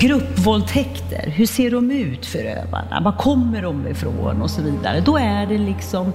gruppvåldtäkter, 0.00 1.30
hur 1.30 1.46
ser 1.46 1.70
de 1.70 1.90
ut 1.90 2.26
förövarna? 2.26 3.00
Var 3.04 3.12
kommer 3.12 3.62
de 3.62 3.86
ifrån 3.86 4.42
och 4.42 4.50
så 4.50 4.62
vidare. 4.62 5.00
Då 5.00 5.16
är 5.16 5.46
det 5.46 5.58
liksom 5.58 6.12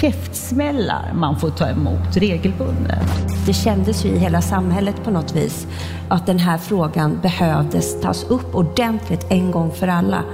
käftsmällar 0.00 1.12
man 1.14 1.40
får 1.40 1.50
ta 1.50 1.68
emot 1.68 2.16
regelbundet. 2.16 3.00
Det 3.46 3.52
kändes 3.52 4.04
ju 4.04 4.08
i 4.08 4.18
hela 4.18 4.42
samhället 4.42 5.04
på 5.04 5.10
något 5.10 5.36
vis 5.36 5.66
att 6.08 6.26
den 6.26 6.38
här 6.38 6.58
frågan 6.58 7.18
behövdes 7.22 8.00
tas 8.00 8.24
upp 8.24 8.54
ordentligt 8.54 9.26
en 9.28 9.50
gång 9.50 9.72
för 9.72 9.88
alla. 9.88 10.24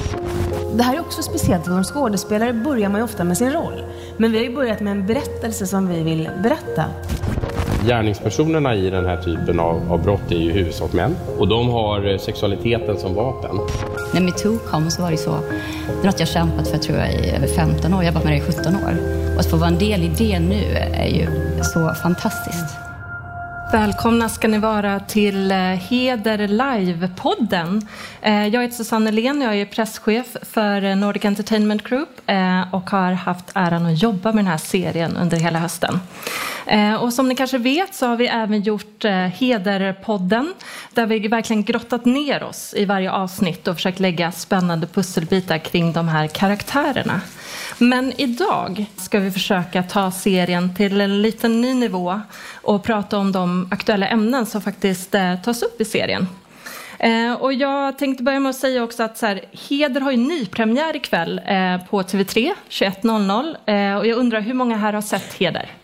Det 0.75 0.83
här 0.83 0.97
är 0.97 1.01
också 1.01 1.23
speciellt, 1.23 1.65
som 1.65 1.85
skådespelare 1.85 2.53
börjar 2.53 2.89
man 2.89 3.01
ju 3.01 3.05
ofta 3.05 3.25
med 3.25 3.39
sin 3.39 3.53
roll. 3.53 3.85
Men 4.17 4.33
vi 4.33 4.39
har 4.39 4.45
ju 4.45 4.55
börjat 4.55 4.81
med 4.81 4.91
en 4.91 5.07
berättelse 5.07 5.67
som 5.67 5.89
vi 5.89 6.03
vill 6.03 6.31
berätta. 6.43 6.85
Gärningspersonerna 7.87 8.75
i 8.75 8.91
den 8.91 9.07
här 9.07 9.17
typen 9.17 9.61
av, 9.61 9.93
av 9.93 10.03
brott 10.03 10.31
är 10.31 10.37
ju 10.37 10.53
huvudsak 10.53 10.93
män 10.93 11.17
och 11.39 11.49
de 11.49 11.69
har 11.69 12.13
eh, 12.13 12.19
sexualiteten 12.19 12.99
som 12.99 13.15
vapen. 13.15 13.57
När 14.15 14.21
metoo 14.21 14.59
kom 14.59 14.91
så 14.91 15.03
var 15.03 15.11
det 15.11 15.17
så, 15.17 15.39
det 15.87 16.03
är 16.03 16.07
något 16.07 16.21
jag 16.21 16.29
kämpat 16.29 16.69
för 16.69 16.79
tror 16.79 16.99
jag 16.99 17.13
i 17.13 17.31
över 17.31 17.47
15 17.47 17.77
år, 17.77 17.81
jag 17.85 17.97
har 17.97 18.05
jobbat 18.05 18.25
med 18.25 18.33
det 18.33 18.37
i 18.37 18.41
17 18.41 18.75
år. 18.77 18.95
Och 19.35 19.41
att 19.41 19.51
få 19.51 19.57
vara 19.57 19.69
en 19.69 19.79
del 19.79 20.03
i 20.03 20.11
det 20.19 20.39
nu 20.39 20.65
är 20.93 21.09
ju 21.09 21.27
så 21.63 21.95
fantastiskt. 21.95 22.80
Välkomna 23.73 24.29
ska 24.29 24.49
ni 24.49 24.59
vara 24.59 25.01
till 25.01 25.51
eh, 25.51 25.59
Heder 25.59 26.39
Live-podden. 26.39 27.87
Eh, 28.23 28.47
jag 28.47 28.63
heter 28.63 28.77
Susanne 28.77 29.11
Len, 29.11 29.41
jag 29.41 29.57
är 29.57 29.67
presschef 29.67 30.37
för 30.43 30.85
eh, 30.85 30.97
Nordic 30.97 31.25
Entertainment 31.25 31.85
Group 31.85 32.09
och 32.73 32.91
har 32.91 33.13
haft 33.13 33.45
äran 33.55 33.87
att 33.87 34.03
jobba 34.03 34.33
med 34.33 34.45
den 34.45 34.51
här 34.51 34.59
serien 34.59 35.17
under 35.17 35.37
hela 35.37 35.59
hösten. 35.59 36.01
Och 37.01 37.13
som 37.13 37.29
ni 37.29 37.35
kanske 37.35 37.59
vet 37.59 37.95
så 37.95 38.07
har 38.07 38.17
vi 38.17 38.27
även 38.27 38.63
gjort 38.63 39.05
Hederpodden 39.35 40.55
där 40.95 41.07
vi 41.07 41.29
verkligen 41.29 41.65
grottat 41.65 42.05
ner 42.05 42.43
oss 42.43 42.75
i 42.77 42.85
varje 42.85 43.11
avsnitt 43.11 43.69
och 43.69 43.75
försökt 43.75 44.01
lägga 44.01 44.33
spännande 44.33 44.87
pusselbitar 44.87 45.59
kring 45.59 45.93
de 45.93 46.09
här 46.09 46.27
karaktärerna. 46.27 47.21
Men 47.81 48.13
idag 48.21 48.87
ska 48.97 49.21
vi 49.21 49.31
försöka 49.31 49.83
ta 49.83 50.11
serien 50.11 50.75
till 50.75 51.01
en 51.01 51.23
liten 51.23 51.61
ny 51.61 51.75
nivå 51.75 52.21
och 52.55 52.83
prata 52.83 53.19
om 53.19 53.33
de 53.33 53.69
aktuella 53.71 54.09
ämnen 54.09 54.47
som 54.47 54.63
faktiskt 54.63 55.15
eh, 55.15 55.43
tas 55.43 55.63
upp 55.63 55.81
i 55.81 55.85
serien. 55.85 56.27
Eh, 56.99 57.33
och 57.33 57.53
jag 57.53 57.99
tänkte 57.99 58.23
börja 58.23 58.41
med 58.41 58.51
att 58.51 58.57
säga 58.57 58.83
också 58.83 59.03
att 59.03 59.19
så 59.19 59.27
här, 59.27 59.45
Heder 59.53 60.01
har 60.01 60.11
ju 60.11 60.17
nypremiär 60.17 60.97
ikväll 60.97 61.39
eh, 61.39 61.87
på 61.91 62.03
TV3 62.03 62.53
21.00 62.69 63.99
och 63.99 64.07
jag 64.07 64.19
undrar 64.19 64.41
hur 64.41 64.55
många 64.55 64.77
här 64.77 64.93
har 64.93 65.03
sett 65.03 65.35
Heder? 65.35 65.80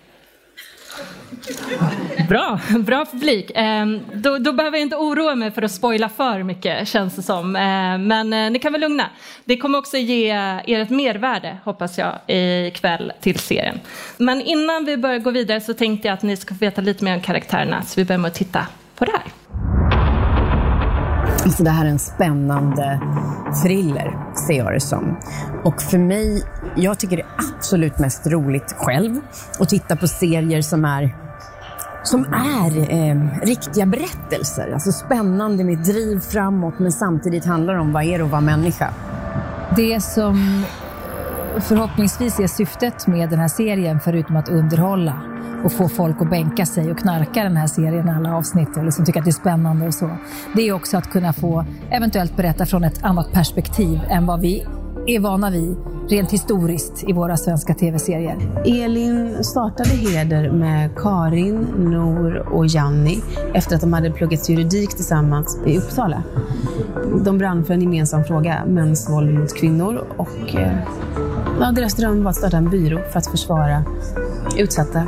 Bra, 2.29 2.61
bra 2.79 3.05
publik. 3.13 3.51
Ehm, 3.55 4.01
då, 4.15 4.39
då, 4.39 4.53
behöver 4.53 4.79
jag 4.79 4.83
inte 4.83 4.97
oroa 4.97 5.35
mig 5.35 5.51
för 5.51 5.63
att 5.63 5.73
spoila 5.73 6.09
för 6.09 6.43
mycket 6.43 6.89
känns 6.89 7.17
det 7.17 7.23
som. 7.23 7.57
Ehm, 7.57 8.07
men 8.07 8.33
eh, 8.33 8.51
ni 8.51 8.59
kan 8.59 8.73
väl 8.73 8.81
lugna. 8.81 9.11
Det 9.45 9.57
kommer 9.57 9.79
också 9.79 9.97
ge 9.97 10.27
er 10.67 10.81
ett 10.81 10.91
mervärde 10.91 11.57
hoppas 11.65 11.99
jag 11.99 12.13
ikväll 12.67 13.13
till 13.21 13.39
serien. 13.39 13.81
Men 14.17 14.41
innan 14.41 14.85
vi 14.85 14.97
börjar 14.97 15.19
gå 15.19 15.31
vidare 15.31 15.61
så 15.61 15.75
tänkte 15.75 16.09
jag 16.09 16.15
att 16.15 16.23
ni 16.23 16.37
ska 16.37 16.55
få 16.55 16.59
veta 16.59 16.81
lite 16.81 17.05
mer 17.05 17.15
om 17.15 17.21
karaktärerna 17.21 17.83
så 17.83 18.01
vi 18.01 18.05
börjar 18.05 18.19
med 18.19 18.29
att 18.29 18.35
titta 18.35 18.67
på 18.97 19.05
det 19.05 19.13
här. 19.13 19.33
Alltså 21.45 21.63
det 21.63 21.71
här 21.71 21.87
är 21.87 21.91
en 21.91 21.99
spännande 21.99 23.01
thriller, 23.63 24.35
ser 24.47 24.55
jag 24.55 24.73
det 24.73 24.81
som. 24.81 25.21
Och 25.65 25.83
för 25.83 25.99
mig, 25.99 26.43
jag 26.77 26.99
tycker 26.99 27.17
det 27.17 27.23
är 27.23 27.57
absolut 27.57 27.99
mest 27.99 28.27
roligt 28.27 28.75
själv 28.79 29.21
att 29.61 29.69
titta 29.69 29.97
på 29.97 30.09
serier 30.09 30.63
som 30.63 30.85
är 30.85 31.27
som 32.03 32.25
är 32.33 32.93
eh, 32.93 33.41
riktiga 33.43 33.87
berättelser. 33.87 34.71
Alltså 34.73 34.93
spännande 34.93 35.65
med 35.65 35.79
driv 35.79 36.21
framåt 36.21 36.79
men 36.79 36.93
samtidigt 36.93 37.45
handlar 37.45 37.75
det 37.75 37.81
om 37.81 37.93
vad 37.93 38.05
är 38.05 38.19
det 38.19 38.25
att 38.25 38.31
vara 38.31 38.41
människa. 38.41 38.91
Det 39.77 40.01
som 40.01 40.65
förhoppningsvis 41.61 42.41
är 42.41 42.47
syftet 42.47 43.07
med 43.07 43.31
den 43.31 43.39
här 43.39 43.49
serien, 43.49 44.01
förutom 44.01 44.37
att 44.37 44.49
underhålla 44.49 45.21
och 45.65 45.73
få 45.73 45.89
folk 45.89 46.17
att 46.21 46.31
bänka 46.31 46.67
sig 46.67 46.91
och 46.91 46.99
knarka 46.99 47.43
den 47.43 47.57
här 47.57 47.67
serien 47.67 48.09
alla 48.09 48.37
avsnitt 48.37 48.77
eller 48.77 48.91
som 48.91 49.05
tycker 49.05 49.21
att 49.21 49.25
det 49.25 49.31
är 49.31 49.33
spännande 49.33 49.87
och 49.87 49.95
så. 49.95 50.11
Det 50.55 50.69
är 50.69 50.73
också 50.73 50.97
att 50.97 51.11
kunna 51.11 51.33
få 51.33 51.65
eventuellt 51.91 52.37
berätta 52.37 52.67
från 52.67 52.85
ett 52.85 53.05
annat 53.05 53.33
perspektiv 53.33 54.01
än 54.09 54.27
vad 54.27 54.41
vi 54.41 54.67
är 55.07 55.21
vana 55.21 55.51
vid 55.51 55.77
rent 56.09 56.33
historiskt 56.33 57.05
i 57.09 57.13
våra 57.13 57.37
svenska 57.37 57.75
tv-serier. 57.75 58.37
Elin 58.65 59.45
startade 59.45 59.89
Heder 59.89 60.51
med 60.51 60.91
Karin, 60.97 61.67
Nor 61.79 62.37
och 62.37 62.67
Janni 62.67 63.23
efter 63.55 63.75
att 63.75 63.81
de 63.81 63.93
hade 63.93 64.11
pluggat 64.11 64.49
juridik 64.49 64.91
tillsammans 64.91 65.61
i 65.67 65.79
Uppsala. 65.79 66.23
De 67.25 67.39
brann 67.39 67.65
för 67.65 67.75
en 67.75 67.81
gemensam 67.81 68.25
fråga, 68.25 68.65
mäns 68.67 69.11
våld 69.11 69.35
mot 69.35 69.57
kvinnor. 69.57 70.07
Och, 70.17 70.55
eh, 70.57 70.79
ja, 71.61 71.73
deras 71.73 71.95
dröm 71.95 72.23
var 72.23 72.31
att 72.31 72.37
starta 72.37 72.57
en 72.57 72.71
byrå 72.71 73.01
för 73.13 73.19
att 73.19 73.27
försvara 73.27 73.85
utsatta. 74.59 75.07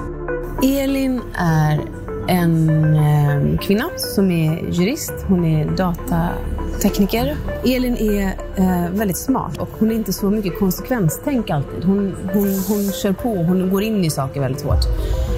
Elin 0.63 1.21
är 1.35 1.98
en 2.29 2.69
eh, 2.95 3.59
kvinna 3.59 3.85
som 3.97 4.31
är 4.31 4.71
jurist. 4.71 5.13
Hon 5.29 5.45
är 5.45 5.65
datatekniker. 5.77 7.37
Elin 7.65 7.97
är 7.97 8.27
eh, 8.57 8.91
väldigt 8.91 9.17
smart 9.17 9.59
och 9.59 9.69
hon 9.79 9.91
är 9.91 9.95
inte 9.95 10.13
så 10.13 10.31
mycket 10.31 10.59
konsekvenstänk 10.59 11.51
alltid. 11.51 11.85
Hon, 11.85 12.17
hon, 12.33 12.49
hon 12.69 12.93
kör 12.93 13.13
på, 13.13 13.35
hon 13.35 13.71
går 13.71 13.83
in 13.83 14.05
i 14.05 14.11
saker 14.11 14.41
väldigt 14.41 14.63
hårt. 14.63 14.85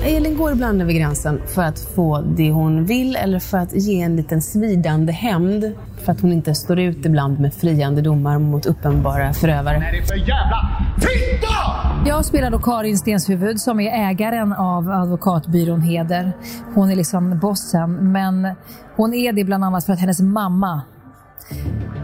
Elin 0.05 0.37
går 0.37 0.53
ibland 0.53 0.83
över 0.83 0.93
gränsen 0.93 1.41
för 1.47 1.63
att 1.63 1.81
få 1.81 2.25
det 2.37 2.51
hon 2.51 2.85
vill 2.85 3.17
eller 3.17 3.39
för 3.39 3.59
att 3.59 3.75
ge 3.75 4.01
en 4.01 4.17
liten 4.17 4.43
svidande 4.43 5.13
hämnd. 5.13 5.73
För 6.05 6.13
att 6.13 6.21
hon 6.21 6.33
inte 6.33 6.55
står 6.55 6.79
ut 6.79 7.07
ibland 7.07 7.41
med 7.41 7.55
friande 7.55 8.03
domar 8.03 8.39
mot 8.39 8.67
uppenbara 8.67 9.33
förövare. 9.33 9.79
Vad 9.79 9.89
är 9.89 10.01
det 10.01 10.07
för 10.07 10.17
jävla 10.17 10.69
fitta? 10.97 12.07
Jag 12.07 12.25
spelar 12.25 12.51
då 12.51 12.59
Karin 12.59 12.99
Stenshuvud 12.99 13.61
som 13.61 13.81
är 13.81 14.11
ägaren 14.11 14.53
av 14.53 14.91
advokatbyrån 14.91 15.81
Heder. 15.81 16.33
Hon 16.75 16.91
är 16.91 16.97
liksom 16.97 17.39
bossen, 17.39 18.13
men 18.13 18.55
hon 18.97 19.15
är 19.15 19.33
det 19.33 19.45
bland 19.45 19.65
annat 19.65 19.87
för 19.87 19.93
att 19.93 20.01
hennes 20.01 20.21
mamma 20.21 20.83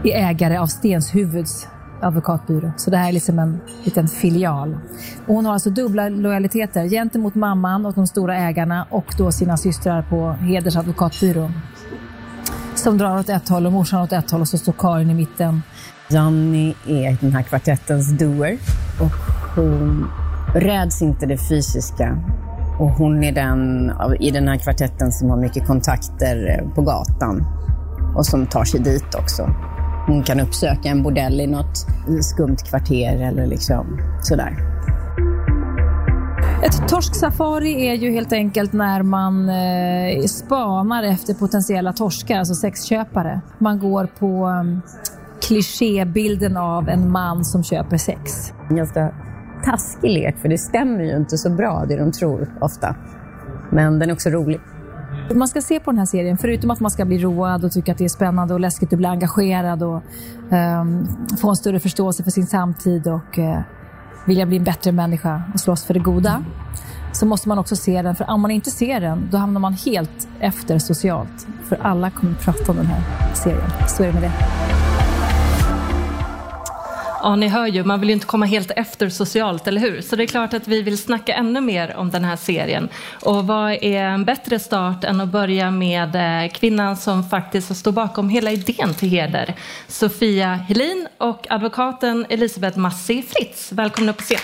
är 0.03 0.29
ägare 0.29 0.57
av 0.57 0.67
Stenshuvuds 0.67 1.67
advokatbyrå. 2.01 2.71
Så 2.77 2.91
det 2.91 2.97
här 2.97 3.09
är 3.09 3.13
liksom 3.13 3.39
en 3.39 3.59
liten 3.83 4.07
filial. 4.07 4.77
Och 5.27 5.35
hon 5.35 5.45
har 5.45 5.53
alltså 5.53 5.69
dubbla 5.69 6.09
lojaliteter 6.09 6.87
gentemot 6.87 7.35
mamman 7.35 7.85
och 7.85 7.93
de 7.93 8.07
stora 8.07 8.37
ägarna 8.37 8.87
och 8.89 9.05
då 9.17 9.31
sina 9.31 9.57
systrar 9.57 10.01
på 10.01 10.31
Heders 10.31 10.75
advokatbyrå. 10.75 11.51
Som 12.77 12.97
drar 12.97 13.19
åt 13.19 13.29
ett 13.29 13.49
håll 13.49 13.65
och 13.65 13.71
morsan 13.71 14.01
åt 14.01 14.11
ett 14.11 14.31
håll 14.31 14.41
och 14.41 14.47
så 14.47 14.57
står 14.57 14.73
Karin 14.73 15.09
i 15.09 15.13
mitten. 15.13 15.61
Janni 16.09 16.75
är 16.87 17.17
den 17.21 17.31
här 17.31 17.43
kvartettens 17.43 18.17
doer 18.17 18.57
och 19.01 19.11
hon 19.55 20.07
räds 20.55 21.01
inte 21.01 21.25
det 21.25 21.37
fysiska. 21.37 22.17
Och 22.79 22.89
hon 22.89 23.23
är 23.23 23.31
den 23.31 23.91
i 24.19 24.31
den 24.31 24.47
här 24.47 24.57
kvartetten 24.57 25.11
som 25.11 25.29
har 25.29 25.37
mycket 25.37 25.67
kontakter 25.67 26.59
eh, 26.59 26.73
på 26.75 26.81
gatan 26.81 27.45
och 28.15 28.25
som 28.25 28.47
tar 28.47 28.63
sig 28.63 28.79
dit 28.79 29.15
också. 29.15 29.49
Hon 30.07 30.23
kan 30.23 30.39
uppsöka 30.39 30.89
en 30.89 31.03
bordell 31.03 31.41
i 31.41 31.47
något 31.47 31.85
skumt 32.21 32.57
kvarter 32.69 33.21
eller 33.21 33.45
liksom 33.45 33.99
sådär. 34.21 34.76
Ett 36.63 36.89
torsksafari 36.89 37.87
är 37.87 37.93
ju 37.93 38.11
helt 38.11 38.33
enkelt 38.33 38.73
när 38.73 39.03
man 39.03 39.49
eh, 39.49 40.23
spanar 40.25 41.03
efter 41.03 41.33
potentiella 41.33 41.93
torskar, 41.93 42.37
alltså 42.37 42.53
sexköpare. 42.53 43.41
Man 43.57 43.79
går 43.79 44.05
på 44.19 44.47
um, 44.47 44.81
klichébilden 45.41 46.57
av 46.57 46.89
en 46.89 47.11
man 47.11 47.45
som 47.45 47.63
köper 47.63 47.97
sex. 47.97 48.53
En 48.69 48.75
ganska 48.75 49.13
taskig 49.65 50.11
lek, 50.11 50.37
för 50.37 50.49
det 50.49 50.57
stämmer 50.57 51.03
ju 51.03 51.17
inte 51.17 51.37
så 51.37 51.49
bra 51.49 51.85
det 51.87 51.97
de 51.97 52.11
tror 52.11 52.49
ofta. 52.61 52.95
Men 53.71 53.99
den 53.99 54.09
är 54.09 54.13
också 54.13 54.29
rolig. 54.29 54.59
Man 55.33 55.47
ska 55.47 55.61
se 55.61 55.79
på 55.79 55.91
den 55.91 55.97
här 55.97 56.05
serien, 56.05 56.37
förutom 56.37 56.71
att 56.71 56.79
man 56.79 56.91
ska 56.91 57.05
bli 57.05 57.17
road 57.17 57.65
och 57.65 57.71
tycka 57.71 57.91
att 57.91 57.97
det 57.97 58.05
är 58.05 58.09
spännande 58.09 58.53
och 58.53 58.59
läskigt 58.59 58.93
att 58.93 58.99
bli 58.99 59.07
engagerad 59.07 59.83
och 59.83 60.03
um, 60.51 61.07
få 61.41 61.49
en 61.49 61.55
större 61.55 61.79
förståelse 61.79 62.23
för 62.23 62.31
sin 62.31 62.47
samtid 62.47 63.07
och 63.07 63.37
uh, 63.37 63.59
vilja 64.27 64.45
bli 64.45 64.57
en 64.57 64.63
bättre 64.63 64.91
människa 64.91 65.43
och 65.53 65.59
slåss 65.59 65.85
för 65.85 65.93
det 65.93 65.99
goda. 65.99 66.43
Så 67.13 67.25
måste 67.25 67.49
man 67.49 67.59
också 67.59 67.75
se 67.75 68.01
den, 68.01 68.15
för 68.15 68.29
om 68.29 68.41
man 68.41 68.51
inte 68.51 68.71
ser 68.71 69.01
den, 69.01 69.27
då 69.31 69.37
hamnar 69.37 69.61
man 69.61 69.73
helt 69.73 70.27
efter 70.39 70.79
socialt. 70.79 71.47
För 71.69 71.77
alla 71.81 72.09
kommer 72.09 72.33
att 72.33 72.41
prata 72.41 72.71
om 72.71 72.77
den 72.77 72.85
här 72.85 73.01
serien. 73.33 73.71
Så 73.87 74.03
är 74.03 74.07
det 74.07 74.13
med 74.13 74.21
det. 74.21 74.76
Ja, 77.27 77.35
ni 77.35 77.47
hör 77.47 77.67
ju, 77.67 77.83
man 77.83 77.99
vill 77.99 78.09
ju 78.09 78.13
inte 78.13 78.25
komma 78.25 78.45
helt 78.45 78.71
efter 78.71 79.09
socialt, 79.09 79.67
eller 79.67 79.81
hur? 79.81 80.01
Så 80.01 80.15
det 80.15 80.23
är 80.23 80.27
klart 80.27 80.53
att 80.53 80.67
vi 80.67 80.81
vill 80.81 80.97
snacka 80.97 81.33
ännu 81.33 81.61
mer 81.61 81.95
om 81.95 82.11
den 82.11 82.23
här 82.23 82.35
serien. 82.35 82.89
Och 83.21 83.47
vad 83.47 83.71
är 83.71 84.03
en 84.03 84.25
bättre 84.25 84.59
start 84.59 85.03
än 85.03 85.21
att 85.21 85.29
börja 85.29 85.71
med 85.71 86.15
eh, 86.15 86.51
kvinnan 86.51 86.97
som 86.97 87.29
faktiskt 87.29 87.75
står 87.75 87.91
bakom 87.91 88.29
hela 88.29 88.51
idén 88.51 88.93
till 88.93 89.09
Heder, 89.09 89.53
Sofia 89.87 90.53
Helin 90.53 91.07
och 91.17 91.47
advokaten 91.49 92.25
Elisabeth 92.29 92.77
Massi 92.77 93.21
Fritz. 93.21 93.71
Välkomna 93.71 94.11
upp 94.11 94.17
på 94.17 94.23
scen. 94.23 94.39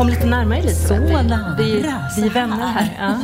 Kom 0.00 0.08
lite 0.08 0.26
närmare 0.26 0.58
Elisabeth. 0.58 1.12
Så 1.12 1.22
nära, 1.22 1.54
Vi, 1.58 1.84
vi 2.16 2.26
är 2.26 2.30
vänner 2.30 2.56
här. 2.56 2.90
här. 2.96 3.18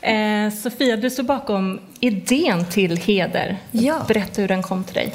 Ja. 0.00 0.08
eh, 0.08 0.52
Sofia, 0.52 0.96
du 0.96 1.10
står 1.10 1.22
bakom 1.22 1.80
idén 2.00 2.64
till 2.66 2.96
Heder. 2.96 3.56
Ja. 3.70 4.04
Berätta 4.08 4.40
hur 4.40 4.48
den 4.48 4.62
kom 4.62 4.84
till 4.84 4.94
dig. 4.94 5.12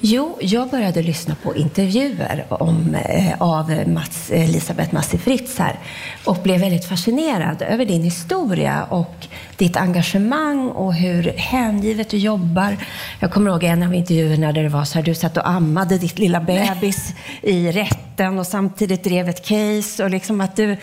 Jo, 0.00 0.38
jag 0.40 0.70
började 0.70 1.02
lyssna 1.02 1.34
på 1.42 1.56
intervjuer 1.56 2.46
om, 2.48 2.94
eh, 2.94 3.42
av 3.42 3.88
Mats, 3.88 4.30
Elisabeth 4.30 4.94
Massi 4.94 5.18
Fritz 5.18 5.58
här 5.58 5.78
och 6.24 6.36
blev 6.42 6.60
väldigt 6.60 6.84
fascinerad 6.84 7.62
över 7.62 7.84
din 7.84 8.02
historia 8.02 8.84
och 8.84 9.26
ditt 9.56 9.76
engagemang 9.76 10.68
och 10.68 10.94
hur 10.94 11.32
hängivet 11.36 12.10
du 12.10 12.16
jobbar. 12.16 12.76
Jag 13.20 13.32
kommer 13.32 13.50
ihåg 13.50 13.64
en 13.64 13.82
av 13.82 13.94
intervjuerna 13.94 14.52
där 14.52 14.62
det 14.62 14.68
var 14.68 14.84
så 14.84 14.98
här, 14.98 15.02
du 15.02 15.14
satt 15.14 15.36
och 15.36 15.48
ammade 15.48 15.98
ditt 15.98 16.18
lilla 16.18 16.40
bebis 16.40 17.14
i 17.42 17.72
rätten 17.72 18.38
och 18.38 18.46
samtidigt 18.46 19.04
drev 19.04 19.28
ett 19.28 19.46
case. 19.46 20.04
Och 20.04 20.10
liksom 20.10 20.40
att 20.40 20.56
du, 20.56 20.76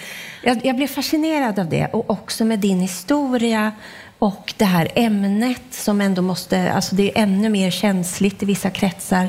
jag, 0.44 0.65
jag 0.65 0.75
blev 0.75 0.88
fascinerad 0.88 1.59
av 1.59 1.69
det 1.69 1.88
och 1.88 2.09
också 2.09 2.45
med 2.45 2.59
din 2.59 2.79
historia 2.79 3.71
och 4.19 4.53
det 4.57 4.65
här 4.65 4.88
ämnet 4.95 5.62
som 5.71 6.01
ändå 6.01 6.21
måste, 6.21 6.71
alltså 6.71 6.95
det 6.95 7.12
är 7.12 7.23
ännu 7.23 7.50
mer 7.50 7.71
känsligt 7.71 8.44
i 8.44 8.45
vissa 8.45 8.69
kretsar. 8.69 9.27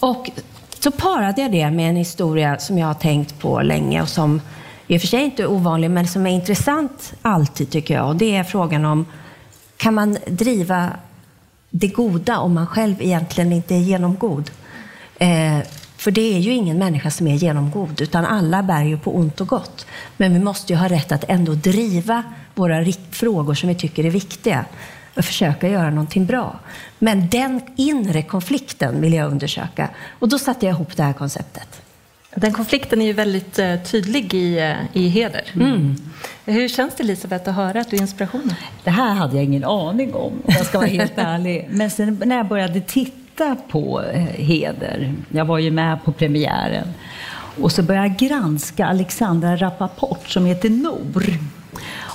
Och 0.00 0.30
så 0.78 0.90
parade 0.90 1.42
jag 1.42 1.52
det 1.52 1.70
med 1.70 1.90
en 1.90 1.96
historia 1.96 2.58
som 2.58 2.78
jag 2.78 2.86
har 2.86 2.94
tänkt 2.94 3.40
på 3.40 3.60
länge 3.62 4.02
och 4.02 4.08
som 4.08 4.40
i 4.86 4.96
och 4.96 5.00
för 5.00 5.08
sig 5.08 5.24
inte 5.24 5.42
är 5.42 5.50
ovanlig, 5.50 5.90
men 5.90 6.08
som 6.08 6.26
är 6.26 6.30
intressant 6.30 7.14
alltid 7.22 7.70
tycker 7.70 7.94
jag. 7.94 8.08
Och 8.08 8.16
det 8.16 8.36
är 8.36 8.44
frågan 8.44 8.84
om, 8.84 9.06
kan 9.76 9.94
man 9.94 10.18
driva 10.26 10.90
det 11.70 11.88
goda 11.88 12.38
om 12.38 12.54
man 12.54 12.66
själv 12.66 13.02
egentligen 13.02 13.52
inte 13.52 13.74
är 13.74 13.78
genomgod? 13.78 14.50
Eh, 15.18 15.58
för 16.08 16.12
det 16.12 16.36
är 16.36 16.38
ju 16.38 16.52
ingen 16.52 16.78
människa 16.78 17.10
som 17.10 17.26
är 17.26 17.34
genomgod, 17.34 18.00
utan 18.00 18.24
alla 18.24 18.62
bär 18.62 18.84
ju 18.84 18.98
på 18.98 19.16
ont 19.16 19.40
och 19.40 19.48
gott. 19.48 19.86
Men 20.16 20.32
vi 20.32 20.38
måste 20.38 20.72
ju 20.72 20.78
ha 20.78 20.88
rätt 20.88 21.12
att 21.12 21.24
ändå 21.28 21.52
driva 21.52 22.22
våra 22.54 22.84
frågor 23.10 23.54
som 23.54 23.68
vi 23.68 23.74
tycker 23.74 24.04
är 24.04 24.10
viktiga 24.10 24.64
och 25.16 25.24
försöka 25.24 25.68
göra 25.68 25.90
någonting 25.90 26.26
bra. 26.26 26.58
Men 26.98 27.28
den 27.28 27.60
inre 27.76 28.22
konflikten 28.22 29.00
vill 29.00 29.12
jag 29.12 29.30
undersöka. 29.30 29.88
Och 30.18 30.28
då 30.28 30.38
satte 30.38 30.66
jag 30.66 30.74
ihop 30.74 30.96
det 30.96 31.02
här 31.02 31.12
konceptet. 31.12 31.82
Den 32.34 32.52
konflikten 32.52 33.02
är 33.02 33.06
ju 33.06 33.12
väldigt 33.12 33.58
eh, 33.58 33.82
tydlig 33.82 34.34
i, 34.34 34.58
eh, 34.58 34.74
i 34.92 35.08
Heder. 35.08 35.44
Mm. 35.54 35.96
Hur 36.44 36.68
känns 36.68 36.94
det 36.96 37.02
Elisabeth 37.02 37.48
att 37.48 37.56
höra 37.56 37.80
att 37.80 37.90
du 37.90 37.96
är 37.96 38.00
inspirationen? 38.00 38.54
Det 38.84 38.90
här 38.90 39.14
hade 39.14 39.36
jag 39.36 39.44
ingen 39.44 39.64
aning 39.64 40.14
om, 40.14 40.22
om 40.22 40.40
jag 40.46 40.66
ska 40.66 40.78
vara 40.78 40.88
helt 40.88 41.12
ärlig. 41.16 41.68
Men 41.70 41.90
sen 41.90 42.22
när 42.24 42.36
jag 42.36 42.48
började 42.48 42.80
titta 42.80 43.27
på 43.68 44.02
eh, 44.02 44.20
Heder, 44.22 45.14
jag 45.30 45.44
var 45.44 45.58
ju 45.58 45.70
med 45.70 46.04
på 46.04 46.12
premiären, 46.12 46.88
och 47.60 47.72
så 47.72 47.82
började 47.82 48.06
jag 48.06 48.16
granska 48.16 48.86
Alexandra 48.86 49.56
Rappaport 49.56 50.28
som 50.28 50.46
heter 50.46 50.70
Nor. 50.70 51.24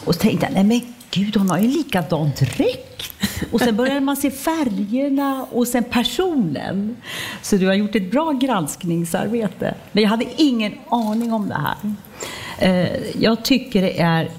Och 0.06 0.16
så 0.16 0.22
tänkte 0.22 0.46
jag, 0.46 0.54
nej 0.54 0.64
men 0.64 0.82
gud, 1.12 1.36
hon 1.36 1.50
har 1.50 1.60
ju 1.60 1.68
likadant 1.68 2.40
dräkt. 2.40 3.14
Och 3.52 3.62
sen 3.62 3.76
började 3.76 4.00
man 4.00 4.18
se 4.18 4.32
färgerna 4.32 5.46
och 5.52 5.68
sen 5.68 5.84
personen. 5.84 6.96
Så 7.42 7.56
du 7.56 7.68
har 7.68 7.74
gjort 7.74 7.96
ett 7.96 8.12
bra 8.12 8.32
granskningsarbete. 8.32 9.76
Men 9.92 10.04
jag 10.04 10.10
hade 10.10 10.26
ingen 10.38 10.74
aning 10.90 11.34
om 11.34 11.48
det 11.50 11.56
här. 11.56 11.96
Eh, 12.60 13.22
jag 13.22 13.44
tycker 13.46 13.82
det 13.82 14.02
är... 14.02 14.32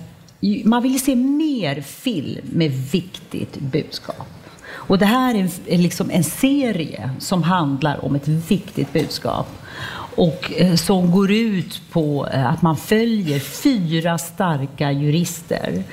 Man 0.64 0.82
vill 0.82 1.00
se 1.00 1.16
mer 1.16 1.80
film 1.80 2.46
med 2.52 2.70
viktigt 2.70 3.60
budskap. 3.60 4.33
Och 4.86 4.98
det 4.98 5.06
här 5.06 5.34
är 5.34 5.38
en- 5.38 5.50
är 5.66 5.78
liksom 5.78 6.10
en 6.10 6.24
serie 6.24 7.10
som 7.18 7.42
handlar 7.42 8.04
om 8.04 8.14
ett 8.14 8.28
viktigt 8.28 8.92
budskap. 8.92 9.46
Och 10.16 10.52
eh, 10.56 10.74
som 10.74 11.10
går 11.10 11.30
ut 11.32 11.82
på 11.92 12.28
eh, 12.32 12.46
att 12.46 12.62
man 12.62 12.76
följer 12.76 13.38
fyra 13.40 14.18
starka 14.18 14.92
jurister. 14.92 15.84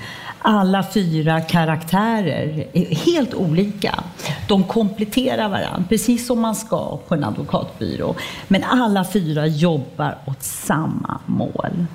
Alla 0.43 0.83
fyra 0.93 1.41
karaktärer 1.41 2.67
är 2.73 2.95
helt 2.95 3.33
olika. 3.33 4.03
De 4.47 4.63
kompletterar 4.63 5.49
varandra, 5.49 5.83
precis 5.89 6.27
som 6.27 6.39
man 6.41 6.55
ska 6.55 6.97
på 7.07 7.15
en 7.15 7.23
advokatbyrå. 7.23 8.15
Men 8.47 8.63
alla 8.63 9.05
fyra 9.05 9.47
jobbar 9.47 10.17
åt 10.25 10.43
samma 10.43 11.19
mål. 11.25 11.85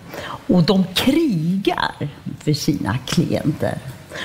Och 0.48 0.62
de 0.62 0.84
krigar 0.94 2.08
för 2.44 2.52
sina 2.52 2.98
klienter 2.98 3.78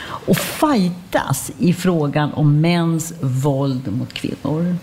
och 0.03 0.37
fightas 0.37 1.51
i 1.57 1.73
frågan 1.73 2.33
om 2.33 2.61
mäns 2.61 3.13
våld 3.21 3.93
mot 3.93 4.13
kvinnor. 4.13 4.75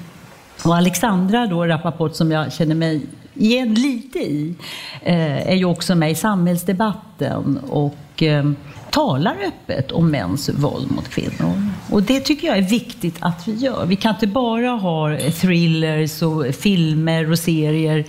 Och 0.64 0.76
Alexandra 0.76 1.46
då, 1.46 1.66
Rappaport, 1.66 2.14
som 2.14 2.30
jag 2.30 2.52
känner 2.52 2.74
mig 2.74 3.06
igen 3.34 3.74
lite 3.74 4.18
i, 4.18 4.54
eh, 5.02 5.48
är 5.48 5.54
ju 5.54 5.64
också 5.64 5.94
med 5.94 6.10
i 6.10 6.14
samhällsdebatten 6.14 7.58
och 7.68 8.22
eh, 8.22 8.50
talar 8.90 9.36
öppet 9.46 9.92
om 9.92 10.10
mäns 10.10 10.48
våld 10.48 10.90
mot 10.90 11.08
kvinnor. 11.08 11.62
Och 11.90 12.02
det 12.02 12.20
tycker 12.20 12.46
jag 12.46 12.58
är 12.58 12.62
viktigt 12.62 13.16
att 13.20 13.48
vi 13.48 13.52
gör. 13.52 13.86
Vi 13.86 13.96
kan 13.96 14.14
inte 14.14 14.26
bara 14.26 14.70
ha 14.70 15.18
thrillers 15.40 16.22
och 16.22 16.54
filmer 16.54 17.30
och 17.30 17.38
serier 17.38 17.98
eh, 17.98 18.04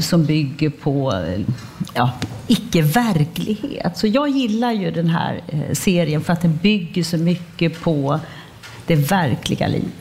som 0.00 0.24
bygger 0.24 0.70
på 0.70 1.12
eh, 1.12 1.40
ja, 1.94 2.12
icke-verklighet. 2.46 3.98
Så 3.98 4.06
jag 4.06 4.28
gillar 4.28 4.72
ju 4.72 4.90
den 4.90 5.08
här 5.10 5.40
eh, 5.48 5.72
serien 5.72 6.20
för 6.20 6.32
att 6.32 6.42
den 6.42 6.56
bygger 6.56 7.02
så 7.02 7.16
mycket 7.16 7.80
på 7.80 8.20
det 8.86 8.96
verkliga 8.96 9.66
livet. 9.66 9.92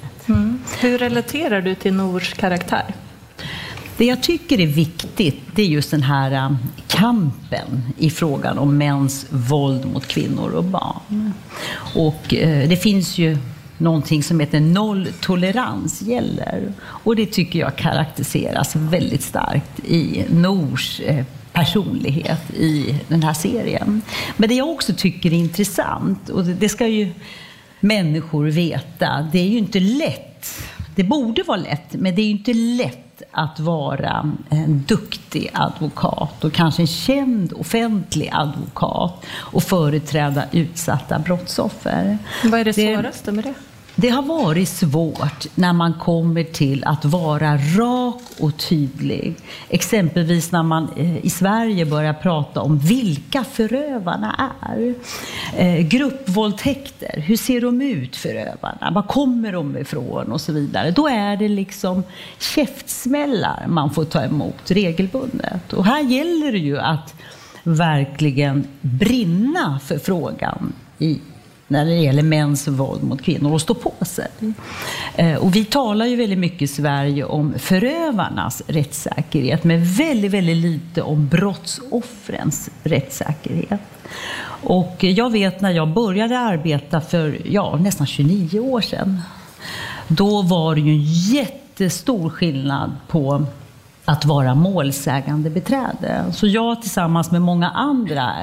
Hur 0.80 0.98
relaterar 0.98 1.62
du 1.62 1.76
till 1.76 1.94
Nors 1.94 2.34
karaktär? 2.34 2.96
Det 3.98 4.06
jag 4.06 4.24
tycker 4.24 4.60
är 4.60 4.68
viktigt, 4.68 5.42
det 5.56 5.62
är 5.62 5.66
just 5.66 5.92
den 5.92 6.04
här 6.04 6.32
eh, 6.32 6.56
kampen 6.88 7.94
i 7.98 8.10
frågan 8.10 8.58
om 8.58 8.78
mäns 8.78 9.26
våld 9.30 9.86
mot 9.86 10.08
kvinnor 10.08 10.52
och 10.52 10.64
barn. 10.64 11.34
Och 11.96 12.34
eh, 12.34 12.70
det 12.70 12.78
finns 12.78 13.18
ju 13.18 13.38
någonting 13.78 14.24
som 14.24 14.40
heter 14.40 14.60
nolltolerans 14.60 16.02
gäller. 16.02 16.74
Och 16.80 17.16
det 17.16 17.26
tycker 17.26 17.60
jag 17.60 17.76
karaktäriseras 17.76 18.76
väldigt 18.76 19.24
starkt 19.24 19.80
i 19.86 20.26
Nors 20.30 21.00
eh, 21.00 21.26
personlighet 21.54 22.52
i 22.54 22.96
den 23.08 23.24
här 23.24 23.34
serien. 23.34 24.02
Men 24.38 24.50
det 24.50 24.56
jag 24.56 24.70
också 24.70 24.94
tycker 24.98 25.34
är 25.34 25.38
intressant, 25.38 26.30
och 26.30 26.46
det 26.46 26.70
ska 26.70 26.88
ju 26.88 27.10
människor 27.80 28.46
veta, 28.46 29.30
det 29.32 29.40
är 29.40 29.48
ju 29.48 29.58
inte 29.58 29.80
lätt. 29.80 30.48
Det 30.96 31.04
borde 31.04 31.44
vara 31.44 31.58
lätt, 31.58 31.94
men 31.94 32.16
det 32.16 32.22
är 32.22 32.26
ju 32.26 32.32
inte 32.32 32.54
lätt 32.54 33.07
att 33.32 33.60
vara 33.60 34.32
en 34.50 34.84
duktig 34.88 35.50
advokat 35.54 36.44
och 36.44 36.54
kanske 36.54 36.82
en 36.82 36.88
känd 36.88 37.54
offentlig 37.54 38.30
advokat 38.34 39.26
och 39.36 39.64
företräda 39.64 40.44
utsatta 40.52 41.20
brottsoffer. 41.20 42.18
Vad 42.44 42.60
är 42.60 42.66
det 42.66 42.72
Det- 42.76 42.96
svåraste 42.96 43.32
med 43.32 43.44
det? 43.44 43.54
Det 44.00 44.10
har 44.10 44.22
varit 44.22 44.70
svårt 44.70 45.48
när 45.56 45.74
man 45.74 45.94
kommer 45.94 46.44
till 46.44 46.84
att 46.84 47.06
vara 47.06 47.58
rak 47.58 48.22
och 48.40 48.58
tydlig. 48.58 49.36
Exempelvis 49.70 50.52
när 50.52 50.64
man 50.64 50.90
eh, 50.98 51.26
i 51.26 51.30
Sverige 51.30 51.86
börjar 51.86 52.14
prata 52.14 52.62
om 52.62 52.80
vilka 52.80 53.44
förövarna 53.44 54.52
är. 54.62 54.94
Eh, 55.56 55.88
gruppvåldtäkter, 55.88 57.20
hur 57.20 57.38
ser 57.38 57.62
de 57.62 57.82
ut 57.82 58.16
förövarna? 58.16 58.92
Var 58.92 59.04
kommer 59.04 59.52
de 59.52 59.78
ifrån? 59.78 60.32
Och 60.32 60.42
så 60.42 60.54
vidare. 60.54 60.92
Då 60.92 61.08
är 61.08 61.38
det 61.38 61.48
liksom 61.48 62.04
käftsmällar 62.40 63.66
man 63.68 63.90
får 63.90 64.06
ta 64.06 64.24
emot 64.24 64.72
regelbundet. 64.72 65.74
Och 65.74 65.86
här 65.86 66.04
gäller 66.04 66.52
det 66.52 66.58
ju 66.58 66.80
att 66.80 67.16
verkligen 67.64 68.68
brinna 68.82 69.80
för 69.84 69.98
frågan 69.98 70.74
i 71.00 71.20
när 71.68 71.86
det 71.86 71.96
gäller 71.96 72.24
mäns 72.24 72.68
våld 72.68 73.04
mot 73.04 73.22
kvinnor 73.22 73.54
och 73.54 73.62
stå 73.62 73.74
på 73.74 74.06
sig. 74.06 74.28
Eh, 75.16 75.36
och 75.36 75.56
vi 75.56 75.66
talar 75.66 76.06
ju 76.06 76.16
väldigt 76.16 76.40
mycket 76.40 76.62
i 76.62 76.68
Sverige 76.68 77.24
om 77.24 77.54
förövarnas 77.60 78.62
rättssäkerhet 78.68 79.64
men 79.64 79.86
väldigt, 79.86 80.32
väldigt 80.32 80.58
lite 80.58 81.02
om 81.02 81.28
brottsoffrens 81.28 82.70
rättssäkerhet. 82.84 83.82
Och 84.64 85.04
jag 85.04 85.32
vet 85.32 85.62
när 85.62 85.72
jag 85.72 85.88
började 85.88 86.40
arbeta 86.40 87.02
för 87.02 87.42
ja, 87.46 87.78
nästan 87.82 88.08
29 88.08 88.60
år 88.60 88.82
sedan. 88.82 89.22
Då 90.08 90.42
var 90.42 90.76
det 90.76 90.82
ju 90.82 90.92
en 90.92 91.04
jättestor 91.04 92.30
skillnad 92.30 92.92
på 93.08 93.46
att 94.06 94.26
vara 94.26 94.56
målsägande 94.56 95.50
beträde. 95.50 96.26
Så 96.34 96.48
jag 96.48 96.82
tillsammans 96.82 97.32
med 97.32 97.42
många 97.42 97.70
andra 97.70 98.34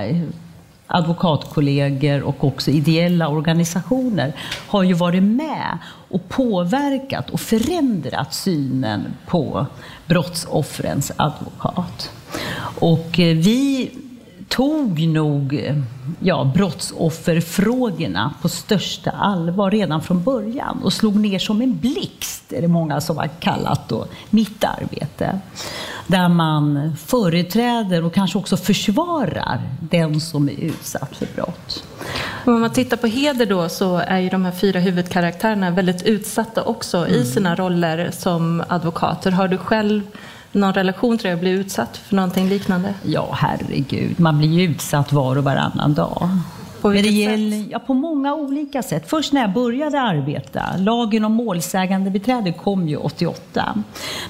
advokatkollegor 0.86 2.22
och 2.22 2.44
också 2.44 2.70
ideella 2.70 3.28
organisationer 3.28 4.32
har 4.66 4.82
ju 4.82 4.92
varit 4.92 5.22
med 5.22 5.78
och 5.86 6.28
påverkat 6.28 7.30
och 7.30 7.40
förändrat 7.40 8.34
synen 8.34 9.04
på 9.26 9.66
brottsoffrens 10.06 11.12
advokat. 11.16 12.10
Och 12.78 13.18
eh, 13.18 13.36
vi 13.36 13.90
tog 14.48 15.00
nog 15.00 15.54
eh, 15.54 15.76
ja, 16.20 16.52
brottsofferfrågorna 16.54 18.34
på 18.42 18.48
största 18.48 19.10
allvar 19.10 19.70
redan 19.70 20.02
från 20.02 20.22
början 20.22 20.80
och 20.82 20.92
slog 20.92 21.16
ner 21.16 21.38
som 21.38 21.62
en 21.62 21.78
blixt, 21.78 22.52
är 22.52 22.62
det 22.62 22.68
många 22.68 23.00
som 23.00 23.16
har 23.16 23.28
kallat 23.40 23.88
då, 23.88 24.06
mitt 24.30 24.64
arbete. 24.64 25.40
där 26.06 26.28
man 26.28 26.96
företräder 26.96 28.04
och 28.04 28.14
kanske 28.14 28.38
också 28.38 28.56
försvarar 28.56 29.60
den 29.80 30.20
som 30.20 30.48
är 30.48 30.60
utsatt 30.60 31.16
för 31.16 31.26
brott. 31.34 31.84
Om 32.44 32.60
man 32.60 32.72
tittar 32.72 32.96
på 32.96 33.06
heder 33.06 33.46
då 33.46 33.68
så 33.68 33.96
är 33.96 34.18
ju 34.18 34.28
de 34.28 34.44
här 34.44 34.52
fyra 34.52 34.80
huvudkaraktärerna 34.80 35.70
väldigt 35.70 36.02
utsatta 36.02 36.62
också 36.62 36.98
mm. 36.98 37.10
i 37.10 37.24
sina 37.24 37.54
roller 37.54 38.10
som 38.10 38.62
advokater. 38.68 39.30
Har 39.30 39.48
du 39.48 39.58
själv 39.58 40.02
någon 40.58 40.72
relation 40.72 41.18
till 41.18 41.26
det 41.26 41.34
att 41.34 41.40
bli 41.40 41.50
utsatt 41.50 41.96
för 41.96 42.16
någonting 42.16 42.48
liknande? 42.48 42.94
Ja, 43.02 43.28
herregud. 43.32 44.20
Man 44.20 44.38
blir 44.38 44.48
ju 44.48 44.62
utsatt 44.62 45.12
var 45.12 45.36
och 45.36 45.44
varannan 45.44 45.94
dag. 45.94 46.28
På 46.84 46.88
vilket 46.88 47.12
gäller, 47.12 47.62
sätt? 47.62 47.68
Ja, 47.70 47.78
på 47.78 47.94
många 47.94 48.34
olika 48.34 48.82
sätt. 48.82 49.04
Först 49.06 49.32
när 49.32 49.40
jag 49.40 49.52
började 49.52 50.00
arbeta, 50.00 50.62
lagen 50.78 51.24
om 51.24 51.32
målsägande 51.32 52.10
beträde 52.10 52.52
kom 52.52 52.88
ju 52.88 52.96
88. 52.96 53.82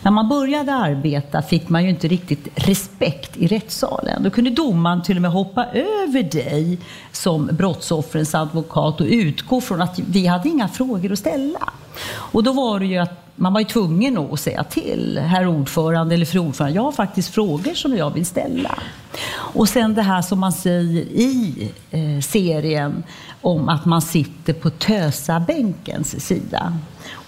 När 0.02 0.11
man 0.11 0.28
började 0.28 0.75
arbeta 0.75 1.43
fick 1.43 1.69
man 1.69 1.85
ju 1.85 1.90
inte 1.90 2.09
riktigt 2.09 2.49
respekt 2.54 3.37
i 3.37 3.47
rättssalen. 3.47 4.23
Då 4.23 4.31
kunde 4.31 4.50
domaren 4.50 5.02
till 5.02 5.16
och 5.16 5.23
med 5.23 5.31
hoppa 5.31 5.64
över 5.64 6.23
dig 6.23 6.78
som 7.12 7.47
brottsoffrens 7.52 8.35
advokat 8.35 9.00
och 9.00 9.07
utgå 9.07 9.61
från 9.61 9.83
att 9.83 9.99
vi 9.99 10.26
hade 10.26 10.49
inga 10.49 10.69
frågor 10.69 11.12
att 11.12 11.19
ställa. 11.19 11.73
Och 12.14 12.45
då 12.45 12.52
var 12.52 12.81
det 12.81 12.87
ju 12.87 12.99
att 12.99 13.24
man 13.36 13.52
var 13.52 13.60
ju 13.60 13.66
tvungen 13.66 14.18
att 14.18 14.40
säga 14.40 14.64
till 14.64 15.18
herr 15.18 15.46
ordförande 15.46 16.14
eller 16.14 16.26
fru 16.26 16.38
ordförande, 16.38 16.76
jag 16.76 16.82
har 16.82 16.92
faktiskt 16.92 17.34
frågor 17.34 17.74
som 17.74 17.96
jag 17.96 18.10
vill 18.10 18.26
ställa. 18.26 18.78
Och 19.34 19.68
sen 19.68 19.94
det 19.94 20.02
här 20.02 20.22
som 20.22 20.40
man 20.40 20.52
säger 20.52 21.02
i 21.02 21.72
eh, 21.90 22.20
serien 22.20 23.02
om 23.40 23.68
att 23.68 23.84
man 23.84 24.02
sitter 24.02 24.52
på 24.52 24.70
tösabänkens 24.70 26.26
sida. 26.26 26.78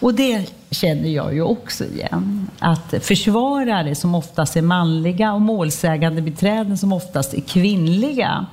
Och 0.00 0.14
det 0.14 0.52
känner 0.70 1.08
jag 1.08 1.34
ju 1.34 1.42
också 1.42 1.84
igen. 1.84 2.50
Att 2.58 2.94
försvarare 3.00 3.94
som 3.94 4.14
oftast 4.14 4.56
är 4.56 4.62
manliga 4.62 5.32
och 5.32 5.40
målsägande 5.40 6.22
beträden 6.22 6.78
som 6.78 6.92
oftast 6.92 7.34
är 7.34 7.40
kvinnliga 7.40 8.46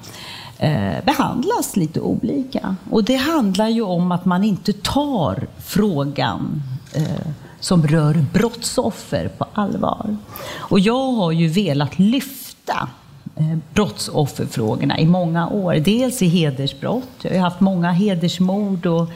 eh, 0.57 1.03
behandlas 1.05 1.75
lite 1.75 1.99
olika. 1.99 2.75
Och 2.89 3.03
det 3.03 3.15
handlar 3.15 3.67
ju 3.67 3.81
om 3.81 4.11
att 4.11 4.25
man 4.25 4.43
inte 4.43 4.73
tar 4.73 5.47
frågan 5.57 6.63
eh, 6.93 7.27
som 7.63 7.87
rör 7.87 8.25
brottsoffer 8.33 9.27
på 9.37 9.45
allvar. 9.53 10.17
Och 10.55 10.79
jag 10.79 11.11
har 11.11 11.31
ju 11.31 11.47
velat 11.47 11.99
lyfta 11.99 12.89
eh, 13.35 13.57
brottsofferfrågorna 13.73 14.99
i 14.99 15.05
många 15.05 15.49
år. 15.49 15.73
Dels 15.73 16.21
i 16.21 16.27
hedersbrott. 16.27 17.09
Jag 17.21 17.31
har 17.31 17.39
haft 17.39 17.59
många 17.59 17.91
hedersmord 17.91 18.85
och 18.85 19.09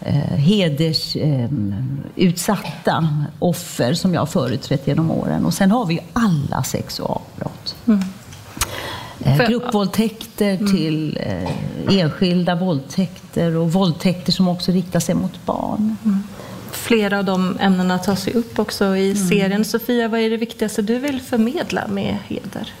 eh, 0.00 0.36
hedersutsatta 0.36 2.98
eh, 2.98 3.14
offer 3.38 3.94
som 3.94 4.14
jag 4.14 4.20
har 4.20 4.26
företrätt 4.26 4.86
genom 4.86 5.10
åren. 5.10 5.46
Och 5.46 5.54
sen 5.54 5.70
har 5.70 5.86
vi 5.86 6.00
alla 6.12 6.62
sexualbrott. 6.62 7.76
Mm. 7.86 8.00
Eh, 9.24 9.48
gruppvåldtäkter 9.48 10.54
mm. 10.54 10.72
till 10.72 11.18
eh, 11.22 11.50
enskilda 11.98 12.54
våldtäkter 12.54 13.56
och 13.56 13.72
våldtäkter 13.72 14.32
som 14.32 14.48
också 14.48 14.72
riktar 14.72 15.00
sig 15.00 15.14
mot 15.14 15.46
barn. 15.46 15.96
Mm 16.04 16.22
flera 16.72 17.18
av 17.18 17.24
de 17.24 17.58
ämnena 17.60 17.98
tas 17.98 18.28
ju 18.28 18.32
upp 18.32 18.58
också 18.58 18.96
i 18.96 19.10
mm. 19.10 19.28
serien. 19.28 19.64
Sofia, 19.64 20.08
vad 20.08 20.20
är 20.20 20.30
det 20.30 20.36
viktigaste 20.36 20.82
du 20.82 20.98
vill 20.98 21.20
förmedla 21.20 21.88
med 21.88 22.16
heder? 22.28 22.72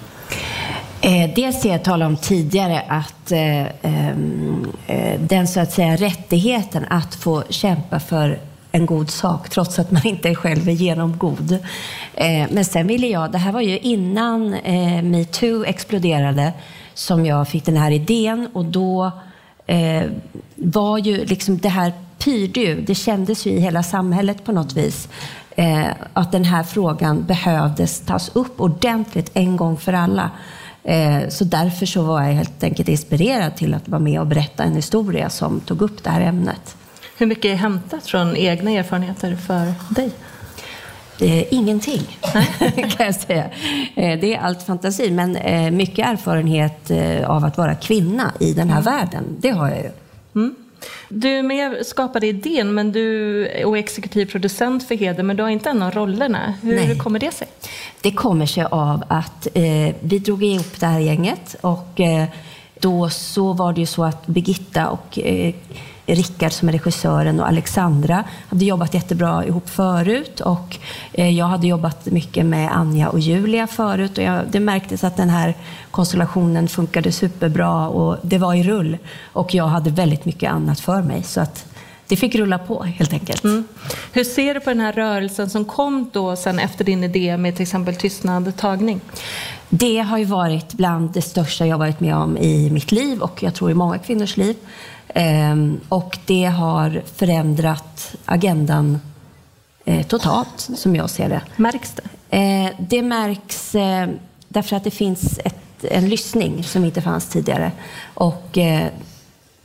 Eh, 1.04 1.30
dels 1.34 1.62
det 1.62 1.68
jag 1.68 1.84
talade 1.84 2.06
om 2.06 2.16
tidigare, 2.16 2.80
att 2.88 3.32
eh, 3.32 3.62
eh, 3.62 5.20
den 5.20 5.48
så 5.48 5.60
att 5.60 5.72
säga 5.72 5.96
rättigheten 5.96 6.84
att 6.90 7.14
få 7.14 7.42
kämpa 7.48 8.00
för 8.00 8.38
en 8.72 8.86
god 8.86 9.10
sak, 9.10 9.48
trots 9.48 9.78
att 9.78 9.90
man 9.90 10.06
inte 10.06 10.34
själv 10.34 10.68
är 10.68 10.72
genomgod. 10.72 11.58
Men 12.50 12.64
sen 12.64 12.86
ville 12.86 13.06
jag, 13.06 13.32
det 13.32 13.38
här 13.38 13.52
var 13.52 13.60
ju 13.60 13.78
innan 13.78 14.50
metoo 15.10 15.64
exploderade, 15.64 16.52
som 16.94 17.26
jag 17.26 17.48
fick 17.48 17.64
den 17.64 17.76
här 17.76 17.90
idén 17.90 18.48
och 18.52 18.64
då 18.64 19.12
var 20.56 20.98
ju 20.98 21.24
liksom 21.24 21.58
det 21.58 21.68
här 21.68 21.92
pyrde 22.24 22.74
det 22.74 22.94
kändes 22.94 23.46
ju 23.46 23.50
i 23.50 23.60
hela 23.60 23.82
samhället 23.82 24.44
på 24.44 24.52
något 24.52 24.72
vis, 24.72 25.08
eh, 25.56 25.86
att 26.12 26.32
den 26.32 26.44
här 26.44 26.62
frågan 26.62 27.24
behövdes 27.24 28.00
tas 28.00 28.30
upp 28.36 28.60
ordentligt 28.60 29.30
en 29.34 29.56
gång 29.56 29.76
för 29.76 29.92
alla. 29.92 30.30
Eh, 30.84 31.28
så 31.28 31.44
därför 31.44 31.86
så 31.86 32.02
var 32.02 32.22
jag 32.22 32.32
helt 32.32 32.62
enkelt 32.62 32.88
inspirerad 32.88 33.56
till 33.56 33.74
att 33.74 33.88
vara 33.88 34.00
med 34.00 34.20
och 34.20 34.26
berätta 34.26 34.64
en 34.64 34.74
historia 34.74 35.30
som 35.30 35.60
tog 35.60 35.82
upp 35.82 36.04
det 36.04 36.10
här 36.10 36.20
ämnet. 36.20 36.76
Hur 37.18 37.26
mycket 37.26 37.44
är 37.44 37.54
hämtat 37.54 38.06
från 38.06 38.36
egna 38.36 38.70
erfarenheter 38.70 39.36
för 39.36 39.74
dig? 39.94 40.10
Eh, 41.20 41.54
ingenting, 41.54 42.18
kan 42.96 43.06
jag 43.06 43.14
säga. 43.14 43.44
Eh, 43.94 44.20
det 44.20 44.34
är 44.34 44.40
allt 44.40 44.62
fantasi, 44.62 45.10
men 45.10 45.36
eh, 45.36 45.70
mycket 45.70 46.06
erfarenhet 46.06 46.90
av 47.26 47.44
att 47.44 47.58
vara 47.58 47.74
kvinna 47.74 48.32
i 48.40 48.52
den 48.52 48.70
här 48.70 48.80
mm. 48.80 48.94
världen, 48.94 49.24
det 49.38 49.50
har 49.50 49.68
jag 49.68 49.78
ju. 49.78 49.90
Mm. 50.34 50.54
Du 51.08 51.28
är 51.28 51.42
med 51.42 51.86
skapade 51.86 52.26
idén 52.26 52.74
men 52.74 52.92
du 52.92 53.46
är 53.46 53.76
exekutiv 53.76 54.26
producent 54.26 54.88
för 54.88 54.94
Heder, 54.94 55.22
men 55.22 55.36
du 55.36 55.42
har 55.42 55.50
inte 55.50 55.70
en 55.70 55.82
av 55.82 55.90
rollerna. 55.90 56.54
Hur 56.62 56.74
Nej. 56.74 56.98
kommer 56.98 57.18
det 57.18 57.32
sig? 57.32 57.48
Det 58.00 58.12
kommer 58.12 58.46
sig 58.46 58.64
av 58.64 59.04
att 59.08 59.46
eh, 59.54 59.94
vi 60.00 60.18
drog 60.18 60.44
ihop 60.44 60.80
det 60.80 60.86
här 60.86 61.00
gänget 61.00 61.56
och 61.60 62.00
eh, 62.00 62.28
då 62.80 63.10
så 63.10 63.52
var 63.52 63.72
det 63.72 63.80
ju 63.80 63.86
så 63.86 64.04
att 64.04 64.26
Birgitta 64.26 64.88
och 64.88 65.18
eh, 65.18 65.54
Rickard 66.06 66.52
som 66.52 66.68
är 66.68 66.72
regissören 66.72 67.40
och 67.40 67.48
Alexandra 67.48 68.24
hade 68.48 68.64
jobbat 68.64 68.94
jättebra 68.94 69.46
ihop 69.46 69.68
förut 69.68 70.40
och 70.40 70.78
eh, 71.12 71.30
jag 71.30 71.46
hade 71.46 71.66
jobbat 71.66 72.06
mycket 72.06 72.46
med 72.46 72.76
Anja 72.76 73.08
och 73.08 73.20
Julia 73.20 73.66
förut 73.66 74.18
och 74.18 74.24
jag, 74.24 74.42
det 74.50 74.60
märktes 74.60 75.04
att 75.04 75.16
den 75.16 75.30
här 75.30 75.54
konstellationen 75.90 76.68
funkade 76.68 77.12
superbra 77.12 77.88
och 77.88 78.16
det 78.22 78.38
var 78.38 78.54
i 78.54 78.62
rull 78.62 78.98
och 79.32 79.54
jag 79.54 79.66
hade 79.66 79.90
väldigt 79.90 80.24
mycket 80.24 80.52
annat 80.52 80.80
för 80.80 81.02
mig 81.02 81.22
så 81.22 81.40
att 81.40 81.66
det 82.12 82.16
fick 82.16 82.34
rulla 82.34 82.58
på 82.58 82.82
helt 82.82 83.12
enkelt. 83.12 83.44
Mm. 83.44 83.64
Hur 84.12 84.24
ser 84.24 84.54
du 84.54 84.60
på 84.60 84.70
den 84.70 84.80
här 84.80 84.92
rörelsen 84.92 85.50
som 85.50 85.64
kom 85.64 86.10
då 86.12 86.36
sen 86.36 86.58
efter 86.58 86.84
din 86.84 87.04
idé 87.04 87.36
med 87.36 87.56
till 87.56 87.62
exempel 87.62 87.96
tystnad 87.96 88.56
tagning? 88.56 89.00
Det 89.68 89.98
har 89.98 90.18
ju 90.18 90.24
varit 90.24 90.72
bland 90.72 91.12
det 91.12 91.22
största 91.22 91.66
jag 91.66 91.78
varit 91.78 92.00
med 92.00 92.16
om 92.16 92.36
i 92.36 92.70
mitt 92.70 92.92
liv 92.92 93.20
och 93.20 93.42
jag 93.42 93.54
tror 93.54 93.70
i 93.70 93.74
många 93.74 93.98
kvinnors 93.98 94.36
liv. 94.36 94.56
Ehm, 95.14 95.80
och 95.88 96.18
det 96.26 96.44
har 96.44 97.02
förändrat 97.14 98.14
agendan 98.24 99.00
eh, 99.84 100.06
totalt, 100.06 100.68
som 100.76 100.96
jag 100.96 101.10
ser 101.10 101.28
det. 101.28 101.42
Märks 101.56 101.94
det? 101.94 102.36
Eh, 102.38 102.70
det 102.78 103.02
märks 103.02 103.74
eh, 103.74 104.08
därför 104.48 104.76
att 104.76 104.84
det 104.84 104.90
finns 104.90 105.40
ett, 105.44 105.84
en 105.90 106.08
lyssning 106.08 106.64
som 106.64 106.84
inte 106.84 107.02
fanns 107.02 107.28
tidigare. 107.28 107.72
Och, 108.14 108.58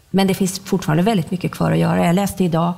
men 0.09 0.27
det 0.27 0.33
finns 0.33 0.59
fortfarande 0.59 1.03
väldigt 1.03 1.31
mycket 1.31 1.51
kvar 1.51 1.71
att 1.71 1.77
göra. 1.77 2.05
Jag 2.05 2.15
läste 2.15 2.43
idag 2.43 2.73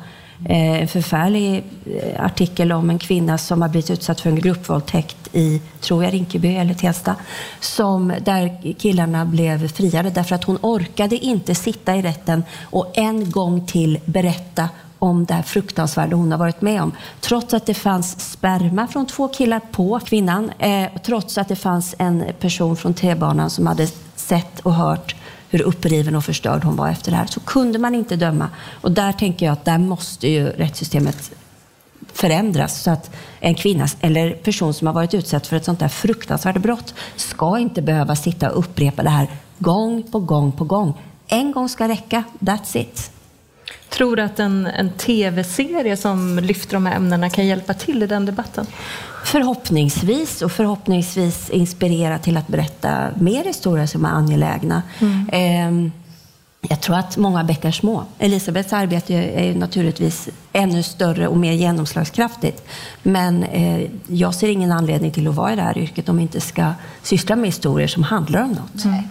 Eh, 0.45 0.81
en 0.81 0.87
förfärlig 0.87 1.63
eh, 1.85 2.25
artikel 2.25 2.71
om 2.71 2.89
en 2.89 2.99
kvinna 2.99 3.37
som 3.37 3.61
har 3.61 3.69
blivit 3.69 3.89
utsatt 3.89 4.21
för 4.21 4.29
en 4.29 4.39
gruppvåldtäkt 4.39 5.17
i, 5.33 5.61
tror 5.79 6.03
jag, 6.03 6.13
Rinkeby 6.13 6.55
eller 6.55 6.73
Tensta, 6.73 7.15
som, 7.59 8.13
där 8.21 8.73
killarna 8.73 9.25
blev 9.25 9.67
friade 9.67 10.09
därför 10.09 10.35
att 10.35 10.43
hon 10.43 10.57
orkade 10.61 11.15
inte 11.15 11.55
sitta 11.55 11.95
i 11.95 12.01
rätten 12.01 12.43
och 12.63 12.97
en 12.97 13.31
gång 13.31 13.65
till 13.65 13.99
berätta 14.05 14.69
om 14.99 15.25
det 15.25 15.33
här 15.33 15.41
fruktansvärda 15.41 16.15
hon 16.15 16.31
har 16.31 16.39
varit 16.39 16.61
med 16.61 16.81
om. 16.81 16.91
Trots 17.19 17.53
att 17.53 17.65
det 17.65 17.73
fanns 17.73 18.31
sperma 18.31 18.87
från 18.87 19.05
två 19.05 19.27
killar 19.27 19.61
på 19.71 19.99
kvinnan, 19.99 20.51
eh, 20.59 20.87
trots 21.03 21.37
att 21.37 21.47
det 21.47 21.55
fanns 21.55 21.95
en 21.97 22.23
person 22.39 22.77
från 22.77 22.93
T-banan 22.93 23.49
som 23.49 23.67
hade 23.67 23.87
sett 24.15 24.59
och 24.59 24.73
hört 24.73 25.15
hur 25.49 25.61
uppriven 25.61 26.15
och 26.15 26.25
förstörd 26.25 26.63
hon 26.63 26.75
var 26.75 26.89
efter 26.89 27.11
det 27.11 27.17
här, 27.17 27.25
så 27.25 27.39
kunde 27.39 27.79
man 27.79 27.95
inte 27.95 28.15
döma. 28.15 28.49
Och 28.81 28.91
där 28.91 29.11
tänker 29.11 29.45
jag 29.45 29.53
att 29.53 29.65
där 29.65 29.77
måste 29.77 30.27
ju 30.27 30.45
rättssystemet 30.49 31.31
förändras 32.13 32.81
så 32.81 32.91
att 32.91 33.11
en 33.39 33.55
kvinna 33.55 33.87
eller 34.01 34.31
person 34.31 34.73
som 34.73 34.87
har 34.87 34.93
varit 34.93 35.13
utsatt 35.13 35.47
för 35.47 35.55
ett 35.55 35.65
sånt 35.65 35.79
där 35.79 35.87
fruktansvärt 35.87 36.57
brott 36.57 36.93
ska 37.15 37.59
inte 37.59 37.81
behöva 37.81 38.15
sitta 38.15 38.51
och 38.51 38.59
upprepa 38.59 39.03
det 39.03 39.09
här 39.09 39.27
gång 39.57 40.03
på 40.03 40.19
gång 40.19 40.51
på 40.51 40.63
gång. 40.63 40.93
En 41.27 41.51
gång 41.51 41.69
ska 41.69 41.87
räcka, 41.87 42.23
that's 42.39 42.77
it. 42.77 43.11
Tror 43.89 44.15
du 44.15 44.21
att 44.21 44.39
en, 44.39 44.67
en 44.67 44.89
tv-serie 44.89 45.97
som 45.97 46.39
lyfter 46.39 46.73
de 46.73 46.85
här 46.85 46.95
ämnena 46.95 47.29
kan 47.29 47.47
hjälpa 47.47 47.73
till 47.73 48.03
i 48.03 48.07
den 48.07 48.25
debatten? 48.25 48.65
Förhoppningsvis, 49.25 50.41
och 50.41 50.51
förhoppningsvis 50.51 51.49
inspirera 51.49 52.19
till 52.19 52.37
att 52.37 52.47
berätta 52.47 53.07
mer 53.15 53.43
historier 53.43 53.85
som 53.85 54.05
är 54.05 54.09
angelägna. 54.09 54.83
Mm. 54.99 55.29
Eh, 55.29 55.91
jag 56.61 56.81
tror 56.81 56.95
att 56.95 57.17
många 57.17 57.43
bäckar 57.43 57.71
små. 57.71 58.03
Elisabeths 58.19 58.73
arbete 58.73 59.13
är 59.13 59.55
naturligtvis 59.55 60.29
ännu 60.53 60.83
större 60.83 61.27
och 61.27 61.37
mer 61.37 61.53
genomslagskraftigt. 61.53 62.63
Men 63.03 63.43
eh, 63.43 63.89
jag 64.07 64.35
ser 64.35 64.49
ingen 64.49 64.71
anledning 64.71 65.11
till 65.11 65.27
att 65.27 65.35
vara 65.35 65.53
i 65.53 65.55
det 65.55 65.61
här 65.61 65.77
yrket 65.77 66.09
om 66.09 66.17
vi 66.17 66.21
inte 66.21 66.41
ska 66.41 66.73
syssla 67.03 67.35
med 67.35 67.45
historier 67.45 67.87
som 67.87 68.03
handlar 68.03 68.43
om 68.43 68.51
något. 68.51 68.85
Mm. 68.85 69.03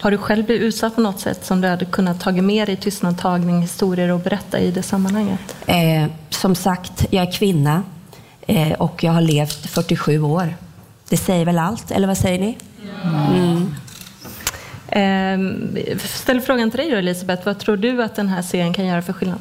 Har 0.00 0.10
du 0.10 0.18
själv 0.18 0.44
blivit 0.44 0.62
utsatt 0.62 0.94
på 0.94 1.00
något 1.00 1.20
sätt 1.20 1.44
som 1.44 1.60
du 1.60 1.68
hade 1.68 1.84
kunnat 1.84 2.20
ta 2.20 2.32
med 2.32 2.68
dig 2.68 2.74
i 2.74 2.76
tystnadtagning, 2.76 3.60
historier 3.60 4.12
och 4.12 4.20
berätta 4.20 4.58
i 4.58 4.70
det 4.70 4.82
sammanhanget? 4.82 5.56
Eh, 5.66 6.06
som 6.30 6.54
sagt, 6.54 7.06
jag 7.10 7.26
är 7.26 7.32
kvinna 7.32 7.82
eh, 8.46 8.72
och 8.72 9.04
jag 9.04 9.12
har 9.12 9.20
levt 9.20 9.70
47 9.70 10.22
år. 10.22 10.56
Det 11.08 11.16
säger 11.16 11.44
väl 11.44 11.58
allt, 11.58 11.90
eller 11.90 12.06
vad 12.06 12.18
säger 12.18 12.38
ni? 12.38 12.58
Mm. 13.04 13.74
Eh, 14.88 15.98
ställ 15.98 16.40
frågan 16.40 16.70
till 16.70 16.80
dig 16.80 16.90
då 16.90 16.96
Elisabeth. 16.96 17.46
Vad 17.46 17.58
tror 17.58 17.76
du 17.76 18.02
att 18.02 18.16
den 18.16 18.28
här 18.28 18.42
serien 18.42 18.74
kan 18.74 18.86
göra 18.86 19.02
för 19.02 19.12
skillnad? 19.12 19.38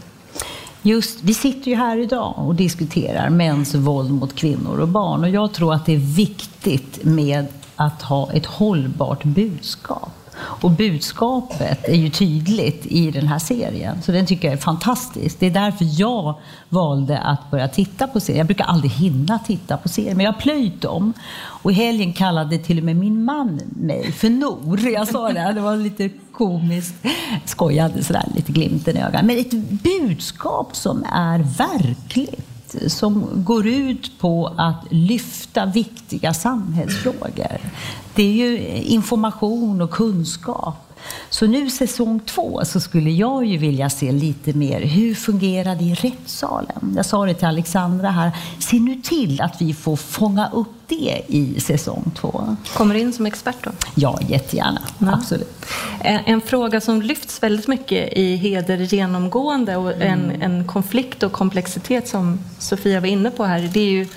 Just, 0.81 1.23
vi 1.23 1.33
sitter 1.33 1.71
ju 1.71 1.77
här 1.77 1.97
idag 1.97 2.33
och 2.37 2.55
diskuterar 2.55 3.29
mäns 3.29 3.75
våld 3.75 4.11
mot 4.11 4.35
kvinnor 4.35 4.79
och 4.79 4.87
barn. 4.87 5.23
Och 5.23 5.29
jag 5.29 5.53
tror 5.53 5.73
att 5.73 5.85
det 5.85 5.93
är 5.93 6.15
viktigt 6.15 7.03
med 7.03 7.45
att 7.75 8.01
ha 8.01 8.31
ett 8.31 8.45
hållbart 8.45 9.23
budskap. 9.23 10.14
Och 10.37 10.71
budskapet 10.71 11.89
är 11.89 11.95
ju 11.95 12.09
tydligt 12.09 12.85
i 12.85 13.11
den 13.11 13.27
här 13.27 13.39
serien, 13.39 14.01
så 14.01 14.11
den 14.11 14.25
tycker 14.25 14.47
jag 14.47 14.53
är 14.53 14.61
fantastisk. 14.61 15.39
Det 15.39 15.45
är 15.45 15.51
därför 15.51 16.01
jag 16.01 16.39
valde 16.69 17.19
att 17.19 17.51
börja 17.51 17.67
titta 17.67 18.07
på 18.07 18.19
serien. 18.19 18.37
Jag 18.37 18.47
brukar 18.47 18.65
aldrig 18.65 18.91
hinna 18.91 19.39
titta 19.39 19.77
på 19.77 19.89
serier, 19.89 20.15
men 20.15 20.25
jag 20.25 20.33
har 20.33 20.39
plöjt 20.39 20.81
dem. 20.81 21.13
Och 21.37 21.71
i 21.71 21.73
helgen 21.73 22.13
kallade 22.13 22.57
till 22.57 22.77
och 22.77 22.83
med 22.83 22.95
min 22.95 23.23
man 23.23 23.61
mig 23.75 24.11
för 24.11 24.29
Nor. 24.29 24.79
Jag 24.79 25.07
sa 25.07 25.29
det, 25.29 25.51
det 25.53 25.61
var 25.61 25.75
lite 25.75 26.09
komiskt. 26.31 26.95
Skojade 27.45 28.03
sådär, 28.03 28.27
lite 28.35 28.51
glimten 28.51 28.97
i 28.97 29.01
ögat. 29.01 29.25
Men 29.25 29.39
ett 29.39 29.53
budskap 29.69 30.75
som 30.75 31.05
är 31.13 31.39
verkligt 31.39 32.55
som 32.87 33.27
går 33.33 33.67
ut 33.67 34.19
på 34.19 34.53
att 34.57 34.83
lyfta 34.89 35.65
viktiga 35.65 36.33
samhällsfrågor. 36.33 37.59
Det 38.15 38.23
är 38.23 38.33
ju 38.33 38.57
information 38.83 39.81
och 39.81 39.91
kunskap. 39.91 40.85
Så 41.29 41.47
nu 41.47 41.69
säsong 41.69 42.19
två 42.19 42.61
så 42.65 42.79
skulle 42.79 43.09
jag 43.09 43.45
ju 43.45 43.57
vilja 43.57 43.89
se 43.89 44.11
lite 44.11 44.53
mer, 44.53 44.81
hur 44.81 45.15
fungerar 45.15 45.75
det 45.75 45.83
i 45.83 45.93
rättssalen? 45.93 46.93
Jag 46.95 47.05
sa 47.05 47.25
det 47.25 47.33
till 47.33 47.47
Alexandra 47.47 48.09
här, 48.09 48.31
se 48.59 48.79
nu 48.79 48.95
till 48.95 49.41
att 49.41 49.61
vi 49.61 49.73
får 49.73 49.95
fånga 49.95 50.49
upp 50.53 50.67
det 50.87 51.21
i 51.27 51.59
säsong 51.59 52.11
två. 52.15 52.55
Kommer 52.73 52.95
in 52.95 53.13
som 53.13 53.25
expert 53.25 53.63
då? 53.63 53.71
Ja, 53.95 54.19
jättegärna. 54.27 54.81
Ja. 54.97 55.13
Absolut. 55.13 55.65
En, 56.01 56.19
en, 56.25 56.41
fråga 56.41 56.81
som 56.81 57.01
lyfts 57.01 57.43
väldigt 57.43 57.67
mycket 57.67 58.13
i 58.13 58.35
Heder 58.35 58.77
genomgående 58.77 59.75
och 59.75 59.91
en, 59.91 60.01
mm. 60.01 60.41
en 60.41 60.67
konflikt 60.67 61.23
och 61.23 61.31
komplexitet 61.31 62.07
som 62.07 62.39
Sofia 62.59 62.99
var 62.99 63.07
inne 63.07 63.31
på 63.31 63.43
här, 63.43 63.69
det 63.73 63.79
är 63.79 63.89
ju 63.89 64.07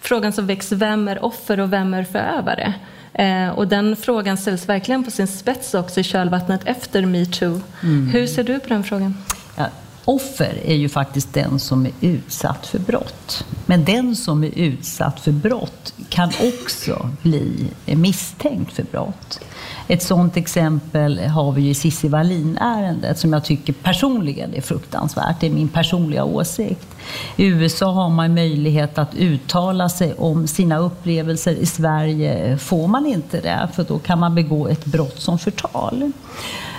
frågan 0.00 0.32
som 0.32 0.46
väcks, 0.46 0.72
vem 0.72 1.08
är 1.08 1.24
offer 1.24 1.60
och 1.60 1.72
vem 1.72 1.94
är 1.94 2.04
förövare? 2.04 2.74
Eh, 3.14 3.48
och 3.48 3.68
den 3.68 3.96
frågan 3.96 4.36
ställs 4.36 4.68
verkligen 4.68 5.04
på 5.04 5.10
sin 5.10 5.26
spets 5.26 5.74
också 5.74 6.00
i 6.00 6.02
kölvattnet 6.02 6.60
efter 6.64 7.06
metoo. 7.06 7.60
Mm. 7.82 8.08
Hur 8.08 8.26
ser 8.26 8.44
du 8.44 8.60
på 8.60 8.68
den 8.68 8.84
frågan? 8.84 9.16
Ja, 9.56 9.66
offer 10.04 10.58
är 10.64 10.74
ju 10.74 10.88
faktiskt 10.88 11.34
den 11.34 11.58
som 11.58 11.86
är 11.86 11.92
utsatt 12.00 12.66
för 12.66 12.78
brott. 12.78 13.44
Men 13.66 13.84
den 13.84 14.16
som 14.16 14.44
är 14.44 14.58
utsatt 14.58 15.20
för 15.20 15.32
brott 15.32 15.94
kan 16.08 16.28
också 16.28 17.10
bli 17.22 17.66
misstänkt 17.86 18.72
för 18.72 18.82
brott. 18.82 19.40
Ett 19.88 20.02
sådant 20.02 20.36
exempel 20.36 21.18
har 21.18 21.52
vi 21.52 21.68
i 21.68 21.74
Cissi 21.74 22.08
Wallin-ärendet 22.08 23.18
som 23.18 23.32
jag 23.32 23.44
tycker 23.44 23.72
personligen 23.72 24.54
är 24.54 24.60
fruktansvärt. 24.60 25.40
Det 25.40 25.46
är 25.46 25.50
min 25.50 25.68
personliga 25.68 26.24
åsikt. 26.24 26.88
I 27.36 27.44
USA 27.44 27.92
har 27.92 28.08
man 28.08 28.34
möjlighet 28.34 28.98
att 28.98 29.14
uttala 29.14 29.88
sig 29.88 30.14
om 30.14 30.46
sina 30.46 30.78
upplevelser. 30.78 31.52
I 31.52 31.66
Sverige 31.66 32.58
får 32.58 32.88
man 32.88 33.06
inte 33.06 33.40
det, 33.40 33.68
för 33.74 33.84
då 33.84 33.98
kan 33.98 34.18
man 34.18 34.34
begå 34.34 34.68
ett 34.68 34.84
brott 34.84 35.20
som 35.20 35.38
förtal. 35.38 36.12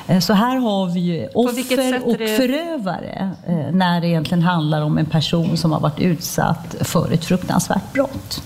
Eh, 0.08 0.20
så 0.20 0.34
här 0.34 0.56
har 0.56 0.94
vi 0.94 1.00
ju 1.00 1.28
offer 1.34 2.08
och 2.08 2.18
förövare 2.18 3.32
eh, 3.48 3.72
när 3.72 4.02
det 4.02 4.08
egentligen 4.08 4.44
handlar 4.44 4.82
om 4.82 4.98
en 4.98 5.06
person 5.06 5.58
som 5.58 5.72
har 5.72 5.80
varit 5.80 6.00
utsatt 6.00 6.76
för 6.80 7.12
ett 7.12 7.26
fruktansvärt 7.26 7.94
brott. 7.94 8.44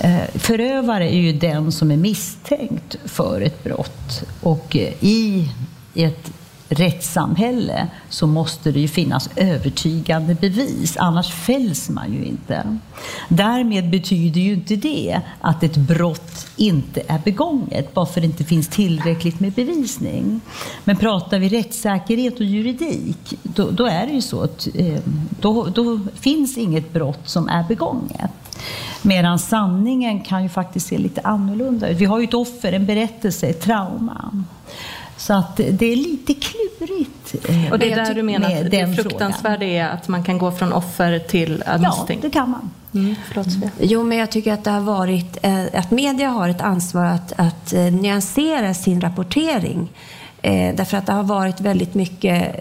Eh, 0.00 0.24
förövare 0.34 1.14
är 1.14 1.20
ju 1.20 1.32
den 1.32 1.72
som 1.72 1.90
är 1.90 1.96
misstänkt 1.96 2.96
för 3.04 3.40
ett 3.40 3.64
brott 3.64 4.22
och 4.40 4.76
i 5.00 5.48
ett 5.94 6.30
rättssamhälle 6.72 7.86
så 8.08 8.26
måste 8.26 8.72
det 8.72 8.80
ju 8.80 8.88
finnas 8.88 9.28
övertygande 9.36 10.34
bevis, 10.34 10.96
annars 10.96 11.32
fälls 11.32 11.90
man 11.90 12.12
ju 12.12 12.24
inte. 12.24 12.78
Därmed 13.28 13.90
betyder 13.90 14.40
ju 14.40 14.52
inte 14.52 14.76
det 14.76 15.20
att 15.40 15.62
ett 15.62 15.76
brott 15.76 16.46
inte 16.56 17.02
är 17.08 17.18
begånget, 17.24 17.94
bara 17.94 18.06
för 18.06 18.20
att 18.20 18.22
det 18.22 18.26
inte 18.26 18.44
finns 18.44 18.68
tillräckligt 18.68 19.40
med 19.40 19.52
bevisning. 19.52 20.40
Men 20.84 20.96
pratar 20.96 21.38
vi 21.38 21.48
rättssäkerhet 21.48 22.34
och 22.34 22.46
juridik, 22.46 23.34
då, 23.42 23.70
då 23.70 23.86
är 23.86 24.06
det 24.06 24.12
ju 24.12 24.22
så 24.22 24.42
att 24.42 24.68
eh, 24.74 25.00
då, 25.40 25.66
då 25.66 26.00
finns 26.20 26.58
inget 26.58 26.92
brott 26.92 27.20
som 27.24 27.48
är 27.48 27.64
begånget. 27.68 28.30
Medan 29.02 29.38
sanningen 29.38 30.20
kan 30.20 30.42
ju 30.42 30.48
faktiskt 30.48 30.86
se 30.86 30.98
lite 30.98 31.20
annorlunda 31.20 31.88
ut. 31.88 31.98
Vi 31.98 32.04
har 32.04 32.18
ju 32.18 32.24
ett 32.24 32.34
offer, 32.34 32.72
en 32.72 32.86
berättelse, 32.86 33.46
ett 33.46 33.60
trauma. 33.60 34.44
Så 35.22 35.32
att 35.32 35.56
det 35.56 35.92
är 35.92 35.96
lite 35.96 36.34
klurigt. 36.34 37.34
Och 37.72 37.78
det 37.78 37.92
är 37.92 37.96
där 37.96 38.14
du 38.14 38.22
menar 38.22 38.56
att 38.56 38.70
det 38.70 38.96
fruktansvärda 38.96 39.64
är 39.64 39.88
att 39.88 40.08
man 40.08 40.24
kan 40.24 40.38
gå 40.38 40.52
från 40.52 40.72
offer 40.72 41.18
till 41.18 41.64
misstänkt? 41.80 42.24
Ja, 42.24 42.28
det 42.28 42.30
kan 42.30 42.50
man. 42.50 42.70
Mm. 42.94 43.14
Jo, 43.80 44.02
men 44.02 44.18
jag 44.18 44.30
tycker 44.30 44.52
att 44.52 44.64
det 44.64 44.70
har 44.70 44.80
varit 44.80 45.38
eh, 45.42 45.64
att 45.74 45.90
media 45.90 46.28
har 46.28 46.48
ett 46.48 46.60
ansvar 46.60 47.04
att, 47.04 47.32
att 47.36 47.72
eh, 47.72 47.80
nyansera 47.80 48.74
sin 48.74 49.00
rapportering. 49.00 49.88
Eh, 50.42 50.74
därför 50.74 50.96
att 50.96 51.06
det 51.06 51.12
har 51.12 51.22
varit 51.22 51.60
väldigt 51.60 51.94
mycket 51.94 52.56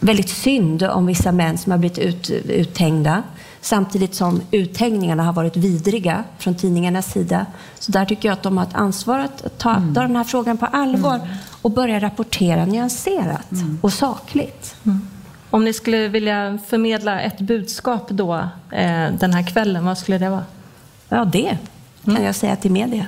väldigt 0.00 0.30
synd 0.30 0.82
om 0.82 1.06
vissa 1.06 1.32
män 1.32 1.58
som 1.58 1.72
har 1.72 1.78
blivit 1.78 1.98
ut, 1.98 2.30
uthängda. 2.30 3.22
Samtidigt 3.64 4.14
som 4.14 4.42
uthängningarna 4.50 5.22
har 5.22 5.32
varit 5.32 5.56
vidriga 5.56 6.24
från 6.38 6.54
tidningarnas 6.54 7.12
sida. 7.12 7.46
Så 7.78 7.92
där 7.92 8.04
tycker 8.04 8.28
jag 8.28 8.32
att 8.32 8.42
de 8.42 8.56
har 8.56 8.64
ett 8.64 8.74
ansvar 8.74 9.18
att 9.18 9.58
ta, 9.58 9.70
mm. 9.70 9.94
den 9.94 10.16
här 10.16 10.24
frågan 10.24 10.58
på 10.58 10.66
allvar 10.66 11.14
mm. 11.14 11.28
och 11.62 11.70
börja 11.70 12.00
rapportera 12.00 12.64
nyanserat 12.64 13.52
mm. 13.52 13.78
och 13.82 13.92
sakligt. 13.92 14.76
Mm. 14.84 15.08
Om 15.50 15.64
ni 15.64 15.72
skulle 15.72 16.08
vilja 16.08 16.58
förmedla 16.66 17.20
ett 17.20 17.40
budskap 17.40 18.08
då 18.08 18.34
eh, 18.70 19.08
den 19.18 19.32
här 19.32 19.46
kvällen, 19.46 19.84
vad 19.84 19.98
skulle 19.98 20.18
det 20.18 20.28
vara? 20.28 20.44
Ja, 21.08 21.24
det 21.24 21.58
kan 22.04 22.14
mm. 22.14 22.26
jag 22.26 22.34
säga 22.34 22.56
till 22.56 22.72
media. 22.72 23.06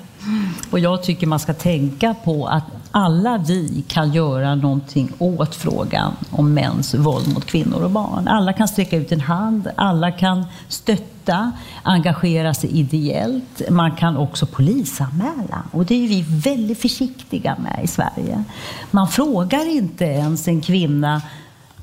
Och 0.70 0.78
jag 0.78 1.02
tycker 1.02 1.26
man 1.26 1.38
ska 1.38 1.54
tänka 1.54 2.14
på 2.24 2.46
att 2.46 2.64
alla 2.90 3.38
vi 3.46 3.84
kan 3.88 4.12
göra 4.12 4.54
någonting 4.54 5.12
åt 5.18 5.54
frågan 5.54 6.12
om 6.30 6.54
mäns 6.54 6.94
våld 6.94 7.34
mot 7.34 7.44
kvinnor 7.44 7.82
och 7.82 7.90
barn. 7.90 8.28
Alla 8.28 8.52
kan 8.52 8.68
sträcka 8.68 8.96
ut 8.96 9.12
en 9.12 9.20
hand, 9.20 9.68
alla 9.76 10.10
kan 10.10 10.46
stötta, 10.68 11.52
engagera 11.82 12.54
sig 12.54 12.70
ideellt. 12.70 13.62
Man 13.70 13.96
kan 13.96 14.16
också 14.16 14.46
polisanmäla 14.46 15.62
och 15.70 15.86
det 15.86 16.04
är 16.04 16.08
vi 16.08 16.24
väldigt 16.28 16.80
försiktiga 16.80 17.56
med 17.62 17.84
i 17.84 17.86
Sverige. 17.86 18.44
Man 18.90 19.08
frågar 19.08 19.76
inte 19.76 20.04
ens 20.04 20.48
en 20.48 20.60
kvinna 20.60 21.22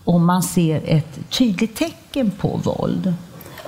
om 0.04 0.26
man 0.26 0.44
ser 0.44 0.82
ett 0.86 1.30
tydligt 1.30 1.76
tecken 1.76 2.32
på 2.32 2.60
våld. 2.64 3.14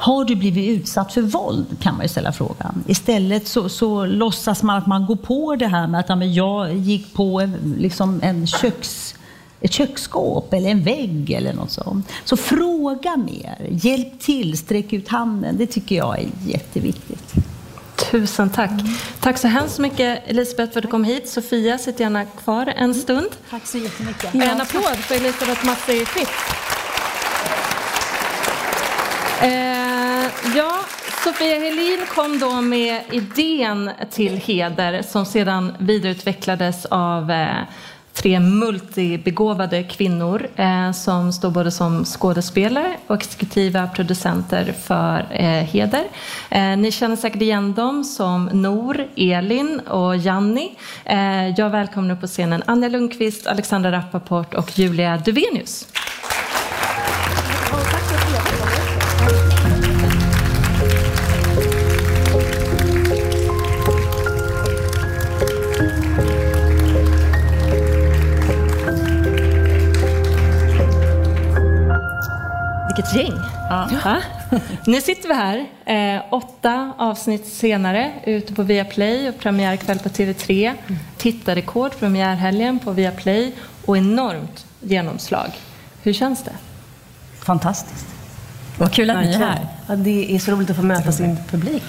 Har 0.03 0.25
du 0.25 0.35
blivit 0.35 0.79
utsatt 0.79 1.13
för 1.13 1.21
våld? 1.21 1.65
kan 1.81 1.95
man 1.95 2.05
ju 2.05 2.09
ställa 2.09 2.31
frågan. 2.31 2.83
Istället 2.87 3.47
så, 3.47 3.69
så 3.69 4.05
låtsas 4.05 4.63
man 4.63 4.77
att 4.77 4.87
man 4.87 5.05
går 5.05 5.15
på 5.15 5.55
det 5.55 5.67
här 5.67 5.87
med 5.87 5.99
att 5.99 6.09
ja, 6.09 6.23
jag 6.23 6.75
gick 6.75 7.13
på 7.13 7.49
liksom 7.77 8.19
en 8.23 8.47
köks, 8.47 9.15
ett 9.61 9.71
köksskåp 9.71 10.53
eller 10.53 10.69
en 10.69 10.83
vägg 10.83 11.31
eller 11.31 11.53
något 11.53 11.71
sånt. 11.71 12.09
Så 12.23 12.37
fråga 12.37 13.17
mer, 13.17 13.67
hjälp 13.69 14.19
till, 14.19 14.57
sträck 14.57 14.93
ut 14.93 15.07
handen. 15.07 15.57
Det 15.57 15.67
tycker 15.67 15.95
jag 15.95 16.19
är 16.19 16.27
jätteviktigt. 16.45 17.33
Tusen 18.11 18.49
tack. 18.49 18.71
Mm. 18.71 18.93
Tack 19.19 19.37
så 19.37 19.47
hemskt 19.47 19.79
mycket 19.79 20.23
Elisabeth 20.25 20.73
för 20.73 20.79
att 20.79 20.83
du 20.83 20.91
kom 20.91 21.03
hit. 21.03 21.29
Sofia, 21.29 21.77
sitt 21.77 21.99
gärna 21.99 22.25
kvar 22.25 22.73
en 22.77 22.93
stund. 22.93 23.29
Tack 23.49 23.67
så 23.67 23.77
jättemycket. 23.77 24.35
En 24.35 24.61
applåd 24.61 24.97
för 24.97 25.15
Elisabeth 25.15 25.65
Massi 25.65 26.05
Eh, 30.23 30.57
ja, 30.57 30.71
Sofia 31.23 31.59
Helin 31.59 32.05
kom 32.15 32.39
då 32.39 32.61
med 32.61 33.01
idén 33.11 33.91
till 34.11 34.37
Heder 34.37 35.01
som 35.01 35.25
sedan 35.25 35.73
vidareutvecklades 35.79 36.85
av 36.85 37.31
eh, 37.31 37.47
tre 38.13 38.39
multibegåvade 38.39 39.83
kvinnor 39.83 40.47
eh, 40.55 40.91
som 40.91 41.33
står 41.33 41.51
både 41.51 41.71
som 41.71 42.05
skådespelare 42.05 42.97
och 43.07 43.15
exekutiva 43.15 43.87
producenter 43.87 44.73
för 44.83 45.27
eh, 45.31 45.45
Heder. 45.45 46.03
Eh, 46.49 46.77
ni 46.77 46.91
känner 46.91 47.15
säkert 47.15 47.41
igen 47.41 47.73
dem 47.73 48.03
som 48.03 48.45
Nor, 48.45 49.07
Elin 49.15 49.79
och 49.79 50.17
Janni. 50.17 50.77
Eh, 51.05 51.49
jag 51.49 51.69
välkomnar 51.69 52.15
på 52.15 52.27
scenen 52.27 52.63
Anja 52.65 52.89
Lundqvist, 52.89 53.47
Alexandra 53.47 53.91
Rappaport 53.91 54.53
och 54.53 54.79
Julia 54.79 55.17
Duvenius. 55.17 55.87
Vilket 72.95 73.15
gäng! 73.15 73.33
Ja. 73.69 73.89
Nu 74.85 75.01
sitter 75.01 75.27
vi 75.27 75.33
här, 75.33 75.65
eh, 75.85 76.23
åtta 76.29 76.93
avsnitt 76.97 77.47
senare, 77.47 78.11
ute 78.25 78.53
på 78.53 78.63
Viaplay 78.63 79.29
och 79.29 79.39
premiärkväll 79.39 79.99
på 79.99 80.09
TV3. 80.09 80.73
Tittarrekord 81.17 81.99
premiärhelgen 81.99 82.79
på 82.79 82.91
Viaplay 82.91 83.53
och 83.85 83.97
enormt 83.97 84.65
genomslag. 84.79 85.51
Hur 86.03 86.13
känns 86.13 86.43
det? 86.43 86.51
Fantastiskt. 87.45 88.05
Vad 88.77 88.93
kul 88.93 89.09
att 89.09 89.25
ni 89.25 89.33
är 89.33 89.37
här. 89.37 89.67
Ja, 89.87 89.95
det 89.95 90.35
är 90.35 90.39
så 90.39 90.51
roligt 90.51 90.69
att 90.69 90.75
få 90.75 90.83
möta 90.83 91.11
sin 91.11 91.37
publik. 91.49 91.83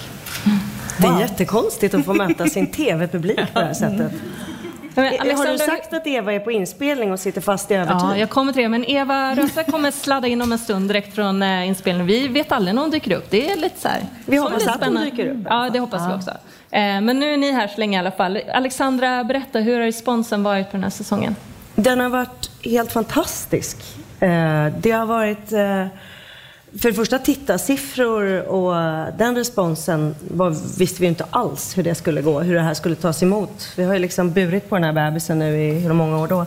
Det 0.97 1.07
är 1.07 1.19
jättekonstigt 1.19 1.93
att 1.93 2.05
få 2.05 2.13
möta 2.13 2.47
sin 2.47 2.67
TV-publik 2.71 3.53
på 3.53 3.59
det 3.59 3.65
här 3.65 3.73
sättet. 3.73 4.11
Men, 4.95 5.05
Har 5.05 5.11
du 5.11 5.17
Alexander- 5.19 5.57
sagt 5.65 5.93
att 5.93 6.07
Eva 6.07 6.33
är 6.33 6.39
på 6.39 6.51
inspelning 6.51 7.11
och 7.11 7.19
sitter 7.19 7.41
fast 7.41 7.71
i 7.71 7.73
övertid? 7.73 7.97
Ja, 8.01 8.17
jag 8.17 8.29
kommer 8.29 8.53
till 8.53 8.61
det. 8.63 8.69
Men 8.69 8.85
Eva 8.85 9.35
Röse 9.35 9.63
kommer 9.63 9.91
sladda 9.91 10.27
in 10.27 10.41
om 10.41 10.51
en 10.51 10.57
stund 10.57 10.89
direkt 10.89 11.15
från 11.15 11.43
eh, 11.43 11.67
inspelningen. 11.67 12.07
Vi 12.07 12.27
vet 12.27 12.51
aldrig 12.51 12.75
när 12.75 12.81
hon 12.81 12.91
dyker 12.91 13.15
upp. 13.17 13.29
Det 13.29 13.51
är 13.51 13.55
lite 13.55 13.79
så 13.79 13.87
här. 13.87 14.01
Vi 14.25 14.37
hoppas 14.37 14.55
att 14.63 14.69
hon 14.69 14.77
spännande. 14.77 15.09
dyker 15.09 15.27
upp. 15.31 15.37
Ja, 15.49 15.69
det 15.73 15.79
hoppas 15.79 16.01
vi 16.09 16.13
också. 16.17 16.31
Eh, 16.71 17.01
Men 17.01 17.19
nu 17.19 17.33
är 17.33 17.37
ni 17.37 17.51
här 17.51 17.67
så 17.67 17.79
länge 17.79 17.97
i 17.97 17.99
alla 17.99 18.11
fall. 18.11 18.39
Alexandra, 18.53 19.23
berätta, 19.23 19.59
hur 19.59 19.73
har 19.79 19.85
responsen 19.85 20.43
varit 20.43 20.65
på 20.71 20.77
den 20.77 20.83
här 20.83 20.89
säsongen? 20.91 21.35
Den 21.75 21.99
har 21.99 22.09
varit 22.09 22.51
helt 22.63 22.91
fantastisk. 22.91 23.77
Eh, 24.19 24.29
Det 24.79 24.91
har 24.91 25.05
varit, 25.05 25.51
eh, 25.51 25.85
för 26.79 26.89
det 26.89 26.95
första 26.95 27.19
tittarsiffror 27.19 28.41
och 28.41 28.73
den 29.17 29.35
responsen 29.35 30.15
var, 30.31 30.77
visste 30.79 31.01
vi 31.01 31.07
inte 31.07 31.25
alls 31.29 31.77
hur 31.77 31.83
det 31.83 31.95
skulle 31.95 32.21
gå, 32.21 32.39
hur 32.39 32.55
det 32.55 32.61
här 32.61 32.73
skulle 32.73 32.95
tas 32.95 33.23
emot. 33.23 33.71
Vi 33.75 33.83
har 33.83 33.93
ju 33.93 33.99
liksom 33.99 34.31
burit 34.31 34.69
på 34.69 34.75
den 34.75 34.83
här 34.83 34.93
bebisen 34.93 35.39
nu 35.39 35.57
i 35.57 35.79
hur 35.79 35.93
många 35.93 36.17
år 36.17 36.27
då. 36.27 36.45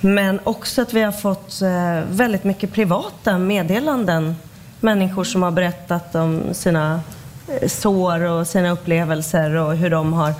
Men 0.00 0.40
också 0.44 0.82
att 0.82 0.92
vi 0.92 1.02
har 1.02 1.12
fått 1.12 1.62
eh, 1.62 2.10
väldigt 2.10 2.44
mycket 2.44 2.72
privata 2.72 3.38
meddelanden. 3.38 4.36
Människor 4.80 5.24
som 5.24 5.42
har 5.42 5.50
berättat 5.50 6.14
om 6.14 6.42
sina 6.52 7.00
eh, 7.48 7.68
sår 7.68 8.22
och 8.22 8.46
sina 8.46 8.70
upplevelser 8.70 9.54
och 9.54 9.76
hur 9.76 9.90
de 9.90 10.12
har 10.12 10.32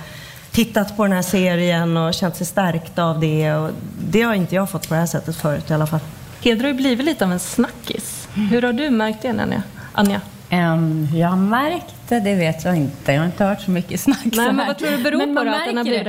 tittat 0.51 0.97
på 0.97 1.03
den 1.03 1.11
här 1.11 1.21
serien 1.21 1.97
och 1.97 2.13
känt 2.13 2.35
sig 2.35 2.45
stärkta 2.45 3.03
av 3.03 3.19
det. 3.19 3.53
Och 3.53 3.71
det 3.99 4.21
har 4.21 4.33
inte 4.33 4.55
jag 4.55 4.69
fått 4.69 4.87
på 4.87 4.93
det 4.93 4.99
här 4.99 5.07
sättet 5.07 5.35
förut 5.35 5.69
i 5.69 5.73
alla 5.73 5.87
fall. 5.87 5.99
Heder 6.41 6.61
har 6.61 6.67
ju 6.67 6.73
blivit 6.73 7.05
lite 7.05 7.25
av 7.25 7.31
en 7.31 7.39
snackis. 7.39 8.20
Hur 8.33 8.61
har 8.61 8.73
du 8.73 8.89
märkt 8.89 9.21
det, 9.21 9.29
Anja? 9.29 9.63
Anja? 9.93 10.21
Um, 10.51 11.05
hur 11.05 11.19
jag 11.19 11.27
har 11.27 11.37
märkt 11.37 11.95
det, 12.09 12.19
det 12.19 12.35
vet 12.35 12.65
jag 12.65 12.75
inte. 12.75 13.11
Jag 13.11 13.19
har 13.19 13.25
inte 13.25 13.45
hört 13.45 13.61
så 13.61 13.71
mycket 13.71 13.99
snack 13.99 14.25
Nej, 14.25 14.53
men 14.53 14.67
vad 14.67 14.77
tror 14.77 14.91
du 14.91 15.03
beror 15.03 15.17
Men 15.17 15.35
på 15.35 15.43
då, 15.43 15.51
att 15.51 15.65
den 15.65 15.77
har 15.77 15.83
blivit 15.83 16.07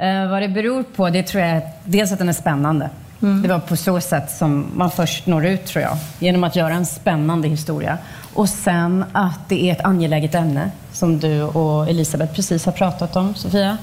Eh, 0.00 0.30
vad 0.30 0.42
det 0.42 0.48
beror 0.48 0.82
på, 0.82 1.10
det 1.10 1.22
tror 1.22 1.42
jag 1.42 1.56
är 1.56 1.62
dels 1.84 2.12
att 2.12 2.18
den 2.18 2.28
är 2.28 2.32
spännande. 2.32 2.90
Mm. 3.22 3.42
Det 3.42 3.48
var 3.48 3.58
på 3.58 3.76
så 3.76 4.00
sätt 4.00 4.30
som 4.30 4.66
man 4.74 4.90
först 4.90 5.26
når 5.26 5.46
ut, 5.46 5.66
tror 5.66 5.82
jag. 5.82 5.96
Genom 6.18 6.44
att 6.44 6.56
göra 6.56 6.74
en 6.74 6.86
spännande 6.86 7.48
historia. 7.48 7.98
Och 8.34 8.48
sen 8.48 9.04
att 9.12 9.48
det 9.48 9.70
är 9.70 9.72
ett 9.72 9.84
angeläget 9.84 10.34
ämne, 10.34 10.70
som 10.92 11.18
du 11.18 11.42
och 11.42 11.88
Elisabeth 11.88 12.34
precis 12.34 12.66
har 12.66 12.72
pratat 12.72 13.16
om, 13.16 13.34
Sofia. 13.34 13.78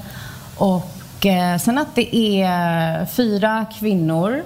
Och 0.56 1.26
eh, 1.26 1.58
sen 1.58 1.78
att 1.78 1.94
det 1.94 2.16
är 2.42 3.06
fyra 3.06 3.66
kvinnor 3.78 4.42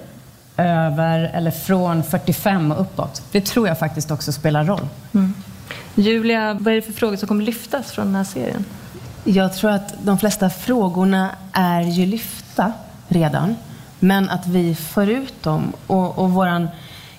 över, 0.63 1.31
eller 1.33 1.51
från 1.51 2.03
45 2.03 2.71
och 2.71 2.81
uppåt. 2.81 3.23
Det 3.31 3.41
tror 3.45 3.67
jag 3.67 3.79
faktiskt 3.79 4.11
också 4.11 4.31
spelar 4.31 4.63
roll. 4.63 4.87
Julia, 5.95 6.53
vad 6.53 6.73
är 6.73 6.75
det 6.75 6.81
för 6.81 6.93
frågor 6.93 7.15
som 7.15 7.27
kommer 7.27 7.43
lyftas 7.43 7.91
från 7.91 8.05
den 8.05 8.15
här 8.15 8.23
serien? 8.23 8.65
Jag 9.23 9.53
tror 9.53 9.71
att 9.71 9.93
de 10.03 10.17
flesta 10.17 10.49
frågorna 10.49 11.29
är 11.51 11.81
ju 11.81 12.05
lyfta 12.05 12.73
redan. 13.07 13.55
Men 13.99 14.29
att 14.29 14.47
vi 14.47 14.75
för 14.75 15.07
ut 15.07 15.43
dem. 15.43 15.73
Och, 15.87 16.19
och 16.19 16.31
vår 16.31 16.67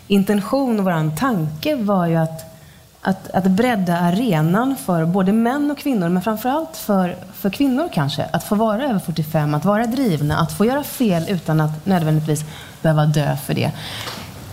intention 0.06 0.78
och 0.78 0.84
vår 0.84 1.16
tanke 1.16 1.76
var 1.76 2.06
ju 2.06 2.16
att, 2.16 2.54
att, 3.00 3.30
att 3.30 3.46
bredda 3.46 3.98
arenan 3.98 4.76
för 4.76 5.04
både 5.04 5.32
män 5.32 5.70
och 5.70 5.78
kvinnor, 5.78 6.08
men 6.08 6.22
framförallt 6.22 6.76
för, 6.76 7.16
för 7.34 7.50
kvinnor 7.50 7.88
kanske. 7.92 8.24
Att 8.32 8.44
få 8.44 8.54
vara 8.54 8.84
över 8.84 8.98
45, 8.98 9.54
att 9.54 9.64
vara 9.64 9.86
drivna, 9.86 10.38
att 10.38 10.52
få 10.52 10.64
göra 10.64 10.82
fel 10.82 11.24
utan 11.28 11.60
att 11.60 11.86
nödvändigtvis 11.86 12.44
behöva 12.82 13.06
dö 13.06 13.36
för 13.36 13.54
det. 13.54 13.70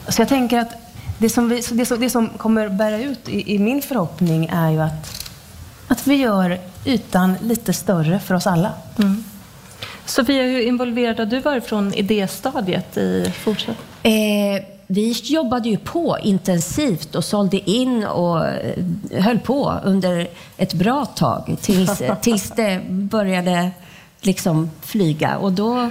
Så 0.07 0.21
jag 0.21 0.29
tänker 0.29 0.59
att 0.59 0.71
det 1.17 1.29
som, 1.29 1.49
vi, 1.49 1.61
det 1.71 1.85
som, 1.85 1.99
det 1.99 2.09
som 2.09 2.29
kommer 2.29 2.69
bära 2.69 2.99
ut 2.99 3.29
i, 3.29 3.55
i 3.55 3.59
min 3.59 3.81
förhoppning 3.81 4.49
är 4.51 4.69
ju 4.69 4.81
att, 4.81 5.25
att 5.87 6.07
vi 6.07 6.15
gör 6.15 6.59
ytan 6.85 7.35
lite 7.41 7.73
större 7.73 8.19
för 8.19 8.35
oss 8.35 8.47
alla. 8.47 8.71
Sofia, 10.05 10.43
hur 10.43 10.59
involverad 10.67 11.19
har 11.19 11.25
du 11.25 11.39
varit 11.39 11.65
från 11.65 11.93
idéstadiet 11.93 12.97
i 12.97 13.33
Fortsätt? 13.43 13.77
Eh, 14.03 14.11
vi 14.87 15.11
jobbade 15.11 15.69
ju 15.69 15.77
på 15.77 16.17
intensivt 16.23 17.15
och 17.15 17.25
sålde 17.25 17.69
in 17.69 18.03
och 18.03 18.45
eh, 18.47 18.75
höll 19.19 19.39
på 19.39 19.73
under 19.83 20.27
ett 20.57 20.73
bra 20.73 21.05
tag 21.05 21.57
tills, 21.61 22.01
tills 22.21 22.51
det 22.51 22.81
började 22.89 23.71
liksom 24.21 24.71
flyga. 24.81 25.37
Och 25.37 25.51
då, 25.51 25.89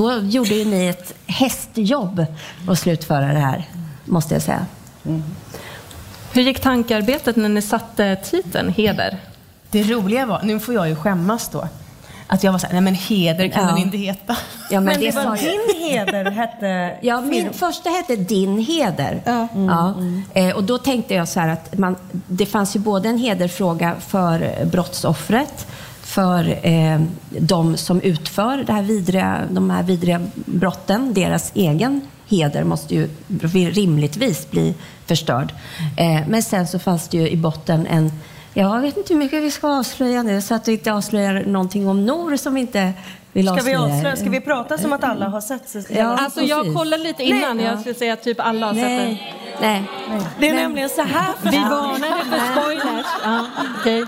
då 0.00 0.20
gjorde 0.22 0.54
ju 0.54 0.64
ni 0.64 0.86
ett 0.86 1.14
hästjobb 1.26 2.24
att 2.68 2.78
slutföra 2.78 3.26
det 3.32 3.38
här, 3.38 3.64
måste 4.04 4.34
jag 4.34 4.42
säga. 4.42 4.66
Hur 6.32 6.42
gick 6.42 6.60
tankearbetet 6.60 7.36
när 7.36 7.48
ni 7.48 7.62
satte 7.62 8.16
titeln 8.16 8.68
Heder? 8.72 9.18
Det 9.70 9.82
roliga 9.82 10.26
var, 10.26 10.40
nu 10.42 10.60
får 10.60 10.74
jag 10.74 10.88
ju 10.88 10.96
skämmas 10.96 11.48
då, 11.48 11.68
att 12.26 12.44
jag 12.44 12.52
var 12.52 12.58
såhär, 12.58 12.72
nej 12.74 12.82
men 12.82 12.94
heder 12.94 13.48
kan 13.48 13.62
Ja. 13.62 13.68
den 13.68 13.78
inte 13.78 13.96
heta. 13.96 14.36
Ja, 14.70 14.80
men, 14.80 14.84
Men 14.84 15.00
det, 15.00 15.10
det 15.10 15.16
var 15.16 15.36
din 15.36 15.88
heder 15.88 16.30
hette... 16.30 16.96
Ja, 17.06 17.20
min 17.20 17.52
första 17.52 17.90
hette 17.90 18.16
Din 18.16 18.58
heder. 18.58 19.22
Ja. 19.24 19.94
Eh, 20.34 20.56
och 20.56 20.64
då 20.64 20.78
tänkte 20.78 21.14
jag 21.14 21.28
så 21.28 21.40
här 21.40 21.48
att 21.48 21.78
man, 21.78 21.96
det 22.26 22.46
fanns 22.46 22.76
ju 22.76 22.80
både 22.80 23.08
en 23.08 23.18
hederfråga 23.18 23.94
för 24.00 24.64
brottsoffret, 24.64 25.66
för 26.10 26.66
eh, 26.66 27.00
de 27.38 27.76
som 27.76 28.00
utför 28.00 28.56
det 28.56 28.72
här 28.72 28.82
vidriga, 28.82 29.40
de 29.50 29.70
här 29.70 29.82
vidriga 29.82 30.20
brotten. 30.34 31.14
Deras 31.14 31.52
egen 31.54 32.00
heder 32.28 32.64
måste 32.64 32.94
ju 32.94 33.08
rimligtvis 33.70 34.50
bli 34.50 34.74
förstörd. 35.06 35.52
Eh, 35.96 36.28
men 36.28 36.42
sen 36.42 36.66
så 36.66 36.78
fanns 36.78 37.08
det 37.08 37.16
ju 37.16 37.28
i 37.28 37.36
botten 37.36 37.86
en 37.86 38.12
jag 38.54 38.80
vet 38.80 38.96
inte 38.96 39.12
hur 39.14 39.18
mycket 39.18 39.42
vi 39.42 39.50
ska 39.50 39.78
avslöja 39.78 40.22
nu 40.22 40.42
så 40.42 40.54
att 40.54 40.68
vi 40.68 40.72
inte 40.72 40.92
avslöjar 40.92 41.44
någonting 41.46 41.88
om 41.88 42.06
Nor 42.06 42.36
som 42.36 42.54
vi 42.54 42.60
inte 42.60 42.92
vill 43.32 43.46
Ska 43.46 43.54
vi 43.54 43.60
avslöja. 43.60 43.80
avslöja? 43.80 44.16
Ska 44.16 44.30
vi 44.30 44.40
prata 44.40 44.78
som 44.78 44.92
att 44.92 45.04
alla 45.04 45.28
har 45.28 45.40
sett 45.40 45.68
sig? 45.68 45.84
Ja. 45.90 46.16
Alltså 46.18 46.40
jag 46.40 46.74
kollade 46.74 47.02
lite 47.02 47.22
innan, 47.22 47.56
Nej. 47.56 47.66
jag 47.66 47.80
skulle 47.80 47.94
säga 47.94 48.12
att 48.12 48.22
typ 48.22 48.40
alla 48.40 48.66
har 48.66 48.74
sett 48.74 48.82
den. 48.82 49.16
Nej, 49.60 49.90
nej. 50.10 50.22
Det 50.40 50.48
är 50.48 50.54
nämligen 50.54 50.88
så 50.88 51.02
här 51.02 51.34
Vi 51.42 51.58
varnade 51.58 52.24
för 52.30 52.52
spoilers. 52.52 53.06
Ja, 53.24 53.46
okej. 53.80 54.04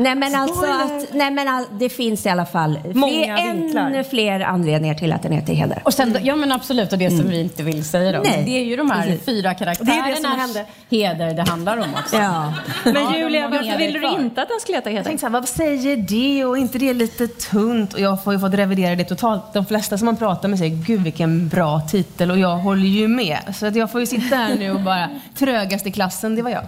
Nej 0.00 0.14
men 0.14 0.34
alltså 0.34 0.64
att, 0.64 1.12
nej 1.14 1.30
men 1.30 1.48
all, 1.48 1.64
det 1.78 1.88
finns 1.88 2.26
i 2.26 2.28
alla 2.28 2.46
fall 2.46 2.78
Många 2.94 3.12
fler, 3.12 3.52
vinklar. 3.54 3.86
ännu 3.86 4.04
fler 4.04 4.40
anledningar 4.40 4.94
till 4.94 5.12
att 5.12 5.22
den 5.22 5.32
heter 5.32 5.52
Heder. 5.52 5.82
Och 5.84 5.94
sen, 5.94 6.16
ja 6.22 6.36
men 6.36 6.52
absolut, 6.52 6.92
och 6.92 6.98
det 6.98 7.10
som 7.10 7.28
vi 7.28 7.40
inte 7.40 7.62
vill 7.62 7.84
säga 7.84 8.12
då. 8.12 8.20
Nej, 8.24 8.42
det 8.46 8.50
är 8.58 8.64
ju 8.64 8.76
de 8.76 8.90
här 8.90 9.02
precis. 9.06 9.24
fyra 9.24 9.54
Det 9.54 9.64
är 9.64 9.68
det 9.68 9.74
som 9.76 9.86
karaktärernas 9.86 10.36
hände. 10.36 10.64
heder 10.90 11.34
det 11.34 11.50
handlar 11.50 11.76
om 11.76 11.94
också. 11.94 12.16
Ja. 12.16 12.54
Men 12.84 13.14
Julia, 13.14 13.42
har 13.42 13.50
varför 13.50 13.78
ville 13.78 13.98
du 13.98 14.06
inte 14.22 14.42
att 14.42 14.48
den 14.48 14.60
skulle 14.60 14.78
heta 14.78 14.90
Jag 14.90 14.94
Heder? 14.94 15.04
tänkte 15.04 15.20
såhär, 15.20 15.32
vad 15.32 15.48
säger 15.48 15.96
det 15.96 16.44
och 16.44 16.58
inte 16.58 16.78
det 16.78 16.94
lite 16.94 17.26
tunt? 17.28 17.94
Och 17.94 18.00
jag 18.00 18.24
får 18.24 18.32
ju 18.32 18.38
fått 18.40 18.54
revidera 18.54 18.94
det 18.94 19.04
totalt. 19.04 19.52
De 19.52 19.66
flesta 19.66 19.98
som 19.98 20.06
man 20.06 20.16
pratar 20.16 20.48
med 20.48 20.58
säger, 20.58 20.76
gud 20.76 21.00
vilken 21.00 21.48
bra 21.48 21.80
titel 21.80 22.30
och 22.30 22.38
jag 22.38 22.56
håller 22.56 22.86
ju 22.88 23.08
med. 23.08 23.38
Så 23.54 23.66
att 23.66 23.76
jag 23.76 23.92
får 23.92 24.00
ju 24.00 24.06
sitta 24.06 24.36
här 24.36 24.54
nu 24.58 24.70
och 24.70 24.80
bara, 24.80 25.08
trögast 25.38 25.86
i 25.86 25.92
klassen, 25.92 26.34
det 26.36 26.42
var 26.42 26.50
jag. 26.50 26.66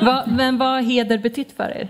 Va, 0.00 0.24
men 0.26 0.58
vad 0.58 0.68
har 0.68 0.80
heder 0.82 1.18
betytt 1.18 1.56
för 1.56 1.64
er? 1.76 1.88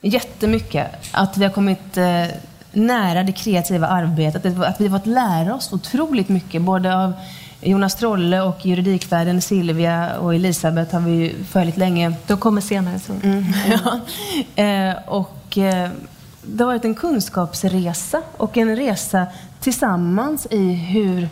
Jättemycket. 0.00 0.86
Att 1.12 1.36
vi 1.36 1.44
har 1.44 1.52
kommit 1.52 1.96
eh, 1.96 2.24
nära 2.72 3.22
det 3.22 3.32
kreativa 3.32 3.86
arbetet. 3.86 4.46
Att, 4.46 4.80
vi 4.80 4.88
har 4.88 4.98
fått 4.98 5.06
lära 5.06 5.54
oss 5.54 5.72
otroligt 5.72 6.28
mycket. 6.28 6.62
Både 6.62 6.96
av 6.96 7.12
Jonas 7.62 7.94
Trolle 7.94 8.40
och 8.40 8.66
juridikvärlden 8.66 9.42
Silvia 9.42 10.18
och 10.18 10.34
Elisabeth 10.34 10.94
har 10.94 11.00
vi 11.00 11.10
ju 11.10 11.44
följt 11.44 11.76
länge. 11.76 12.14
De 12.26 12.38
kommer 12.38 12.60
senare. 12.60 12.98
Så. 12.98 13.12
Ja. 13.68 14.00
Eh, 14.62 14.94
och 15.06 15.58
eh, 15.58 15.90
det 16.42 16.64
har 16.64 16.66
varit 16.66 16.84
en 16.84 16.94
kunskapsresa 16.94 18.22
och 18.36 18.56
en 18.56 18.76
resa 18.76 19.26
tillsammans 19.60 20.46
i 20.50 20.72
hur, 20.72 21.28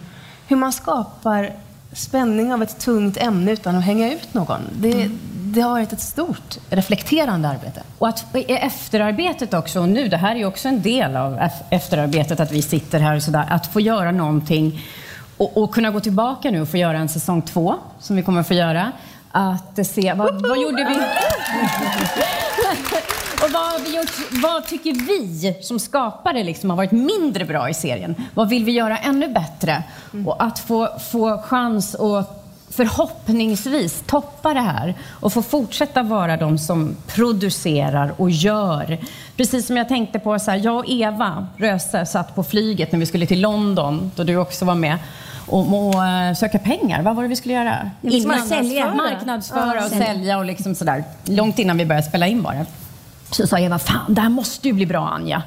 hur 0.46 0.57
man 0.57 0.72
skapar 0.72 1.52
spänning 1.92 2.52
av 2.52 2.62
ett 2.62 2.79
tungt 2.79 3.16
ämne 3.16 3.52
utan 3.52 3.76
att 3.76 3.85
hänga 3.85 4.12
ut 4.12 4.35
någon. 4.35 4.61
Det, 4.79 5.11
det 5.53 5.61
har 5.61 5.71
varit 5.71 5.93
ett 5.93 6.01
stort 6.01 6.59
reflekterande 6.71 7.49
arbete. 7.49 7.83
Och 7.99 8.09
att 8.09 8.25
i 8.35 8.53
efterarbetet 8.53 9.55
också, 9.55 9.81
och 9.81 9.89
nu, 9.89 10.09
det 10.09 10.17
här 10.17 10.35
är 10.35 10.39
ju 10.39 10.47
också 10.47 10.69
en 10.69 10.83
del 10.83 11.17
av 11.17 11.49
efterarbetet, 11.71 12.41
att 12.41 12.53
vi 12.53 12.63
sitter 12.63 13.01
här 13.01 13.17
och 13.17 13.23
sådär, 13.23 13.45
att 13.49 13.73
få 13.73 13.81
göra 13.81 14.13
någonting 14.13 14.81
och, 15.37 15.57
och 15.57 15.75
kunna 15.75 15.91
gå 15.91 16.01
tillbaka 16.01 16.51
nu 16.51 16.61
och 16.61 16.69
få 16.69 16.77
göra 16.77 16.99
en 16.99 17.09
säsong 17.09 17.43
två, 17.43 17.75
som 18.01 18.17
vi 18.17 18.23
kommer 18.23 18.41
att 18.41 18.49
få 18.49 18.55
göra. 18.55 18.93
Att 19.33 19.87
se, 19.87 20.13
vad, 20.13 20.49
vad 20.49 20.59
gjorde 20.59 20.85
vi? 20.85 21.01
Och 23.45 23.51
vad, 23.53 23.63
har 23.63 23.79
vi 23.79 23.97
gjort, 23.97 24.43
vad 24.43 24.67
tycker 24.67 24.93
vi 24.93 25.57
som 25.63 25.79
skapare 25.79 26.45
liksom 26.45 26.71
har 26.71 26.77
varit 26.77 26.93
mindre 26.93 27.45
bra 27.45 27.71
i 27.71 27.75
serien? 27.75 28.15
Vad 28.35 28.49
vill 28.49 28.65
vi 28.65 28.73
göra 28.73 28.99
ännu 28.99 29.29
bättre? 29.29 29.83
Och 30.27 30.43
att 30.43 30.59
få, 30.59 30.89
få 31.11 31.39
chans 31.39 31.95
att 31.95 32.46
förhoppningsvis 32.70 34.02
toppa 34.07 34.55
det 34.55 34.61
här 34.61 34.94
och 35.11 35.33
få 35.33 35.42
fortsätta 35.42 36.02
vara 36.02 36.37
de 36.37 36.59
som 36.59 36.96
producerar 37.07 38.14
och 38.16 38.31
gör. 38.31 38.98
Precis 39.37 39.66
som 39.66 39.76
jag 39.76 39.88
tänkte 39.88 40.18
på, 40.18 40.38
så 40.38 40.50
här, 40.50 40.59
jag 40.64 40.76
och 40.76 40.85
Eva 40.88 41.46
Röse 41.57 42.07
satt 42.07 42.35
på 42.35 42.44
flyget 42.44 42.92
när 42.92 42.98
vi 42.98 43.07
skulle 43.07 43.26
till 43.26 43.40
London, 43.40 44.11
då 44.16 44.24
du 44.24 44.37
också 44.37 44.64
var 44.64 44.74
med 44.74 44.98
och, 45.46 45.87
och 45.87 46.07
eh, 46.07 46.35
söka 46.35 46.59
pengar. 46.59 47.02
Vad 47.02 47.16
var 47.16 47.22
det 47.22 47.29
vi 47.29 47.37
skulle 47.37 47.55
göra? 47.55 47.90
Innan 48.02 48.46
sälja. 48.46 48.94
Marknadsföra 48.94 49.85
och 49.85 49.90
sälja 49.90 50.38
och 50.38 50.44
liksom 50.44 50.74
sådär. 50.74 51.05
Långt 51.24 51.59
innan 51.59 51.79
vi 51.79 51.87
började 51.87 52.07
spela 52.07 52.26
in 52.26 52.42
bara. 52.42 52.66
Så 53.31 53.46
sa 53.46 53.59
Eva, 53.59 53.79
fan 53.79 54.14
det 54.14 54.20
här 54.20 54.29
måste 54.29 54.68
ju 54.68 54.74
bli 54.74 54.87
bra 54.87 55.09
Anja. 55.09 55.42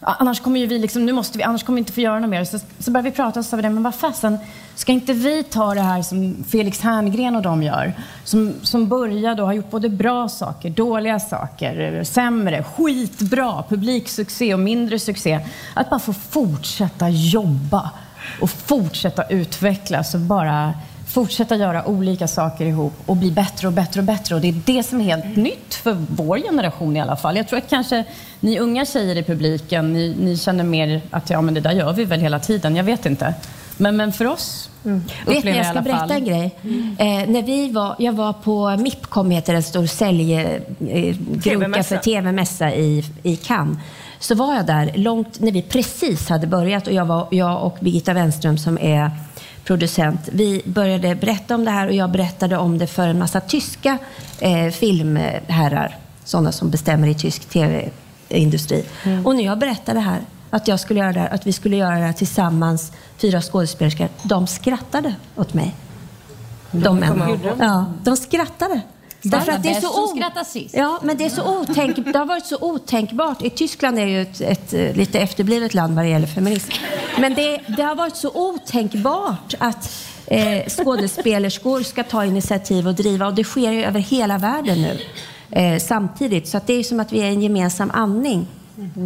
Annars 0.00 0.40
kommer 0.40 0.60
ju 0.60 0.66
vi 0.66 0.78
liksom, 0.78 1.06
nu 1.06 1.12
måste 1.12 1.38
vi, 1.38 1.44
annars 1.44 1.62
kommer 1.62 1.76
vi 1.76 1.78
inte 1.78 1.92
få 1.92 2.00
göra 2.00 2.20
något 2.20 2.30
mer. 2.30 2.44
Så, 2.44 2.58
så 2.78 2.90
började 2.90 3.10
vi 3.10 3.16
prata 3.16 3.40
och 3.40 3.44
så 3.44 3.50
sa 3.50 3.56
vi 3.56 3.62
det, 3.62 3.70
men 3.70 3.82
vad 3.82 3.94
fasen, 3.94 4.38
ska 4.76 4.92
inte 4.92 5.12
vi 5.12 5.42
ta 5.42 5.74
det 5.74 5.80
här 5.80 6.02
som 6.02 6.44
Felix 6.48 6.80
Herngren 6.80 7.36
och 7.36 7.42
de 7.42 7.62
gör? 7.62 7.92
Som, 8.24 8.54
som 8.62 8.88
började 8.88 9.42
och 9.42 9.48
har 9.48 9.54
gjort 9.54 9.70
både 9.70 9.88
bra 9.88 10.28
saker, 10.28 10.70
dåliga 10.70 11.20
saker, 11.20 12.04
sämre, 12.04 12.62
skitbra, 12.62 13.64
publiksuccé 13.68 14.54
och 14.54 14.60
mindre 14.60 14.98
succé. 14.98 15.40
Att 15.74 15.90
bara 15.90 16.00
få 16.00 16.12
fortsätta 16.12 17.08
jobba 17.08 17.90
och 18.40 18.50
fortsätta 18.50 19.24
utvecklas 19.24 20.14
och 20.14 20.20
bara 20.20 20.74
fortsätta 21.08 21.56
göra 21.56 21.86
olika 21.86 22.28
saker 22.28 22.66
ihop 22.66 22.92
och 23.06 23.16
bli 23.16 23.30
bättre 23.30 23.66
och 23.66 23.72
bättre 23.72 24.00
och 24.00 24.06
bättre. 24.06 24.34
Och 24.34 24.40
det 24.40 24.48
är 24.48 24.60
det 24.64 24.82
som 24.82 25.00
är 25.00 25.04
helt 25.04 25.36
nytt 25.36 25.74
för 25.74 25.96
vår 26.08 26.38
generation 26.38 26.96
i 26.96 27.00
alla 27.00 27.16
fall. 27.16 27.36
Jag 27.36 27.48
tror 27.48 27.58
att 27.58 27.70
kanske 27.70 28.04
ni 28.40 28.58
unga 28.58 28.84
tjejer 28.84 29.16
i 29.16 29.22
publiken, 29.22 29.92
ni, 29.92 30.16
ni 30.20 30.36
känner 30.36 30.64
mer 30.64 31.00
att 31.10 31.30
ja, 31.30 31.40
men 31.40 31.54
det 31.54 31.60
där 31.60 31.72
gör 31.72 31.92
vi 31.92 32.04
väl 32.04 32.20
hela 32.20 32.38
tiden. 32.38 32.76
Jag 32.76 32.84
vet 32.84 33.06
inte. 33.06 33.34
Men, 33.76 33.96
men 33.96 34.12
för 34.12 34.24
oss 34.24 34.70
mm. 34.84 35.02
Vet 35.26 35.44
ni, 35.44 35.56
jag 35.56 35.66
ska 35.66 35.80
berätta 35.80 36.14
en 36.14 36.24
grej. 36.24 36.54
Mm. 36.62 36.96
Eh, 36.98 37.30
när 37.30 37.42
vi 37.42 37.70
var, 37.70 37.96
jag 37.98 38.12
var 38.12 38.32
på 38.32 38.76
MIPCOM, 38.76 39.30
heter 39.30 39.54
en 39.54 39.62
stor 39.62 39.86
säljgroka 39.86 41.78
eh, 41.78 41.82
för 41.82 41.96
TV-mässa 41.96 42.74
i, 42.74 43.04
i 43.22 43.36
Cannes 43.36 43.78
så 44.18 44.34
var 44.34 44.54
jag 44.54 44.66
där 44.66 44.92
långt 44.94 45.40
när 45.40 45.52
vi 45.52 45.62
precis 45.62 46.28
hade 46.28 46.46
börjat 46.46 46.86
och 46.86 46.92
jag, 46.92 47.04
var, 47.04 47.28
jag 47.30 47.62
och 47.62 47.76
Birgitta 47.80 48.12
Wenström 48.12 48.58
som 48.58 48.78
är 48.78 49.10
producent, 49.64 50.28
vi 50.32 50.62
började 50.64 51.14
berätta 51.14 51.54
om 51.54 51.64
det 51.64 51.70
här 51.70 51.86
och 51.86 51.94
jag 51.94 52.10
berättade 52.10 52.56
om 52.56 52.78
det 52.78 52.86
för 52.86 53.08
en 53.08 53.18
massa 53.18 53.40
tyska 53.40 53.98
eh, 54.40 54.68
filmherrar, 54.68 55.96
sådana 56.24 56.52
som 56.52 56.70
bestämmer 56.70 57.08
i 57.08 57.14
tysk 57.14 57.44
tv-industri. 57.44 58.84
Mm. 59.04 59.26
Och 59.26 59.36
när 59.36 59.44
jag 59.44 59.58
berättade 59.58 59.98
det 59.98 60.04
här, 60.04 60.20
att 60.54 60.68
jag 60.68 60.80
skulle 60.80 61.00
göra 61.00 61.12
det 61.12 61.20
här, 61.20 61.34
att 61.34 61.46
vi 61.46 61.52
skulle 61.52 61.76
göra 61.76 61.94
det 61.94 62.04
här 62.04 62.12
tillsammans, 62.12 62.92
fyra 63.16 63.42
skådespelerskor, 63.42 64.08
de 64.22 64.46
skrattade 64.46 65.14
åt 65.36 65.54
mig. 65.54 65.74
De, 66.70 67.00
de, 67.00 67.38
ja, 67.58 67.84
de 68.02 68.16
skrattade. 68.16 68.80
Därför 69.22 69.52
att 69.52 69.62
det 69.62 69.68
är 69.68 69.80
så 69.80 70.04
o... 70.04 70.22
Ja, 70.72 71.00
men 71.02 71.16
det 71.16 71.24
är 71.24 71.28
så 71.28 71.60
otänk... 71.60 71.96
det 72.12 72.18
har 72.18 72.26
varit 72.26 72.46
så 72.46 72.58
otänkbart. 72.60 73.42
I 73.42 73.50
Tyskland 73.50 73.98
är 73.98 74.06
ju 74.06 74.22
ett, 74.22 74.40
ett, 74.40 74.72
ett 74.72 74.96
lite 74.96 75.18
efterblivet 75.18 75.74
land 75.74 75.94
vad 75.94 76.04
det 76.04 76.08
gäller 76.08 76.26
feminism. 76.26 76.72
Men 77.18 77.34
det, 77.34 77.60
det 77.76 77.82
har 77.82 77.94
varit 77.94 78.16
så 78.16 78.30
otänkbart 78.34 79.54
att 79.58 79.92
eh, 80.26 80.68
skådespelerskor 80.68 81.82
ska 81.82 82.04
ta 82.04 82.24
initiativ 82.24 82.88
och 82.88 82.94
driva 82.94 83.26
och 83.26 83.34
det 83.34 83.44
sker 83.44 83.72
ju 83.72 83.84
över 83.84 84.00
hela 84.00 84.38
världen 84.38 84.82
nu 84.82 84.98
eh, 85.50 85.78
samtidigt. 85.78 86.48
Så 86.48 86.56
att 86.56 86.66
det 86.66 86.74
är 86.74 86.82
som 86.82 87.00
att 87.00 87.12
vi 87.12 87.20
är 87.20 87.26
en 87.28 87.42
gemensam 87.42 87.90
andning. 87.94 88.46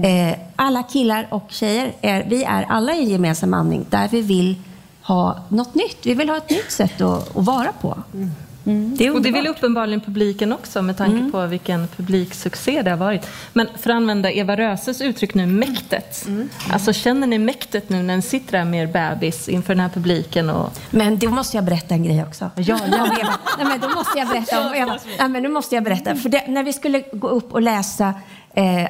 Eh, 0.05 0.39
alla 0.57 0.83
killar 0.83 1.27
och 1.31 1.47
tjejer, 1.49 1.93
är, 2.01 2.25
vi 2.29 2.45
är 2.45 2.63
alla 2.63 2.95
i 2.95 2.99
en 2.99 3.09
gemensam 3.09 3.55
andning 3.55 3.87
där 3.91 4.09
vi 4.09 4.21
vill 4.21 4.57
ha 5.03 5.45
något 5.49 5.75
nytt. 5.75 5.99
Vi 6.07 6.15
vill 6.15 6.29
ha 6.29 6.37
ett 6.37 6.51
nytt 6.51 6.71
sätt 6.71 7.01
att, 7.01 7.37
att 7.37 7.45
vara 7.45 7.73
på. 7.73 8.03
Mm. 8.13 8.97
Det 8.97 9.11
och 9.11 9.23
det 9.23 9.31
vill 9.31 9.47
uppenbarligen 9.47 10.01
publiken 10.01 10.53
också 10.53 10.83
med 10.83 10.97
tanke 10.97 11.19
mm. 11.19 11.33
på 11.33 11.47
vilken 11.47 11.89
publiksuccé 11.89 12.83
det 12.83 12.91
har 12.91 12.97
varit. 12.97 13.27
Men 13.53 13.69
för 13.79 13.91
att 13.91 13.97
använda 13.97 14.33
Eva 14.33 14.57
Röses 14.57 15.01
uttryck 15.01 15.35
nu, 15.35 15.47
mäktet. 15.47 16.27
Mm. 16.27 16.49
Alltså 16.73 16.93
känner 16.93 17.27
ni 17.27 17.39
mäktet 17.39 17.89
nu 17.89 18.03
när 18.03 18.17
ni 18.17 18.23
sitter 18.23 18.59
där 18.59 18.65
med 18.65 18.83
er 18.83 18.87
bebis 18.87 19.49
inför 19.49 19.75
den 19.75 19.81
här 19.81 19.89
publiken? 19.89 20.51
Och... 20.51 20.73
Men 20.91 21.19
då 21.19 21.31
måste 21.31 21.57
jag 21.57 21.65
berätta 21.65 21.95
en 21.95 22.05
grej 22.05 22.23
också. 22.23 22.51
Ja, 22.57 22.79
ja. 22.91 23.07
Nej, 23.59 23.67
men 23.67 23.81
då 23.81 23.89
måste 23.89 24.19
jag 24.19 24.29
berätta 24.29 24.69
om 24.69 24.75
Eva. 24.75 24.99
Nej, 25.19 25.29
men 25.29 25.43
nu 25.43 25.49
måste 25.49 25.75
jag 25.75 25.85
berätta. 25.85 26.15
För 26.17 26.29
det, 26.29 26.47
när 26.49 26.63
vi 26.63 26.73
skulle 26.73 27.01
gå 27.13 27.29
upp 27.29 27.53
och 27.53 27.63
läsa 27.63 28.15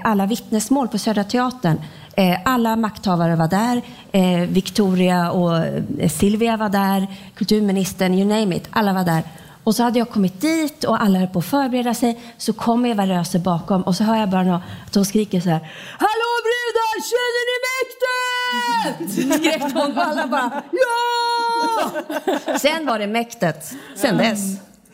alla 0.02 0.26
vittnesmål 0.26 0.88
på 0.88 0.98
Södra 0.98 1.24
Teatern 1.24 1.78
eh, 2.18 2.38
alla 2.44 2.76
makthavare 2.76 3.36
var 3.36 3.48
där. 3.48 3.82
Eh, 4.12 4.48
Victoria 4.48 5.30
och 5.30 5.56
eh, 5.56 6.08
Silvia 6.08 6.56
var 6.56 6.68
där. 6.68 7.06
Kulturministern, 7.34 8.14
you 8.14 8.28
name 8.28 8.56
it. 8.56 8.68
Alla 8.70 8.92
var 8.92 9.04
där. 9.04 9.22
Och 9.64 9.74
så 9.74 9.82
hade 9.82 9.98
jag 9.98 10.10
kommit 10.10 10.40
dit 10.40 10.84
och 10.84 11.02
alla 11.02 11.18
höll 11.18 11.28
på 11.28 11.38
att 11.38 11.44
förbereda 11.44 11.94
sig. 11.94 12.20
Så 12.38 12.52
kom 12.52 12.86
Eva 12.86 13.06
Röse 13.06 13.38
bakom 13.38 13.82
och 13.82 13.94
så 13.96 14.04
hör 14.04 14.16
jag 14.16 14.28
bara 14.28 14.62
att 14.86 14.94
hon 14.94 15.04
skriker 15.04 15.40
så 15.40 15.48
här. 15.48 15.60
Hallå 15.98 16.30
brudar, 16.48 16.94
känner 17.12 17.44
ni 17.48 17.56
mäktet? 17.78 19.12
Skrek 19.40 19.62
hon 19.74 19.98
och 19.98 20.04
alla 20.06 20.26
bara 20.26 20.62
ja! 20.70 22.58
Sen 22.58 22.86
var 22.86 22.98
det 22.98 23.06
mäktet. 23.06 23.72
Sen 23.96 24.16
dess. 24.16 24.40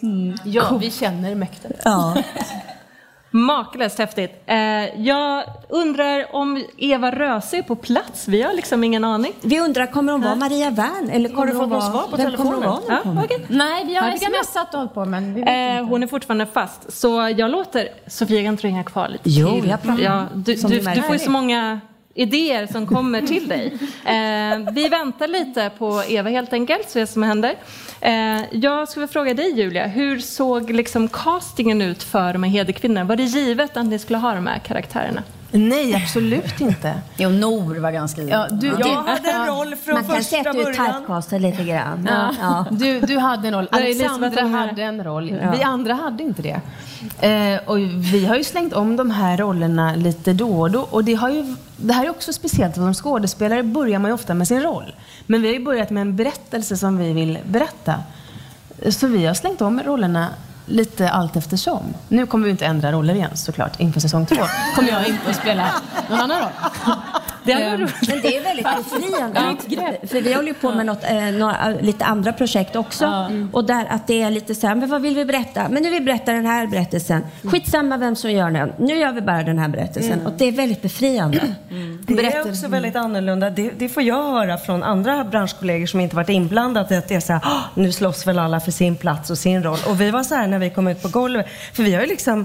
Mm. 0.03 0.37
Ja, 0.45 0.77
vi 0.81 0.91
känner 0.91 1.35
mäktet. 1.35 1.81
Ja. 1.85 2.17
Makalöst 3.35 3.99
häftigt. 3.99 4.43
Eh, 4.47 4.57
jag 5.01 5.45
undrar 5.69 6.35
om 6.37 6.65
Eva 6.79 7.11
Röse 7.11 7.57
är 7.57 7.63
på 7.63 7.77
plats? 7.77 8.29
Vi 8.29 8.43
har 8.43 8.53
liksom 8.53 8.85
ingen 8.85 9.05
aning. 9.05 9.33
Vi 9.43 9.61
undrar, 9.61 9.87
kommer 9.87 10.13
hon 10.13 10.23
vara 10.23 10.35
Maria 10.35 10.71
Wern? 10.71 11.11
Eller 11.11 11.29
kommer 11.29 11.41
har 11.41 11.47
du 11.47 11.59
fått 11.59 11.69
något 11.69 11.85
svar 11.85 12.03
på 12.11 12.17
telefonen? 12.17 12.63
Ja, 12.89 13.23
okay. 13.25 13.39
Nej, 13.49 13.85
vi 13.87 13.95
har 13.95 14.43
smsat 14.43 14.75
och 14.75 14.79
hållit 14.79 14.95
på, 14.95 15.05
men 15.05 15.35
vi 15.35 15.41
vet 15.41 15.49
eh, 15.49 15.77
inte. 15.77 15.91
Hon 15.91 16.03
är 16.03 16.07
fortfarande 16.07 16.47
fast. 16.47 16.93
Så 16.93 17.35
jag 17.37 17.51
låter 17.51 17.89
Sofia 18.07 18.53
ringa 18.53 18.85
kvar 18.85 19.09
lite 19.09 19.23
Jo, 19.31 19.61
till. 19.61 19.71
jag 19.71 19.83
pratar. 19.83 20.03
Ja, 20.03 20.27
du, 20.35 20.55
du, 20.55 20.81
du 20.81 21.03
får 21.03 21.13
ju 21.13 21.19
så 21.19 21.31
många 21.31 21.81
idéer 22.15 22.67
som 22.67 22.87
kommer 22.87 23.23
till 23.23 23.49
dig. 23.49 23.79
Eh, 24.05 24.73
vi 24.73 24.89
väntar 24.89 25.29
lite 25.29 25.71
på 25.79 26.03
Eva 26.09 26.31
helt 26.31 26.53
enkelt, 26.53 26.91
så 26.91 26.99
det 26.99 27.07
som 27.07 27.23
händer. 27.23 27.55
Eh, 28.05 28.43
jag 28.51 28.89
skulle 28.89 29.09
fråga 29.09 29.35
dig 29.35 29.61
Julia, 29.61 29.87
hur 29.87 30.19
såg 30.19 30.71
liksom 30.71 31.09
castingen 31.09 31.83
ut 31.83 32.03
för 32.03 32.33
de 32.33 32.43
här 32.43 32.51
hederkvinnorna? 32.51 33.05
Var 33.05 33.17
det 33.17 33.23
givet 33.23 33.77
att 33.77 33.87
ni 33.87 33.99
skulle 33.99 34.19
ha 34.19 34.35
de 34.35 34.47
här 34.47 34.59
karaktärerna? 34.59 35.23
Nej, 35.57 35.95
absolut 35.95 36.61
inte. 36.61 36.95
Jo, 37.17 37.29
Nor 37.29 37.75
var 37.75 37.91
ganska 37.91 38.21
givet. 38.21 38.35
Ja, 38.35 38.57
du, 38.57 38.67
jag 38.67 39.03
hade 39.03 39.31
en 39.31 39.47
roll 39.47 39.77
från 39.77 39.95
Man 39.95 40.05
kan 40.05 40.17
första 40.17 40.31
se 40.31 40.49
att 40.49 40.55
du 40.55 40.61
är 40.61 40.65
början. 40.65 40.95
typecastad 41.01 41.39
lite 41.39 41.65
grann. 41.65 42.09
Ja. 42.11 42.35
Ja. 42.41 42.67
Du, 42.71 43.01
du 43.01 43.19
hade 43.19 43.49
en 43.49 43.55
roll. 43.55 43.69
Alexandra 43.71 44.43
hade 44.47 44.83
en 44.83 45.05
roll. 45.05 45.35
Vi 45.57 45.63
andra 45.63 45.95
hade 45.95 46.23
inte 46.23 46.43
det. 46.43 46.61
Eh, 47.29 47.61
och 47.69 47.79
vi 48.13 48.27
har 48.27 48.37
ju 48.37 48.45
slängt 48.45 48.73
om 48.73 48.97
de 48.97 49.11
här 49.11 49.37
rollerna 49.37 49.95
lite 49.95 50.33
då 50.33 50.61
och 50.61 50.71
då. 50.71 50.81
Och 50.81 51.05
det, 51.05 51.15
har 51.15 51.31
ju, 51.31 51.55
det 51.77 51.93
här 51.93 52.05
är 52.07 52.11
också 52.11 52.33
speciellt. 52.33 52.75
Som 52.75 52.95
skådespelare 52.95 53.63
börjar 53.63 53.99
man 53.99 54.09
ju 54.11 54.15
ofta 54.15 54.35
med 54.35 54.49
sin 54.49 54.63
roll. 54.63 54.95
Men 55.27 55.43
vi 55.43 55.49
har 55.49 55.55
ju 55.55 55.65
börjat 55.65 55.91
med 55.91 56.01
en 56.01 56.17
berättelse 56.17 56.77
som 56.77 56.99
vi 56.99 57.13
vill 57.13 57.39
berätta. 57.47 57.95
Så 58.89 59.07
vi 59.07 59.27
har 59.27 59.35
slängt 59.35 59.61
om 59.61 59.81
rollerna 59.83 60.29
lite 60.67 61.11
allt 61.11 61.37
eftersom. 61.37 61.95
Nu 62.09 62.27
kommer 62.27 62.45
vi 62.45 62.51
inte 62.51 62.67
ändra 62.67 62.93
roller 62.93 63.15
igen 63.15 63.37
såklart. 63.37 63.81
Inför 63.81 64.01
säsong 64.01 64.27
två 64.27 64.43
kommer 64.77 64.89
jag 64.89 65.09
inte 65.09 65.31
att 65.31 65.37
spela 65.37 65.69
någon 66.11 66.21
annan 66.21 66.41
roll. 66.41 66.51
Det 67.45 67.55
Men 67.55 67.81
roligt. 67.81 68.23
det 68.23 68.37
är 68.37 68.43
väldigt 68.43 68.67
befriande. 69.01 69.57
För 70.07 70.21
vi 70.21 70.35
håller 70.35 70.49
ju 70.49 70.55
på 70.55 70.73
med 70.73 70.87
något, 70.87 71.05
eh, 71.05 71.25
några, 71.25 71.69
lite 71.81 72.05
andra 72.05 72.33
projekt 72.33 72.77
också. 72.77 73.31
Och 73.53 73.65
där 73.65 73.87
att 73.91 74.07
det 74.07 74.23
är 74.23 74.31
lite 74.31 74.55
så 74.55 74.67
här, 74.67 74.75
men 74.75 74.89
vad 74.91 75.03
vill 75.03 75.15
vi 75.15 75.25
berätta? 75.25 75.69
Men 75.69 75.83
nu 75.83 75.91
vill 75.91 75.99
vi 76.01 76.05
berätta 76.05 76.33
den 76.33 76.47
här 76.47 76.67
berättelsen. 76.67 77.23
Skitsamma 77.45 77.97
vem 77.97 78.17
som 78.17 78.31
gör 78.33 78.51
den. 78.51 78.73
Nu 78.79 78.95
gör 78.99 79.13
vi 79.13 79.21
bara 79.21 79.43
den 79.43 79.59
här 79.59 79.69
berättelsen. 79.69 80.27
Och 80.27 80.33
det 80.39 80.45
är 80.45 80.53
väldigt 80.53 80.83
befriande. 80.83 81.55
Det 82.07 82.27
är 82.27 82.49
också 82.51 82.69
väldigt 82.69 82.97
annorlunda. 82.97 83.51
Det, 83.51 83.71
det 83.79 83.89
får 83.89 84.03
jag 84.03 84.23
höra 84.33 84.59
från 84.59 84.83
andra 84.83 85.25
branschkollegor 85.25 85.87
som 85.87 86.01
inte 86.01 86.17
varit 86.17 86.29
inblandade. 86.29 86.99
Att 86.99 87.09
det 87.09 87.15
är 87.15 87.21
så 87.21 87.33
här, 87.33 87.41
"Ah, 87.45 87.61
nu 87.75 87.93
slåss 87.93 88.27
väl 88.27 88.39
alla 88.39 88.61
för 88.61 88.71
sin 88.71 88.97
plats 88.97 89.31
och 89.31 89.39
sin 89.39 89.63
roll. 89.63 89.79
Och 89.89 90.01
vi 90.01 90.11
var 90.11 90.23
så 90.23 90.35
här 90.35 90.47
när 90.47 90.59
vi 90.59 90.71
kom 90.71 90.89
ut 90.89 91.03
på 91.03 91.09
golvet. 91.09 91.47
För 91.73 91.83
vi 91.83 91.95
har 91.95 92.01
ju 92.03 92.07
liksom 92.09 92.45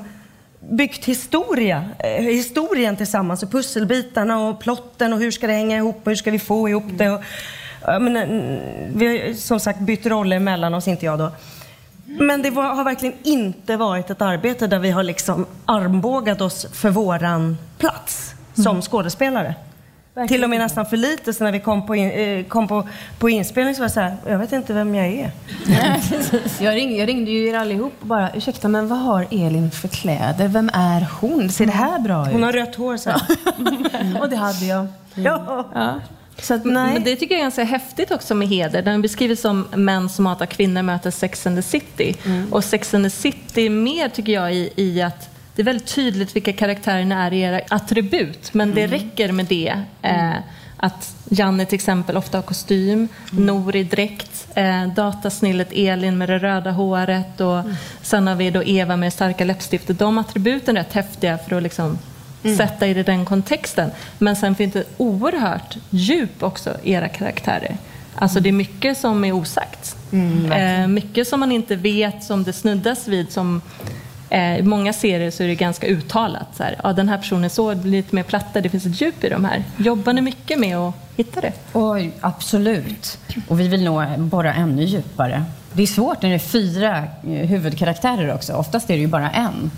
byggt 0.69 1.05
historia, 1.05 1.89
eh, 1.99 2.23
historien 2.23 2.97
tillsammans 2.97 3.43
och 3.43 3.51
pusselbitarna 3.51 4.47
och 4.47 4.59
plotten 4.59 5.13
och 5.13 5.19
hur 5.19 5.31
ska 5.31 5.47
det 5.47 5.53
hänga 5.53 5.77
ihop 5.77 5.99
och 6.03 6.07
hur 6.07 6.15
ska 6.15 6.31
vi 6.31 6.39
få 6.39 6.69
ihop 6.69 6.83
det. 6.91 7.09
Och, 7.09 7.21
men, 8.01 8.17
eh, 8.17 8.27
vi 8.95 9.07
har 9.07 9.33
som 9.33 9.59
sagt 9.59 9.79
bytt 9.79 10.05
roller 10.05 10.39
mellan 10.39 10.73
oss, 10.73 10.87
inte 10.87 11.05
jag 11.05 11.19
då. 11.19 11.31
Men 12.05 12.41
det 12.41 12.49
var, 12.49 12.75
har 12.75 12.83
verkligen 12.83 13.15
inte 13.23 13.77
varit 13.77 14.09
ett 14.09 14.21
arbete 14.21 14.67
där 14.67 14.79
vi 14.79 14.91
har 14.91 15.03
liksom 15.03 15.45
armbågat 15.65 16.41
oss 16.41 16.67
för 16.73 16.89
våran 16.89 17.57
plats 17.77 18.33
som 18.53 18.81
skådespelare. 18.81 19.55
Till 20.27 20.43
och 20.43 20.49
med 20.49 20.59
nästan 20.59 20.85
för 20.85 20.97
lite, 20.97 21.33
så 21.33 21.43
när 21.43 21.51
vi 21.51 21.59
kom 21.59 21.87
på, 21.87 21.95
in, 21.95 22.11
eh, 22.11 22.45
kom 22.45 22.67
på, 22.67 22.87
på 23.19 23.29
inspelning 23.29 23.75
så 23.75 23.79
var 23.79 23.85
jag 23.85 23.91
så 23.91 23.99
här, 23.99 24.17
jag 24.27 24.39
vet 24.39 24.51
inte 24.51 24.73
vem 24.73 24.95
jag 24.95 25.07
är. 25.07 25.31
Jag 26.59 26.75
ringde, 26.75 26.95
jag 26.95 27.07
ringde 27.07 27.31
ju 27.31 27.47
er 27.47 27.55
allihop 27.55 27.93
och 27.99 28.07
bara, 28.07 28.29
ursäkta 28.33 28.67
men 28.67 28.87
vad 28.87 28.99
har 28.99 29.27
Elin 29.31 29.71
för 29.71 29.87
kläder? 29.87 30.47
Vem 30.47 30.69
är 30.73 31.07
hon? 31.21 31.49
Ser 31.49 31.65
det 31.65 31.71
här 31.71 31.99
bra 31.99 32.27
ut? 32.27 32.33
Hon 32.33 32.43
har 32.43 32.53
rött 32.53 32.75
hår 32.75 32.97
så. 32.97 33.11
Och 34.21 34.29
det 34.29 34.35
hade 34.35 34.65
jag. 34.65 34.87
Ja. 35.15 35.65
Ja. 35.73 35.99
Så 36.41 36.53
att. 36.53 36.65
Men 36.65 37.03
det 37.03 37.15
tycker 37.15 37.35
jag 37.35 37.39
är 37.39 37.43
ganska 37.43 37.63
häftigt 37.63 38.11
också 38.11 38.35
med 38.35 38.47
Heder. 38.47 38.81
Den 38.81 39.01
beskrivs 39.01 39.41
som 39.41 39.67
män 39.75 40.09
som 40.09 40.25
hatar 40.25 40.45
kvinnor 40.45 40.81
möter 40.81 41.11
Sex 41.11 41.47
and 41.47 41.57
the 41.57 41.61
City. 41.61 42.15
Mm. 42.25 42.53
Och 42.53 42.63
Sex 42.63 42.93
and 42.93 43.05
the 43.05 43.09
City 43.09 43.69
mer, 43.69 44.09
tycker 44.09 44.31
jag, 44.31 44.53
i, 44.53 44.73
i 44.75 45.01
att 45.01 45.28
det 45.59 45.63
är 45.63 45.65
väldigt 45.65 45.95
tydligt 45.95 46.35
vilka 46.35 46.53
karaktärerna 46.53 47.25
är 47.25 47.33
i 47.33 47.39
era 47.41 47.61
attribut. 47.69 48.53
Men 48.53 48.73
det 48.73 48.83
Mm. 48.83 48.91
räcker 48.99 49.31
med 49.31 49.45
det. 49.45 49.73
Eh, 50.01 50.33
att 50.77 51.15
Janne 51.29 51.65
till 51.65 51.75
exempel 51.75 52.17
ofta 52.17 52.37
har 52.37 52.41
kostym, 52.43 53.07
Mm. 53.31 53.45
Nor 53.45 53.75
i 53.75 53.83
dräkt, 53.83 54.47
eh, 54.55 54.87
datasnillet 54.87 55.67
Elin 55.71 56.17
med 56.17 56.29
det 56.29 56.37
röda 56.37 56.71
håret 56.71 57.41
och 57.41 57.59
Mm. 57.59 57.75
sen 58.01 58.27
har 58.27 58.35
vi 58.35 58.49
då 58.51 58.63
Eva 58.63 58.95
med 58.97 59.13
starka 59.13 59.45
läppstiftet. 59.45 59.99
De 59.99 60.17
attributen 60.17 60.77
är 60.77 60.81
rätt 60.83 60.93
häftiga 60.93 61.37
för 61.37 61.55
att 61.57 61.63
liksom 61.63 61.97
Mm. 62.43 62.57
sätta 62.57 62.87
i 62.87 62.93
den 62.93 63.25
kontexten. 63.25 63.91
Men 64.17 64.35
sen 64.35 64.55
finns 64.55 64.73
det 64.73 64.83
oerhört 64.97 65.77
djup 65.89 66.43
också 66.43 66.77
i 66.83 66.91
era 66.91 67.07
karaktärer. 67.09 67.77
Alltså 68.15 68.39
det 68.39 68.49
är 68.49 68.53
mycket 68.53 68.97
som 68.97 69.25
är 69.25 69.31
osagt. 69.31 69.95
Mm, 70.11 70.51
eh, 70.51 70.87
mycket 70.87 71.27
som 71.27 71.39
man 71.39 71.51
inte 71.51 71.75
vet, 71.75 72.23
som 72.23 72.43
det 72.43 72.53
snuddas 72.53 73.07
vid. 73.07 73.31
Som, 73.31 73.61
I 74.31 74.61
många 74.63 74.93
serier 74.93 75.31
så 75.31 75.43
är 75.43 75.47
det 75.47 75.55
ganska 75.55 75.87
uttalat. 75.87 76.47
Så 76.57 76.63
här, 76.63 76.75
ja, 76.83 76.93
den 76.93 77.09
här 77.09 77.17
personen 77.17 77.43
är 77.43 77.49
så, 77.49 77.73
lite 77.73 78.15
mer 78.15 78.23
platta, 78.23 78.61
det 78.61 78.69
finns 78.69 78.85
ett 78.85 79.01
djup 79.01 79.23
i 79.23 79.29
de 79.29 79.45
här. 79.45 79.63
Jobbar 79.77 80.13
ni 80.13 80.21
mycket 80.21 80.59
med 80.59 80.77
att 80.77 80.95
hitta 81.15 81.41
det? 81.41 81.53
Oj, 81.73 82.11
absolut. 82.21 83.17
Och 83.47 83.59
vi 83.59 83.67
vill 83.67 83.83
nog 83.83 84.19
borra 84.19 84.53
ännu 84.53 84.83
djupare. 84.83 85.43
Det 85.73 85.83
är 85.83 85.87
svårt 85.87 86.21
när 86.21 86.29
det 86.29 86.35
är 86.35 86.39
fyra 86.39 86.97
eh, 86.97 87.29
huvudkaraktärer 87.29 88.33
också. 88.33 88.53
Oftast 88.53 88.89
är 88.89 88.93
det 88.93 89.01
ju 89.01 89.07
bara 89.07 89.29
en 89.29 89.71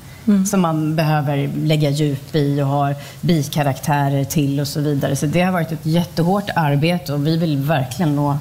som 0.46 0.62
man 0.62 0.96
behöver 0.96 1.50
lägga 1.56 1.90
djup 1.90 2.36
i 2.36 2.62
och 2.62 2.68
har 2.68 2.96
bikaraktärer 3.22 4.24
till 4.24 4.60
och 4.60 4.68
så 4.68 4.82
vidare. 4.82 5.16
Så 5.16 5.26
det 5.26 5.42
har 5.42 5.52
varit 5.52 5.72
ett 5.72 5.86
jättehårt 5.86 6.50
arbete 6.56 7.14
och 7.14 7.28
vi 7.28 7.38
vill 7.38 7.58
verkligen 7.58 8.16
nå 8.16 8.38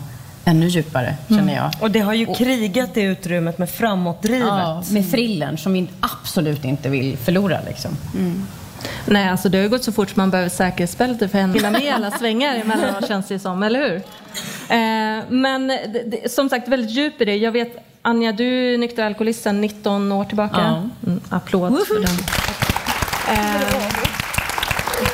ännu 0.51 0.67
djupare, 0.69 1.17
känner 1.29 1.55
jag. 1.55 1.71
Och 1.81 1.91
det 1.91 2.01
har 2.01 2.15
ju 2.15 2.27
krigat 2.35 2.95
det 2.95 3.03
utrymmet 3.03 3.59
med 3.59 3.71
framåtdrivet. 3.71 4.49
Ja, 4.49 4.83
med 4.91 5.11
thrillern 5.11 5.59
som 5.59 5.73
vi 5.73 5.89
absolut 6.01 6.65
inte 6.65 6.89
vill 6.89 7.17
förlora. 7.17 7.59
Liksom. 7.67 7.97
Nej, 9.07 9.29
alltså 9.29 9.49
det 9.49 9.59
har 9.59 9.63
ju 9.63 9.69
gått 9.69 9.85
så 9.85 9.93
fort 9.93 10.17
man 10.17 10.31
behöver 10.31 10.51
säkerhetsbälte 10.51 11.29
för 11.29 11.39
att 11.39 11.55
hinna 11.55 11.71
med 11.71 11.83
i 11.83 11.91
alla 11.91 12.11
svängar 12.11 12.55
emellanåt 12.55 13.09
känns 13.09 13.29
det 13.29 13.39
som, 13.39 13.63
eller 13.63 13.89
hur? 13.89 13.97
Eh, 13.97 15.25
men 15.29 15.67
det, 15.69 16.03
det, 16.07 16.33
som 16.33 16.49
sagt, 16.49 16.69
väldigt 16.69 16.91
djup 16.91 17.21
i 17.21 17.25
det. 17.25 17.37
Jag 17.37 17.53
vet, 17.53 17.77
Anja, 18.03 18.33
du 18.33 18.75
är 18.75 18.79
nykter 18.79 19.05
alkoholist 19.05 19.43
sedan 19.43 19.61
19 19.61 20.13
år 20.13 20.25
tillbaka. 20.25 20.61
Ja. 20.61 21.07
Mm, 21.07 21.21
applåd 21.31 21.87
för 21.87 21.95
den. 22.01 22.19
Eh, 23.37 24.10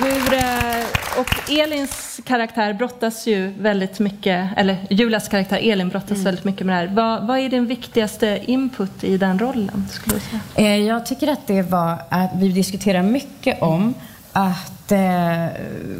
hur, 0.00 0.34
eh, 0.34 1.20
och 1.20 1.50
Elins 1.50 2.20
karaktär 2.24 2.72
brottas 2.72 3.26
ju 3.26 3.48
väldigt 3.58 3.98
mycket, 3.98 4.48
eller 4.56 4.76
Julias 4.90 5.28
karaktär 5.28 5.58
Elin 5.62 5.88
brottas 5.88 6.18
väldigt 6.18 6.44
mycket 6.44 6.66
med 6.66 6.74
det 6.76 6.80
här. 6.88 6.94
Vad, 6.96 7.26
vad 7.26 7.38
är 7.38 7.48
din 7.48 7.66
viktigaste 7.66 8.40
input 8.46 9.04
i 9.04 9.16
den 9.18 9.38
rollen? 9.38 9.84
Skulle 9.92 10.16
du 10.16 10.20
säga? 10.20 10.40
Eh, 10.54 10.76
Jag 10.86 11.06
tycker 11.06 11.28
att 11.28 11.46
det 11.46 11.62
var 11.62 11.96
att 12.08 12.30
vi 12.36 12.48
diskuterar 12.48 13.02
mycket 13.02 13.62
om 13.62 13.94
att 14.32 14.92
eh, 14.92 15.46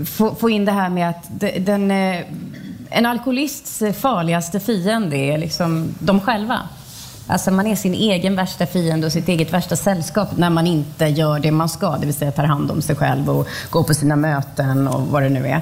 få, 0.06 0.34
få 0.34 0.50
in 0.50 0.64
det 0.64 0.72
här 0.72 0.88
med 0.88 1.08
att 1.08 1.24
de- 1.28 1.58
den, 1.58 1.90
eh, 1.90 2.20
en 2.90 3.06
alkoholists 3.06 3.82
farligaste 4.00 4.60
fiende 4.60 5.16
är 5.16 5.38
liksom 5.38 5.94
de 5.98 6.20
själva. 6.20 6.58
Alltså 7.26 7.50
man 7.50 7.66
är 7.66 7.76
sin 7.76 7.94
egen 7.94 8.36
värsta 8.36 8.66
fiende 8.66 9.06
och 9.06 9.12
sitt 9.12 9.28
eget 9.28 9.52
värsta 9.52 9.76
sällskap 9.76 10.36
när 10.36 10.50
man 10.50 10.66
inte 10.66 11.04
gör 11.04 11.38
det 11.38 11.50
man 11.50 11.68
ska, 11.68 11.96
det 11.96 12.06
vill 12.06 12.14
säga 12.14 12.32
tar 12.32 12.44
hand 12.44 12.70
om 12.70 12.82
sig 12.82 12.96
själv 12.96 13.30
och 13.30 13.48
går 13.70 13.82
på 13.82 13.94
sina 13.94 14.16
möten 14.16 14.88
och 14.88 15.06
vad 15.06 15.22
det 15.22 15.28
nu 15.28 15.46
är. 15.46 15.60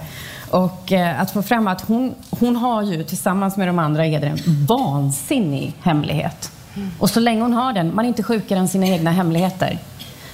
Och 0.50 0.92
eh, 0.92 1.20
att 1.20 1.30
få 1.30 1.42
fram 1.42 1.68
att 1.68 1.80
hon, 1.80 2.14
hon 2.30 2.56
har 2.56 2.82
ju 2.82 3.04
tillsammans 3.04 3.56
med 3.56 3.68
de 3.68 3.78
andra 3.78 4.06
Eder 4.06 4.26
en 4.26 4.66
vansinnig 4.66 5.72
hemlighet. 5.82 6.50
Och 6.98 7.10
så 7.10 7.20
länge 7.20 7.42
hon 7.42 7.52
har 7.52 7.72
den, 7.72 7.94
man 7.94 8.04
är 8.04 8.08
inte 8.08 8.22
sjukare 8.22 8.58
än 8.58 8.68
sina 8.68 8.86
egna 8.86 9.10
hemligheter. 9.10 9.78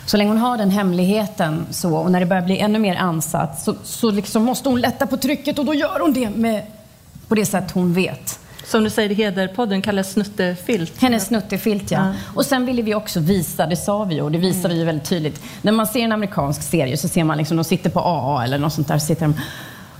Så 0.06 0.16
länge 0.16 0.30
hon 0.30 0.38
har 0.38 0.56
den 0.56 0.70
hemligheten 0.70 1.66
så, 1.70 1.96
och 1.96 2.10
när 2.10 2.20
det 2.20 2.26
börjar 2.26 2.42
bli 2.42 2.58
ännu 2.58 2.78
mer 2.78 2.96
ansatt 2.96 3.60
så, 3.60 3.74
så 3.84 4.10
liksom 4.10 4.44
måste 4.44 4.68
hon 4.68 4.80
lätta 4.80 5.06
på 5.06 5.16
trycket 5.16 5.58
och 5.58 5.64
då 5.64 5.74
gör 5.74 6.00
hon 6.00 6.12
det 6.12 6.30
med, 6.30 6.62
på 7.28 7.34
det 7.34 7.46
sätt 7.46 7.70
hon 7.70 7.92
vet. 7.92 8.38
Som 8.70 8.84
du 8.84 8.90
säger 8.90 9.10
i 9.10 9.14
Hederpodden 9.14 9.82
kallas 9.82 10.12
snuttefilt. 10.12 11.02
Hennes 11.02 11.26
snuttefilt, 11.26 11.90
ja. 11.90 11.98
Ja. 12.06 12.12
Och 12.34 12.46
sen 12.46 12.66
ville 12.66 12.82
vi 12.82 12.94
också 12.94 13.20
visa, 13.20 13.66
det 13.66 13.76
sa 13.76 14.04
vi 14.04 14.14
ju, 14.14 14.22
och 14.22 14.32
det 14.32 14.38
visade 14.38 14.74
vi 14.74 14.80
ju 14.80 14.86
väldigt 14.86 15.08
tydligt. 15.08 15.42
När 15.62 15.72
man 15.72 15.86
ser 15.86 16.00
en 16.00 16.12
amerikansk 16.12 16.62
serie 16.62 16.96
så 16.96 17.08
ser 17.08 17.24
man 17.24 17.38
liksom, 17.38 17.56
de 17.56 17.64
sitter 17.64 17.90
på 17.90 18.00
AA 18.00 18.44
eller 18.44 18.58
något 18.58 18.72
sånt 18.72 18.88
där, 18.88 18.98
så 18.98 19.06
sitter 19.06 19.22
de 19.22 19.34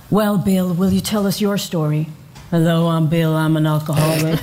Well 0.09 0.37
Bill, 0.45 0.63
will 0.63 0.93
you 0.93 1.01
tell 1.01 1.25
us 1.25 1.41
your 1.41 1.57
story? 1.57 2.05
Hello, 2.49 2.89
I'm 2.89 3.09
Bill, 3.09 3.27
I'm 3.27 3.57
an 3.57 3.67
alcoholic. 3.67 4.39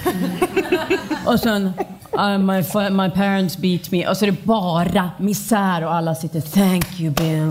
och 1.26 1.40
sen 1.40 1.72
uh, 2.18 2.38
my, 2.38 2.62
my 2.90 3.10
parents 3.10 3.58
beat 3.58 3.90
me. 3.90 4.08
Och 4.08 4.16
så 4.16 4.24
är 4.24 4.30
det 4.30 4.44
bara 4.44 5.10
misär 5.18 5.84
och 5.84 5.94
alla 5.94 6.14
sitter 6.14 6.40
Thank 6.40 7.00
you 7.00 7.10
Bill. 7.10 7.50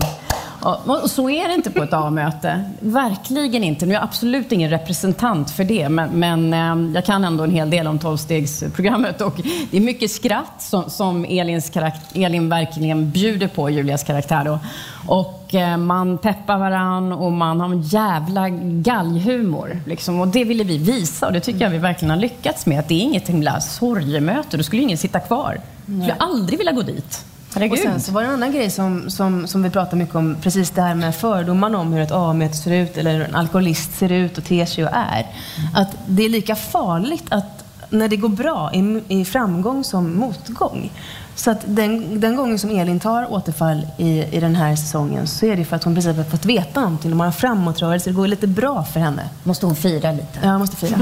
Och, 0.60 1.10
så 1.10 1.30
är 1.30 1.48
det 1.48 1.54
inte 1.54 1.70
på 1.70 1.82
ett 1.82 1.92
A-möte. 1.92 2.64
Verkligen 2.80 3.64
inte. 3.64 3.86
Nu 3.86 3.92
är 3.92 3.94
jag 3.94 4.04
absolut 4.04 4.52
ingen 4.52 4.70
representant 4.70 5.50
för 5.50 5.64
det, 5.64 5.88
men, 5.88 6.10
men 6.10 6.52
eh, 6.52 6.94
jag 6.94 7.04
kan 7.04 7.24
ändå 7.24 7.44
en 7.44 7.50
hel 7.50 7.70
del 7.70 7.86
om 7.86 7.98
tolvstegsprogrammet. 7.98 9.20
Och 9.20 9.40
det 9.70 9.76
är 9.76 9.80
mycket 9.80 10.10
skratt 10.10 10.54
som, 10.58 10.90
som 10.90 11.24
Elins 11.24 11.70
karakt- 11.70 12.10
Elin 12.14 12.48
verkligen 12.48 13.10
bjuder 13.10 13.48
på, 13.48 13.70
Julias 13.70 14.04
karaktär. 14.04 14.44
Då. 14.44 14.58
Och 15.06 15.54
eh, 15.54 15.76
man 15.76 16.18
peppar 16.18 16.58
varann 16.58 17.12
och 17.12 17.32
man 17.32 17.60
har 17.60 17.68
en 17.68 17.82
jävla 17.82 18.48
galghumor. 18.48 19.80
Liksom. 19.86 20.20
Och 20.20 20.28
det 20.28 20.44
ville 20.44 20.64
vi 20.64 20.78
visa 20.78 21.26
och 21.26 21.32
det 21.32 21.40
tycker 21.40 21.60
jag 21.60 21.70
vi 21.70 21.78
verkligen 21.78 22.10
har 22.10 22.18
lyckats 22.18 22.66
med. 22.66 22.78
Att 22.78 22.88
det 22.88 22.94
är 22.94 23.00
inget 23.00 23.28
himla 23.28 23.60
sorgemöte. 23.60 24.56
Då 24.56 24.62
skulle 24.62 24.82
ingen 24.82 24.98
sitta 24.98 25.20
kvar. 25.20 25.60
Jag 25.86 26.02
skulle 26.02 26.14
aldrig 26.14 26.58
vilja 26.58 26.72
gå 26.72 26.82
dit. 26.82 27.24
Herregud. 27.54 27.72
Och 27.72 27.78
sen 27.78 28.00
så 28.00 28.12
var 28.12 28.22
det 28.22 28.28
en 28.28 28.34
annan 28.34 28.52
grej 28.52 28.70
som, 28.70 29.10
som, 29.10 29.46
som 29.46 29.62
vi 29.62 29.70
pratade 29.70 29.96
mycket 29.96 30.14
om, 30.14 30.36
precis 30.42 30.70
det 30.70 30.82
här 30.82 30.94
med 30.94 31.14
fördomarna 31.14 31.78
om 31.78 31.92
hur 31.92 32.02
ett 32.02 32.12
A-möte 32.12 32.56
ser 32.56 32.70
ut, 32.70 32.96
eller 32.96 33.12
hur 33.14 33.24
en 33.24 33.34
alkoholist 33.34 33.98
ser 33.98 34.12
ut 34.12 34.38
och 34.38 34.44
ter 34.44 34.66
sig 34.66 34.84
och 34.84 34.90
är. 34.92 35.26
Att 35.74 35.96
det 36.06 36.24
är 36.24 36.28
lika 36.28 36.56
farligt 36.56 37.24
att 37.28 37.64
när 37.90 38.08
det 38.08 38.16
går 38.16 38.28
bra 38.28 38.70
i, 38.74 39.02
i 39.08 39.24
framgång 39.24 39.84
som 39.84 40.16
motgång. 40.16 40.90
Så 41.38 41.50
att 41.50 41.60
den, 41.66 42.20
den 42.20 42.36
gången 42.36 42.58
som 42.58 42.70
Elin 42.70 43.00
tar 43.00 43.32
återfall 43.32 43.86
i, 43.96 44.36
i 44.36 44.40
den 44.40 44.54
här 44.54 44.76
säsongen 44.76 45.26
så 45.26 45.46
är 45.46 45.56
det 45.56 45.64
för 45.64 45.76
att 45.76 45.84
hon 45.84 45.94
precis 45.94 46.16
har 46.16 46.24
fått 46.24 46.44
veta 46.44 46.80
någonting. 46.80 47.10
De 47.10 47.20
har 47.20 47.26
en 47.26 47.32
framåtrörelse, 47.32 48.10
det 48.10 48.14
går 48.14 48.26
lite 48.26 48.46
bra 48.46 48.84
för 48.84 49.00
henne. 49.00 49.28
Måste 49.42 49.66
hon 49.66 49.76
fira 49.76 50.12
lite? 50.12 50.38
Ja, 50.42 50.48
hon 50.48 50.60
måste 50.60 50.76
fira. 50.76 50.98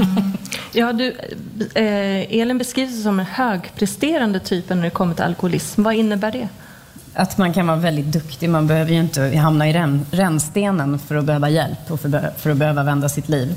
Ja, 0.73 0.93
du, 0.93 1.17
eh, 1.75 2.39
Elin 2.41 2.57
beskrivs 2.57 3.03
som 3.03 3.19
en 3.19 3.25
högpresterande 3.25 4.39
typ 4.39 4.69
när 4.69 4.81
det 4.81 4.89
kommer 4.89 5.13
till 5.13 5.23
alkoholism. 5.23 5.83
Vad 5.83 5.95
innebär 5.95 6.31
det? 6.31 6.47
Att 7.13 7.37
man 7.37 7.53
kan 7.53 7.67
vara 7.67 7.77
väldigt 7.77 8.05
duktig. 8.05 8.49
Man 8.49 8.67
behöver 8.67 8.91
ju 8.91 8.99
inte 8.99 9.37
hamna 9.37 9.69
i 9.69 9.73
rän, 9.73 10.05
rännstenen 10.11 10.99
för 10.99 11.15
att 11.15 11.25
behöva 11.25 11.49
hjälp 11.49 11.91
och 11.91 11.99
för, 11.99 12.31
för 12.37 12.49
att 12.49 12.57
behöva 12.57 12.83
vända 12.83 13.09
sitt 13.09 13.29
liv. 13.29 13.55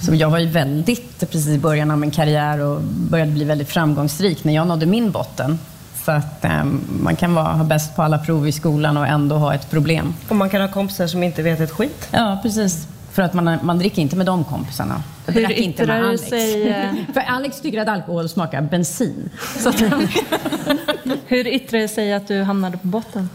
Så 0.00 0.14
jag 0.14 0.30
var 0.30 0.38
ju 0.38 0.46
väldigt, 0.46 1.20
precis 1.20 1.48
i 1.48 1.58
början 1.58 1.90
av 1.90 1.98
min 1.98 2.10
karriär 2.10 2.58
och 2.58 2.80
började 2.82 3.30
bli 3.30 3.44
väldigt 3.44 3.68
framgångsrik 3.68 4.44
när 4.44 4.54
jag 4.54 4.66
nådde 4.66 4.86
min 4.86 5.10
botten. 5.10 5.58
Så 6.04 6.10
att 6.12 6.44
eh, 6.44 6.64
man 7.02 7.16
kan 7.16 7.34
vara, 7.34 7.52
ha 7.52 7.64
bäst 7.64 7.96
på 7.96 8.02
alla 8.02 8.18
prov 8.18 8.48
i 8.48 8.52
skolan 8.52 8.96
och 8.96 9.06
ändå 9.06 9.36
ha 9.36 9.54
ett 9.54 9.70
problem. 9.70 10.14
Och 10.28 10.36
man 10.36 10.50
kan 10.50 10.60
ha 10.60 10.68
kompisar 10.68 11.06
som 11.06 11.22
inte 11.22 11.42
vet 11.42 11.60
ett 11.60 11.70
skit. 11.70 12.08
Ja, 12.10 12.38
precis. 12.42 12.86
För 13.12 13.22
att 13.22 13.34
man, 13.34 13.58
man 13.62 13.78
dricker 13.78 14.02
inte 14.02 14.16
med 14.16 14.26
de 14.26 14.44
kompisarna. 14.44 15.02
Jag 15.26 15.32
Hur 15.32 15.52
inte 15.52 15.86
med 15.86 16.04
Alex. 16.04 16.22
sig, 16.22 16.68
eh? 16.68 16.90
För 17.14 17.20
Alex 17.20 17.60
tycker 17.60 17.80
att 17.80 17.88
alkohol 17.88 18.28
smakar 18.28 18.62
bensin. 18.62 19.30
Så 19.58 19.68
att, 19.68 19.80
Hur 21.26 21.46
yttrar 21.46 21.80
det 21.80 21.88
sig 21.88 22.12
att 22.12 22.28
du 22.28 22.42
hamnade 22.42 22.78
på 22.78 22.86
botten? 22.86 23.28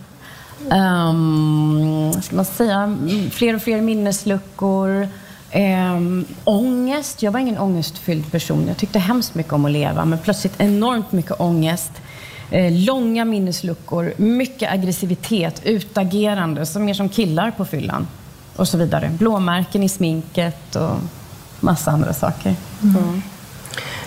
Um, 0.60 2.14
ska 2.22 2.36
man 2.36 2.46
säga, 2.46 2.98
fler 3.32 3.56
och 3.56 3.62
fler 3.62 3.82
minnesluckor. 3.82 5.08
Um, 5.56 6.26
ångest. 6.44 7.24
Jag 7.24 7.32
var 7.32 7.40
ingen 7.40 7.58
ångestfylld 7.58 8.32
person. 8.32 8.68
Jag 8.68 8.78
tyckte 8.78 9.00
hemskt 9.00 9.36
mycket 9.36 9.54
om 9.54 9.66
att 9.66 9.72
leva, 9.72 10.06
men 10.06 10.20
plötsligt 10.20 10.54
enormt 10.58 11.12
mycket 11.12 11.40
ångest. 11.40 11.92
Eh, 12.52 12.72
långa 12.72 13.26
minnesluckor, 13.26 14.14
mycket 14.18 14.72
aggressivitet, 14.72 15.62
utagerande, 15.66 16.66
som 16.66 16.86
mer 16.86 16.94
som 16.94 17.10
killar 17.10 17.52
på 17.52 17.66
fyllan. 17.66 18.08
Och 18.56 18.68
så 18.68 18.78
vidare. 18.78 19.10
Blåmärken 19.20 19.84
i 19.84 19.90
sminket 19.90 20.76
och 20.76 20.96
massa 21.60 21.92
andra 21.92 22.14
saker. 22.14 22.56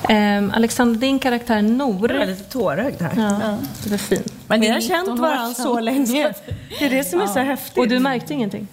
Eh, 0.09 0.57
Alexander, 0.57 1.01
din 1.01 1.19
karaktär 1.19 1.63
Nor. 1.63 2.13
Jag 2.13 2.23
är 2.23 2.27
lite 2.27 2.45
tårögd 2.45 3.03
här. 3.03 3.13
Ja, 3.17 3.57
det 3.85 3.95
är 3.95 3.99
fint. 3.99 4.33
Men 4.47 4.61
vi 4.61 4.69
har 4.69 4.79
19 4.81 4.89
känt 5.07 5.21
varandra 5.21 5.55
så 5.55 5.81
länge. 5.81 6.33
Det 6.79 6.85
är 6.85 6.91
det 6.91 7.05
som 7.05 7.21
är 7.21 7.27
så 7.27 7.39
häftigt. 7.39 7.79
Och 7.79 7.89
du 7.89 7.99
märkte 7.99 8.35
ingenting? 8.35 8.67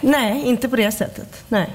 Nej, 0.00 0.42
inte 0.44 0.68
på 0.68 0.76
det 0.76 0.92
sättet. 0.92 1.44
Nej. 1.48 1.70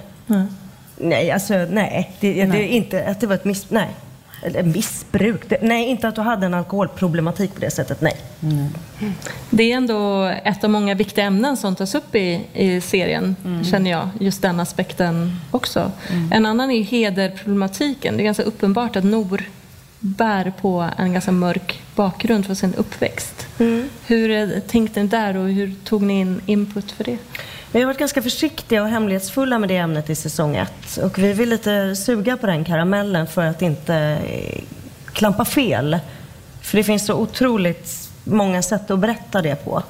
Nej, 0.98 1.32
alltså 1.32 1.54
nej. 1.54 2.16
Det, 2.20 2.46
det 2.46 2.58
är 2.58 2.68
inte 2.68 3.06
att 3.08 3.20
det 3.20 3.28
var 3.28 3.36
ett 3.36 3.46
miss... 3.46 3.70
Nej. 3.70 3.96
Eller 4.44 4.64
missbruk. 4.64 5.54
Nej, 5.62 5.88
inte 5.88 6.08
att 6.08 6.16
du 6.16 6.22
hade 6.22 6.46
en 6.46 6.54
alkoholproblematik 6.54 7.54
på 7.54 7.60
det 7.60 7.72
sättet, 7.72 8.02
nej. 8.02 8.16
Det 9.50 9.72
är 9.72 9.78
ändå 9.78 10.24
ett 10.44 10.64
av 10.64 10.70
många 10.70 10.96
viktiga 10.96 11.26
ämnen 11.26 11.58
som 11.58 11.76
tas 11.76 11.96
upp 11.96 12.16
i, 12.16 12.42
i 12.54 12.82
serien, 12.82 13.36
känner 13.72 13.92
jag. 13.92 14.10
Just 14.20 14.42
den 14.42 14.60
aspekten 14.60 15.40
också. 15.52 15.92
En 16.32 16.46
annan 16.46 16.72
är 16.72 16.84
hederproblematiken. 16.84 18.18
Det 18.18 18.24
är 18.24 18.26
ganska 18.26 18.44
uppenbart 18.44 18.96
att 18.96 19.04
Nor 19.04 19.44
bär 20.00 20.54
på 20.62 20.90
en 20.98 21.14
ganska 21.14 21.32
mörk 21.32 21.82
bakgrund 21.96 22.46
för 22.46 22.54
sin 22.54 22.74
uppväxt. 22.74 23.48
Hur 24.08 24.32
eh, 24.32 24.60
tänkte 24.60 25.04
ni 25.04 25.08
där 25.08 25.38
och 25.38 25.50
hur 25.50 25.74
tog 25.84 26.02
ni 26.02 26.20
in 26.20 26.42
input 26.46 26.92
för 26.92 27.04
det? 27.04 27.18
Vi 27.72 27.80
har 27.80 27.86
varit 27.86 28.00
ganska 28.00 28.22
försiktiga 28.22 28.82
och 28.84 28.90
hemlighetsfulla 28.90 29.60
med 29.60 29.70
det 29.70 29.78
ämnet 29.78 30.10
i 30.10 30.16
säsong 30.16 30.56
ett. 30.56 30.98
Och 31.04 31.20
vi 31.20 31.34
vill 31.34 31.50
lite 31.50 31.96
suga 31.96 32.38
på 32.38 32.48
den 32.48 32.66
karamellen 32.66 33.28
för 33.28 33.46
att 33.46 33.62
inte 33.62 33.96
eh, 33.96 34.62
klampa 35.14 35.46
fel. 35.46 36.00
För 36.62 36.78
det 36.78 36.84
finns 36.84 37.06
så 37.06 37.14
otroligt 37.14 38.10
många 38.24 38.62
sätt 38.62 38.92
att 38.92 39.00
berätta 39.00 39.42
det 39.42 39.56
på. 39.56 39.84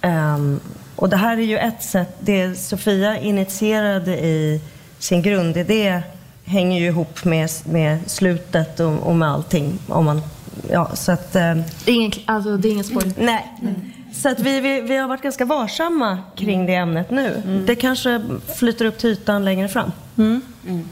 Ehm, 0.00 0.60
och 0.96 1.08
det 1.08 1.16
här 1.16 1.36
är 1.36 1.42
ju 1.42 1.58
ett 1.58 1.82
sätt. 1.82 2.16
Det 2.20 2.54
Sofia 2.54 3.18
initierade 3.18 4.18
i 4.18 4.60
sin 4.98 5.22
grundidé 5.22 6.02
hänger 6.44 6.80
ju 6.80 6.86
ihop 6.86 7.24
med, 7.24 7.50
med 7.64 7.98
slutet 8.06 8.80
och, 8.80 8.92
och 8.92 9.16
med 9.16 9.28
allting. 9.28 9.78
Om 9.88 10.04
man, 10.04 10.22
ja, 10.70 10.90
så 10.94 11.12
att, 11.12 11.36
ehm, 11.36 11.62
Det 11.84 11.90
är 11.90 11.94
ingen, 11.94 12.12
alltså, 12.26 12.56
det 12.56 12.68
är 12.68 12.72
ingen 12.72 12.84
spoiler. 12.84 13.14
Nej. 13.18 13.46
Så 14.12 14.28
att 14.28 14.40
vi, 14.40 14.60
vi, 14.60 14.80
vi 14.80 14.96
har 14.96 15.08
varit 15.08 15.22
ganska 15.22 15.44
varsamma 15.44 16.18
kring 16.36 16.66
det 16.66 16.74
ämnet 16.74 17.10
nu. 17.10 17.42
Det 17.66 17.74
kanske 17.74 18.22
flyter 18.58 18.84
upp 18.84 18.98
till 18.98 19.10
ytan 19.10 19.44
längre 19.44 19.68
fram. 19.68 19.92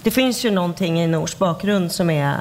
Det 0.02 0.10
finns 0.10 0.44
ju 0.44 0.50
någonting 0.50 1.00
i 1.00 1.06
Nors 1.06 1.38
bakgrund 1.38 1.92
som 1.92 2.10
är 2.10 2.36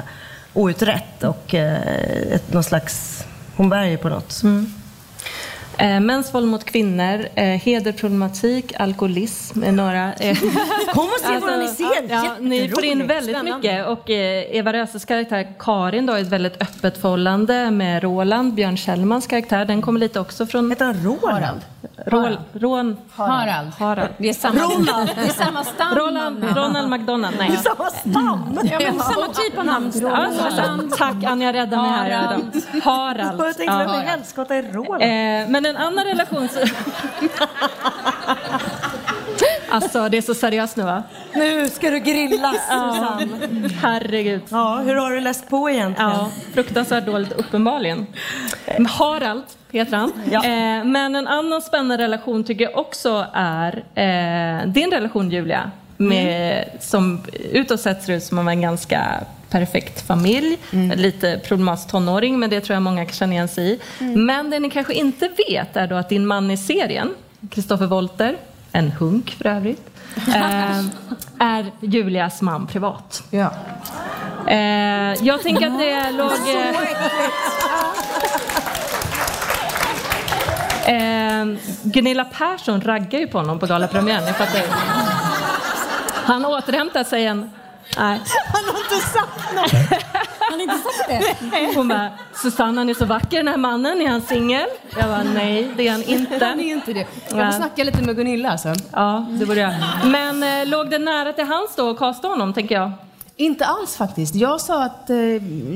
outrett 0.53 1.23
och 1.23 1.55
eh, 1.55 2.34
ett, 2.34 2.53
någon 2.53 2.63
slags... 2.63 3.23
Hon 3.55 3.69
bär 3.69 3.84
ju 3.84 3.97
på 3.97 4.09
något. 4.09 4.41
Eh, 5.78 5.99
mäns 5.99 6.34
våld 6.34 6.47
mot 6.47 6.63
kvinnor, 6.63 7.28
eh, 7.36 7.43
hederproblematik, 7.43 8.73
alkoholism 8.80 9.63
är 9.63 9.71
några. 9.71 10.13
Eh, 10.13 10.38
Kom 10.93 11.05
och 11.05 11.19
se 11.19 11.39
våran 11.39 11.61
iscen! 11.61 12.07
ja, 12.09 12.36
ni 12.39 12.69
får 12.69 12.86
in 12.86 13.07
väldigt 13.07 13.43
mycket. 13.43 13.88
Och 13.88 14.09
eh, 14.09 14.55
Eva 14.55 14.73
Röses 14.73 15.05
karaktär 15.05 15.47
Karin 15.59 16.05
då, 16.05 16.13
är 16.13 16.21
ett 16.21 16.28
väldigt 16.28 16.61
öppet 16.61 17.01
förhållande 17.01 17.71
med 17.71 18.03
Roland. 18.03 18.53
Björn 18.53 18.78
Kjellmans 18.78 19.28
karaktär, 19.28 19.65
den 19.65 19.82
kommer 19.82 19.99
lite 19.99 20.19
också 20.19 20.45
från... 20.45 20.69
Heter 20.69 20.86
han 20.86 21.03
Roland? 21.03 21.61
Rål, 22.05 22.38
Rån, 22.53 22.97
Harald. 23.11 23.73
Harald. 23.80 24.09
Det 24.17 24.30
är 24.30 24.34
samma, 24.34 24.61
Roland. 24.61 25.09
det 25.15 25.21
är 25.21 25.45
samma 25.45 25.63
stam. 25.63 25.95
Roland, 25.95 26.43
Ronald 26.43 26.89
McDonald, 26.89 27.36
nej. 27.39 27.57
Samma 27.57 27.89
stam! 27.89 28.59
Ja, 28.63 28.80
men 28.80 28.99
samma 28.99 29.28
typ 29.28 29.57
av 29.57 29.65
namn. 29.65 29.91
Så, 29.91 30.97
tack 30.97 31.23
Anja, 31.23 31.53
rädda 31.53 31.82
mig 31.82 31.91
här. 31.91 32.11
Harald. 32.11 32.63
Harald. 32.84 33.39
Jag 33.39 33.57
tänkte, 33.57 33.78
vem 33.78 34.01
i 34.01 34.05
helskotta 34.05 34.55
är 34.55 34.63
Roland? 34.63 35.03
Eh, 35.03 35.51
men 35.66 35.76
en 35.76 35.82
annan 35.82 36.05
relation... 36.05 36.49
alltså, 39.70 40.09
det 40.09 40.18
är 40.18 40.22
så 40.22 40.34
seriöst 40.34 40.78
nu 40.78 40.84
va? 40.84 41.03
Nu 41.34 41.70
ska 41.70 41.89
du 41.89 41.99
grillas, 41.99 42.55
Susanne. 42.55 43.28
Herregud. 43.82 44.41
Ja, 44.49 44.82
hur 44.86 44.95
har 44.95 45.11
du 45.11 45.20
läst 45.20 45.49
på 45.49 45.70
egentligen? 45.70 46.11
Ja, 46.11 46.30
fruktansvärt 46.53 47.05
dåligt 47.05 47.32
uppenbarligen. 47.32 48.07
Harald 48.89 49.43
heter 49.72 49.97
han. 49.97 50.11
Eh, 50.32 50.86
men 50.86 51.16
en 51.16 51.28
annan 51.28 51.61
spännande 51.61 52.03
relation 52.03 52.43
tycker 52.43 52.63
jag 52.63 52.78
också 52.78 53.26
är 53.34 53.84
eh, 53.95 54.68
din 54.68 54.91
relation 54.91 55.32
Julia. 55.32 55.72
Med, 55.97 56.70
Som 56.80 57.24
utåt 57.51 57.80
sett 57.80 58.03
ser 58.03 58.13
ut 58.13 58.24
som 58.24 58.47
en 58.47 58.61
ganska 58.61 59.20
perfekt 59.60 60.08
familj. 60.08 60.58
Lite 60.95 61.41
problematisk 61.47 61.88
tonåring, 61.88 62.39
men 62.39 62.49
det 62.49 62.62
tror 62.62 62.74
jag 62.74 62.84
många 62.84 63.06
kan 63.06 63.14
känna 63.14 63.34
igen 63.34 63.47
sig 63.47 63.72
i. 63.72 63.80
Men 63.99 64.49
det 64.49 64.60
ni 64.60 64.70
kanske 64.70 64.93
inte 64.93 65.30
vet 65.49 65.78
är 65.78 65.88
då 65.88 65.95
att 65.95 66.10
din 66.10 66.28
man 66.28 66.51
i 66.51 66.58
serien, 66.58 67.14
Kristoffer 67.51 67.86
Wolter, 67.86 68.38
en 68.72 68.91
hunk 68.91 69.32
för 69.32 69.47
övrigt, 69.47 69.89
eh, 70.28 70.80
är 71.39 71.72
Julias 71.82 72.41
man 72.41 72.68
privat. 72.68 73.24
Ja. 73.30 73.53
Eh, 74.47 74.58
jag 75.26 75.41
tänker 75.41 75.68
att 75.68 75.80
det 75.80 76.12
låg... 76.12 76.32
Eh, 80.88 81.41
eh, 81.41 81.47
Gunilla 81.84 82.26
Persson 82.26 82.82
raggar 82.82 83.20
ju 83.20 83.28
på 83.28 83.38
honom 83.38 83.60
på 83.60 83.66
galapremiären, 83.66 84.26
ni 84.26 84.34
fattar 84.34 84.60
ju. 84.60 84.66
Han 86.26 86.45
återhämtar 86.45 87.03
sig 87.03 87.26
en... 87.26 87.49
Nej. 87.98 88.20
Han 88.54 88.64
har 88.66 88.80
inte 88.80 89.08
sagt 89.08 89.54
något! 89.56 90.02
Han 90.40 90.54
har 90.60 90.62
inte 90.62 90.78
sagt 90.78 91.10
det. 91.52 91.76
Hon 91.76 91.88
bara, 91.88 92.10
Susanne 92.42 92.78
han 92.82 92.90
är 92.90 92.94
så 92.94 93.06
vacker 93.06 93.38
den 93.38 93.48
här 93.48 93.58
mannen, 93.58 94.02
är 94.02 94.08
han 94.10 94.22
singel? 94.22 94.66
Jag 94.98 95.10
bara, 95.10 95.24
nej 95.24 95.72
det 95.78 95.88
är 95.88 95.92
han 95.92 96.02
Han 96.42 96.60
är 96.60 96.64
inte. 96.64 96.92
inte 96.92 96.94
det. 96.94 97.08
Jag 97.38 97.54
får 97.54 97.60
snacka 97.60 97.84
lite 97.84 98.02
med 98.02 98.16
Gunilla 98.16 98.50
alltså. 98.52 98.74
Ja, 98.92 99.26
det 99.30 99.46
borde 99.46 99.60
jag. 99.60 99.74
Men 100.06 100.44
eh, 100.44 100.66
låg 100.68 100.90
det 100.90 101.00
nära 101.00 101.34
till 101.34 101.46
hans 101.46 101.76
då 101.76 101.90
att 101.90 101.98
kasta 101.98 102.28
honom, 102.28 102.54
tänker 102.54 102.76
jag? 102.76 102.92
Inte 103.38 103.66
alls 103.66 103.96
faktiskt. 103.96 104.36
Jag 104.36 104.62
sa 104.62 104.84
att, 104.84 105.10
eh, 105.10 105.18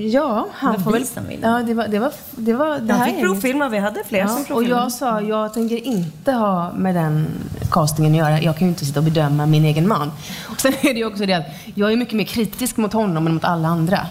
ja, 0.08 0.48
han 0.54 0.84
får 0.84 0.92
väl... 0.92 1.06
som. 1.06 1.24
Ja, 1.42 1.62
det 1.68 1.74
var... 1.74 1.88
Det, 1.88 2.00
var, 2.00 2.12
det, 2.36 2.54
var, 2.54 2.80
det 2.80 2.94
Han 2.94 3.02
här 3.02 3.12
fick 3.12 3.20
provfilma, 3.22 3.70
vi 3.70 3.78
hade 3.78 4.04
fler 4.04 4.28
som 4.28 4.36
Ja, 4.36 4.42
och 4.42 4.48
provfilmade. 4.48 4.82
jag 4.82 4.92
sa, 4.92 5.22
jag 5.22 5.54
tänker 5.54 5.86
inte 5.86 6.32
ha 6.32 6.74
med 6.74 6.96
den 6.96 7.28
castingen 7.72 8.12
att 8.12 8.18
göra. 8.18 8.42
Jag 8.42 8.58
kan 8.58 8.68
ju 8.68 8.70
inte 8.70 8.86
sitta 8.86 9.00
och 9.00 9.04
bedöma 9.04 9.46
min 9.46 9.66
egen 9.66 9.88
man. 9.88 10.12
Och 10.50 10.62
sen 10.62 10.74
är 10.82 10.94
det 10.94 11.00
ju 11.00 11.06
också 11.06 11.26
det 11.26 11.34
att 11.34 11.46
jag 11.76 11.92
är 11.92 11.98
mycket 11.98 12.14
mer 12.16 12.24
kritisk 12.24 12.78
mot 12.78 12.94
honom 12.94 13.28
än 13.28 13.34
mot 13.34 13.44
alla 13.44 13.68
andra. 13.68 14.08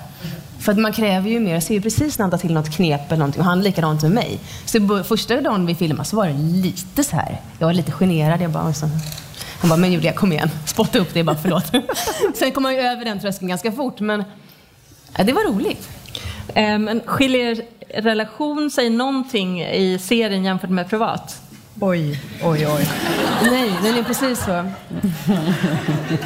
För 0.61 0.73
att 0.73 0.79
man 0.79 0.93
kräver 0.93 1.31
ju 1.31 1.41
mer. 1.41 1.55
Jag 1.55 1.63
ser 1.63 1.75
ju 1.75 1.81
precis 1.81 2.19
när 2.19 2.23
han 2.23 2.31
tar 2.31 2.39
till 2.39 2.55
något 2.55 2.71
knep 2.71 3.07
eller 3.07 3.19
någonting 3.19 3.41
och 3.41 3.47
han 3.47 3.59
är 3.59 3.63
likadant 3.63 4.03
med 4.03 4.11
mig. 4.11 4.39
Så 4.65 5.05
första 5.05 5.41
dagen 5.41 5.67
vi 5.67 5.75
filmade 5.75 6.09
så 6.09 6.17
var 6.17 6.27
det 6.27 6.35
lite 6.35 7.05
så 7.05 7.17
här. 7.17 7.41
Jag 7.59 7.67
var 7.67 7.75
lite 7.75 7.93
generad. 7.93 8.41
Jag 8.41 8.51
bara, 8.51 8.73
så, 8.73 8.87
han 9.61 9.71
bara, 9.71 9.77
men 9.77 9.93
Julia 9.93 10.13
kom 10.13 10.33
igen. 10.33 10.51
Spotta 10.67 10.99
upp 10.99 11.15
det, 11.15 11.25
bara 11.25 11.37
förlåt. 11.37 11.65
sen 12.35 12.53
kom 12.53 12.63
man 12.63 12.75
ju 12.75 12.81
över 12.81 13.05
den 13.05 13.21
tröskeln 13.21 13.49
ganska 13.49 13.73
fort 13.73 14.01
men 14.01 14.25
ja, 15.17 15.25
det 15.25 15.33
var 15.33 15.43
roligt. 15.43 15.89
Eh, 16.55 16.79
men 16.79 17.01
skiljer 17.07 17.63
relation 17.95 18.71
sig 18.71 18.91
någonting 18.91 19.63
i 19.63 19.99
serien 19.99 20.45
jämfört 20.45 20.71
med 20.71 20.91
privat? 20.91 21.43
Oj, 21.81 22.21
oj, 22.43 22.67
oj. 22.67 22.89
Nej, 23.43 23.73
den 23.83 23.95
är 23.95 24.03
precis 24.03 24.45
så. 24.45 24.71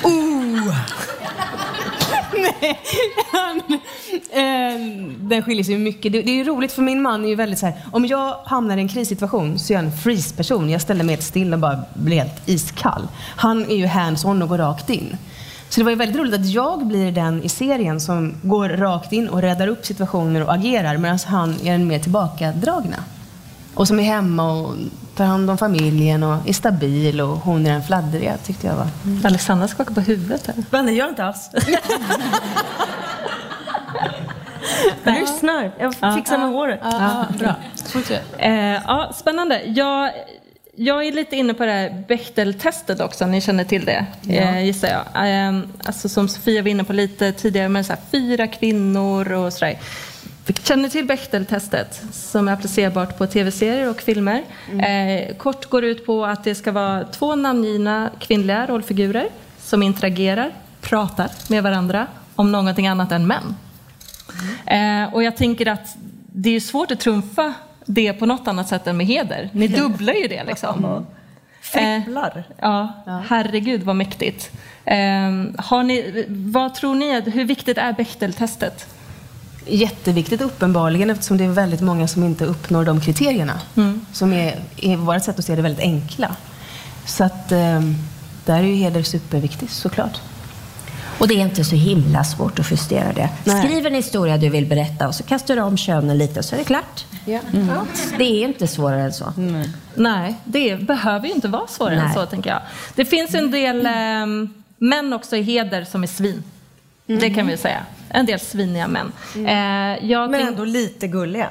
Nej, 2.36 2.80
han, 3.32 3.56
eh, 4.30 5.06
den 5.18 5.42
skiljer 5.42 5.64
sig 5.64 5.78
mycket. 5.78 6.12
Det, 6.12 6.22
det 6.22 6.30
är 6.30 6.34
ju 6.34 6.44
roligt 6.44 6.72
för 6.72 6.82
min 6.82 7.02
man 7.02 7.24
är 7.24 7.28
ju 7.28 7.34
väldigt 7.34 7.58
så 7.58 7.66
här. 7.66 7.74
om 7.92 8.06
jag 8.06 8.36
hamnar 8.44 8.76
i 8.76 8.80
en 8.80 8.88
krissituation 8.88 9.58
så 9.58 9.72
är 9.72 9.76
jag 9.76 9.84
en 9.84 9.92
freeze-person. 9.92 10.70
Jag 10.70 10.80
ställer 10.80 11.04
mig 11.04 11.14
helt 11.14 11.26
still 11.26 11.52
och 11.52 11.58
bara 11.58 11.78
blir 11.94 12.16
helt 12.16 12.48
iskall. 12.48 13.08
Han 13.36 13.70
är 13.70 13.76
ju 13.76 13.86
hands-on 13.86 14.42
och 14.42 14.48
går 14.48 14.58
rakt 14.58 14.90
in. 14.90 15.16
Så 15.68 15.80
det 15.80 15.84
var 15.84 15.90
ju 15.90 15.96
väldigt 15.96 16.16
roligt 16.16 16.34
att 16.34 16.46
jag 16.46 16.86
blir 16.86 17.12
den 17.12 17.42
i 17.42 17.48
serien 17.48 18.00
som 18.00 18.34
går 18.42 18.68
rakt 18.68 19.12
in 19.12 19.28
och 19.28 19.42
räddar 19.42 19.66
upp 19.66 19.86
situationer 19.86 20.42
och 20.42 20.54
agerar 20.54 20.96
medan 20.96 21.18
han 21.26 21.54
är 21.62 21.72
den 21.72 21.86
mer 21.86 21.98
tillbakadragna. 21.98 23.04
Och 23.74 23.88
som 23.88 23.98
är 24.00 24.02
hemma 24.04 24.52
och 24.52 24.74
tar 25.16 25.24
hand 25.24 25.50
om 25.50 25.58
familjen 25.58 26.22
och 26.22 26.48
är 26.48 26.52
stabil 26.52 27.20
och 27.20 27.28
hon 27.36 27.66
är 27.66 27.72
den 27.72 27.82
fladdriga 27.82 28.36
tyckte 28.36 28.66
jag 28.66 28.76
var. 28.76 28.86
Alexandra 29.24 29.68
skakar 29.68 29.94
på 29.94 30.00
huvudet 30.00 30.46
här. 30.46 30.54
Men 30.70 30.86
det 30.86 30.92
gör 30.92 31.08
inte 31.08 31.24
alls. 31.24 31.50
Jag 35.04 35.20
lyssnar. 35.20 35.72
Jag 35.78 35.94
fixar 36.16 36.38
med 36.38 36.48
håret. 36.48 36.80
Ja, 36.82 37.26
bra. 37.38 37.54
Eh, 38.38 38.54
ja, 38.86 39.12
spännande. 39.14 39.62
Jag, 39.66 40.10
jag 40.76 41.04
är 41.06 41.12
lite 41.12 41.36
inne 41.36 41.54
på 41.54 41.64
det 41.66 41.72
här 41.72 42.04
Bechteltestet 42.08 43.00
också, 43.00 43.26
ni 43.26 43.40
känner 43.40 43.64
till 43.64 43.84
det, 43.84 44.06
eh, 44.28 44.64
gissar 44.64 44.88
jag. 44.88 45.28
Eh, 45.48 45.60
alltså 45.84 46.08
som 46.08 46.28
Sofia 46.28 46.62
var 46.62 46.68
inne 46.68 46.84
på 46.84 46.92
lite 46.92 47.32
tidigare, 47.32 47.68
med 47.68 47.86
så 47.86 47.92
här, 47.92 48.00
fyra 48.10 48.46
kvinnor 48.46 49.32
och 49.32 49.52
sådär. 49.52 49.78
Känner 50.46 50.82
ni 50.82 50.90
till 50.90 51.06
Bechteltestet 51.06 52.02
som 52.12 52.48
är 52.48 52.52
applicerbart 52.52 53.18
på 53.18 53.26
tv-serier 53.26 53.90
och 53.90 54.00
filmer? 54.00 54.42
Eh, 54.78 55.36
kort 55.36 55.66
går 55.66 55.84
ut 55.84 56.06
på 56.06 56.24
att 56.24 56.44
det 56.44 56.54
ska 56.54 56.72
vara 56.72 57.04
två 57.04 57.34
namngivna 57.34 58.10
kvinnliga 58.20 58.66
rollfigurer 58.66 59.28
som 59.58 59.82
interagerar, 59.82 60.50
pratar 60.80 61.30
med 61.48 61.62
varandra 61.62 62.06
om 62.34 62.52
någonting 62.52 62.86
annat 62.86 63.12
än 63.12 63.26
män. 63.26 63.54
Eh, 64.66 65.14
och 65.14 65.22
jag 65.22 65.36
tänker 65.36 65.66
att 65.66 65.96
det 66.26 66.50
är 66.50 66.60
svårt 66.60 66.90
att 66.90 67.00
trumfa 67.00 67.54
det 67.86 68.12
på 68.12 68.26
något 68.26 68.48
annat 68.48 68.68
sätt 68.68 68.86
än 68.86 68.96
med 68.96 69.06
heder. 69.06 69.50
Ni 69.52 69.68
dubblar 69.78 70.14
ju 70.14 70.28
det 70.28 70.44
liksom. 70.44 71.06
Fripplar. 71.60 72.44
Ja, 72.60 72.92
herregud 73.28 73.82
vad 73.82 73.96
mäktigt. 73.96 74.50
Eh, 74.84 74.96
har 75.58 75.82
ni, 75.82 76.26
vad 76.28 76.74
tror 76.74 76.94
ni, 76.94 77.20
hur 77.20 77.44
viktigt 77.44 77.78
är 77.78 77.92
Bechteltestet? 77.92 78.86
Jätteviktigt 79.66 80.40
uppenbarligen 80.40 81.10
eftersom 81.10 81.36
det 81.36 81.44
är 81.44 81.48
väldigt 81.48 81.80
många 81.80 82.08
som 82.08 82.24
inte 82.24 82.44
uppnår 82.44 82.84
de 82.84 83.00
kriterierna. 83.00 83.60
Som 84.12 84.32
är, 84.32 84.60
i 84.76 84.96
vårt 84.96 85.24
sätt 85.24 85.38
att 85.38 85.44
se 85.44 85.56
det, 85.56 85.62
väldigt 85.62 85.82
enkla. 85.82 86.36
Så 87.06 87.24
att 87.24 87.52
eh, 87.52 87.80
där 88.44 88.58
är 88.58 88.62
ju 88.62 88.74
heder 88.74 89.02
superviktigt 89.02 89.72
såklart. 89.72 90.20
Och 91.18 91.28
det 91.28 91.34
är 91.34 91.38
inte 91.38 91.64
så 91.64 91.76
himla 91.76 92.24
svårt 92.24 92.58
att 92.58 92.70
justera 92.70 93.12
det. 93.12 93.28
Nej. 93.44 93.64
Skriv 93.64 93.86
en 93.86 93.94
historia 93.94 94.36
du 94.36 94.48
vill 94.48 94.66
berätta 94.66 95.08
och 95.08 95.14
så 95.14 95.22
kastar 95.22 95.56
du 95.56 95.62
om 95.62 95.76
könen 95.76 96.18
lite 96.18 96.42
så 96.42 96.54
är 96.54 96.58
det 96.58 96.64
klart. 96.64 97.06
Mm. 97.26 97.68
Det 98.18 98.24
är 98.24 98.44
inte 98.44 98.66
svårare 98.66 99.02
än 99.02 99.12
så. 99.12 99.32
Nej, 99.94 100.34
det 100.44 100.76
behöver 100.76 101.26
ju 101.26 101.34
inte 101.34 101.48
vara 101.48 101.66
svårare 101.66 101.94
än 101.94 102.04
Nej. 102.04 102.14
så, 102.14 102.26
tänker 102.26 102.50
jag. 102.50 102.60
Det 102.94 103.04
finns 103.04 103.34
en 103.34 103.50
del 103.50 103.86
eh, 103.86 104.50
män 104.78 105.12
också 105.12 105.36
i 105.36 105.42
heder 105.42 105.84
som 105.84 106.02
är 106.02 106.06
svin. 106.06 106.42
Det 107.06 107.30
kan 107.30 107.46
vi 107.46 107.56
säga. 107.56 107.80
En 108.14 108.26
del 108.26 108.40
sviniga 108.40 108.88
män. 108.88 109.12
Eh, 109.36 110.06
jag 110.10 110.30
Men 110.30 110.46
ändå 110.48 110.64
lite 110.64 111.06
gulliga. 111.06 111.48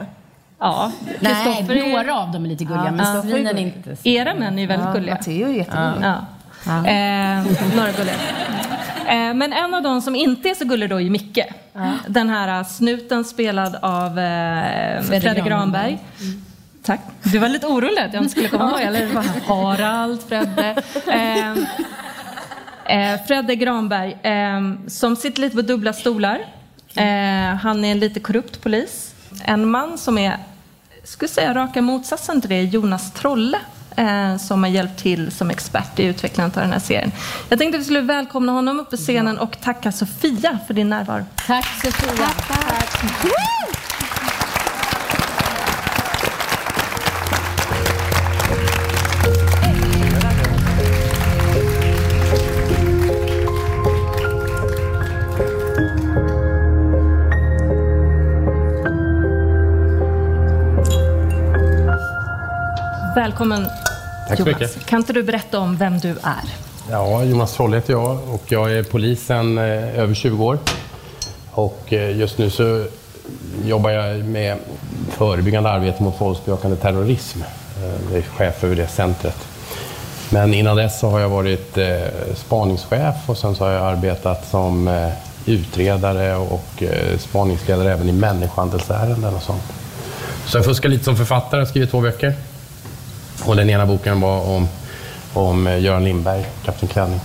Ja, 0.60 0.92
Nej, 1.20 1.36
Kristoffer 1.46 1.76
är- 1.76 1.92
några 1.92 2.16
av 2.20 2.32
dem 2.32 2.46
är 2.46 2.50
lite 2.50 2.64
gulliga, 2.64 2.92
men 2.92 3.16
Ja. 3.16 3.22
svinen 3.22 3.58
är 3.58 3.62
inte 3.62 3.96
så. 3.96 4.10
Era 4.10 4.34
män 4.36 4.60
är 4.60 4.68
väldigt 4.68 4.88
Ja, 4.88 4.94
gulliga. 4.94 5.14
Matteo 5.16 5.48
är 5.50 5.54
jättegullig. 5.54 6.02
Ja. 6.66 6.86
Eh, 6.88 7.76
några 7.76 7.92
gulliga. 7.92 8.16
Eh, 9.08 9.34
men 9.34 9.54
en 9.54 9.74
av 9.74 9.82
dem 9.84 10.02
som 10.02 10.16
inte 10.16 10.50
är 10.50 10.56
så 10.56 10.66
gullig 10.66 10.90
då 10.90 11.02
är 11.02 11.10
Micke. 11.10 11.40
Den 12.08 12.30
här 12.30 12.60
eh, 12.60 12.66
snuten 12.68 13.24
spelad 13.26 13.76
av 13.82 14.20
eh, 14.20 15.02
Fredrik 15.02 15.24
Granberg. 15.24 15.44
Granberg. 15.50 16.00
Tack. 16.84 17.00
Du 17.24 17.38
var 17.38 17.50
lite 17.50 17.68
orolig 17.68 18.00
att 18.02 18.14
jag 18.14 18.24
inte 18.24 18.32
skulle 18.32 18.48
komma 18.48 18.70
ihåg, 18.72 18.82
eller? 18.82 19.08
Harald, 19.48 20.22
Fredde. 20.28 20.76
Eh, 22.86 23.26
Fredde 23.28 23.56
Granberg, 23.56 24.18
eh, 24.24 24.88
som 24.88 25.16
sitter 25.16 25.42
lite 25.42 25.56
på 25.56 25.62
dubbla 25.62 25.94
stolar. 25.94 26.40
Eh, 26.96 27.56
han 27.56 27.86
är 27.86 27.92
en 27.92 28.00
lite 28.00 28.20
korrupt 28.20 28.62
polis. 28.62 29.16
En 29.46 29.70
man 29.70 29.98
som 29.98 30.18
är, 30.18 30.38
skulle 31.04 31.30
säga 31.30 31.54
raka 31.54 31.82
motsatsen 31.82 32.42
till 32.42 32.50
det, 32.50 32.64
Jonas 32.64 33.12
Trolle. 33.14 33.60
Eh, 33.96 34.38
som 34.38 34.64
har 34.64 34.70
hjälpt 34.70 35.00
till 35.00 35.32
som 35.32 35.50
expert 35.50 36.00
i 36.00 36.04
utvecklandet 36.04 36.58
av 36.58 36.64
den 36.64 36.72
här 36.72 36.80
serien. 36.80 37.12
Jag 37.50 37.60
tänkte 37.60 37.78
att 37.78 37.82
vi 37.82 37.86
skulle 37.86 38.02
välkomna 38.02 38.52
honom 38.52 38.80
upp 38.80 38.90
på 38.90 38.98
scenen 38.98 39.40
och 39.40 39.62
tacka 39.62 39.92
Sofia 39.92 40.60
för 40.68 40.74
din 40.74 40.90
närvaro. 40.90 41.26
Tack 41.48 41.66
Sofia. 41.66 42.28
Välkommen 63.16 63.68
Tack 64.28 64.38
så 64.38 64.44
Jonas. 64.50 64.60
mycket. 64.62 64.86
Kan 64.86 65.00
inte 65.00 65.14
du 65.14 65.24
berätta 65.24 65.60
om 65.60 65.78
vem 65.78 66.00
du 66.00 66.10
är? 66.10 66.44
Ja, 66.92 67.24
Jonas 67.24 67.54
Trolle 67.54 67.78
heter 67.78 67.94
jag 67.94 68.20
och 68.34 68.44
jag 68.48 68.72
är 68.74 68.84
polisen 68.84 69.58
eh, 69.58 70.00
över 70.00 70.14
20 70.14 70.46
år. 70.46 70.58
Och 71.52 71.94
eh, 71.94 72.18
just 72.18 72.38
nu 72.38 72.50
så 72.50 72.86
jobbar 73.66 73.90
jag 73.90 74.26
med 74.26 74.58
förebyggande 75.10 75.70
arbete 75.70 76.04
mot 76.04 76.22
våldsbejakande 76.22 76.78
terrorism. 76.78 77.42
Eh, 77.42 77.90
Jag 78.10 78.18
är 78.18 78.22
chef 78.22 78.64
över 78.64 78.76
det 78.76 78.88
centret. 78.88 79.38
Men 80.30 80.54
innan 80.54 80.78
dess 80.78 81.00
så 81.00 81.10
har 81.10 81.20
jag 81.20 81.30
varit 81.30 81.78
spaningschef 82.36 83.16
och 83.26 83.38
sen 83.38 83.56
så 83.56 83.64
har 83.66 83.72
jag 83.72 83.84
arbetat 83.86 84.48
som 84.50 85.08
utredare 85.46 86.36
och 86.36 86.84
spaningsledare 87.20 87.92
även 87.94 88.10
i 88.10 88.12
människohandelsärenden 88.12 89.36
och 89.36 89.42
sånt. 89.42 89.64
Så 90.46 90.58
jag 90.58 90.66
fuskar 90.66 90.90
lite 90.90 91.04
som 91.04 91.16
författare, 91.18 91.66
skrivit 91.66 91.92
två 91.92 92.02
böcker. 92.02 92.34
Och 93.46 93.56
den 93.56 93.70
ena 93.70 93.86
boken 93.86 94.22
var 94.22 94.50
om, 94.50 94.68
om 95.34 95.68
eh, 95.68 95.80
Göran 95.82 96.04
Lindberg, 96.04 96.46
Kapten 96.66 96.88
Klänning. 96.90 97.20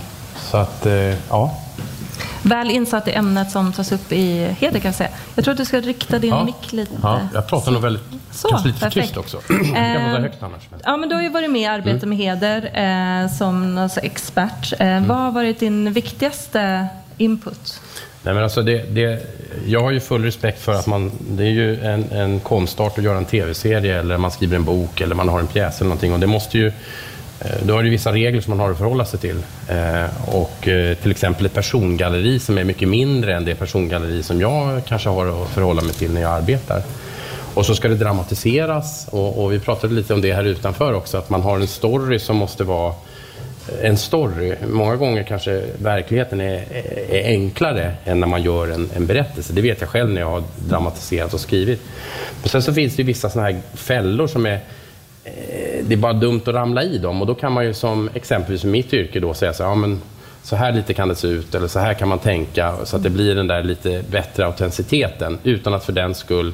Så 0.51 0.57
att, 0.57 0.85
eh, 0.85 0.93
ja. 1.29 1.57
Väl 2.41 2.71
insatt 2.71 3.07
i 3.07 3.11
ämnet 3.13 3.51
som 3.51 3.73
tas 3.73 3.91
upp 3.91 4.11
i 4.11 4.47
Heder 4.59 4.79
kan 4.79 4.89
jag 4.89 4.95
säga. 4.95 5.09
Jag 5.35 5.43
tror 5.45 5.51
att 5.51 5.57
du 5.57 5.65
ska 5.65 5.79
rikta 5.79 6.19
din 6.19 6.29
Ja. 6.29 6.43
mick 6.43 6.73
lite. 6.73 6.91
ja. 7.03 7.19
Jag 7.33 7.47
pratar 7.47 7.71
nog 7.71 7.81
väldigt, 7.81 8.03
Så, 8.31 8.47
kanske 8.49 8.67
lite 8.67 8.79
perfekt. 8.79 9.07
tyst 9.07 9.17
också. 9.17 9.37
Jag 9.49 9.57
kan 9.65 9.73
prata 9.73 10.15
Eh, 10.15 10.21
högt 10.21 10.43
annars. 10.43 10.61
Men. 10.69 10.79
Ja, 10.85 10.97
men 10.97 11.09
du 11.09 11.15
har 11.15 11.21
ju 11.21 11.29
varit 11.29 11.49
med 11.51 11.61
i 11.61 11.65
Arbete 11.65 12.05
Mm. 12.05 12.09
med 12.09 12.17
heder 12.17 12.71
eh, 13.23 13.31
som 13.31 13.77
alltså 13.77 13.99
expert. 13.99 14.73
Eh, 14.79 14.99
Vad 15.05 15.17
har 15.17 15.31
varit 15.31 15.59
din 15.59 15.93
viktigaste 15.93 16.87
input? 17.17 17.81
Nej, 18.27 18.33
men 18.33 18.43
alltså 18.43 18.61
det, 18.61 18.83
det, 18.89 19.19
jag 19.65 19.81
har 19.81 19.91
ju 19.91 19.99
full 19.99 20.23
respekt 20.23 20.61
för 20.61 20.73
att 20.73 20.87
man, 20.87 21.11
det 21.29 21.43
är 21.43 21.49
ju 21.49 21.81
en, 21.81 22.11
en 22.11 22.39
konstart 22.39 22.97
att 22.97 23.03
göra 23.03 23.17
en 23.17 23.25
tv-serie 23.25 23.99
eller 23.99 24.17
man 24.17 24.31
skriver 24.31 24.55
en 24.55 24.63
bok 24.63 25.01
eller 25.01 25.15
man 25.15 25.29
har 25.29 25.39
en 25.39 25.47
pjäs 25.47 25.81
eller 25.81 25.89
någonting 25.89 26.13
och 26.13 26.19
det 26.19 26.27
måste 26.27 26.57
ju 26.57 26.67
eh, 27.39 27.51
då 27.63 27.73
har 27.73 27.81
det 27.81 27.85
ju 27.85 27.91
vissa 27.91 28.13
regler 28.13 28.41
som 28.41 28.51
man 28.51 28.59
har 28.59 28.71
att 28.71 28.77
förhålla 28.77 29.05
sig 29.05 29.19
till. 29.19 29.37
Eh, 29.69 30.35
och 30.35 30.67
eh, 30.67 30.95
till 30.95 31.11
exempel 31.11 31.45
ett 31.45 31.53
persongalleri 31.53 32.39
som 32.39 32.57
är 32.57 32.63
mycket 32.63 32.89
mindre 32.89 33.35
än 33.35 33.45
det 33.45 33.55
persongalleri 33.55 34.23
som 34.23 34.41
jag 34.41 34.85
kanske 34.85 35.09
har 35.09 35.43
att 35.43 35.49
förhålla 35.49 35.81
mig 35.81 35.93
till 35.93 36.11
när 36.11 36.21
jag 36.21 36.31
arbetar. 36.31 36.81
Och 37.53 37.65
så 37.65 37.75
ska 37.75 37.87
det 37.87 37.95
dramatiseras 37.95 39.07
och, 39.11 39.43
och 39.43 39.53
vi 39.53 39.59
pratade 39.59 39.93
lite 39.93 40.13
om 40.13 40.21
det 40.21 40.33
här 40.33 40.43
utanför 40.43 40.93
också, 40.93 41.17
att 41.17 41.29
man 41.29 41.41
har 41.41 41.59
en 41.59 41.67
story 41.67 42.19
som 42.19 42.37
måste 42.37 42.63
vara 42.63 42.93
en 43.81 43.97
story. 43.97 44.55
Många 44.67 44.95
gånger 44.95 45.23
kanske 45.23 45.63
verkligheten 45.81 46.41
är, 46.41 46.63
är 47.09 47.23
enklare 47.25 47.93
än 48.05 48.19
när 48.19 48.27
man 48.27 48.43
gör 48.43 48.67
en, 48.67 48.89
en 48.95 49.05
berättelse. 49.05 49.53
Det 49.53 49.61
vet 49.61 49.81
jag 49.81 49.89
själv 49.89 50.09
när 50.09 50.21
jag 50.21 50.29
har 50.29 50.43
dramatiserat 50.69 51.33
och 51.33 51.39
skrivit. 51.39 51.81
Men 52.41 52.49
sen 52.49 52.61
så 52.61 52.73
finns 52.73 52.95
det 52.95 53.01
ju 53.01 53.07
vissa 53.07 53.29
sådana 53.29 53.49
här 53.49 53.61
fällor 53.73 54.27
som 54.27 54.45
är 54.45 54.59
eh, 55.23 55.31
det 55.81 55.93
är 55.93 55.97
bara 55.97 56.13
dumt 56.13 56.41
att 56.45 56.53
ramla 56.53 56.83
i 56.83 56.97
dem 56.97 57.21
och 57.21 57.27
då 57.27 57.35
kan 57.35 57.51
man 57.51 57.65
ju 57.65 57.73
som 57.73 58.09
exempelvis 58.13 58.63
i 58.63 58.67
mitt 58.67 58.93
yrke 58.93 59.19
då 59.19 59.33
säga 59.33 59.53
så 59.53 59.63
här, 59.63 59.69
ja, 59.69 59.75
men 59.75 60.01
så 60.43 60.55
här 60.55 60.71
lite 60.71 60.93
kan 60.93 61.07
det 61.07 61.15
se 61.15 61.27
ut 61.27 61.55
eller 61.55 61.67
så 61.67 61.79
här 61.79 61.93
kan 61.93 62.07
man 62.07 62.19
tänka 62.19 62.75
så 62.83 62.95
att 62.95 63.03
det 63.03 63.09
blir 63.09 63.35
den 63.35 63.47
där 63.47 63.63
lite 63.63 64.03
bättre 64.09 64.45
autenticiteten 64.45 65.37
utan 65.43 65.73
att 65.73 65.85
för 65.85 65.93
den 65.93 66.15
skull 66.15 66.53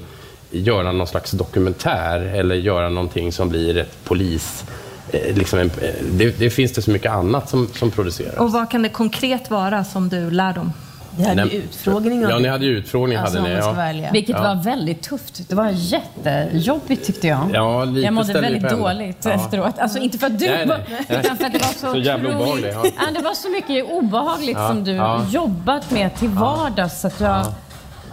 göra 0.51 0.91
någon 0.91 1.07
slags 1.07 1.31
dokumentär 1.31 2.19
eller 2.19 2.55
göra 2.55 2.89
någonting 2.89 3.31
som 3.31 3.49
blir 3.49 3.77
ett 3.77 3.97
polis 4.03 4.65
Liksom 5.11 5.59
en, 5.59 5.71
eh, 5.81 5.89
det, 6.11 6.39
det 6.39 6.49
finns 6.49 6.71
det 6.73 6.81
så 6.81 6.91
mycket 6.91 7.11
annat 7.11 7.49
som, 7.49 7.67
som 7.75 7.91
produceras. 7.91 8.35
Och 8.37 8.51
vad 8.51 8.69
kan 8.71 8.81
det 8.81 8.89
konkret 8.89 9.49
vara 9.49 9.83
som 9.83 10.09
du 10.09 10.31
lär 10.31 10.53
dem? 10.53 10.73
Vi 11.17 11.23
hade 11.23 11.43
ju 11.43 11.49
utfrågning 11.57 12.21
Ja, 12.21 12.35
om 12.35 12.41
ni 12.41 12.47
hade 12.47 12.65
ju 12.65 12.77
utfrågning. 12.77 13.17
Alltså, 13.17 13.37
hade 13.39 13.93
ni, 13.93 14.01
ja. 14.03 14.09
Vilket 14.13 14.35
Ja. 14.35 14.41
var 14.55 14.63
väldigt 14.63 15.01
tufft. 15.01 15.49
Det 15.49 15.55
var 15.55 15.69
jättejobbigt 15.69 17.05
tyckte 17.05 17.27
jag. 17.27 17.49
Ja, 17.53 17.83
lite 17.85 18.05
jag 18.05 18.13
mådde 18.13 18.33
väldigt 18.41 18.69
dåligt 18.69 19.17
Ja. 19.25 19.31
efteråt. 19.31 19.79
Alltså 19.79 19.99
inte 19.99 20.17
för 20.17 20.27
att 20.27 20.39
du 20.39 20.45
Nej, 20.47 20.67
var, 20.67 20.79
nej. 20.89 21.19
utan 21.19 21.37
för 21.37 21.45
att 21.45 21.53
det 21.53 21.59
var 21.59 21.87
så, 21.87 21.91
Så 21.91 21.97
jävla 21.97 22.29
otroligt- 22.29 22.41
obehagligt, 22.65 22.75
ja. 22.97 23.05
Ja, 23.07 23.19
det 23.19 23.23
var 23.23 23.33
så 23.33 23.49
mycket 23.49 23.85
obehagligt 23.91 24.57
Ja, 24.57 24.67
som 24.69 24.83
du 24.83 24.91
ja. 24.91 25.25
jobbat 25.31 25.91
med 25.91 26.15
till 26.15 26.29
vardags. 26.29 27.01
Så 27.01 27.07
att 27.07 27.19
jag, 27.19 27.45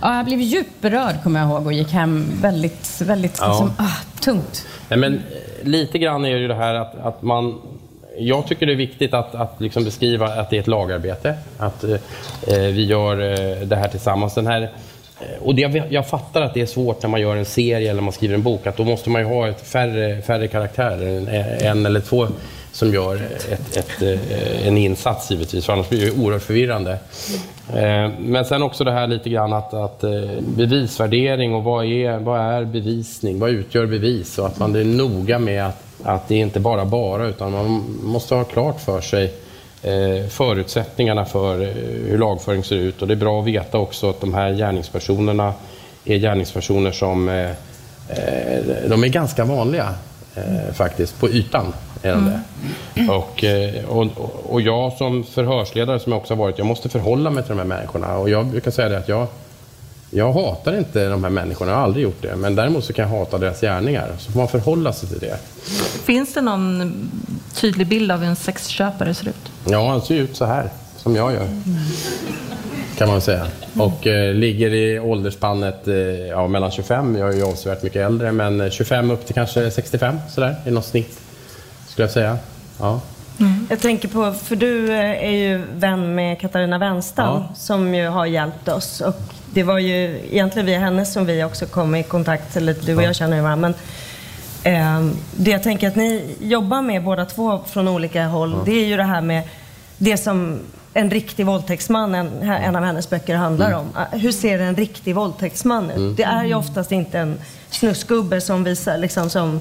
ja. 0.02 0.16
jag 0.16 0.24
blev 0.24 0.40
djupt 0.40 0.80
berörd 0.80 1.22
kommer 1.22 1.40
jag 1.40 1.48
ihåg 1.48 1.66
och 1.66 1.72
gick 1.72 1.92
hem 1.92 2.26
väldigt, 2.42 3.00
väldigt 3.00 3.38
Ja. 3.40 3.48
liksom, 3.48 3.72
ah, 3.78 4.20
tungt. 4.20 4.66
Nej, 4.88 4.98
men 4.98 5.14
eh, 5.14 5.68
lite 5.68 5.98
grann 5.98 6.24
är 6.24 6.34
det 6.34 6.38
ju 6.40 6.48
det 6.48 6.54
här 6.54 6.74
att, 6.74 6.94
att 6.98 7.22
man... 7.22 7.60
Jag 8.18 8.46
tycker 8.46 8.66
det 8.66 8.72
är 8.72 8.76
viktigt 8.76 9.14
att, 9.14 9.34
att 9.34 9.60
liksom 9.60 9.84
beskriva 9.84 10.26
att 10.26 10.50
det 10.50 10.56
är 10.56 10.60
ett 10.60 10.66
lagarbete. 10.66 11.34
Att 11.58 11.84
eh, 11.84 11.90
eh, 12.46 12.58
vi 12.58 12.84
gör 12.84 13.20
eh, 13.20 13.66
det 13.66 13.76
här 13.76 13.88
tillsammans. 13.88 14.34
Den 14.34 14.46
här, 14.46 14.62
eh, 14.62 15.42
och 15.42 15.54
det, 15.54 15.62
jag, 15.62 15.92
jag 15.92 16.08
fattar 16.08 16.42
att 16.42 16.54
det 16.54 16.60
är 16.60 16.66
svårt 16.66 17.02
när 17.02 17.10
man 17.10 17.20
gör 17.20 17.36
en 17.36 17.44
serie 17.44 17.90
eller 17.90 18.02
man 18.02 18.12
skriver 18.12 18.34
en 18.34 18.42
bok. 18.42 18.66
Att 18.66 18.76
då 18.76 18.84
måste 18.84 19.10
man 19.10 19.22
ju 19.22 19.28
ha 19.28 19.48
ett 19.48 19.66
färre, 19.68 20.22
färre 20.22 20.48
karaktärer. 20.48 21.16
En, 21.16 21.28
en 21.66 21.86
eller 21.86 22.00
två 22.00 22.28
som 22.80 22.94
gör 22.94 23.16
ett, 23.50 23.76
ett, 23.76 24.02
eh, 24.02 24.66
en 24.66 24.76
insats 24.76 25.30
givetvis. 25.30 25.66
För 25.66 25.72
annars 25.72 25.88
blir 25.88 26.06
det 26.06 26.22
oerhört 26.22 26.42
förvirrande. 26.42 26.98
Eh, 27.74 28.10
men 28.18 28.44
sen 28.44 28.62
också 28.62 28.84
det 28.84 28.92
här 28.92 29.06
lite 29.06 29.30
grann 29.30 29.52
att, 29.52 29.74
att 29.74 30.04
eh, 30.04 30.10
bevisvärdering 30.40 31.54
och 31.54 31.64
vad 31.64 31.84
är, 31.84 32.18
vad 32.18 32.40
är 32.40 32.64
bevisning? 32.64 33.38
Vad 33.38 33.50
utgör 33.50 33.86
bevis? 33.86 34.38
Och 34.38 34.46
att 34.46 34.58
man 34.58 34.76
är 34.76 34.84
noga 34.84 35.38
med 35.38 35.66
att, 35.66 35.82
att 36.02 36.28
det 36.28 36.34
är 36.34 36.38
inte 36.38 36.60
bara 36.60 36.84
bara 36.84 37.26
utan 37.26 37.52
man 37.52 37.84
måste 38.02 38.34
ha 38.34 38.44
klart 38.44 38.80
för 38.80 39.00
sig 39.00 39.34
förutsättningarna 40.28 41.24
för 41.24 41.58
hur 42.08 42.18
lagföring 42.18 42.64
ser 42.64 42.76
ut. 42.76 43.02
Och 43.02 43.08
det 43.08 43.14
är 43.14 43.16
bra 43.16 43.40
att 43.40 43.46
veta 43.46 43.78
också 43.78 44.10
att 44.10 44.20
de 44.20 44.34
här 44.34 44.52
gärningspersonerna 44.52 45.54
är 46.04 46.16
gärningspersoner 46.16 46.92
som 46.92 47.26
de 48.88 49.04
är 49.04 49.08
ganska 49.08 49.44
vanliga 49.44 49.94
faktiskt, 50.72 51.20
på 51.20 51.28
ytan. 51.28 51.72
Är 52.02 52.12
de 52.12 52.24
det. 52.24 53.12
Och, 53.12 53.44
eh, 53.44 53.84
och, 53.84 54.06
och 54.44 54.60
jag 54.60 54.92
som 54.92 55.24
förhörsledare 55.24 56.00
som 56.00 56.12
jag 56.12 56.20
också 56.20 56.34
har 56.34 56.38
varit, 56.38 56.58
jag 56.58 56.66
måste 56.66 56.88
förhålla 56.88 57.30
mig 57.30 57.42
till 57.42 57.50
de 57.50 57.58
här 57.58 57.66
människorna. 57.66 58.16
Och 58.16 58.30
jag 58.30 58.46
brukar 58.46 58.70
säga 58.70 58.88
det 58.88 58.98
att 58.98 59.08
jag, 59.08 59.26
jag 60.10 60.32
hatar 60.32 60.78
inte 60.78 61.08
de 61.08 61.24
här 61.24 61.30
människorna, 61.30 61.70
jag 61.70 61.78
har 61.78 61.84
aldrig 61.84 62.04
gjort 62.04 62.22
det. 62.22 62.36
Men 62.36 62.54
däremot 62.54 62.84
så 62.84 62.92
kan 62.92 63.10
jag 63.10 63.18
hata 63.18 63.38
deras 63.38 63.60
gärningar. 63.60 64.12
Så 64.18 64.32
får 64.32 64.38
man 64.38 64.48
förhålla 64.48 64.92
sig 64.92 65.08
till 65.08 65.18
det. 65.18 65.38
Finns 66.04 66.34
det 66.34 66.40
någon 66.40 66.92
tydlig 67.54 67.86
bild 67.86 68.12
av 68.12 68.20
hur 68.20 68.28
en 68.28 68.36
sexköpare 68.36 69.14
ser 69.14 69.28
ut? 69.28 69.52
Ja, 69.64 69.88
han 69.88 70.02
ser 70.02 70.14
ut 70.14 70.36
så 70.36 70.44
här, 70.44 70.68
som 70.96 71.16
jag 71.16 71.32
gör. 71.32 71.48
Kan 72.98 73.08
man 73.08 73.20
säga. 73.20 73.46
Och 73.78 74.06
eh, 74.06 74.34
ligger 74.34 74.74
i 74.74 74.98
åldersspannet 74.98 75.88
eh, 75.88 75.94
ja, 76.28 76.46
mellan 76.48 76.70
25, 76.70 77.16
jag 77.16 77.28
är 77.28 77.36
ju 77.36 77.42
avsevärt 77.42 77.82
mycket 77.82 78.06
äldre, 78.06 78.32
men 78.32 78.60
eh, 78.60 78.70
25 78.70 79.10
upp 79.10 79.26
till 79.26 79.34
kanske 79.34 79.70
65 79.70 80.16
sådär, 80.28 80.56
i 80.66 80.70
något 80.70 80.84
snitt. 80.84 81.19
Skulle 82.00 82.04
jag 82.06 82.12
säga. 82.12 82.38
Ja. 82.78 83.00
Jag 83.70 83.80
tänker 83.80 84.08
på, 84.08 84.32
för 84.32 84.56
du 84.56 84.92
eh, 84.92 85.24
är 85.24 85.30
ju 85.30 85.62
vän 85.74 86.14
med 86.14 86.40
Katarina 86.40 86.78
Wenstam 86.78 87.26
Ja. 87.48 87.54
som 87.54 87.94
ju 87.94 88.06
har 88.08 88.26
hjälpt 88.26 88.68
oss. 88.68 89.00
Och 89.00 89.14
det 89.52 89.62
var 89.62 89.78
ju 89.78 90.20
egentligen 90.30 90.66
via 90.66 90.78
henne 90.78 91.06
som 91.06 91.26
vi 91.26 91.44
också 91.44 91.66
kom 91.66 91.94
i 91.94 92.02
kontakt, 92.02 92.56
eller 92.56 92.74
du 92.86 92.96
och 92.96 93.02
jag 93.02 93.16
känner 93.16 93.36
ju 93.36 93.42
varandra. 93.42 93.68
Men, 93.68 93.74
ehm, 94.74 95.16
det 95.36 95.50
jag 95.50 95.62
tänker 95.62 95.88
att 95.88 95.96
ni 95.96 96.36
jobbar 96.40 96.82
med 96.82 97.04
båda 97.04 97.24
två 97.24 97.60
från 97.66 97.88
olika 97.88 98.26
håll, 98.26 98.56
det 98.64 98.72
är 98.72 98.86
ju 98.86 98.96
det 98.96 99.04
här 99.04 99.20
med 99.20 99.42
det 99.98 100.16
som 100.16 100.58
en 100.94 101.10
riktig 101.10 101.46
våldtäktsman, 101.46 102.14
en, 102.14 102.42
en 102.42 102.76
av 102.76 102.84
hennes 102.84 103.10
böcker 103.10 103.36
handlar 103.36 103.72
om. 103.72 103.86
Ah, 103.94 104.04
Hur 104.16 104.32
ser 104.32 104.58
en 104.58 104.76
riktig 104.76 105.14
våldtäktsman 105.14 105.90
ut? 105.90 106.16
Det 106.16 106.22
är 106.22 106.44
ju 106.44 106.54
oftast 106.54 106.92
inte 106.92 107.18
en 107.18 107.38
snusgubbe 107.70 108.40
som 108.40 108.64
visar 108.64 108.98
liksom 108.98 109.30
som 109.30 109.60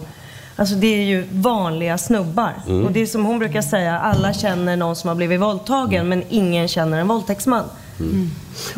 Alltså 0.60 0.76
det 0.76 0.88
är 0.88 1.04
ju 1.04 1.24
vanliga 1.32 1.98
snubbar. 1.98 2.54
Och 2.86 2.92
det 2.92 3.02
är 3.02 3.06
som 3.06 3.26
hon 3.26 3.40
brukar 3.40 3.62
säga, 3.62 4.00
alla 4.00 4.34
känner 4.34 4.76
någon 4.76 4.96
som 4.96 5.08
har 5.08 5.16
blivit 5.16 5.40
våldtagen 5.40 6.10
men 6.10 6.24
ingen 6.30 6.68
känner 6.68 7.00
en 7.00 7.08
våldtäktsman. 7.08 7.64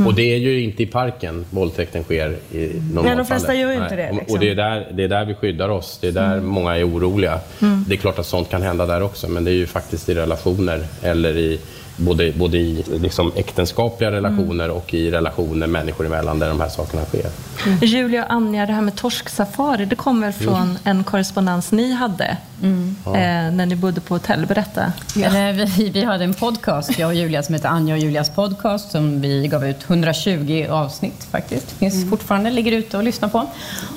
Och 0.05 0.15
det 0.15 0.33
är 0.33 0.37
ju 0.37 0.61
inte 0.61 0.83
i 0.83 0.85
parken 0.85 1.45
våldtäkten 1.49 2.03
sker 2.03 2.37
i 2.51 2.81
normalfallet. 2.93 3.17
de 3.17 3.25
flesta 3.25 3.53
gör 3.53 3.69
ju 3.69 3.75
inte 3.75 3.95
Nej. 3.95 4.05
det, 4.05 4.11
liksom. 4.11 4.33
Och 4.33 4.39
det 4.39 4.49
är, 4.49 4.55
där, 4.55 4.91
det 4.93 5.03
är 5.03 5.07
där 5.07 5.25
vi 5.25 5.33
skyddar 5.33 5.69
oss. 5.69 5.97
Det 6.01 6.07
är 6.07 6.11
där 6.11 6.39
många 6.39 6.77
är 6.77 6.87
oroliga. 6.87 7.39
Det 7.87 7.95
är 7.95 7.97
klart 7.97 8.19
att 8.19 8.25
sånt 8.25 8.49
kan 8.49 8.61
hända 8.61 8.85
där 8.85 9.03
också, 9.03 9.27
men 9.27 9.43
det 9.43 9.51
är 9.51 9.55
ju 9.55 9.67
faktiskt 9.67 10.09
i 10.09 10.13
relationer 10.13 10.85
eller 11.01 11.37
i 11.37 11.59
både, 12.01 12.31
både 12.31 12.57
i 12.57 12.83
liksom 13.01 13.31
äktenskapliga 13.35 14.11
relationer 14.11 14.69
och 14.69 14.93
i 14.93 15.11
relationer 15.11 15.67
människor 15.67 16.05
emellan 16.05 16.39
där 16.39 16.49
de 16.49 16.59
här 16.59 16.69
sakerna 16.69 17.05
sker. 17.05 17.25
Julia 17.81 18.25
och 18.25 18.31
Anja, 18.31 18.65
det 18.65 18.73
här 18.73 18.81
med 18.81 18.95
torsksafari, 18.95 19.85
det 19.85 19.95
kommer 19.95 20.31
från 20.31 20.77
en 20.83 21.03
korrespondens 21.03 21.71
ni 21.71 21.91
hade 21.91 22.37
eh, 23.05 23.53
när 23.53 23.65
ni 23.65 23.75
bodde 23.75 24.01
på 24.01 24.15
hotell. 24.15 24.45
Berätta. 24.45 24.93
Eller 25.15 25.53
vi, 25.53 25.89
vi 25.89 26.03
hade 26.03 26.23
en 26.23 26.33
podcast, 26.33 26.99
jag 26.99 27.07
och 27.07 27.15
Julia, 27.15 27.43
som 27.43 27.55
heter 27.55 27.69
Anja 27.69 27.95
och 27.95 28.01
Julias 28.01 28.29
podcast, 28.29 28.91
som 28.91 29.21
vi 29.21 29.47
gav 29.47 29.65
ut 29.65 29.89
120 29.89 30.65
avsnitt 30.69 31.27
faktiskt. 31.31 31.71
Finns 31.71 32.09
fortfarande, 32.09 32.49
ligger 32.49 32.71
ute 32.71 32.97
och 32.97 33.03
lyssnar 33.03 33.29
på. 33.29 33.47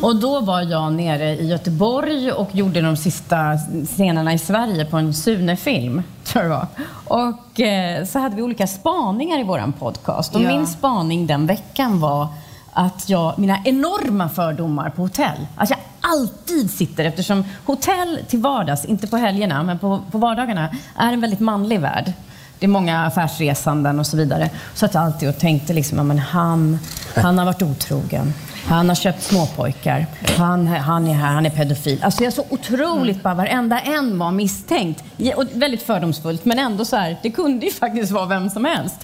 Och 0.03 0.17
då 0.17 0.41
var 0.41 0.63
jag 0.63 0.93
nere 0.93 1.37
i 1.37 1.47
Göteborg 1.47 2.33
och 2.33 2.49
gjorde 2.53 2.81
de 2.81 2.97
sista 2.97 3.59
scenerna 3.87 4.33
i 4.35 4.39
Sverige 4.39 4.85
på 4.85 4.97
en 4.97 5.15
Sune-film, 5.15 6.03
tror 6.25 6.45
jag 6.45 6.53
det 6.53 6.57
var. 6.57 6.67
Och 7.05 7.44
eh, 7.61 8.05
så 8.07 8.19
hade 8.19 8.37
vi 8.37 8.43
olika 8.43 8.67
spaningar 8.67 9.41
i 9.41 9.43
våran 9.43 9.73
podcast. 9.73 10.35
Och 10.35 10.41
Ja. 10.43 10.49
min 10.49 10.67
spaning 10.67 11.27
den 11.27 11.47
veckan 11.47 12.01
var 12.01 12.29
att 12.73 13.09
jag, 13.09 13.39
mina 13.39 13.59
enorma 13.65 14.29
fördomar 14.29 14.91
på 14.91 15.03
hotell, 15.03 15.47
att 15.57 15.71
jag 15.71 15.79
alltid 16.01 16.71
sitter, 16.71 17.05
eftersom 17.05 17.45
hotell 17.67 18.19
till 18.29 18.39
vardags, 18.41 18.85
inte 18.85 19.07
på 19.07 19.17
helgerna, 19.17 19.63
men 19.63 19.79
på, 19.79 20.01
på 20.11 20.19
vardagarna, 20.19 20.69
är 20.97 21.13
en 21.13 21.21
väldigt 21.21 21.41
manlig 21.41 21.81
värld. 21.81 22.13
Det 22.59 22.67
är 22.67 22.71
många 22.71 23.07
affärsresanden 23.07 23.99
och 24.01 24.07
så 24.07 24.17
vidare. 24.17 24.51
Så 24.75 24.87
att 24.87 24.95
jag 24.95 25.03
alltid 25.03 25.29
och 25.29 25.39
tänkte 25.39 25.73
liksom, 25.73 25.99
ja, 25.99 26.05
men 26.05 26.19
han, 26.19 26.79
han 27.17 27.39
har 27.39 27.45
varit 27.45 27.63
otrogen. 27.63 28.35
Han 28.69 28.89
har 28.89 28.97
köpt 28.97 29.23
småpojkar. 29.23 30.07
Han, 30.39 30.67
han 30.67 31.09
är 31.09 31.15
här, 31.15 31.33
han 31.33 31.47
är 31.47 31.51
pedofil. 31.51 32.03
Alltså 32.03 32.23
jag 32.23 32.27
är 32.27 32.35
så 32.35 32.45
otroligt 32.51 33.23
bara, 33.23 33.35
varenda 33.35 33.81
en 33.81 34.19
var 34.19 34.31
misstänkt. 34.31 35.05
Ja, 35.17 35.37
Och 35.37 35.45
väldigt 35.53 35.83
fördomsfullt, 35.83 36.45
men 36.45 36.59
ändå 36.59 36.85
så 36.85 36.97
här, 36.97 37.17
det 37.23 37.31
kunde 37.31 37.67
ju 37.67 37.73
faktiskt 37.81 38.13
vara 38.13 38.27
vem 38.27 38.51
som 38.51 38.65
helst. 38.65 38.97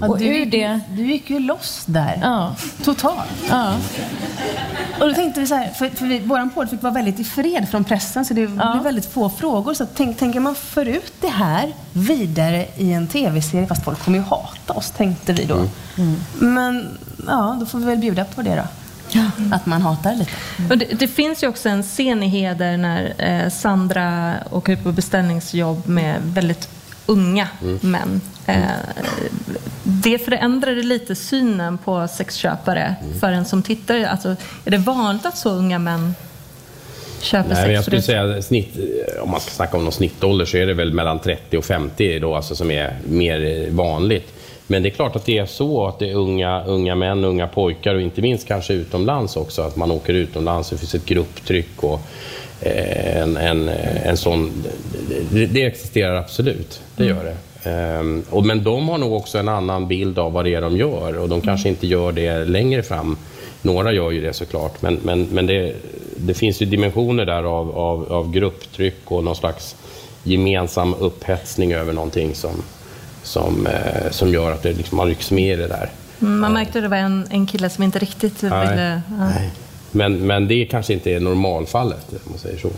Ja, 0.00 0.08
och 0.08 0.18
du, 0.18 0.44
det... 0.44 0.80
du 0.90 1.06
gick 1.06 1.30
ju 1.30 1.38
loss 1.38 1.82
där. 1.86 2.18
Ja. 2.22 2.54
Totalt. 2.84 3.30
Ja. 3.50 3.74
Och 5.00 5.08
då 5.08 5.14
tänkte 5.14 5.40
vi 5.40 5.46
så 5.46 5.54
här, 5.54 5.68
för, 5.68 5.88
för 5.88 6.06
vi, 6.06 6.18
våran 6.18 6.50
podd 6.50 6.70
fick 6.70 6.82
vara 6.82 6.94
väldigt 6.94 7.20
i 7.20 7.24
fred 7.24 7.68
från 7.68 7.84
pressen, 7.84 8.24
så 8.24 8.34
det 8.34 8.46
blev 8.46 8.82
väldigt 8.82 9.06
få 9.06 9.30
frågor. 9.30 9.74
Så 9.74 9.86
tänk, 9.94 10.18
tänker 10.18 10.40
man 10.40 10.54
för 10.54 10.86
ut 10.86 11.12
det 11.20 11.28
här 11.28 11.72
vidare 11.92 12.66
i 12.76 12.92
en 12.92 13.06
tv-serie, 13.06 13.66
fast 13.66 13.84
folk 13.84 14.04
kommer 14.04 14.18
ju 14.18 14.24
hata 14.24 14.72
oss, 14.72 14.90
tänkte 14.90 15.32
vi 15.32 15.44
då. 15.44 15.64
Men 16.38 16.98
ja, 17.26 17.56
då 17.60 17.66
får 17.66 17.78
vi 17.78 17.84
väl 17.84 17.98
bjuda 17.98 18.24
på 18.24 18.42
det 18.42 18.56
då. 18.56 18.62
Att 19.52 19.66
man 19.66 19.82
hatar 19.82 20.14
lite. 20.14 20.30
Och 20.70 20.78
det, 20.78 20.84
det 20.84 21.08
finns 21.08 21.42
ju 21.42 21.48
också 21.48 21.68
en 21.68 21.82
scen 21.82 22.22
i 22.22 22.28
Heder 22.28 22.76
när 22.76 23.14
eh, 23.18 23.50
Sandra 23.50 24.34
åker 24.50 24.72
ut 24.72 24.82
på 24.82 24.92
beställningsjobb 24.92 25.86
med 25.86 26.16
väldigt 26.22 26.68
unga 27.06 27.48
män. 27.80 28.20
Eh, 28.46 28.56
det 29.82 30.18
förändrade 30.18 30.82
lite 30.82 31.14
synen 31.14 31.78
på 31.78 32.08
sexköpare 32.08 32.94
för 33.20 33.32
en 33.32 33.44
som 33.44 33.62
tittar. 33.62 34.04
Alltså, 34.04 34.36
är 34.64 34.70
det 34.70 34.78
vanligt 34.78 35.26
att 35.26 35.38
så 35.38 35.50
unga 35.50 35.78
män 35.78 36.14
köper 37.20 37.48
Nej, 37.48 37.56
sex? 37.56 37.66
men 37.66 37.74
jag 37.74 37.84
skulle 37.84 38.02
säga 38.02 38.42
snitt, 38.42 38.76
om 39.22 39.30
man 39.30 39.40
ska 39.40 39.50
snacka 39.50 39.76
om 39.76 39.84
någon 39.84 39.92
snittålder 39.92 40.44
så 40.44 40.56
är 40.56 40.66
det 40.66 40.74
väl 40.74 40.92
mellan 40.92 41.18
30 41.18 41.58
och 41.58 41.64
50 41.64 42.18
då, 42.18 42.34
alltså 42.34 42.54
som 42.54 42.70
är 42.70 42.98
mer 43.04 43.70
vanligt. 43.70 44.32
Men 44.66 44.82
det 44.82 44.88
är 44.88 44.90
klart 44.90 45.16
att 45.16 45.24
det 45.24 45.38
är 45.38 45.46
så 45.46 45.86
att 45.86 45.98
det 45.98 46.10
är 46.10 46.14
unga, 46.14 46.64
unga 46.64 46.94
män, 46.94 47.24
unga 47.24 47.46
pojkar 47.46 47.94
och 47.94 48.00
inte 48.00 48.22
minst 48.22 48.48
kanske 48.48 48.72
utomlands 48.72 49.36
också. 49.36 49.62
Att 49.62 49.76
man 49.76 49.90
åker 49.90 50.14
utomlands, 50.14 50.70
det 50.70 50.76
finns 50.76 50.94
ett 50.94 51.06
grupptryck 51.06 51.82
och 51.82 52.00
eh, 52.60 53.22
en, 53.22 53.36
en, 53.36 53.68
en 54.04 54.16
sån... 54.16 54.64
Det, 55.32 55.46
det 55.46 55.64
existerar 55.64 56.16
absolut, 56.16 56.80
det 56.96 57.04
gör 57.04 57.24
det. 57.24 57.36
Ehm, 57.70 58.22
och, 58.30 58.46
men 58.46 58.64
de 58.64 58.88
har 58.88 58.98
nog 58.98 59.12
också 59.12 59.38
en 59.38 59.48
annan 59.48 59.88
bild 59.88 60.18
av 60.18 60.32
vad 60.32 60.44
det 60.44 60.54
är 60.54 60.60
de 60.60 60.76
gör 60.76 61.18
och 61.18 61.28
de 61.28 61.40
kanske 61.40 61.68
inte 61.68 61.86
gör 61.86 62.12
det 62.12 62.44
längre 62.44 62.82
fram. 62.82 63.16
Några 63.62 63.92
gör 63.92 64.10
ju 64.10 64.20
det 64.20 64.32
såklart, 64.32 64.82
men, 64.82 64.98
men, 65.02 65.28
men 65.30 65.46
det, 65.46 65.74
det 66.16 66.34
finns 66.34 66.62
ju 66.62 66.66
dimensioner 66.66 67.24
där 67.24 67.42
av, 67.42 67.78
av, 67.78 68.12
av 68.12 68.32
grupptryck 68.32 69.00
och 69.04 69.24
någon 69.24 69.36
slags 69.36 69.76
gemensam 70.22 70.94
upphetsning 70.94 71.72
över 71.72 71.92
någonting 71.92 72.34
som, 72.34 72.62
som, 73.32 73.66
eh, 73.66 74.10
som 74.10 74.28
gör 74.28 74.52
att 74.52 74.62
det 74.62 74.72
liksom, 74.72 74.96
man 74.96 75.06
rycks 75.06 75.30
med 75.30 75.52
i 75.52 75.56
det 75.62 75.68
där. 75.68 75.90
Mm, 76.20 76.40
Man 76.40 76.52
märkte 76.52 76.78
att 76.78 76.84
det 76.84 76.88
var 76.88 76.96
en, 76.96 77.26
en 77.30 77.46
kille 77.46 77.70
som 77.70 77.84
inte 77.84 77.98
riktigt 77.98 78.42
ville... 78.42 79.02
Ja. 79.10 79.16
Nej. 79.16 79.50
Men, 79.90 80.26
men 80.26 80.48
det 80.48 80.64
kanske 80.64 80.92
inte 80.92 81.10
är 81.10 81.20
normalfallet, 81.20 82.06
om 82.12 82.18
man 82.30 82.38
säger 82.38 82.58
så. 82.58 82.70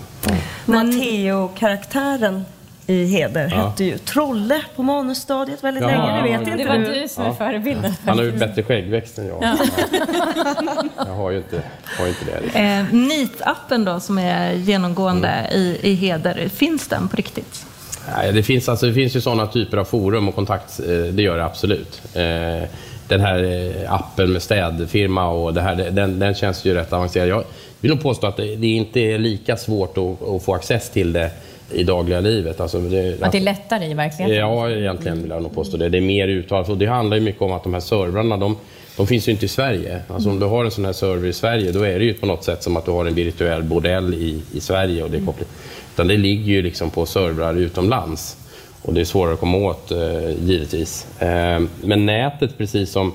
Matteo-karaktären 0.66 2.44
i 2.86 3.05
Heder 3.05 3.48
Ja. 3.55 3.68
hette 3.68 3.84
ju 3.84 3.98
Trolle 3.98 4.62
på 4.76 4.82
manusstadiet 4.82 5.64
väldigt 5.64 5.82
Ja, 5.82 5.88
länge. 5.88 6.16
Det 6.16 6.22
vet 6.22 6.44
det 6.44 6.50
inte 6.50 6.62
Det 6.64 6.68
var 6.68 6.94
du. 7.02 7.09
som 7.09 7.24
är 7.24 7.28
Ja. 7.28 7.34
förebilden. 7.34 7.92
Han 8.05 8.18
har 8.18 8.24
ju 8.24 8.32
bättre 8.32 8.62
skäggväxt 8.62 9.18
än 9.18 9.26
jag. 9.26 9.42
Jag 10.96 11.14
har 11.14 11.30
ju 11.30 11.36
inte, 11.36 11.62
har 11.98 12.07
inte 12.07 12.24
det. 12.24 12.40
Liksom. 12.40 12.61
Eh, 12.61 12.84
NEAT-appen 12.92 13.84
då 13.84 14.00
som 14.00 14.18
är 14.18 14.52
genomgående 14.52 15.28
Mm. 15.28 15.61
i, 15.61 15.78
i 15.82 15.94
Heder, 15.94 16.48
finns 16.48 16.88
den 16.88 17.09
på 17.09 17.16
riktigt? 17.16 17.66
Nej, 18.16 18.32
det, 18.32 18.42
finns, 18.42 18.68
alltså, 18.68 18.86
det 18.86 18.92
finns 18.92 19.16
ju 19.16 19.20
sådana 19.20 19.46
typer 19.46 19.76
av 19.76 19.84
forum 19.84 20.28
och 20.28 20.34
kontakt, 20.34 20.80
eh, 20.80 20.86
det 20.86 21.22
gör 21.22 21.36
det 21.36 21.44
absolut. 21.44 22.02
Eh, 22.14 22.68
Den 23.09 23.20
här 23.20 23.42
eh, 23.44 23.92
appen 23.92 24.32
med 24.32 24.42
städfirma 24.42 25.28
och 25.28 25.55
det 25.55 25.61
här, 25.61 25.76
den, 25.90 26.18
den 26.18 26.34
känns 26.34 26.64
ju 26.64 26.74
rätt 26.74 26.92
avancerad. 26.92 27.28
Jag 27.28 27.44
vill 27.80 27.90
nog 27.90 28.02
påstå 28.02 28.26
att 28.26 28.36
det, 28.36 28.57
det 28.57 28.66
inte 28.66 29.00
är 29.00 29.18
lika 29.18 29.57
svårt 29.57 29.98
att, 29.98 30.28
att 30.28 30.42
få 30.42 30.55
access 30.55 30.90
till 30.90 31.12
det 31.12 31.30
i 31.70 31.84
dagliga 31.84 32.20
livet. 32.20 32.61
Alltså 32.61 32.78
det, 32.78 33.22
Att 33.22 33.32
det 33.32 33.38
är 33.38 33.42
lättare 33.42 33.86
i 33.86 33.94
verkligheten. 33.94 34.36
Ja, 34.36 34.70
egentligen 34.70 35.22
vill 35.22 35.30
jag 35.30 35.42
nog 35.42 35.55
påstå 35.55 35.76
det. 35.76 35.88
Det 35.88 35.98
är 35.98 36.02
mer 36.02 36.28
uttalat. 36.28 36.68
Och 36.68 36.78
det 36.78 36.86
handlar 36.86 37.16
ju 37.16 37.22
mycket 37.22 37.42
om 37.42 37.52
att 37.52 37.62
de 37.62 37.72
här 37.72 37.80
servrarna, 37.80 38.36
de, 38.36 38.57
de 38.96 39.07
finns 39.07 39.28
ju 39.28 39.32
inte 39.32 39.44
i 39.44 39.48
Sverige. 39.48 40.00
Alltså 40.09 40.30
om 40.30 40.40
du 40.40 40.46
har 40.46 40.64
en 40.64 40.70
sån 40.70 40.84
här 40.84 40.92
server 40.92 41.28
i 41.28 41.32
Sverige, 41.32 41.72
då 41.72 41.82
är 41.82 41.98
det 41.98 42.05
ju 42.05 42.14
på 42.14 42.26
något 42.26 42.44
sätt 42.44 42.62
som 42.62 42.76
att 42.76 42.84
du 42.84 42.90
har 42.90 43.07
en 43.07 43.14
virtuell 43.14 43.62
bordell 43.62 44.14
i, 44.14 44.42
i 44.52 44.61
Sverige. 44.61 45.02
Och 45.02 45.11
det, 45.11 45.16
är 45.16 45.26
kopplat. 45.26 45.48
Utan 45.95 46.09
det 46.09 46.16
ligger 46.16 46.53
ju 46.53 46.62
liksom 46.62 46.90
på 46.90 47.07
servrar 47.07 47.55
utomlands. 47.55 48.36
Och 48.82 48.95
det 48.95 49.01
är 49.01 49.05
svårare 49.05 49.34
att 49.34 49.40
komma 49.40 49.59
åt, 49.59 49.90
eh, 49.90 50.30
givetvis. 50.30 51.07
Eh, 51.20 51.62
men 51.82 52.07
nätet, 52.07 52.59
precis 52.59 52.90
som 52.90 53.12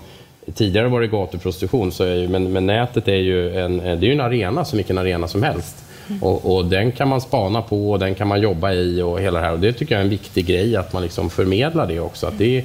tidigare 0.54 0.88
var 0.88 1.02
det 1.02 1.08
gatuprostitution, 1.08 1.92
så 1.92 2.04
är 2.04 2.16
ju, 2.16 2.28
men, 2.28 2.52
men 2.52 2.66
nätet 2.66 3.08
är 3.08 3.16
ju 3.16 3.60
en, 3.60 3.80
eh, 3.80 4.00
det 4.00 4.08
är 4.08 4.12
en 4.12 4.22
arena 4.22 4.66
som 4.66 4.78
vilken 4.78 4.98
arena 4.98 5.28
som 5.28 5.44
helst. 5.44 5.76
Och, 6.22 6.56
och 6.56 6.66
den 6.66 6.92
kan 6.92 7.08
man 7.08 7.22
spana 7.22 7.62
på 7.62 7.92
och 7.92 8.00
den 8.00 8.16
kan 8.16 8.28
man 8.28 8.42
jobba 8.42 8.72
i 8.72 9.02
och 9.02 9.22
hela 9.22 9.40
det 9.40 9.46
här. 9.46 9.54
Och 9.54 9.60
det 9.60 9.74
tycker 9.74 9.96
jag 9.96 10.00
är 10.00 10.04
en 10.04 10.10
viktig 10.10 10.46
grej, 10.46 10.76
att 10.76 10.94
man 10.94 11.04
liksom 11.04 11.30
förmedlar 11.30 11.88
det 11.88 12.00
också. 12.00 12.28
Att 12.28 12.38
det 12.38 12.58
är, 12.58 12.64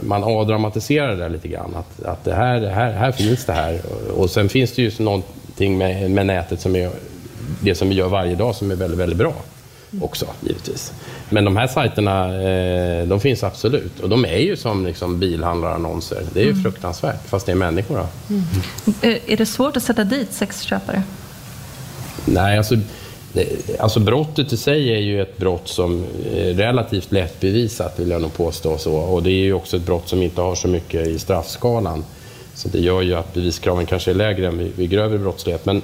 man 0.00 0.24
avdramatiserar 0.24 1.16
det 1.16 1.28
lite 1.28 1.48
grann. 1.48 1.74
Att, 1.76 2.02
att 2.04 2.24
det 2.24 2.34
här, 2.34 2.60
det 2.60 2.70
här, 2.70 2.92
här 2.92 3.12
finns 3.12 3.44
det 3.44 3.52
här. 3.52 3.80
Och, 3.90 4.20
och 4.20 4.30
sen 4.30 4.48
finns 4.48 4.72
det 4.72 4.82
ju 4.82 4.90
någonting 4.98 5.78
med, 5.78 6.10
med 6.10 6.26
nätet 6.26 6.60
som 6.60 6.76
är 6.76 6.90
det 7.60 7.74
som 7.74 7.88
vi 7.88 7.94
gör 7.94 8.08
varje 8.08 8.34
dag 8.34 8.54
som 8.54 8.70
är 8.70 8.74
väldigt, 8.74 8.98
väldigt 8.98 9.18
bra 9.18 9.34
också, 10.00 10.26
givetvis. 10.40 10.92
Men 11.30 11.44
de 11.44 11.56
här 11.56 11.66
sajterna, 11.66 12.42
eh, 12.42 13.06
de 13.06 13.20
finns 13.20 13.44
absolut. 13.44 14.00
Och 14.00 14.08
de 14.08 14.24
är 14.24 14.38
ju 14.38 14.56
som 14.56 14.86
liksom 14.86 15.18
bilhandlarannonser. 15.18 16.22
Det 16.34 16.40
är 16.40 16.44
ju 16.44 16.54
fruktansvärt, 16.62 17.28
fast 17.28 17.46
det 17.46 17.52
är 17.52 17.56
människor. 17.56 17.96
Då. 17.96 18.34
Eh, 19.08 19.16
Är 19.26 19.36
det 19.36 19.46
svårt 19.46 19.76
att 19.76 19.82
sätta 19.82 20.04
dit 20.04 20.32
sexköpare? 20.32 21.02
Nej, 22.24 22.58
alltså, 22.58 22.76
alltså 23.78 24.00
brottet 24.00 24.52
i 24.52 24.56
sig 24.56 24.94
är 24.94 24.98
ju 24.98 25.22
ett 25.22 25.36
brott 25.36 25.68
som 25.68 26.04
är 26.34 26.54
relativt 26.54 27.12
lätt 27.12 27.40
bevisat, 27.40 27.98
vill 27.98 28.10
jag 28.10 28.22
nog 28.22 28.34
påstå. 28.34 28.78
Så. 28.78 28.92
Och 28.94 29.22
det 29.22 29.30
är 29.30 29.44
ju 29.44 29.52
också 29.52 29.76
ett 29.76 29.86
brott 29.86 30.08
som 30.08 30.22
inte 30.22 30.40
har 30.40 30.54
så 30.54 30.68
mycket 30.68 31.06
i 31.06 31.18
straffskalan. 31.18 32.04
Så 32.54 32.68
det 32.68 32.78
gör 32.80 33.02
ju 33.02 33.14
att 33.14 33.34
beviskraven 33.34 33.86
kanske 33.86 34.10
är 34.10 34.14
lägre 34.14 34.46
än 34.46 34.72
vid 34.76 34.90
grövre 34.90 35.18
brottslighet. 35.18 35.66
Men 35.66 35.82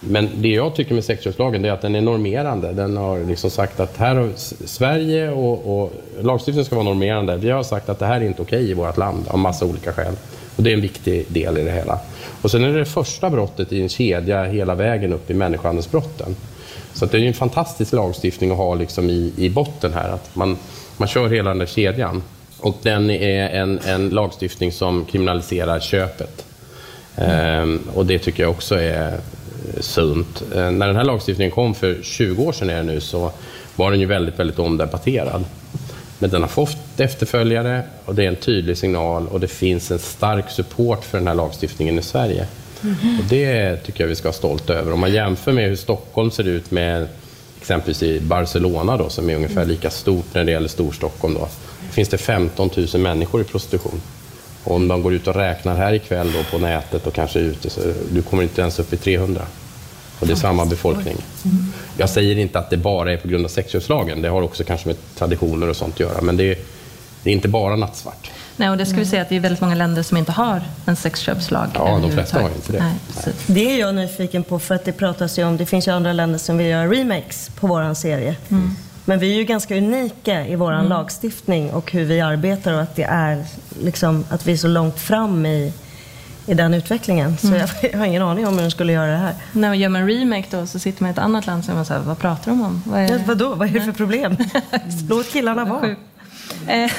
men 0.00 0.28
det 0.34 0.48
jag 0.48 0.74
tycker 0.74 0.94
med 0.94 1.04
sexköpslagen 1.04 1.64
är 1.64 1.72
att 1.72 1.80
den 1.80 1.94
är 1.94 2.00
normerande. 2.00 2.72
Den 2.72 2.96
har 2.96 3.24
liksom 3.24 3.50
sagt 3.50 3.80
att 3.80 3.96
här 3.96 4.14
har 4.14 4.30
Sverige 4.66 5.30
och, 5.30 5.82
och 5.82 5.92
lagstiftningen 6.20 6.64
ska 6.64 6.74
vara 6.74 6.84
normerande. 6.84 7.36
Vi 7.36 7.50
har 7.50 7.62
sagt 7.62 7.88
att 7.88 7.98
det 7.98 8.06
här 8.06 8.20
är 8.20 8.24
inte 8.24 8.42
okej 8.42 8.70
i 8.70 8.74
vårt 8.74 8.96
land 8.96 9.28
av 9.28 9.38
massa 9.38 9.64
olika 9.64 9.92
skäl. 9.92 10.14
Och 10.56 10.62
det 10.62 10.70
är 10.70 10.74
en 10.74 10.80
viktig 10.80 11.24
del 11.28 11.58
i 11.58 11.64
det 11.64 11.72
hela. 11.72 11.98
Och 12.42 12.50
sen 12.50 12.64
är 12.64 12.72
det 12.72 12.78
det 12.78 12.84
första 12.84 13.30
brottet 13.30 13.72
i 13.72 13.82
en 13.82 13.88
kedja 13.88 14.44
hela 14.44 14.74
vägen 14.74 15.12
upp 15.12 15.30
i 15.30 15.34
människohandelsbrotten. 15.34 16.36
Så 16.92 17.04
att 17.04 17.10
det 17.10 17.18
är 17.18 17.22
en 17.22 17.34
fantastisk 17.34 17.92
lagstiftning 17.92 18.50
att 18.50 18.56
ha 18.56 18.74
liksom 18.74 19.10
i, 19.10 19.32
i 19.36 19.50
botten 19.50 19.92
här. 19.92 20.08
Att 20.08 20.36
man, 20.36 20.56
man 20.96 21.08
kör 21.08 21.28
hela 21.28 21.48
den 21.48 21.58
där 21.58 21.66
kedjan. 21.66 22.22
Och 22.60 22.76
den 22.82 23.10
är 23.10 23.48
en, 23.48 23.78
en 23.78 24.08
lagstiftning 24.08 24.72
som 24.72 25.04
kriminaliserar 25.04 25.80
köpet. 25.80 26.44
Ehm, 27.16 27.80
och 27.94 28.06
det 28.06 28.18
tycker 28.18 28.42
jag 28.42 28.50
också 28.50 28.74
är 28.74 29.20
sunt. 29.80 30.42
Eh, 30.54 30.70
när 30.70 30.86
den 30.86 30.96
här 30.96 31.04
lagstiftningen 31.04 31.50
kom 31.50 31.74
för 31.74 31.98
20 32.02 32.42
år 32.44 32.52
sedan 32.52 32.70
är 32.70 32.76
det 32.76 32.82
nu 32.82 33.00
så 33.00 33.32
var 33.76 33.90
den 33.90 34.00
ju 34.00 34.06
väldigt, 34.06 34.38
väldigt 34.38 34.58
omdebatterad. 34.58 35.44
Men 36.18 36.30
den 36.30 36.42
har 36.42 36.48
fått 36.48 37.00
efterföljare 37.00 37.82
och 38.04 38.14
det 38.14 38.24
är 38.24 38.28
en 38.28 38.36
tydlig 38.36 38.78
signal 38.78 39.28
och 39.28 39.40
det 39.40 39.48
finns 39.48 39.90
en 39.90 39.98
stark 39.98 40.50
support 40.50 41.04
för 41.04 41.18
den 41.18 41.26
här 41.26 41.34
lagstiftningen 41.34 41.98
i 41.98 42.02
Sverige. 42.02 42.46
Och 43.18 43.24
det 43.28 43.76
tycker 43.76 44.04
jag 44.04 44.08
vi 44.08 44.14
ska 44.14 44.28
vara 44.28 44.32
stolta 44.32 44.74
över. 44.74 44.92
Om 44.92 45.00
man 45.00 45.12
jämför 45.12 45.52
med 45.52 45.68
hur 45.68 45.76
Stockholm 45.76 46.30
ser 46.30 46.44
ut 46.44 46.70
med 46.70 47.08
exempelvis 47.60 48.02
i 48.02 48.20
Barcelona 48.20 48.96
då, 48.96 49.08
som 49.08 49.30
är 49.30 49.36
ungefär 49.36 49.64
lika 49.64 49.90
stort 49.90 50.34
när 50.34 50.44
det 50.44 50.50
gäller 50.50 50.68
Storstockholm. 50.68 51.34
Då, 51.34 51.48
finns 51.90 52.08
det 52.08 52.18
15 52.18 52.70
000 52.94 53.02
människor 53.02 53.40
i 53.40 53.44
prostitution. 53.44 54.00
Och 54.68 54.74
om 54.74 54.86
man 54.86 55.02
går 55.02 55.14
ut 55.14 55.26
och 55.26 55.34
räknar 55.34 55.76
här 55.76 55.92
ikväll 55.92 56.32
då 56.32 56.42
på 56.50 56.58
nätet 56.58 57.06
och 57.06 57.14
kanske 57.14 57.38
ute 57.38 57.70
så 57.70 57.80
du 58.12 58.22
kommer 58.22 58.42
inte 58.42 58.60
ens 58.60 58.78
upp 58.78 58.92
i 58.92 58.96
300. 58.96 59.42
Och 60.20 60.26
det 60.26 60.32
är 60.32 60.36
samma 60.36 60.64
befolkning. 60.64 61.16
Jag 61.96 62.10
säger 62.10 62.38
inte 62.38 62.58
att 62.58 62.70
det 62.70 62.76
bara 62.76 63.12
är 63.12 63.16
på 63.16 63.28
grund 63.28 63.44
av 63.44 63.48
sexköpslagen. 63.48 64.22
Det 64.22 64.28
har 64.28 64.42
också 64.42 64.64
kanske 64.64 64.88
med 64.88 64.96
traditioner 65.18 65.68
och 65.68 65.76
sånt 65.76 65.94
att 65.94 66.00
göra. 66.00 66.20
Men 66.20 66.36
det 66.36 66.44
är, 66.44 66.56
det 67.22 67.30
är 67.30 67.34
inte 67.34 67.48
bara 67.48 67.76
nattsvart. 67.76 68.30
Nej, 68.56 68.70
och 68.70 68.76
det 68.76 68.86
ska 68.86 68.96
vi 68.96 69.06
säga 69.06 69.22
att 69.22 69.28
det 69.28 69.36
är 69.36 69.40
väldigt 69.40 69.60
många 69.60 69.74
länder 69.74 70.02
som 70.02 70.16
inte 70.16 70.32
har 70.32 70.62
en 70.86 70.96
sexköpslag. 70.96 71.68
Ja, 71.74 71.98
de 72.02 72.12
flesta 72.12 72.40
har 72.42 72.50
inte 72.50 72.72
det. 72.72 72.78
Nej. 72.78 73.34
Det 73.46 73.70
är 73.70 73.80
jag 73.80 73.94
nyfiken 73.94 74.44
på 74.44 74.58
för 74.58 74.74
att 74.74 74.84
det 74.84 74.92
pratas 74.92 75.38
ju 75.38 75.44
om, 75.44 75.56
det 75.56 75.66
finns 75.66 75.88
ju 75.88 75.92
andra 75.92 76.12
länder 76.12 76.38
som 76.38 76.58
vill 76.58 76.66
göra 76.66 76.90
remakes 76.90 77.50
på 77.60 77.66
våran 77.66 77.94
serie. 77.94 78.36
Men 79.08 79.18
vi 79.18 79.32
är 79.32 79.36
ju 79.36 79.44
ganska 79.44 79.76
unika 79.76 80.46
i 80.46 80.56
våran 80.56 80.88
lagstiftning 80.88 81.70
och 81.70 81.92
hur 81.92 82.04
vi 82.04 82.20
arbetar 82.20 82.72
och 82.72 82.80
att 82.80 82.96
det 82.96 83.02
är 83.02 83.44
liksom, 83.82 84.24
att 84.30 84.46
vi 84.46 84.52
är 84.52 84.56
så 84.56 84.68
långt 84.68 84.98
fram 85.00 85.46
i, 85.46 85.72
i 86.46 86.54
den 86.54 86.74
utvecklingen. 86.74 87.38
Så 87.38 87.46
jag, 87.46 87.68
jag 87.92 87.98
har 87.98 88.06
ingen 88.06 88.22
aning 88.22 88.46
om 88.46 88.54
hur 88.54 88.62
de 88.62 88.70
skulle 88.70 88.92
göra 88.92 89.10
det 89.10 89.16
här. 89.16 89.34
När 89.52 89.68
man 89.68 89.78
gör 89.78 89.88
man 89.88 90.02
en 90.02 90.08
remake 90.08 90.46
då 90.50 90.66
så 90.66 90.78
sitter 90.78 91.02
man 91.02 91.10
i 91.10 91.12
ett 91.12 91.18
annat 91.18 91.46
land 91.46 91.64
är 91.68 91.74
man 91.74 91.84
här, 91.84 91.98
vad 91.98 92.18
pratar 92.18 92.50
de 92.50 92.62
om? 92.62 92.82
Vad 92.86 93.00
är... 93.00 93.08
Ja, 93.08 93.18
vadå, 93.26 93.54
vad 93.54 93.68
är 93.68 93.72
det 93.72 93.80
för 93.80 93.92
problem? 93.92 94.36
Låt 95.08 95.32
killarna 95.32 95.64
vara. 95.64 95.96
Eh, 96.66 96.90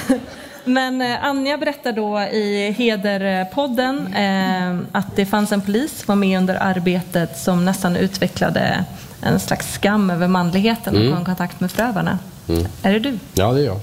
Men 0.64 1.02
eh, 1.02 1.24
Anja 1.24 1.58
berättar 1.58 1.92
då 1.92 2.20
i 2.20 2.74
Heder-podden 2.78 4.14
eh, 4.14 4.78
att 4.92 5.16
det 5.16 5.26
fanns 5.26 5.52
en 5.52 5.60
polis 5.60 5.98
som 5.98 6.04
var 6.06 6.16
med 6.16 6.38
under 6.38 6.54
arbetet 6.60 7.38
som 7.38 7.64
nästan 7.64 7.96
utvecklade 7.96 8.84
en 9.22 9.40
slags 9.40 9.72
skam 9.72 10.10
över 10.10 10.28
manligheten 10.28 10.94
och 10.94 11.00
Mm. 11.00 11.12
kom 11.12 11.22
i 11.22 11.24
kontakt 11.24 11.60
med 11.60 11.70
förövarna. 11.70 12.18
Mm. 12.48 12.64
Är 12.82 12.92
det 12.92 12.98
du? 12.98 13.18
Ja, 13.34 13.52
det 13.52 13.60
är 13.60 13.64
jag. 13.64 13.80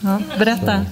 Ja, 0.00 0.20
berätta. 0.38 0.84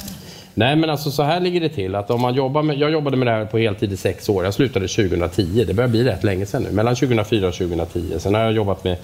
Nej, 0.54 0.76
men 0.76 0.90
alltså 0.90 1.10
så 1.10 1.22
här 1.22 1.40
ligger 1.40 1.60
det 1.60 1.68
till. 1.68 1.94
Att 1.94 2.10
om 2.10 2.20
man 2.20 2.34
jobbar 2.34 2.62
med, 2.62 2.78
jag 2.78 2.90
jobbade 2.90 3.16
med 3.16 3.26
det 3.26 3.30
här 3.32 3.44
på 3.44 3.58
heltid 3.58 3.92
i 3.92 3.96
sex 3.96 4.28
år. 4.28 4.44
Jag 4.44 4.54
slutade 4.54 4.88
2010. 4.88 5.64
Det 5.66 5.74
börjar 5.74 5.88
bli 5.88 6.04
rätt 6.04 6.24
länge 6.24 6.46
sedan 6.46 6.62
nu. 6.62 6.70
Mellan 6.70 6.94
2004 6.96 7.48
och 7.48 7.54
2010. 7.54 8.14
Sen 8.18 8.34
har 8.34 8.40
jag 8.40 8.52
jobbat 8.52 8.84
med 8.84 8.96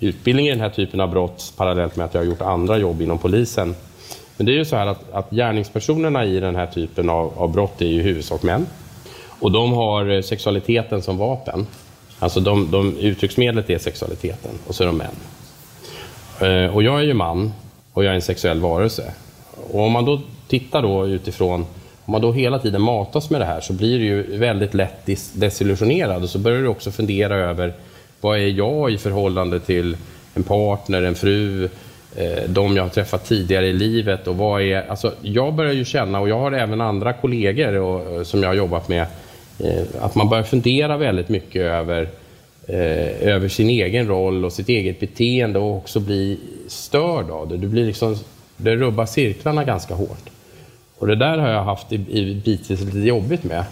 utbildning 0.00 0.46
i 0.46 0.50
den 0.50 0.60
här 0.60 0.70
typen 0.70 1.00
av 1.00 1.10
brott 1.10 1.52
parallellt 1.56 1.96
med 1.96 2.06
att 2.06 2.14
jag 2.14 2.20
har 2.20 2.26
gjort 2.26 2.42
andra 2.42 2.78
jobb 2.78 3.02
inom 3.02 3.18
polisen. 3.18 3.74
Men 4.36 4.46
det 4.46 4.52
är 4.52 4.56
ju 4.56 4.64
så 4.64 4.76
här 4.76 4.86
att, 4.86 5.12
att 5.12 5.30
gärningspersonerna 5.30 6.24
i 6.24 6.40
den 6.40 6.56
här 6.56 6.66
typen 6.66 7.10
av, 7.10 7.32
av 7.38 7.52
brott 7.52 7.80
är 7.82 7.86
ju 7.86 8.00
i 8.00 8.02
huvudsak 8.02 8.42
män. 8.42 8.66
Och 9.40 9.52
de 9.52 9.72
har 9.72 10.10
eh, 10.16 10.22
sexualiteten 10.22 11.02
som 11.02 11.18
vapen. 11.18 11.66
Alltså 12.18 12.40
de, 12.40 12.70
de, 12.70 12.96
uttrycksmedlet 12.98 13.70
är 13.70 13.78
sexualiteten 13.78 14.50
och 14.66 14.74
så 14.74 14.82
är 14.82 14.86
de 14.86 14.96
män. 14.96 15.16
Eh, 16.40 16.74
och 16.74 16.82
jag 16.82 17.00
är 17.00 17.04
ju 17.04 17.14
man 17.14 17.52
och 17.92 18.04
jag 18.04 18.10
är 18.10 18.14
en 18.14 18.22
sexuell 18.22 18.60
varelse. 18.60 19.12
Och 19.72 19.80
om 19.80 19.92
man 19.92 20.04
då 20.04 20.20
tittar 20.48 20.82
då 20.82 21.06
utifrån, 21.06 21.66
om 22.04 22.12
man 22.12 22.20
då 22.20 22.32
hela 22.32 22.58
tiden 22.58 22.82
matas 22.82 23.30
med 23.30 23.40
det 23.40 23.44
här 23.44 23.60
så 23.60 23.72
blir 23.72 23.98
du 23.98 24.04
ju 24.04 24.36
väldigt 24.36 24.74
lätt 24.74 25.08
desillusionerad 25.32 26.22
och 26.22 26.28
så 26.28 26.38
börjar 26.38 26.62
du 26.62 26.68
också 26.68 26.90
fundera 26.90 27.36
över 27.36 27.74
vad 28.20 28.38
är 28.38 28.46
jag 28.46 28.90
i 28.90 28.98
förhållande 28.98 29.60
till 29.60 29.96
en 30.34 30.42
partner, 30.42 31.02
en 31.02 31.14
fru, 31.14 31.64
eh, 32.16 32.42
de 32.48 32.76
jag 32.76 32.82
har 32.82 32.90
träffat 32.90 33.24
tidigare 33.24 33.66
i 33.66 33.72
livet 33.72 34.26
och 34.26 34.36
vad 34.36 34.62
är, 34.62 34.90
alltså 34.90 35.12
jag 35.22 35.54
börjar 35.54 35.72
ju 35.72 35.84
känna 35.84 36.20
och 36.20 36.28
jag 36.28 36.38
har 36.38 36.52
även 36.52 36.80
andra 36.80 37.12
kollegor 37.12 37.74
och, 37.74 38.16
eh, 38.16 38.22
som 38.22 38.42
jag 38.42 38.48
har 38.48 38.54
jobbat 38.54 38.88
med, 38.88 39.06
Eh, 39.58 39.82
att 40.00 40.14
man 40.14 40.28
börjar 40.28 40.44
fundera 40.44 40.96
väldigt 40.96 41.28
mycket 41.28 41.62
över 41.62 42.08
eh, 42.68 43.28
över 43.28 43.48
sin 43.48 43.70
egen 43.70 44.06
roll 44.06 44.44
och 44.44 44.52
sitt 44.52 44.68
eget 44.68 45.00
beteende 45.00 45.58
och 45.58 45.76
också 45.76 46.00
bli 46.00 46.38
störd 46.68 47.30
av 47.30 47.48
det. 47.48 47.56
Du 47.56 47.68
blir 47.68 47.86
liksom, 47.86 48.16
det 48.56 48.76
rubbar 48.76 49.06
cirklarna 49.06 49.64
ganska 49.64 49.94
hårt. 49.94 50.30
Och 50.98 51.06
det 51.06 51.16
där 51.16 51.38
har 51.38 51.48
jag 51.48 51.64
haft 51.64 51.92
i, 51.92 51.94
i 51.94 52.42
bitvis 52.44 52.80
lite 52.80 52.98
jobbigt 52.98 53.44
med. 53.44 53.64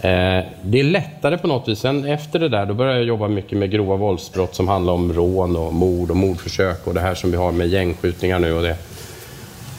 Eh, 0.00 0.44
det 0.62 0.80
är 0.80 0.84
lättare 0.84 1.38
på 1.38 1.46
något 1.46 1.68
vis. 1.68 1.78
Sen 1.78 2.04
efter 2.04 2.38
det 2.38 2.48
där, 2.48 2.66
då 2.66 2.74
började 2.74 2.98
jag 2.98 3.06
jobba 3.06 3.28
mycket 3.28 3.58
med 3.58 3.70
grova 3.70 3.96
våldsbrott 3.96 4.54
som 4.54 4.68
handlar 4.68 4.92
om 4.92 5.12
rån 5.12 5.56
och 5.56 5.74
mord 5.74 6.10
och 6.10 6.16
mordförsök 6.16 6.86
och 6.86 6.94
det 6.94 7.00
här 7.00 7.14
som 7.14 7.30
vi 7.30 7.36
har 7.36 7.52
med 7.52 7.68
gängskjutningar 7.68 8.38
nu 8.38 8.52
och 8.52 8.62
det. 8.62 8.76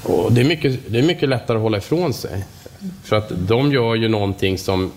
Och 0.04 0.34
det, 0.34 0.42
är 0.42 0.46
mycket, 0.46 0.80
det 0.88 1.00
är 1.00 1.04
mycket 1.04 1.30
lättare 1.30 1.58
att 1.58 1.64
hålla 1.64 1.78
ifrån 1.78 2.14
sig. 2.14 2.46
För 3.04 3.16
att 3.16 3.32
de 3.48 3.72
gör 3.72 3.96
ju 3.96 4.08
någonting 4.08 4.58
som 4.58 4.92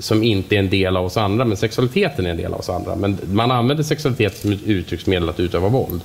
som 0.00 0.22
inte 0.22 0.54
är 0.54 0.58
en 0.58 0.70
del 0.70 0.96
av 0.96 1.04
oss 1.04 1.16
andra, 1.16 1.44
men 1.44 1.56
sexualiteten 1.56 2.26
är 2.26 2.30
en 2.30 2.36
del 2.36 2.54
av 2.54 2.60
oss 2.60 2.68
andra. 2.68 2.96
Men 2.96 3.18
man 3.32 3.50
använder 3.50 3.84
sexualitet 3.84 4.36
som 4.36 4.52
ett 4.52 4.62
uttrycksmedel 4.66 5.28
att 5.28 5.40
utöva 5.40 5.68
våld. 5.68 6.00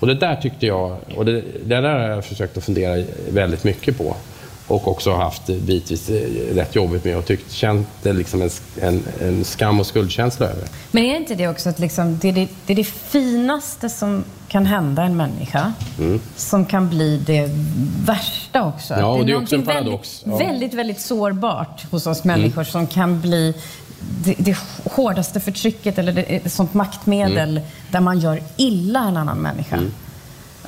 Och 0.00 0.06
det 0.06 0.14
där 0.14 0.36
tyckte 0.36 0.66
jag, 0.66 0.96
och 1.16 1.24
det, 1.24 1.42
det 1.64 1.80
där 1.80 1.82
har 1.82 2.08
jag 2.08 2.24
försökt 2.24 2.56
att 2.56 2.64
fundera 2.64 3.04
väldigt 3.30 3.64
mycket 3.64 3.98
på. 3.98 4.16
Och 4.68 4.88
också 4.88 5.12
haft 5.12 5.46
bitvis 5.46 6.10
eh, 6.10 6.54
rätt 6.54 6.74
jobbigt 6.74 7.04
med 7.04 7.16
och 7.16 7.26
tyckt, 7.26 7.52
känt 7.52 7.88
liksom 8.02 8.42
en, 8.42 8.50
en, 8.80 9.02
en 9.20 9.44
skam 9.44 9.80
och 9.80 9.86
skuldkänsla 9.86 10.46
över. 10.46 10.64
Men 10.90 11.04
är 11.04 11.16
inte 11.16 11.34
det 11.34 11.48
också 11.48 11.68
att 11.68 11.78
liksom, 11.78 12.18
det, 12.22 12.28
är 12.28 12.32
det, 12.32 12.48
det 12.66 12.72
är 12.72 12.76
det 12.76 12.84
finaste 12.84 13.88
som 13.88 14.24
kan 14.48 14.66
hända 14.66 15.02
en 15.02 15.16
människa 15.16 15.72
Mm. 15.98 16.20
som 16.36 16.64
kan 16.66 16.88
bli 16.88 17.16
det 17.26 17.50
värsta 18.06 18.64
också? 18.64 18.94
Ja, 18.94 19.06
och 19.06 19.26
det 19.26 19.32
är 19.32 19.36
också 19.42 19.54
en 19.54 19.62
paradox. 19.62 20.22
Väldigt, 20.26 20.40
Ja. 20.40 20.46
väldigt, 20.52 20.74
väldigt 20.74 21.00
sårbart 21.00 21.84
hos 21.90 22.06
oss 22.06 22.24
människor 22.24 22.64
som 22.64 22.86
kan 22.86 23.20
bli 23.20 23.54
det, 24.24 24.34
det 24.38 24.56
hårdaste 24.92 25.40
förtrycket 25.40 25.98
eller 25.98 26.12
det, 26.12 26.52
sånt 26.52 26.74
maktmedel 26.74 27.50
Mm. 27.56 27.62
där 27.90 28.00
man 28.00 28.18
gör 28.20 28.42
illa 28.56 29.00
en 29.04 29.16
annan 29.16 29.38
människa. 29.38 29.78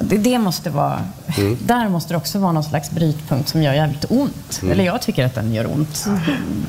Det, 0.00 0.16
det 0.18 0.38
måste 0.38 0.70
vara, 0.70 0.98
Mm. 1.38 1.56
Där 1.66 1.88
måste 1.88 2.14
det 2.14 2.18
också 2.18 2.38
vara 2.38 2.52
någon 2.52 2.64
slags 2.64 2.90
brytpunkt 2.90 3.48
som 3.48 3.62
gör 3.62 3.72
jävligt 3.72 4.04
ont. 4.08 4.58
Mm. 4.62 4.72
Eller 4.72 4.84
jag 4.84 5.02
tycker 5.02 5.24
att 5.26 5.34
den 5.34 5.54
gör 5.54 5.66
ont. 5.72 6.06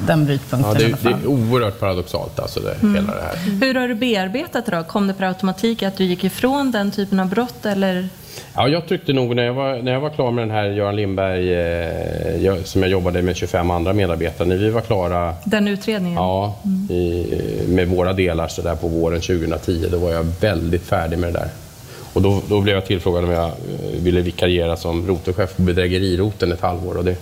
Den 0.07 0.25
brytpunkten 0.25 0.71
Ja, 0.73 0.79
i 0.79 0.83
det, 0.83 0.85
alla 0.85 0.95
det 0.95 1.01
fall. 1.03 1.21
är 1.23 1.27
oerhört 1.27 1.79
paradoxalt 1.79 2.39
alltså 2.39 2.59
det, 2.59 2.73
Mm. 2.81 2.95
hela 2.95 3.13
det 3.17 3.21
här. 3.21 3.37
Hur 3.67 3.75
har 3.75 3.87
du 3.87 3.95
bearbetat 3.95 4.65
det 4.65 4.75
då? 4.77 4.83
Kom 4.83 5.07
det 5.07 5.13
per 5.13 5.25
automatik 5.25 5.83
att 5.83 5.97
du 5.97 6.03
gick 6.03 6.23
ifrån 6.23 6.71
den 6.71 6.91
typen 6.91 7.19
av 7.19 7.27
brott 7.29 7.65
eller? 7.65 8.09
Ja, 8.55 8.67
jag 8.67 8.87
tyckte 8.87 9.13
nog 9.13 9.35
när 9.35 9.43
jag 9.43 9.53
var, 9.53 9.81
när 9.81 9.91
jag 9.91 9.99
var 10.01 10.09
klar 10.09 10.31
med 10.31 10.41
den 10.47 10.51
här 10.55 10.65
Göran 10.65 10.95
Lindberg, 10.95 11.53
eh, 11.53 12.43
jag, 12.45 12.67
som 12.67 12.81
jag 12.81 12.91
jobbade 12.91 13.21
med 13.21 13.35
25 13.35 13.71
andra 13.71 13.93
medarbetare, 13.93 14.47
när 14.47 14.55
vi 14.55 14.69
var 14.69 14.81
klara 14.81 15.33
Den 15.45 15.67
utredningen? 15.67 16.15
ja, 16.17 16.55
i, 16.89 17.25
med 17.67 17.87
våra 17.87 18.13
delar 18.13 18.47
så 18.47 18.61
där 18.61 18.75
på 18.75 18.87
våren 18.87 19.21
2010, 19.21 19.87
då 19.91 19.97
var 19.97 20.11
jag 20.11 20.25
väldigt 20.41 20.83
färdig 20.83 21.19
med 21.19 21.33
det 21.33 21.39
där. 21.39 21.49
Och 22.13 22.21
då, 22.21 22.41
då 22.49 22.61
blev 22.61 22.75
jag 22.75 22.85
tillfrågad 22.85 23.23
om 23.23 23.31
jag 23.31 23.45
eh, 23.45 24.01
ville 24.01 24.21
vikariera 24.21 24.77
som 24.77 25.07
rotelchef 25.07 25.55
på 25.55 25.61
bedrägeriroten 25.61 26.51
ett 26.51 26.61
halvår 26.61 26.97
och 26.97 27.05
det, 27.05 27.15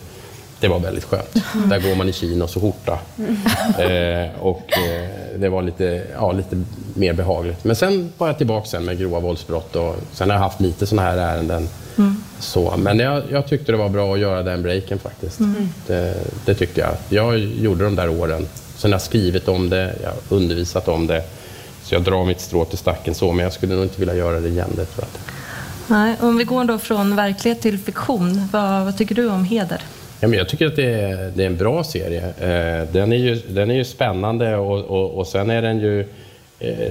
det 0.59 0.67
var 0.67 0.79
väldigt 0.79 1.03
skönt. 1.03 1.33
Där 1.69 1.79
går 1.79 1.95
man 1.95 2.09
i 2.09 2.13
chinos 2.13 2.55
och 2.55 2.61
skjorta. 2.61 2.99
Eh, 3.79 4.29
och 4.39 4.77
eh, 4.77 5.09
det 5.37 5.49
var 5.49 5.61
lite, 5.61 6.03
ja, 6.13 6.31
lite 6.31 6.63
mer 6.93 7.13
behagligt. 7.13 7.63
Men 7.63 7.75
sen 7.75 8.09
var 8.17 8.27
jag 8.27 8.37
tillbaka 8.37 8.65
sen 8.65 8.85
med 8.85 8.99
grova 8.99 9.19
våldsbrott 9.19 9.75
och 9.75 9.95
sen 10.13 10.29
har 10.29 10.37
jag 10.37 10.43
haft 10.43 10.61
lite 10.61 10.87
sådana 10.87 11.09
här 11.09 11.17
ärenden. 11.17 11.67
Så, 12.39 12.73
men 12.77 12.99
jag, 12.99 13.23
jag 13.29 13.47
tyckte 13.47 13.71
det 13.71 13.77
var 13.77 13.89
bra 13.89 14.13
att 14.13 14.19
göra 14.19 14.43
den 14.43 14.63
breaken 14.63 14.99
faktiskt. 14.99 15.39
Mm. 15.39 15.69
Det, 15.87 16.15
det 16.45 16.55
tyckte 16.55 16.81
jag. 16.81 16.91
Jag 17.09 17.39
gjorde 17.39 17.83
de 17.83 17.95
där 17.95 18.09
åren. 18.09 18.47
Sen 18.75 18.91
har 18.91 18.95
jag 18.95 19.01
skrivit 19.01 19.47
om 19.47 19.69
det, 19.69 19.95
jag 20.03 20.09
har 20.09 20.37
undervisat 20.37 20.87
om 20.87 21.07
det. 21.07 21.23
Så 21.87 21.95
jag 21.95 22.03
drar 22.03 22.25
mitt 22.25 22.39
strå 22.39 22.65
till 22.65 22.77
stacken 22.77 23.15
så, 23.15 23.31
men 23.31 23.43
jag 23.43 23.53
skulle 23.53 23.75
nog 23.75 23.83
inte 23.83 23.99
vilja 23.99 24.15
göra 24.15 24.39
det 24.39 24.47
igen. 24.47 24.69
Det 24.75 24.85
tror 24.85 25.05
jag. 25.05 25.07
inte. 25.07 25.19
Nej, 25.87 26.15
om 26.19 26.37
vi 26.37 26.43
går 26.43 26.63
då 26.63 26.77
från 26.77 27.15
verklighet 27.15 27.61
till 27.61 27.77
fiktion, 27.77 28.47
vad, 28.51 28.85
vad 28.85 28.97
tycker 28.97 29.15
du 29.15 29.29
om 29.29 29.43
Heder? 29.43 29.81
Ja, 30.19 30.27
men 30.27 30.37
jag 30.39 30.49
tycker 30.49 30.65
att 30.65 30.75
det 30.75 30.93
är, 30.93 31.31
det 31.35 31.43
är 31.43 31.47
en 31.47 31.57
bra 31.57 31.83
serie. 31.83 32.21
Eh, 32.21 32.87
den, 32.91 33.13
är 33.13 33.17
ju, 33.17 33.35
den 33.35 33.71
är 33.71 33.75
ju 33.75 33.83
spännande 33.83 34.55
och, 34.55 34.85
och, 34.85 35.11
och 35.11 35.27
sen 35.27 35.49
är 35.49 35.61
den 35.61 35.79
ju 35.79 36.07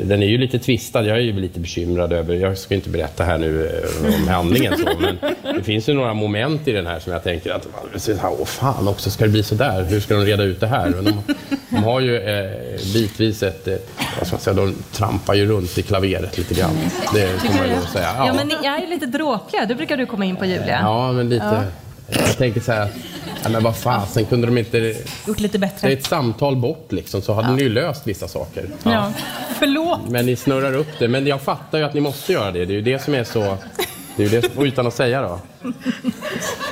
den 0.03 0.23
är 0.23 0.27
ju 0.27 0.39
lite 0.39 0.59
tvistad. 0.59 1.03
Jag 1.03 1.17
är 1.17 1.21
ju 1.21 1.33
lite 1.33 1.61
bekymrad 1.61 2.13
över, 2.13 2.35
jag 2.35 2.59
ska 2.59 2.75
inte 2.75 2.89
berätta 2.89 3.25
här 3.25 3.39
nu 3.39 3.67
eh, 3.67 4.21
om 4.21 4.29
handlingen 4.29 4.75
så, 4.79 4.89
men 5.01 5.19
det 5.55 5.63
finns 5.63 5.89
ju 5.89 5.95
några 5.95 6.15
moment 6.15 6.69
i 6.69 6.73
den 6.73 6.87
här 6.87 6.99
som 7.01 7.13
jag 7.13 7.23
tänker 7.25 7.51
att, 7.51 7.69
åh 8.23 8.45
fan 8.45 8.89
också, 8.89 9.11
ska 9.11 9.25
det 9.25 9.31
bli 9.31 9.43
så 9.43 9.55
där? 9.55 9.85
Hur 9.85 10.01
ska 10.01 10.15
de 10.15 10.25
reda 10.25 10.43
ut 10.43 10.61
det 10.61 10.67
här? 10.67 10.91
De, 10.91 11.23
de 11.69 11.77
har 11.85 12.01
ju 12.01 12.17
eh, 12.17 12.51
bitvis 12.95 13.43
ett, 13.43 13.69
eh, 13.69 13.75
vad 14.19 14.27
ska 14.27 14.37
man 14.37 14.41
säga, 14.41 14.55
de 14.55 14.75
trampar 14.93 15.35
ju 15.35 15.47
runt 15.47 15.79
i 15.79 15.83
klaveret 15.83 16.39
lite 16.39 16.55
grann. 16.55 16.77
Det 17.15 17.29
får 17.29 17.55
man 17.59 17.69
ju 17.69 17.87
säga. 17.93 18.15
Ja, 18.17 18.35
men 18.35 18.49
ni 18.49 18.67
är 18.67 18.81
ju 18.81 18.87
lite 18.87 19.07
dråpliga. 19.07 19.67
Det 19.67 19.75
brukar 19.75 19.97
du 19.97 20.07
komma 20.07 20.25
in 20.25 20.37
på 20.37 20.45
Julia. 20.45 20.79
Ja, 20.83 21.13
men 21.13 21.29
lite. 21.29 21.45
Ja. 21.45 21.63
Jag 22.09 22.37
tänker 22.37 22.61
så 22.61 22.73
här, 22.73 22.89
ja, 23.47 23.53
men 23.53 23.63
vad 23.63 23.77
fasen, 23.77 24.25
kunde 24.25 24.47
de 24.47 24.59
inte... 24.59 24.95
Gjort 25.27 25.41
lite 25.41 25.59
Det 25.59 25.67
är 25.67 25.69
bättre. 25.69 25.91
ett 25.91 26.05
samtal 26.05 26.57
bort 26.57 26.93
liksom, 26.93 27.23
så 27.23 27.33
hade 27.33 27.53
ni 27.53 27.63
ju 27.63 27.69
löst 27.69 28.07
vissa 28.07 28.29
saker. 28.29 28.65
Ja. 28.83 29.13
Förlåt. 29.59 30.01
Men 30.09 30.27
ni 30.27 30.37
snurrar 30.37 30.73
upp 30.75 30.99
det. 30.99 31.09
Men 31.09 31.27
jag 31.27 31.41
fattar 31.41 31.79
ju 31.79 31.85
att 31.85 31.95
ni 31.95 32.01
måste 32.01 32.33
göra 32.33 32.51
det. 32.53 32.65
Det 32.65 32.73
är 32.73 32.77
ju 32.77 32.83
det 32.83 33.03
som 33.03 33.15
är 33.15 33.25
så... 33.25 33.57
Det 34.17 34.25
är 34.25 34.29
ju 34.31 34.41
det, 34.41 34.63
utan 34.65 34.87
att 34.87 34.95
säga 34.95 35.23
då. 35.23 35.41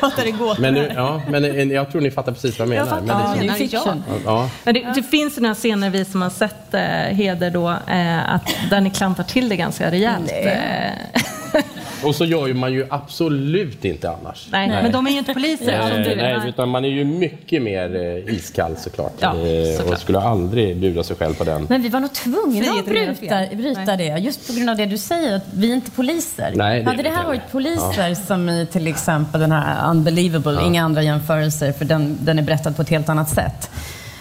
Fattar 0.00 0.24
det 0.24 0.30
gåtor 0.30 0.62
Men, 0.62 0.74
nu, 0.74 0.92
ja, 0.94 1.22
men 1.28 1.70
jag 1.70 1.90
tror 1.92 2.00
ni 2.00 2.10
fattar 2.10 2.32
precis 2.32 2.58
vad 2.58 2.68
jag 2.68 2.74
menar. 2.74 2.86
fattar 2.86 3.02
men 3.06 3.38
det, 3.38 3.44
menar, 3.44 3.54
fiction. 3.54 4.04
Ja. 4.24 4.50
Men 4.64 4.74
det, 4.74 4.92
det 4.94 5.02
finns 5.02 5.38
ju 5.38 5.42
några 5.42 5.54
scener 5.54 5.90
vi 5.90 6.04
som 6.04 6.22
har 6.22 6.30
sett 6.30 6.74
eh, 6.74 6.80
Heder 7.16 7.50
då, 7.50 7.70
eh, 7.70 8.34
att, 8.34 8.56
där 8.70 8.80
ni 8.80 8.90
klantar 8.90 9.24
till 9.24 9.48
det 9.48 9.56
ganska 9.56 9.90
rejält. 9.90 10.32
Eh, 10.32 11.62
Och 12.04 12.14
så 12.14 12.24
gör 12.24 12.46
ju 12.46 12.54
man 12.54 12.72
ju 12.72 12.86
absolut 12.90 13.84
inte 13.84 14.10
annars. 14.10 14.48
nej, 14.50 14.68
men 14.68 14.92
de 14.92 15.06
är 15.06 15.10
ju 15.10 15.18
inte 15.18 15.34
poliser. 15.34 16.04
Du. 16.04 16.16
nej, 16.16 16.48
utan 16.48 16.68
man 16.68 16.84
är 16.84 16.88
ju 16.88 17.04
mycket 17.04 17.62
mer 17.62 17.96
eh, 17.96 18.34
iskall 18.34 18.76
såklart. 18.76 19.12
Ja, 19.20 19.28
eh, 19.28 19.76
såklart. 19.76 19.94
och 19.94 20.00
skulle 20.00 20.20
aldrig 20.20 20.76
bjuda 20.76 21.02
sig 21.02 21.16
själv 21.16 21.34
på 21.34 21.44
den. 21.44 21.66
Men 21.68 21.82
vi 21.82 21.88
var 21.88 22.00
nog 22.00 22.12
tvungna 22.12 22.72
att 22.72 22.86
bryta, 22.86 23.56
bryta 23.56 23.96
det, 23.96 24.04
just 24.04 24.46
på 24.46 24.52
grund 24.52 24.70
av 24.70 24.76
det 24.76 24.86
du 24.86 24.98
säger, 24.98 25.36
att 25.36 25.46
vi 25.54 25.70
är 25.70 25.74
inte 25.74 25.90
poliser. 25.90 26.52
Nej, 26.54 26.80
det 26.80 26.84
är 26.84 26.90
Hade 26.90 27.02
det 27.02 27.08
här 27.08 27.24
varit 27.24 27.52
poliser 27.52 28.14
som 28.14 28.48
i 28.48 28.66
till 28.72 28.86
exempel 28.86 29.40
den 29.40 29.52
här 29.52 29.90
Unbelievable, 29.90 30.62
inga 30.66 30.84
andra 30.84 31.02
jämförelser 31.02 31.72
för 31.72 31.84
den, 31.84 32.18
den 32.20 32.38
är 32.38 32.42
berättad 32.42 32.72
på 32.72 32.82
ett 32.82 32.90
helt 32.90 33.08
annat 33.08 33.28
sätt. 33.28 33.70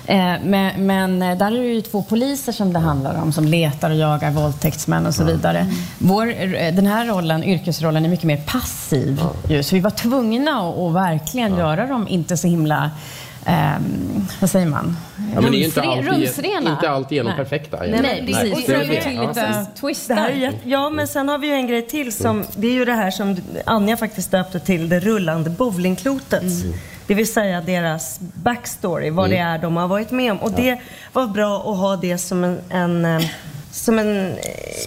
Eh, 0.08 0.36
men, 0.44 0.86
men 0.86 1.22
eh, 1.22 1.38
där 1.38 1.52
är 1.52 1.62
det 1.62 1.74
ju 1.74 1.82
två 1.82 2.04
poliser 2.04 2.52
som 2.52 2.74
det 2.74 2.80
handlar 2.80 3.22
om, 3.22 3.34
som 3.34 3.46
letar 3.46 3.90
och 3.90 3.96
jagar 3.96 4.32
våldtäktsmän 4.32 5.06
och 5.06 5.14
så 5.14 5.24
vidare. 5.24 5.68
Vår, 5.98 6.28
eh, 6.28 6.74
den 6.74 6.86
här 6.86 7.06
rollen, 7.06 7.44
yrkesrollen, 7.44 8.06
är 8.06 8.10
mycket 8.10 8.26
mer 8.26 8.42
passiv. 8.48 9.22
Ju, 9.50 9.64
så 9.64 9.76
vi 9.76 9.82
var 9.82 9.90
tvungna 9.90 10.52
att, 10.52 10.78
att 10.78 10.94
verkligen 10.94 11.58
göra 11.58 11.88
dem 11.88 12.08
inte 12.08 12.38
så 12.38 12.48
himla, 12.48 12.92
ehm, 13.46 14.28
vad 14.40 14.50
säger 14.50 14.66
man? 14.66 14.98
Ja, 15.36 15.42
men 15.42 15.52
det 15.52 15.58
är 15.58 15.66
inte 15.66 15.82
alltid, 15.82 16.08
rumsrena. 16.08 16.72
inte 16.72 16.90
alltid 16.90 17.16
genom 17.16 17.34
Nej. 17.38 17.46
perfekta. 17.46 17.78
Nej, 17.80 18.00
nej, 18.02 18.24
precis. 18.26 18.66
Det 18.66 18.76
är 18.76 19.02
till 19.02 19.18
det. 19.18 19.28
lite 19.28 19.66
twistar. 19.82 20.54
ja, 20.64 20.90
men 20.90 21.08
sen 21.08 21.30
har 21.30 21.38
vi 21.38 21.48
ju 21.48 21.54
en 21.54 21.68
grej 21.68 21.88
till 21.88 22.14
som, 22.14 22.44
det 22.56 22.68
är 22.68 22.74
ju 22.74 22.86
det 22.86 22.94
här 22.94 23.12
som 23.12 23.38
Anja 23.66 23.98
faktiskt 23.98 24.32
döpte 24.32 24.60
till 24.60 24.90
det 24.90 25.00
rullande 25.00 25.50
bowlingklotet. 25.50 26.44
Det 27.08 27.14
vill 27.14 27.34
säga 27.34 27.62
deras 27.62 28.20
backstory, 28.20 29.10
vad 29.10 29.30
det 29.30 29.38
är 29.38 29.58
de 29.58 29.78
har 29.78 29.88
varit 29.88 30.12
med 30.12 30.32
om. 30.32 30.38
Och 30.38 30.52
det 30.52 30.80
var 31.14 31.28
bra 31.28 31.58
att 31.72 31.78
ha 31.78 31.96
det 31.96 32.18
som 32.18 32.44
en, 32.44 32.60
en 32.70 33.06
eh, 33.06 33.26
som 33.72 34.00
en... 34.00 34.28
eh, 34.32 34.36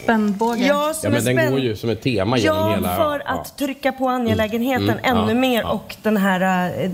Spännbåge. 0.03 0.67
Ja, 0.67 0.87
Ja, 0.89 0.95
som 0.95 1.13
men 1.13 1.29
en 1.29 1.37
den 1.37 1.51
går 1.51 1.61
ju 1.61 1.77
som 1.77 1.91
ett 1.91 2.03
tema 2.03 2.39
genom 2.39 2.59
Ja, 2.71 2.75
hela... 2.77 2.97
för 2.97 3.23
ja. 3.27 3.33
att 3.33 3.59
trycka 3.59 3.93
på 3.93 4.09
angelägenheten 4.09 4.91
Mm, 4.91 5.05
mm, 5.05 5.17
ännu 5.19 5.33
ja, 5.33 5.39
mer 5.41 5.61
ja. 5.61 5.69
och 5.71 5.97
den 6.03 6.17
här 6.17 6.71
eh, 6.85 6.91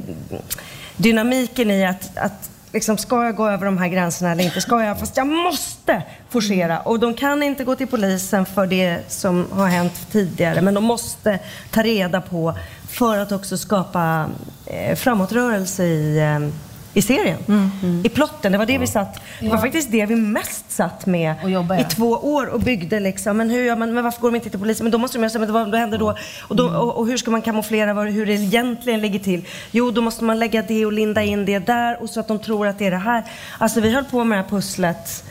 dynamiken 0.97 1.71
i 1.71 1.87
att, 1.87 2.17
att 2.19 2.51
liksom, 2.73 2.99
ska 2.99 3.25
jag 3.25 3.37
gå 3.37 3.49
över 3.49 3.65
de 3.65 3.79
här 3.79 3.89
gränserna 3.89 4.33
eller 4.33 4.45
inte? 4.45 4.61
Ska 4.61 4.85
jag? 4.85 4.99
Fast 5.01 5.17
jag 5.17 5.27
måste 5.27 6.03
forcera. 6.31 6.81
Och 6.81 6.99
de 7.01 7.15
kan 7.15 7.43
inte 7.43 7.65
gå 7.65 7.75
till 7.75 7.87
polisen 7.87 8.47
för 8.47 8.67
det 8.67 8.99
som 9.09 9.47
har 9.53 9.67
hänt 9.69 10.07
tidigare, 10.13 10.61
men 10.63 10.75
de 10.75 10.85
måste 10.85 11.39
ta 11.71 11.83
reda 11.83 12.21
på 12.21 12.55
för 12.93 13.19
att 13.19 13.33
också 13.33 13.57
skapa 13.59 14.31
eh, 14.67 14.97
framåtrörelse 14.97 15.85
i 15.85 16.19
eh, 16.19 16.49
i 16.95 17.03
serien, 17.03 17.39
Mm. 17.49 18.03
i 18.05 18.09
plotten. 18.09 18.53
Det 18.53 18.59
var 18.59 18.67
det 18.67 18.79
vi 18.79 18.87
satt, 18.87 19.21
det 19.41 19.49
var 19.49 19.59
faktiskt 19.59 19.91
det 19.91 20.07
vi 20.07 20.17
mest 20.17 20.71
satt 20.71 21.07
med 21.07 21.35
jobba, 21.47 21.77
i 21.77 21.81
ja. 21.83 21.89
två 21.89 22.11
år 22.11 22.47
och 22.47 22.61
byggde 22.61 23.01
liksom. 23.01 23.37
Men 23.37 23.51
hur 23.51 23.63
gör 23.63 23.77
man, 23.77 23.95
men 23.95 24.05
varför 24.05 24.21
går 24.21 24.31
de 24.31 24.35
inte 24.35 24.51
till 24.51 24.59
polisen? 24.59 24.85
Men 24.85 24.91
då 24.91 24.99
måste 24.99 25.19
de 25.19 25.23
göra 25.23 25.31
så, 25.31 25.39
men 25.39 25.53
vad, 25.53 25.71
vad 25.71 25.81
händer 25.81 25.99
då? 25.99 26.17
Och, 26.49 26.57
då 26.57 26.69
och, 26.69 26.97
och 26.97 27.07
hur 27.07 27.17
ska 27.17 27.31
man 27.31 27.43
kamouflera 27.43 27.95
vad, 27.95 28.09
hur 28.09 28.27
det 28.27 28.33
egentligen 28.33 29.01
ligger 29.01 29.19
till? 29.19 29.49
Jo, 29.71 29.91
då 29.91 30.01
måste 30.01 30.25
man 30.25 30.39
lägga 30.39 30.63
det 30.63 30.87
och 30.87 30.93
linda 30.93 31.23
in 31.23 31.45
det 31.45 31.59
där 31.59 32.03
och 32.03 32.11
så 32.11 32.21
att 32.21 32.29
de 32.29 32.39
tror 32.39 32.67
att 32.67 32.79
det 32.79 32.87
är 32.87 32.91
det 32.91 32.97
här. 32.97 33.25
Alltså 33.59 33.81
vi 33.81 33.91
höll 33.91 34.05
på 34.05 34.25
med 34.25 34.39
det 34.39 34.43
här 34.43 34.51
pusslet 34.51 35.25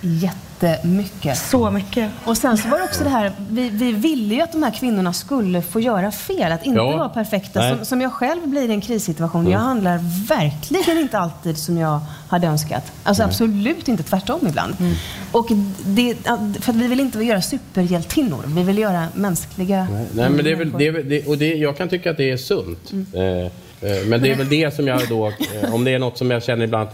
Jättemycket. 0.67 1.37
så 1.37 1.71
mycket. 1.71 2.11
Och 2.25 2.37
sen 2.37 2.57
så 2.57 2.67
var 2.69 2.77
det 2.77 2.83
också 2.83 3.03
det 3.03 3.09
här, 3.09 3.31
vi, 3.49 3.69
vi 3.69 3.91
ville 3.91 4.35
ju 4.35 4.41
att 4.41 4.51
de 4.51 4.63
här 4.63 4.71
kvinnorna 4.71 5.13
skulle 5.13 5.61
få 5.61 5.79
göra 5.79 6.11
fel, 6.11 6.51
att 6.51 6.65
inte 6.65 6.77
Ja. 6.77 6.97
vara 6.97 7.09
perfekta. 7.09 7.59
Nej. 7.59 7.75
Som, 7.75 7.85
som 7.85 8.01
jag 8.01 8.11
själv 8.13 8.47
blir 8.47 8.69
i 8.69 8.71
en 8.73 8.81
krissituation. 8.81 9.47
Jag 9.49 9.59
handlar 9.59 9.99
verkligen 10.27 10.97
inte 10.97 11.17
alltid 11.19 11.57
som 11.57 11.77
jag 11.77 11.99
hade 12.29 12.47
önskat. 12.47 12.91
Alltså 13.03 13.23
absolut 13.23 13.87
inte, 13.87 14.03
tvärtom 14.03 14.47
ibland. 14.47 14.75
Och 15.31 15.47
det, 15.85 16.15
för 16.61 16.69
att 16.71 16.75
vi 16.75 16.87
vill 16.87 16.99
inte 16.99 17.19
göra 17.23 17.41
superhjältinnor, 17.41 18.43
vi 18.47 18.63
vill 18.63 18.77
göra 18.77 19.07
mänskliga 19.15 19.87
Nej, 20.13 20.29
men 20.29 20.43
det 20.45 20.51
är 20.51 20.55
väl, 20.55 20.71
det 20.77 20.87
är, 20.87 20.91
väl- 20.91 21.09
det, 21.09 21.27
och 21.27 21.37
det, 21.37 21.53
jag 21.53 21.77
kan 21.77 21.89
tycka 21.89 22.11
att 22.11 22.17
det 22.17 22.31
är 22.31 22.37
sunt. 22.37 22.91
Eh, 23.13 23.21
eh, 23.21 24.05
men 24.07 24.21
det 24.21 24.31
är 24.31 24.35
väl 24.35 24.49
det 24.49 24.75
som 24.75 24.87
jag 24.87 25.09
då, 25.09 25.27
eh, 25.27 25.73
om 25.73 25.83
det 25.83 25.91
är 25.93 25.99
något 25.99 26.17
som 26.17 26.31
jag 26.31 26.43
känner 26.43 26.65
ibland 26.65 26.89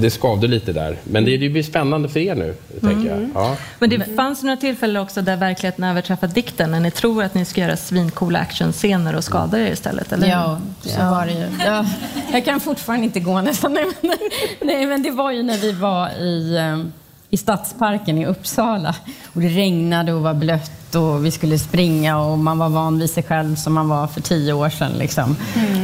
det 0.00 0.10
skavde 0.10 0.46
lite 0.46 0.72
där. 0.72 0.96
Men 1.04 1.24
det, 1.24 1.36
det 1.36 1.48
blir 1.48 1.62
spännande 1.62 2.08
för 2.08 2.20
er 2.20 2.34
nu, 2.34 2.54
tänker 2.80 3.10
jag. 3.10 3.28
Ja. 3.34 3.56
Men 3.78 3.90
det 3.90 4.16
fanns 4.16 4.42
några 4.42 4.56
tillfällen 4.56 5.02
också 5.02 5.22
där 5.22 5.36
verkligheten 5.36 5.84
överträffat 5.84 6.34
dikten, 6.34 6.70
när 6.70 6.80
ni 6.80 6.90
tror 6.90 7.22
att 7.22 7.34
ni 7.34 7.44
ska 7.44 7.60
göra 7.60 7.76
svincoola 7.76 8.38
actionscener 8.38 9.16
och 9.16 9.24
skada 9.24 9.60
er 9.60 9.72
istället, 9.72 10.12
eller? 10.12 10.28
Ja, 10.28 10.60
så 10.80 10.98
var 10.98 11.26
det 11.26 11.32
ju. 11.32 11.46
Ja, 11.64 11.86
jag 12.32 12.44
kan 12.44 12.60
fortfarande 12.60 13.04
inte 13.04 13.20
gå 13.20 13.40
nästan. 13.40 13.72
Nej, 13.72 13.84
men, 14.00 14.18
nej, 14.62 14.86
men 14.86 15.02
det 15.02 15.10
var 15.10 15.32
ju 15.32 15.42
när 15.42 15.58
vi 15.58 15.72
var 15.72 16.08
i, 16.08 16.56
eh, 16.56 16.84
i 17.30 17.36
Stadsparken 17.36 18.18
i 18.18 18.26
Uppsala. 18.26 18.94
Och 19.34 19.40
det 19.40 19.48
regnade 19.48 20.12
och 20.12 20.22
var 20.22 20.34
blött 20.34 20.94
och 20.94 21.24
vi 21.26 21.30
skulle 21.30 21.58
springa 21.58 22.18
och 22.20 22.38
man 22.38 22.58
var 22.58 22.68
van 22.68 22.98
vid 22.98 23.10
sig 23.10 23.22
själv 23.22 23.56
som 23.56 23.74
man 23.74 23.88
var 23.88 24.06
för 24.06 24.20
tio 24.20 24.52
år 24.52 24.70
sedan. 24.70 24.92
Liksom. 24.98 25.36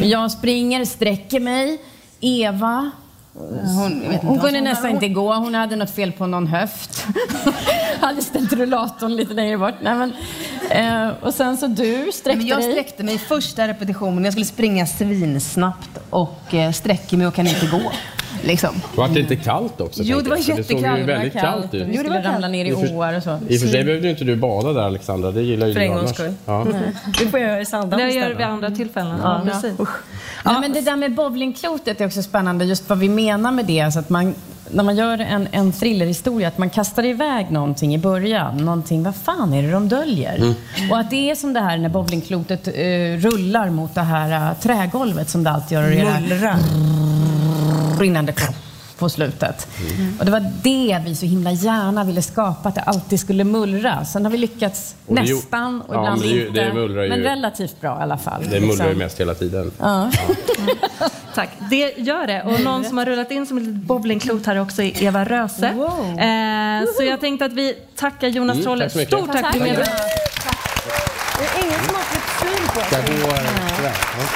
Jag 0.02 0.30
springer, 0.30 0.84
sträcker 0.84 1.40
mig. 1.40 1.78
Eva 2.20 2.90
Hon, 3.34 4.18
hon 4.22 4.38
vad 4.38 4.40
kunde 4.40 4.60
nästan 4.60 4.90
inte 4.90 5.08
gå. 5.08 5.34
Hon 5.34 5.54
hade 5.54 5.76
något 5.76 5.90
fel 5.90 6.12
på 6.12 6.26
någon 6.26 6.46
höft. 6.46 7.06
hade 8.00 8.22
ställt 8.22 8.52
rullatorn 8.52 9.16
lite 9.16 9.34
längre 9.34 9.58
bort. 9.58 9.74
Nej, 9.82 9.94
men, 9.94 10.12
eh, 10.70 11.12
och 11.20 11.34
sen 11.34 11.56
så 11.56 11.66
du 11.66 12.12
sträckte 12.12 12.36
Men 12.38 12.46
jag 12.46 12.64
sträckte 12.64 13.02
mig 13.02 13.18
första 13.18 13.68
repetitionen, 13.68 14.24
jag 14.24 14.32
skulle 14.32 14.46
springa 14.46 14.86
svinsnabbt 14.86 15.98
och 16.10 16.54
eh, 16.54 16.72
sträcker 16.72 17.16
mig 17.16 17.26
och 17.26 17.34
kan 17.34 17.46
inte 17.46 17.66
gå. 17.66 17.92
Liksom. 18.42 18.70
Var 18.94 19.08
det 19.08 19.20
inte 19.20 19.36
kallt 19.36 19.80
också? 19.80 20.02
Jo, 20.02 20.20
det 20.20 20.30
var? 20.30 20.36
För 20.36 20.42
Det 20.42 20.42
såg 20.42 20.54
ju 20.54 20.62
jättekallt. 20.62 21.06
Det 21.06 21.12
var 21.12 21.18
väldigt 21.18 21.32
kallt 21.32 21.74
ut. 21.74 21.86
Vi 21.88 21.96
skulle 21.98 22.22
ramla 22.22 22.48
ner 22.48 22.64
i 22.64 22.70
för- 22.70 22.96
åar 22.96 23.16
och 23.16 23.22
så. 23.22 23.38
I 23.48 23.56
och 23.56 23.60
för 23.60 23.68
sig 23.68 23.84
behövde 23.84 24.06
ju 24.06 24.10
inte 24.10 24.24
du 24.24 24.36
bada 24.36 24.72
där 24.72 24.82
Alexandra, 24.82 25.30
det 25.30 25.42
gillar 25.42 25.66
ju 25.66 25.72
För 25.72 25.80
du 25.80 25.86
en 25.86 25.92
gångs 25.92 26.02
annars. 26.02 26.14
skull. 26.16 26.34
Ja. 26.46 26.66
Det 27.18 27.26
får 27.28 27.40
jag 27.40 27.48
göra 27.48 27.60
i 27.60 27.66
Sandhamn 27.66 28.04
Det 28.04 28.10
gör 28.10 28.28
vi 28.28 28.34
vid 28.34 28.46
andra 28.46 28.70
tillfällen. 28.70 29.16
Ja, 29.22 29.42
precis. 29.44 29.72
Nej, 30.44 30.54
men 30.60 30.72
det 30.72 30.80
där 30.80 30.96
med 30.96 31.14
bowlingklotet 31.14 32.00
är 32.00 32.06
också 32.06 32.22
spännande, 32.22 32.64
just 32.64 32.88
vad 32.88 32.98
vi 32.98 33.08
menar 33.08 33.52
med 33.52 33.64
det. 33.64 33.80
Alltså 33.80 33.98
att 34.00 34.10
man, 34.10 34.34
när 34.70 34.84
man 34.84 34.96
gör 34.96 35.18
en, 35.18 35.48
en 35.52 35.72
thrillerhistoria, 35.72 36.48
att 36.48 36.58
man 36.58 36.70
kastar 36.70 37.04
iväg 37.04 37.50
någonting 37.50 37.94
i 37.94 37.98
början. 37.98 38.56
Någonting, 38.56 39.02
vad 39.02 39.14
fan 39.16 39.52
är 39.54 39.62
det 39.62 39.70
de 39.70 39.88
döljer? 39.88 40.54
Och 40.90 40.98
att 40.98 41.10
det 41.10 41.30
är 41.30 41.34
som 41.34 41.52
det 41.52 41.60
här 41.60 41.78
när 41.78 41.88
bowlingklotet 41.88 42.68
eh, 42.68 42.72
rullar 43.30 43.70
mot 43.70 43.94
det 43.94 44.00
här 44.00 44.50
uh, 44.50 44.58
trägolvet 44.60 45.28
som 45.30 45.44
det 45.44 45.50
alltid 45.50 45.78
gör. 45.78 45.84
och 45.84 45.92
brinnande 48.02 48.34
på 48.98 49.08
slutet. 49.08 49.66
Och 50.18 50.24
det 50.24 50.30
var 50.30 50.40
det 50.62 51.02
vi 51.04 51.14
så 51.16 51.26
himla 51.26 51.50
gärna 51.52 52.04
ville 52.04 52.22
skapa, 52.22 52.68
att 52.68 52.74
det 52.74 52.80
alltid 52.80 53.20
skulle 53.20 53.44
mullra. 53.44 54.04
Sen 54.04 54.24
har 54.24 54.32
vi 54.32 54.38
lyckats 54.38 54.94
Och 55.06 55.14
det 55.14 55.20
nästan 55.22 55.80
och 55.80 55.94
Ja, 55.94 56.00
ibland 56.00 56.20
men 56.20 56.30
det 56.30 56.46
inte. 56.46 56.64
det 56.64 56.72
mullrar 56.74 57.02
ju- 57.02 57.08
Men 57.08 57.18
relativt 57.20 57.80
bra 57.80 57.98
i 58.00 58.02
alla 58.02 58.18
fall. 58.18 58.42
Det 58.50 58.60
mullrar 58.60 58.84
ju 58.84 58.90
liksom. 58.90 58.98
mest 58.98 59.20
hela 59.20 59.34
tiden. 59.34 59.70
Tack, 61.34 61.48
det 61.70 61.94
gör 61.96 62.26
det. 62.26 62.42
Och 62.42 62.60
någon 62.60 62.84
som 62.84 62.98
har 62.98 63.06
rullat 63.06 63.30
in 63.30 63.46
som 63.46 63.56
ett 63.58 63.64
litet 63.64 63.82
bowlingklot 63.82 64.46
här 64.46 64.60
också 64.60 64.82
är 64.82 65.02
Eva 65.02 65.24
Röse. 65.24 65.66
Eh, 65.68 66.84
så 66.98 67.02
jag 67.04 67.20
tänkte 67.20 67.44
att 67.44 67.52
vi 67.52 67.74
tackar 67.96 68.28
Jonas 68.28 68.54
Mm, 68.54 68.64
Trolle. 68.64 68.90
tack. 68.90 69.06
Stort 69.08 69.32
tack. 69.32 69.42
Tack. 69.42 69.58
med- 69.60 69.68
Det 71.38 71.44
är 71.60 71.64
ingen 71.64 71.84
som 71.86 71.94
har 71.94 72.02
fått 72.02 72.40
syn 72.40 72.66
på 72.74 72.80
Ska 72.80 72.96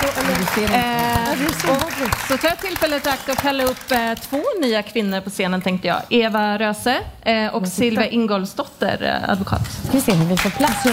jag 0.02 0.14
gå 0.26 0.74
eh, 0.74 1.76
och 1.76 1.92
så 2.28 2.36
tar 2.38 2.48
jag 2.48 2.58
tillfället 2.58 3.06
i 3.06 3.08
akt 3.08 3.28
att 3.28 3.42
kalla 3.42 3.64
upp 3.64 3.90
eh, 3.90 4.14
två 4.14 4.42
nya 4.60 4.82
kvinnor 4.82 5.20
på 5.20 5.30
scenen 5.30 5.62
tänkte 5.62 5.88
jag. 5.88 6.02
Eva 6.10 6.58
Röse 6.58 7.00
eh, 7.22 7.54
och 7.54 7.68
Silvia 7.68 8.08
Ingolsdotter, 8.08 9.20
eh, 9.24 9.30
advokat. 9.30 9.72
Ska 9.72 9.92
vi 9.92 10.00
se 10.00 10.12
hur 10.12 10.26
vi 10.26 10.36
får 10.36 10.50
plats. 10.50 10.86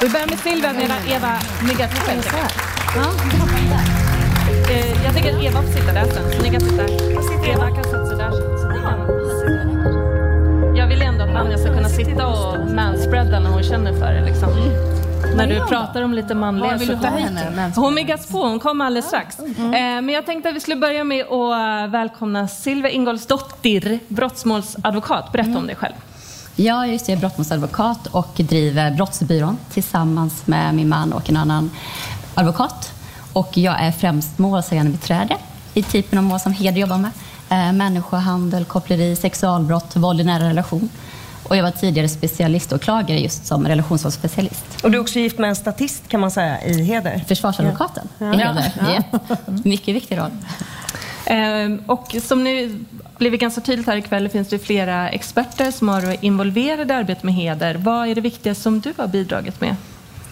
Vi 0.00 0.08
börjar 0.08 0.26
med 0.26 0.38
Silvia 0.38 0.72
medan 0.72 0.98
Eva 1.08 1.38
myggar 1.62 1.88
sig 1.88 2.00
själv. 2.00 2.22
Eh, 4.70 5.04
jag 5.04 5.14
tänker 5.14 5.36
att 5.36 5.42
Eva 5.42 5.62
får 5.62 5.72
sitta 5.72 5.92
där 5.92 6.04
sen, 6.04 6.32
så 6.32 6.42
ni 6.42 6.50
kan 6.50 6.60
sitta 6.60 6.82
Eva 7.52 7.70
kan 7.74 7.84
sätta 7.84 8.06
sig 8.06 8.16
där 8.16 8.30
sen. 8.30 8.58
Så 8.58 8.68
ni 8.68 8.74
kan 8.74 8.88
sitta 8.88 9.08
där. 9.08 9.28
sitta 12.04 12.26
och 12.26 12.70
manspreada 12.74 13.40
när 13.40 13.50
hon 13.50 13.62
känner 13.62 13.92
för 13.92 14.12
det. 14.12 14.24
Liksom. 14.24 14.50
När 15.36 15.46
du 15.46 15.66
pratar 15.66 16.02
om 16.02 16.14
lite 16.14 16.34
manliga 16.34 16.64
ha 16.64 16.76
henne? 16.76 16.86
superlativ. 16.86 17.72
Hon 17.76 17.94
miggas 17.94 18.26
på, 18.26 18.38
hon 18.42 18.60
kommer 18.60 18.84
alldeles 18.84 19.06
strax. 19.06 19.38
Eh, 19.38 19.44
Men 19.70 20.08
jag 20.08 20.26
tänkte 20.26 20.48
att 20.48 20.54
vi 20.54 20.60
skulle 20.60 20.76
börja 20.76 21.04
med 21.04 21.26
att 21.26 21.90
välkomna 21.90 22.48
Silvia 22.48 22.90
Ingolsdottir, 22.90 23.98
brottmålsadvokat. 24.08 25.32
Berätta 25.32 25.58
om 25.58 25.66
dig 25.66 25.76
själv. 25.76 25.94
Ja, 26.56 26.86
just 26.86 27.06
det. 27.06 27.12
Jag 27.12 27.16
är 27.16 27.20
brottmålsadvokat 27.20 28.06
och 28.06 28.32
driver 28.36 28.90
Brottsbyrån 28.90 29.58
tillsammans 29.72 30.46
med 30.46 30.74
min 30.74 30.88
man 30.88 31.12
och 31.12 31.30
en 31.30 31.36
annan 31.36 31.70
advokat. 32.34 32.92
Och 33.32 33.56
jag 33.58 33.80
är 33.82 33.92
främst 33.92 34.38
målsägande 34.38 34.92
beträde 34.92 35.36
i 35.74 35.82
typen 35.82 36.18
av 36.18 36.24
mål 36.24 36.40
som 36.40 36.52
Heder 36.52 36.80
jobbar 36.80 36.98
med. 36.98 37.10
Eh, 37.50 37.72
människohandel, 37.72 38.64
koppleri, 38.64 39.16
sexualbrott, 39.16 39.96
våld 39.96 40.20
i 40.20 40.24
nära 40.24 40.48
relation. 40.48 40.88
Och 41.48 41.56
jag 41.56 41.62
var 41.62 41.70
tidigare 41.70 42.08
specialiståklagare 42.08 43.18
just 43.20 43.46
som 43.46 43.68
relationsvåldsspecialist. 43.68 44.64
Och 44.82 44.90
du 44.90 44.98
är 44.98 45.02
också 45.02 45.18
gift 45.18 45.38
med 45.38 45.48
en 45.50 45.56
statist 45.56 46.08
kan 46.08 46.20
man 46.20 46.30
säga 46.30 46.62
i 46.64 46.82
Heder. 46.82 47.24
Försvarsadvokaten 47.28 48.08
i 48.20 48.24
Heder. 48.24 48.72
Ja. 49.12 49.18
Mycket 49.64 49.94
viktig 49.94 50.18
roll. 50.18 50.30
Eh, 51.26 51.36
Och 51.86 52.16
som 52.22 52.44
nu 52.44 52.84
blivit 53.18 53.40
ganska 53.40 53.60
tydligt 53.60 53.86
här 53.86 53.96
ikväll 53.96 54.28
finns 54.28 54.48
det 54.48 54.58
flera 54.58 55.08
experter 55.08 55.70
som 55.70 55.88
har 55.88 56.00
varit 56.00 56.22
involverade 56.22 56.94
i 56.94 56.96
arbetet 56.96 57.24
med 57.24 57.34
heder. 57.34 57.74
Vad 57.74 58.08
är 58.08 58.14
det 58.14 58.20
viktigaste 58.20 58.62
som 58.62 58.80
du 58.80 58.92
har 58.96 59.06
bidragit 59.06 59.60
med? 59.60 59.76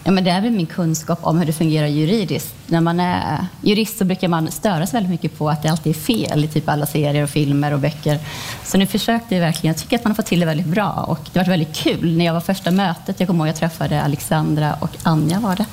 Ja, 0.07 0.11
men 0.11 0.23
det 0.23 0.31
är 0.31 0.41
väl 0.41 0.51
min 0.51 0.65
kunskap 0.65 1.19
om 1.21 1.37
hur 1.39 1.45
det 1.45 1.53
fungerar 1.53 1.87
juridiskt. 1.87 2.55
När 2.67 2.81
man 2.81 2.99
är 2.99 3.45
jurist 3.61 3.97
så 3.97 4.05
brukar 4.05 4.27
man 4.27 4.51
störas 4.51 4.93
väldigt 4.93 5.09
mycket 5.09 5.37
på 5.37 5.49
att 5.49 5.63
det 5.63 5.69
alltid 5.69 5.95
är 5.95 5.99
fel 5.99 6.43
i 6.45 6.47
typ 6.47 6.69
alla 6.69 6.85
serier 6.85 7.23
och 7.23 7.29
filmer 7.29 7.73
och 7.73 7.79
böcker. 7.79 8.19
Så 8.63 8.77
nu 8.77 8.85
försökte 8.85 9.35
jag 9.35 9.41
verkligen, 9.41 9.73
jag 9.73 9.81
tycker 9.81 9.95
att 9.97 10.03
man 10.03 10.11
har 10.11 10.15
fått 10.15 10.25
till 10.25 10.39
det 10.39 10.45
väldigt 10.45 10.65
bra 10.67 11.05
och 11.07 11.19
det 11.33 11.39
var 11.39 11.45
väldigt 11.45 11.75
kul 11.75 12.17
när 12.17 12.25
jag 12.25 12.33
var 12.33 12.39
första 12.41 12.71
mötet. 12.71 13.19
Jag 13.19 13.27
kommer 13.27 13.39
ihåg 13.43 13.47
jag 13.47 13.55
träffade 13.55 14.01
Alexandra 14.01 14.73
och 14.79 14.89
Anja 15.03 15.39
var 15.39 15.55
det. 15.55 15.65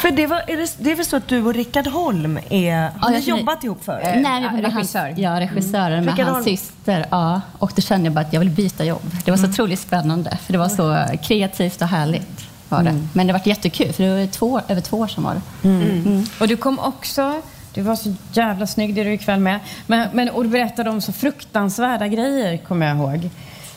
För 0.00 0.10
det, 0.10 0.26
var, 0.26 0.38
är 0.46 0.56
det, 0.56 0.74
det 0.78 0.92
är 0.92 0.96
väl 0.96 1.06
så 1.06 1.16
att 1.16 1.28
du 1.28 1.42
och 1.44 1.54
Rickard 1.54 1.86
Holm 1.86 2.38
är, 2.50 2.80
har 2.82 2.90
Ja, 3.02 3.08
ni 3.08 3.14
jag 3.14 3.24
känner- 3.24 3.38
jobbat 3.38 3.64
ihop 3.64 3.84
förut? 3.84 4.02
Nej, 4.04 4.22
men 4.22 4.42
med 4.54 4.64
regissör. 4.74 4.98
Hans, 5.00 5.18
ja, 5.18 5.40
regissören 5.40 6.04
med 6.04 6.14
Rickard 6.14 6.26
hans 6.32 6.46
Holm. 6.46 6.56
syster. 6.56 7.06
Ja, 7.10 7.40
och 7.58 7.72
då 7.76 7.82
kände 7.82 8.06
jag 8.06 8.12
bara 8.14 8.20
att 8.20 8.32
jag 8.32 8.40
vill 8.40 8.50
byta 8.50 8.84
jobb. 8.84 9.10
Det 9.24 9.30
var 9.30 9.38
så 9.38 9.46
otroligt 9.46 9.80
spännande, 9.80 10.38
för 10.46 10.52
det 10.52 10.58
var 10.58 10.68
så 10.68 11.04
kreativt 11.22 11.82
och 11.82 11.88
härligt. 11.88 12.51
Var 12.76 12.82
det. 12.82 13.08
Men 13.12 13.26
det 13.26 13.32
var 13.32 13.40
jättekul, 13.44 13.92
för 13.92 14.04
det 14.04 14.20
var 14.20 14.26
två, 14.26 14.60
över 14.68 14.80
två 14.80 14.98
år 14.98 15.06
sedan 15.06 15.24
var 15.24 15.34
det. 15.34 15.68
Mm. 15.68 16.24
Och 16.40 16.48
du 16.48 16.56
kom 16.56 16.78
också, 16.78 17.42
du 17.74 17.82
var 17.82 17.96
så 17.96 18.14
jävla 18.32 18.66
snygg 18.66 18.94
det 18.94 19.00
är 19.00 19.04
du 19.04 19.12
ikväll 19.12 19.40
med. 19.40 19.60
Men, 19.86 20.08
men, 20.12 20.28
och 20.28 20.42
du 20.42 20.48
berättade 20.48 20.90
om 20.90 21.00
så 21.00 21.12
fruktansvärda 21.12 22.08
grejer, 22.08 22.56
kommer 22.56 22.86
jag 22.86 22.96
ihåg. 22.96 23.30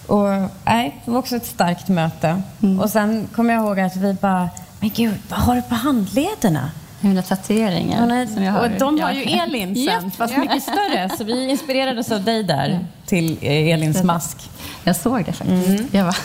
Och 0.07 0.49
nej, 0.65 1.01
det 1.05 1.11
var 1.11 1.19
också 1.19 1.35
ett 1.35 1.45
starkt 1.45 1.87
möte. 1.87 2.41
Och 2.81 2.89
sen 2.89 3.27
kommer 3.35 3.53
jag 3.53 3.63
ihåg 3.63 3.79
att 3.79 3.95
vi 3.95 4.13
bara, 4.13 4.49
men 4.79 4.89
gud, 4.89 5.13
vad 5.29 5.39
har 5.39 5.55
du 5.55 5.61
på 5.61 5.75
handlederna? 5.75 6.71
Mina 6.99 7.21
tatueringar 7.21 7.99
Ja, 7.99 8.05
nej, 8.05 8.27
som 8.27 8.43
jag 8.43 8.51
har. 8.51 8.59
och 8.61 8.69
de 8.79 8.99
har 8.99 9.11
ju 9.11 9.21
Elin 9.23 9.75
sen, 9.75 9.83
Ja. 9.83 10.01
fast 10.17 10.37
mycket 10.37 10.63
större. 10.63 11.09
Så 11.17 11.23
vi 11.23 11.49
inspirerades 11.49 12.11
av 12.11 12.23
dig 12.23 12.43
där 12.43 12.79
till 13.05 13.37
eh, 13.41 13.51
Elins 13.73 14.03
mask. 14.03 14.37
Jag 14.83 14.95
såg 14.95 15.25
det 15.25 15.33
faktiskt. 15.33 15.83
Jag 15.93 16.05
var... 16.05 16.15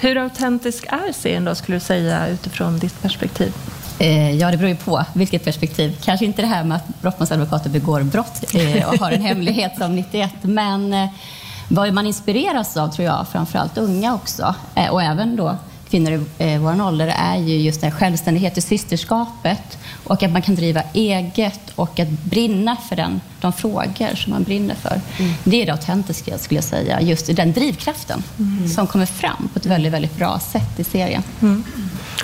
Hur 0.00 0.18
autentisk 0.18 0.86
är 0.88 1.12
serien 1.12 1.44
då, 1.44 1.54
skulle 1.54 1.76
du 1.76 1.80
säga, 1.80 2.26
utifrån 2.28 2.78
ditt 2.78 3.02
perspektiv? 3.02 3.52
Eh, 3.98 4.30
ja, 4.36 4.50
det 4.50 4.56
beror 4.56 4.70
ju 4.70 4.76
på 4.76 5.04
vilket 5.12 5.44
perspektiv. 5.44 5.96
Kanske 6.04 6.26
inte 6.26 6.42
det 6.42 6.48
här 6.48 6.64
med 6.64 6.76
att 6.76 7.00
brottmålsadvokater 7.02 7.70
begår 7.70 8.02
brott 8.02 8.54
eh, 8.54 8.88
och 8.88 8.94
har 8.98 9.12
en 9.12 9.22
hemlighet 9.30 9.72
som 9.78 9.96
91, 9.96 10.30
men 10.42 10.92
eh, 10.94 11.08
vad 11.68 11.92
man 11.92 12.06
inspireras 12.06 12.76
av, 12.76 12.88
tror 12.88 13.06
jag, 13.06 13.26
framförallt 13.32 13.78
unga 13.78 14.14
också, 14.14 14.54
och 14.90 15.02
även 15.02 15.36
då 15.36 15.56
kvinnor 15.90 16.12
i 16.38 16.52
eh, 16.52 16.60
vår 16.60 16.82
ålder, 16.86 17.14
är 17.16 17.36
ju 17.36 17.56
just 17.56 17.80
den 17.80 17.90
självständighet 17.90 18.58
i 18.58 18.60
systerskapet 18.60 19.78
och 20.04 20.22
att 20.22 20.32
man 20.32 20.42
kan 20.42 20.54
driva 20.54 20.82
eget 20.92 21.60
och 21.74 22.00
att 22.00 22.08
brinna 22.10 22.76
för 22.88 22.96
den, 22.96 23.20
de 23.40 23.52
frågor 23.52 24.14
som 24.16 24.32
man 24.32 24.42
brinner 24.42 24.74
för. 24.74 25.00
Det 25.44 25.62
är 25.62 25.66
det 25.66 25.72
autentiska, 25.72 26.38
skulle 26.38 26.58
jag 26.58 26.64
säga. 26.64 27.00
Just 27.00 27.36
den 27.36 27.52
drivkraften 27.52 28.22
som 28.74 28.86
kommer 28.86 29.06
fram 29.06 29.48
på 29.52 29.58
ett 29.58 29.66
väldigt, 29.66 29.92
väldigt 29.92 30.16
bra 30.16 30.40
sätt 30.52 30.80
i 30.80 30.84
serien. 30.84 31.22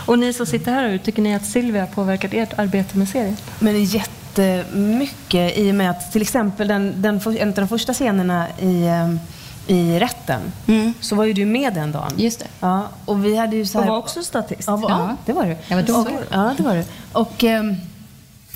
Och 0.06 0.18
ni 0.18 0.32
som 0.32 0.46
sitter 0.46 0.72
här 0.72 0.88
ute, 0.88 1.04
tycker 1.04 1.22
ni 1.22 1.34
att 1.34 1.46
Silvia 1.46 1.82
har 1.82 1.86
påverkat 1.88 2.34
ert 2.34 2.58
arbete 2.58 2.98
med 2.98 3.08
serien? 3.08 3.36
Men 3.58 3.84
jättemycket 3.84 5.58
i 5.58 5.70
och 5.70 5.74
med 5.74 5.90
att 5.90 6.12
till 6.12 6.22
exempel 6.22 6.68
den, 6.68 7.02
den, 7.02 7.20
för- 7.20 7.36
en 7.38 7.48
av 7.48 7.54
de 7.54 7.68
första 7.68 7.94
scenerna 7.94 8.46
i, 8.60 8.86
ehm, 8.86 9.18
i 9.66 9.98
rätten 9.98 10.40
så 11.00 11.14
var 11.16 11.24
ju 11.24 11.32
du 11.32 11.44
med 11.46 11.74
den 11.74 11.92
dagen. 11.92 12.12
Just 12.16 12.38
det. 12.38 12.46
Ja, 12.60 12.88
och 13.04 13.24
vi 13.24 13.36
hade 13.36 13.56
ju 13.56 13.66
så 13.66 13.78
Och 13.78 13.84
här... 13.84 13.90
var 13.90 13.98
också 13.98 14.22
statist. 14.22 14.64
Ja, 14.66 14.76
va- 14.76 14.86
ja, 14.88 15.16
det 15.26 15.32
var 15.32 15.44
du. 15.46 15.56
Jag 15.68 15.82
var. 15.92 16.00
Och, 16.00 16.08
ja, 16.30 16.54
det 16.56 16.62
var 16.62 16.74
du. 16.74 16.84
Och, 17.12 17.44
ehm, 17.44 17.74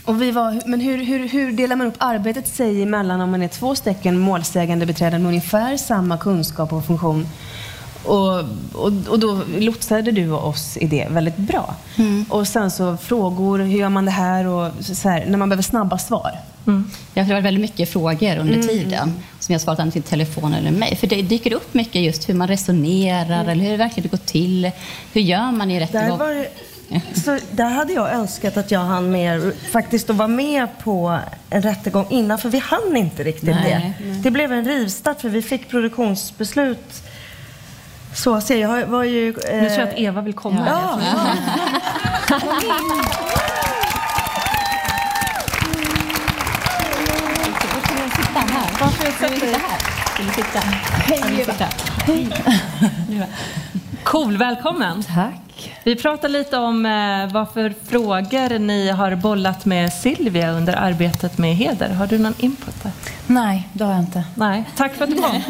och 0.04 0.22
vi 0.22 0.30
var, 0.30 0.62
men 0.66 0.80
hur, 0.80 1.04
hur, 1.04 1.28
hur 1.28 1.52
delar 1.52 1.76
man 1.76 1.86
upp 1.86 1.94
arbetet 1.98 2.48
sig 2.48 2.82
emellan 2.82 3.20
om 3.20 3.30
man 3.30 3.42
är 3.42 3.48
två 3.48 3.74
stycken 3.74 4.18
målsägande 4.18 4.86
beträden 4.86 5.22
med 5.22 5.28
ungefär 5.28 5.76
samma 5.76 6.18
kunskap 6.18 6.72
och 6.72 6.84
funktion? 6.84 7.26
Och, 8.04 8.38
och, 8.72 8.92
och 9.08 9.18
då 9.18 9.40
lotsade 9.58 10.10
du 10.12 10.30
oss 10.30 10.76
i 10.76 10.86
det 10.86 11.06
väldigt 11.10 11.36
bra. 11.36 11.74
Och 12.28 12.48
sen 12.48 12.70
så 12.70 12.96
frågor, 12.96 13.58
hur 13.58 13.78
gör 13.78 13.88
man 13.88 14.04
det 14.04 14.10
här? 14.10 14.46
Och 14.46 14.72
så 14.80 15.08
här, 15.08 15.24
när 15.28 15.38
man 15.38 15.48
behöver 15.48 15.62
snabba 15.62 15.98
svar. 15.98 16.30
Jag 17.14 17.24
har 17.24 17.40
väldigt 17.40 17.60
mycket 17.60 17.92
frågor 17.92 18.38
under 18.38 18.62
tiden 18.62 19.14
som 19.38 19.52
jag 19.52 19.60
svarat 19.60 19.80
antingen 19.80 20.02
till 20.02 20.10
telefon 20.10 20.54
eller 20.54 20.70
mejl. 20.70 20.96
För 20.96 21.06
det 21.06 21.22
dyker 21.22 21.52
upp 21.52 21.74
mycket 21.74 22.02
just 22.02 22.28
hur 22.28 22.34
man 22.34 22.48
resonerar 22.48 23.44
eller 23.44 23.64
hur 23.64 23.70
det 23.70 23.76
verkligen 23.76 24.10
går 24.10 24.18
till. 24.18 24.70
Hur 25.12 25.20
gör 25.20 25.52
man 25.52 25.70
i 25.70 25.74
Där, 25.74 25.80
rättegång? 25.80 26.18
var 26.18 26.30
det, 26.30 26.48
så 27.14 27.38
där 27.50 27.70
hade 27.70 27.92
jag 27.92 28.12
önskat 28.12 28.56
att 28.56 28.70
jag 28.70 28.80
hann 28.80 29.10
med, 29.10 29.52
faktiskt 29.70 30.10
att 30.10 30.16
vara 30.16 30.28
med 30.28 30.68
på 30.82 31.18
en 31.50 31.62
rättegång 31.62 32.06
innan, 32.10 32.38
för 32.38 32.48
vi 32.48 32.58
hann 32.58 32.96
inte 32.96 33.24
riktigt 33.24 33.56
Nej. 33.64 33.94
det. 33.98 34.12
Det 34.12 34.30
blev 34.30 34.52
en 34.52 34.64
rivstart 34.64 35.20
för 35.20 35.28
vi 35.28 35.42
fick 35.42 35.68
produktionsbeslut. 35.68 37.02
Så 38.14 38.40
ser 38.40 38.56
jag, 38.56 38.80
jag 38.80 38.86
var 38.86 39.04
ju... 39.04 39.26
Nu 39.32 39.32
tror 39.68 39.78
jag 39.78 39.88
att 39.88 39.94
Eva 39.98 40.20
vill 40.20 40.34
komma. 40.34 40.66
Ja. 40.66 40.98
Varför 48.80 49.04
här? 49.58 49.78
Vill 50.18 50.26
du 50.26 50.32
sitta? 50.32 50.60
Hej 52.06 52.32
Eva. 53.10 53.26
Cool, 54.04 54.36
välkommen! 54.36 55.02
Tack. 55.02 55.49
Vi 55.84 55.96
pratar 55.96 56.28
lite 56.28 56.56
om 56.56 56.86
eh, 56.86 57.32
vad 57.32 57.52
för 57.52 57.74
frågor 57.88 58.58
ni 58.58 58.90
har 58.90 59.14
bollat 59.14 59.64
med 59.64 59.92
Silvia 59.92 60.52
under 60.52 60.76
arbetet 60.76 61.38
med 61.38 61.56
heder. 61.56 61.88
Har 61.88 62.06
du 62.06 62.18
någon 62.18 62.34
input 62.38 62.82
där? 62.82 62.92
Nej, 63.26 63.68
det 63.72 63.84
har 63.84 63.92
jag 63.92 64.00
inte. 64.00 64.24
Nej. 64.34 64.64
Tack 64.76 64.94
för 64.94 65.04
att 65.04 65.10
du 65.10 65.16
kom. 65.16 65.32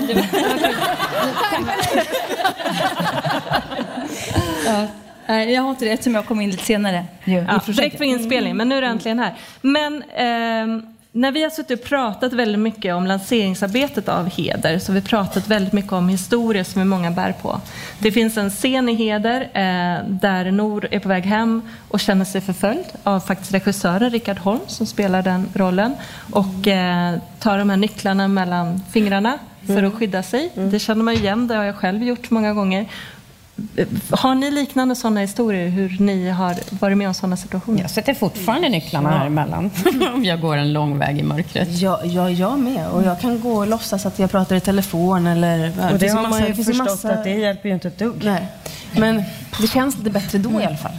Nej, 5.26 5.53
jag 5.53 5.62
har 5.62 5.70
inte 5.70 5.85
det 5.85 5.91
eftersom 5.91 6.14
jag 6.14 6.26
kom 6.26 6.41
in 6.41 6.51
lite 6.51 6.64
senare 6.64 7.05
Ja, 7.24 7.61
direkt 7.66 7.99
för 7.99 8.05
inspelning, 8.05 8.57
men 8.57 8.68
nu 8.68 8.76
är 8.76 8.81
du 8.83 8.87
äntligen 8.87 9.18
här. 9.18 9.35
Men 9.61 10.03
ehm, 10.16 10.97
när 11.12 11.32
vi 11.32 11.42
har 11.42 11.50
suttit 11.50 11.80
och 11.80 11.86
pratat 11.86 12.32
väldigt 12.32 12.61
mycket 12.61 12.94
om 12.94 13.06
lanseringsarbetet 13.06 14.08
av 14.08 14.28
Heder 14.28 14.78
så 14.78 14.92
har 14.92 15.00
vi 15.00 15.06
pratat 15.06 15.48
väldigt 15.48 15.72
mycket 15.72 15.92
om 15.92 16.08
historier 16.08 16.64
som 16.64 16.82
vi 16.82 16.88
många 16.88 17.11
bär 17.11 17.32
på. 17.32 17.61
Det 17.98 18.12
finns 18.12 18.36
en 18.36 18.50
scen 18.50 18.88
i 18.88 18.94
Heder 18.94 19.40
eh, 19.40 20.08
där 20.08 20.50
Nor 20.50 20.88
är 20.90 20.98
på 20.98 21.08
väg 21.08 21.24
hem 21.24 21.62
och 21.88 22.00
känner 22.00 22.24
sig 22.24 22.40
förföljd 22.40 22.84
av 23.02 23.20
faktiskt 23.20 23.54
regissören 23.54 24.11
Rickard 24.11 24.38
Holm 24.38 24.61
som 24.66 24.86
spelar 24.86 25.22
den 25.22 25.48
rollen 25.54 25.94
och 26.32 26.68
eh, 26.68 27.18
tar 27.38 27.58
de 27.58 27.70
här 27.70 27.76
nycklarna 27.76 28.28
mellan 28.28 28.82
fingrarna 28.92 29.38
för 29.66 29.82
att 29.82 29.94
skydda 29.94 30.22
sig. 30.22 30.50
Det 30.54 30.78
känner 30.78 31.02
man 31.02 31.14
igen, 31.14 31.48
det 31.48 31.54
har 31.54 31.64
jag 31.64 31.76
själv 31.76 32.02
gjort 32.02 32.30
många 32.30 32.54
gånger. 32.54 32.86
Har 34.11 34.34
ni 34.34 34.50
liknande 34.50 34.94
sådana 34.96 35.20
historier, 35.20 35.68
hur 35.68 35.96
ni 36.00 36.28
har 36.28 36.56
varit 36.70 36.96
med 36.96 37.08
om 37.08 37.14
sådana 37.14 37.36
situationer? 37.36 37.80
Jag 37.80 37.90
sätter 37.90 38.14
fortfarande 38.14 38.68
nycklarna 38.68 39.11
här 39.18 39.26
emellan. 39.26 39.70
Om 40.14 40.24
jag 40.24 40.40
går 40.40 40.56
en 40.56 40.72
lång 40.72 40.98
väg 40.98 41.18
i 41.18 41.22
mörkret. 41.22 41.68
Ja, 41.70 42.00
ja, 42.04 42.30
jag 42.30 42.58
med. 42.58 42.88
Och 42.88 43.02
jag 43.02 43.20
kan 43.20 43.40
gå 43.40 43.52
och 43.52 43.66
låtsas 43.66 44.06
att 44.06 44.18
jag 44.18 44.30
pratar 44.30 44.56
i 44.56 44.61
telefon 44.61 45.26
eller... 45.26 45.72
och 45.92 45.98
det 45.98 46.08
har 46.08 46.28
man 46.28 46.46
ju 46.46 46.54
förstått 46.54 46.76
massa- 46.76 47.12
att 47.12 47.24
det 47.24 47.30
hjälper 47.30 47.68
ju 47.68 47.74
inte 47.74 47.88
ett 47.88 47.98
dugg. 47.98 48.24
Nej. 48.24 48.46
Men 48.92 49.22
det 49.61 49.66
känns 49.66 49.98
lite 49.98 50.11
bättre 50.11 50.38
då 50.38 50.61
i 50.61 50.64
alla 50.64 50.76
fall. 50.76 50.92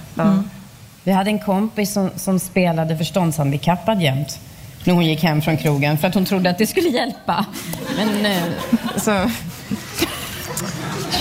Vi 1.03 1.11
hade 1.11 1.29
en 1.29 1.39
kompis 1.39 1.93
som, 1.93 2.09
som 2.15 2.39
spelade 2.39 2.97
förståndshandikappad 2.97 4.01
jämt 4.01 4.39
när 4.83 4.93
hon 4.93 5.05
gick 5.05 5.23
hem 5.23 5.41
från 5.41 5.57
krogen 5.57 5.97
för 5.97 6.07
att 6.07 6.13
hon 6.13 6.25
trodde 6.25 6.49
att 6.49 6.57
det 6.57 6.67
skulle 6.67 6.89
hjälpa. 6.89 7.45
Men 7.97 8.25
eh, 8.25 8.43
så... 8.97 9.29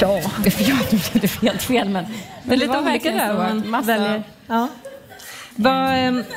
Ja, 0.00 0.20
det 0.44 0.56
blev 0.56 0.76
det 1.12 1.40
helt 1.42 1.62
fel 1.62 1.88
men... 1.88 2.04
Det 2.04 2.10
är 2.10 2.48
men 2.48 2.58
lite 2.58 2.72
var 2.72 2.82
olika 2.90 3.10
där. 3.10 3.34
Man 3.34 3.70
Massa- 3.70 3.86
väljer. 3.86 4.22
Ja. 4.46 4.68
Vad, 5.56 5.88
ehm, 5.94 6.24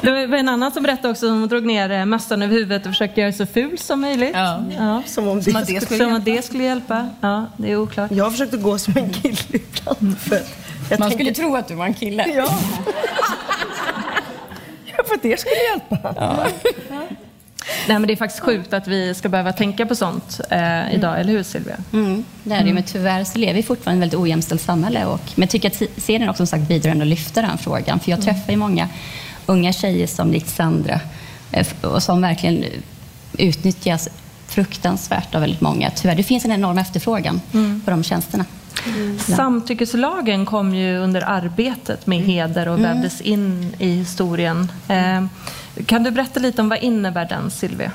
Det 0.00 0.26
var 0.26 0.36
en 0.38 0.48
annan 0.48 0.72
som 0.72 0.82
berättade 0.82 1.08
också, 1.10 1.28
hon 1.28 1.48
drog 1.48 1.66
ner 1.66 1.90
eh, 1.90 2.04
mössan 2.04 2.42
över 2.42 2.54
huvudet 2.54 2.82
och 2.86 2.92
försökte 2.92 3.20
göra 3.20 3.32
sig 3.32 3.46
så 3.46 3.52
ful 3.52 3.78
som 3.78 4.00
möjligt. 4.00 4.30
Ja. 4.34 5.02
Som 5.06 5.28
om 5.28 5.38
det, 5.38 5.44
Som 5.44 5.56
att 5.56 5.64
skulle 5.64 5.78
det 5.80 5.84
skulle, 5.86 5.98
hjälpa. 5.98 6.04
som 6.04 6.14
att 6.16 6.24
det 6.24 6.44
skulle 6.44 6.64
hjälpa. 6.64 7.08
Ja, 7.20 7.46
det 7.56 7.72
är 7.72 7.76
oklart. 7.76 8.10
Jag 8.10 8.24
har 8.24 8.30
försökt 8.30 8.54
att 8.54 8.62
gå 8.62 8.78
som 8.78 8.96
en 8.96 9.10
kille 9.12 9.36
ibland. 9.48 10.18
För 10.18 10.36
att 10.36 10.42
jag 10.90 11.00
Man 11.00 11.08
tänker- 11.10 11.24
skulle 11.24 11.34
tro 11.48 11.56
att 11.56 11.68
du 11.68 11.74
var 11.74 11.86
en 11.86 11.94
kille. 11.94 12.26
Ja. 12.28 12.46
ja, 14.96 15.04
för 15.06 15.14
att 15.14 15.22
det 15.22 15.40
skulle 15.40 15.56
hjälpa. 15.70 16.14
Nej, 17.88 17.98
men 17.98 18.06
det 18.06 18.12
är 18.12 18.16
faktiskt 18.16 18.42
sjukt 18.42 18.72
att 18.72 18.88
vi 18.88 19.14
ska 19.14 19.28
behöva 19.28 19.52
tänka 19.52 19.86
på 19.86 19.94
sånt 19.94 20.40
eh, 20.50 20.94
idag, 20.94 21.20
eller 21.20 21.32
hur 21.32 21.42
Silvia? 21.42 21.76
Mm, 21.92 22.24
det 22.44 22.54
är 22.54 22.64
det 22.64 22.72
men 22.72 22.82
tyvärr 22.82 23.24
så 23.24 23.38
lever 23.38 23.54
vi 23.54 23.62
fortfarande 23.62 23.96
i 23.96 24.06
ett 24.06 24.12
väldigt 24.12 24.20
ojämställt 24.20 24.62
samhälle. 24.62 25.04
Och, 25.04 25.20
men 25.34 25.42
jag 25.42 25.50
tycker 25.50 25.68
att 25.68 25.82
serien 26.02 26.28
också 26.28 26.36
som 26.36 26.46
sagt 26.46 26.68
bidrar 26.68 26.90
ändå 26.90 27.04
lyfta 27.04 27.42
den 27.42 27.58
frågan. 27.58 28.00
För 28.00 28.10
jag 28.10 28.22
träffar 28.22 28.52
ju 28.52 28.56
många 28.56 28.88
unga 29.46 29.72
tjejer 29.72 30.06
som 30.06 30.30
likt 30.32 30.48
Sandra 30.48 31.00
eh, 31.52 31.66
och 31.80 32.02
som 32.02 32.20
verkligen 32.22 32.64
utnyttjas 33.38 34.08
fruktansvärt 34.48 35.34
av 35.34 35.40
väldigt 35.40 35.60
många. 35.60 35.90
Tyvärr, 35.90 36.14
det 36.14 36.22
finns 36.22 36.44
en 36.44 36.52
enorm 36.52 36.78
efterfrågan 36.78 37.40
på 37.84 37.90
de 37.90 38.02
tjänsterna. 38.04 38.44
Samtyckeslagen 39.36 40.46
kom 40.46 40.74
ju 40.74 40.96
under 40.96 41.22
arbetet 41.22 42.06
med 42.06 42.18
heder 42.22 42.68
och 42.68 42.78
Mm. 42.78 42.92
vävdes 42.92 43.20
in 43.20 43.74
i 43.78 43.88
historien. 43.90 44.72
Eh, 44.88 45.24
kan 45.86 46.02
du 46.02 46.10
berätta 46.10 46.40
lite 46.40 46.62
om 46.62 46.68
vad 46.68 46.78
innebär 46.78 47.24
den, 47.24 47.50
Silvia? 47.50 47.92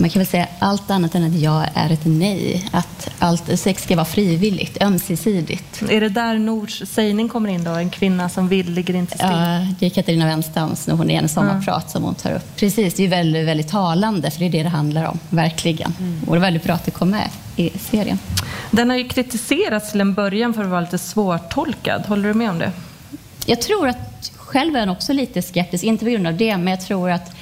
Man 0.00 0.10
kan 0.10 0.20
väl 0.20 0.26
säga 0.26 0.48
allt 0.58 0.90
annat 0.90 1.14
än 1.14 1.24
att 1.24 1.34
jag 1.34 1.66
är 1.74 1.90
ett 1.90 2.04
nej. 2.04 2.68
Att 2.72 3.10
allt 3.18 3.60
sex 3.60 3.82
ska 3.82 3.96
vara 3.96 4.04
frivilligt, 4.04 4.82
ömsesidigt. 4.82 5.82
Är 5.88 6.00
det 6.00 6.08
där 6.08 6.38
Nors 6.38 6.82
sägning 6.88 7.28
kommer 7.28 7.48
in 7.48 7.64
då? 7.64 7.70
En 7.70 7.90
kvinna 7.90 8.28
som 8.28 8.48
vill 8.48 8.72
ligger 8.72 8.94
inte 8.94 9.14
still? 9.14 9.28
Ja, 9.30 9.66
det 9.78 9.86
är 9.86 9.90
Katarina 9.90 10.26
Wenstams 10.26 10.86
när 10.86 10.94
hon 10.94 11.10
är 11.10 11.22
en 11.22 11.28
sommarprat 11.28 11.90
som 11.90 12.02
hon 12.02 12.14
tar 12.14 12.32
upp. 12.32 12.56
Precis, 12.56 12.94
det 12.94 13.04
är 13.04 13.08
väldigt, 13.08 13.46
väldigt 13.46 13.68
talande 13.68 14.30
för 14.30 14.40
det 14.40 14.46
är 14.46 14.50
det 14.50 14.62
det 14.62 14.68
handlar 14.68 15.04
om, 15.04 15.18
verkligen. 15.30 15.94
Och 16.26 16.34
det 16.34 16.38
är 16.38 16.40
väldigt 16.40 16.64
bra 16.64 16.74
att 16.74 16.84
det 16.84 16.90
kom 16.90 17.10
med 17.10 17.28
i 17.56 17.70
serien. 17.78 18.18
Den 18.70 18.90
har 18.90 18.96
ju 18.96 19.08
kritiserats 19.08 19.90
till 19.90 20.00
en 20.00 20.14
början 20.14 20.54
för 20.54 20.64
att 20.64 20.70
vara 20.70 20.80
lite 20.80 20.98
svårtolkad. 20.98 22.06
Håller 22.06 22.28
du 22.28 22.34
med 22.34 22.50
om 22.50 22.58
det? 22.58 22.72
Jag 23.46 23.62
tror 23.62 23.88
att 23.88 24.32
själv 24.48 24.76
är 24.76 24.80
jag 24.80 24.90
också 24.90 25.12
lite 25.12 25.42
skeptisk, 25.42 25.84
inte 25.84 26.04
på 26.04 26.10
grund 26.10 26.26
av 26.26 26.36
det, 26.36 26.56
men 26.56 26.68
jag 26.68 26.80
tror 26.80 27.10
att 27.10 27.32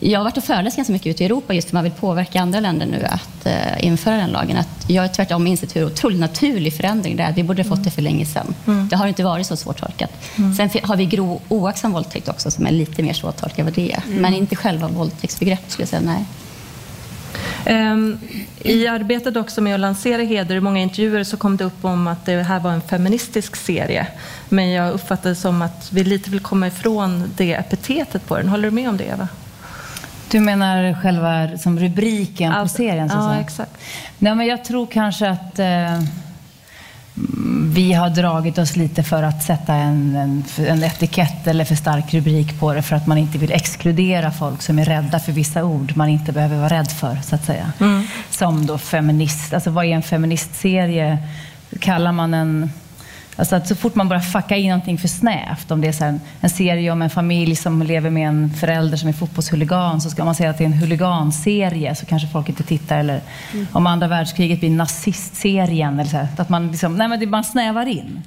jag 0.00 0.20
har 0.20 0.24
varit 0.24 0.36
och 0.36 0.44
föreläst 0.44 0.76
ganska 0.76 0.92
mycket 0.92 1.06
ute 1.06 1.22
i 1.22 1.26
Europa 1.26 1.54
just 1.54 1.68
för 1.68 1.74
man 1.76 1.84
vill 1.84 1.92
påverka 1.92 2.40
andra 2.40 2.60
länder 2.60 2.86
nu 2.86 3.04
att 3.04 3.46
eh, 3.46 3.84
införa 3.86 4.16
den 4.16 4.30
lagen. 4.30 4.56
Att 4.56 4.90
jag 4.90 5.14
tvärtom 5.14 5.46
insett 5.46 5.76
hur 5.76 5.84
otroligt 5.86 6.20
naturlig 6.20 6.76
förändring 6.76 7.16
det 7.16 7.22
är. 7.22 7.32
Vi 7.32 7.42
borde 7.42 7.62
ha 7.62 7.68
fått 7.68 7.84
det 7.84 7.90
för 7.90 8.02
länge 8.02 8.26
sedan. 8.26 8.54
Mm. 8.66 8.88
Det 8.88 8.96
har 8.96 9.06
inte 9.06 9.24
varit 9.24 9.46
så 9.46 9.56
svårtolkat. 9.56 10.10
Sen 10.56 10.70
fi- 10.70 10.80
har 10.82 10.96
vi 10.96 11.06
grov 11.06 11.40
oaktsam 11.48 11.92
våldtäkt 11.92 12.28
också 12.28 12.50
som 12.50 12.66
är 12.66 12.70
lite 12.70 13.02
mer 13.02 13.12
svårtolkad 13.12 13.64
vad 13.64 13.74
det 13.74 13.92
är. 13.92 14.02
Mm. 14.06 14.22
Men 14.22 14.34
inte 14.34 14.56
själva 14.56 14.88
våldtäktsbegreppet 14.88 15.70
skulle 15.70 15.82
jag 15.82 15.88
säga, 15.88 16.02
nej. 16.04 16.24
Ehm, 17.66 18.18
I 18.58 18.86
arbetet 18.86 19.36
också 19.36 19.60
med 19.60 19.74
att 19.74 19.80
lansera 19.80 20.22
Heder, 20.22 20.54
i 20.54 20.60
många 20.60 20.80
intervjuer 20.80 21.24
så 21.24 21.36
kom 21.36 21.56
det 21.56 21.64
upp 21.64 21.84
om 21.84 22.06
att 22.06 22.26
det 22.26 22.42
här 22.42 22.60
var 22.60 22.72
en 22.72 22.80
feministisk 22.80 23.56
serie. 23.56 24.06
Men 24.48 24.70
jag 24.70 24.92
uppfattade 24.92 25.28
det 25.28 25.34
som 25.34 25.62
att 25.62 25.92
vi 25.92 26.04
lite 26.04 26.30
vill 26.30 26.40
komma 26.40 26.66
ifrån 26.66 27.32
det 27.36 27.52
epitetet 27.52 28.26
på 28.26 28.36
den. 28.36 28.48
Håller 28.48 28.64
du 28.64 28.70
med 28.70 28.88
om 28.88 28.96
det, 28.96 29.04
Eva? 29.04 29.28
Du 30.30 30.40
menar 30.40 31.02
själva 31.02 31.58
som 31.58 31.78
rubriken 31.78 32.52
på 32.62 32.68
serien? 32.68 33.08
Så 33.08 33.16
ja, 33.16 33.28
säga. 33.28 33.40
exakt. 33.40 33.78
Nej, 34.18 34.34
men 34.34 34.46
jag 34.46 34.64
tror 34.64 34.86
kanske 34.86 35.28
att 35.28 35.58
eh, 35.58 36.02
vi 37.74 37.92
har 37.92 38.10
dragit 38.10 38.58
oss 38.58 38.76
lite 38.76 39.02
för 39.02 39.22
att 39.22 39.42
sätta 39.42 39.74
en, 39.74 40.16
en, 40.16 40.44
en 40.66 40.84
etikett 40.84 41.46
eller 41.46 41.64
för 41.64 41.74
stark 41.74 42.14
rubrik 42.14 42.60
på 42.60 42.74
det 42.74 42.82
för 42.82 42.96
att 42.96 43.06
man 43.06 43.18
inte 43.18 43.38
vill 43.38 43.52
exkludera 43.52 44.30
folk 44.30 44.62
som 44.62 44.78
är 44.78 44.84
rädda 44.84 45.18
för 45.18 45.32
vissa 45.32 45.64
ord 45.64 45.96
man 45.96 46.08
inte 46.08 46.32
behöver 46.32 46.56
vara 46.56 46.68
rädd 46.68 46.90
för, 46.90 47.18
så 47.24 47.34
att 47.34 47.44
säga. 47.44 47.72
Som 48.30 48.66
då 48.66 48.78
feminist. 48.78 49.54
Alltså 49.54 49.70
vad 49.70 49.84
är 49.84 49.88
en 49.88 50.02
feministserie? 50.02 51.18
Kallar 51.80 52.12
man 52.12 52.34
en... 52.34 52.70
Alltså 53.36 53.56
att 53.56 53.68
så 53.68 53.74
fort 53.74 53.94
man 53.94 54.08
börjar 54.08 54.22
fucka 54.22 54.56
in 54.56 54.68
någonting 54.68 54.98
för 54.98 55.08
snävt, 55.08 55.70
om 55.70 55.80
det 55.80 55.88
är 55.88 55.92
så 55.92 56.04
en, 56.04 56.20
en 56.40 56.50
serie 56.50 56.90
om 56.90 57.02
en 57.02 57.10
familj 57.10 57.56
som 57.56 57.82
lever 57.82 58.10
med 58.10 58.28
en 58.28 58.50
förälder 58.50 58.96
som 58.96 59.08
är 59.08 59.12
fotbollshuligan, 59.12 60.00
så 60.00 60.10
ska 60.10 60.24
man 60.24 60.34
säga 60.34 60.50
att 60.50 60.58
det 60.58 60.64
är 60.64 60.66
en 60.66 60.72
huliganserie, 60.72 61.94
så 61.94 62.06
kanske 62.06 62.28
folk 62.28 62.48
inte 62.48 62.62
tittar. 62.62 62.98
Eller 62.98 63.20
om 63.72 63.86
andra 63.86 64.06
världskriget 64.06 64.60
blir 64.60 64.70
nazistserien, 64.70 66.00
eller 66.00 66.10
så 66.10 66.16
här, 66.16 66.28
att 66.36 66.48
man, 66.48 66.70
liksom, 66.70 66.96
nej 66.96 67.08
men 67.08 67.20
det, 67.20 67.26
man 67.26 67.44
snävar 67.44 67.86
in. 67.86 68.22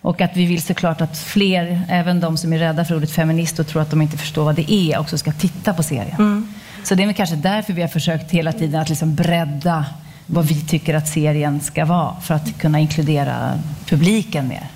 Och 0.00 0.20
att 0.20 0.36
vi 0.36 0.46
vill 0.46 0.62
såklart 0.62 1.00
att 1.00 1.18
fler, 1.18 1.82
även 1.88 2.20
de 2.20 2.36
som 2.36 2.52
är 2.52 2.58
rädda 2.58 2.84
för 2.84 2.96
ordet 2.96 3.10
feminist 3.10 3.58
och 3.58 3.66
tror 3.66 3.82
att 3.82 3.90
de 3.90 4.02
inte 4.02 4.18
förstår 4.18 4.44
vad 4.44 4.54
det 4.54 4.72
är, 4.72 4.98
också 4.98 5.18
ska 5.18 5.32
titta 5.32 5.74
på 5.74 5.82
serien. 5.82 6.48
Så 6.84 6.94
det 6.94 7.02
är 7.02 7.06
väl 7.06 7.14
kanske 7.14 7.36
därför 7.36 7.72
vi 7.72 7.80
har 7.82 7.88
försökt 7.88 8.30
hela 8.30 8.52
tiden 8.52 8.80
att 8.80 8.88
liksom 8.88 9.14
bredda 9.14 9.84
vad 10.26 10.46
vi 10.46 10.60
tycker 10.60 10.94
att 10.94 11.08
serien 11.08 11.60
ska 11.60 11.84
vara 11.84 12.20
för 12.20 12.34
att 12.34 12.58
kunna 12.58 12.80
inkludera 12.80 13.58
publiken 13.86 14.48
mer. 14.48 14.66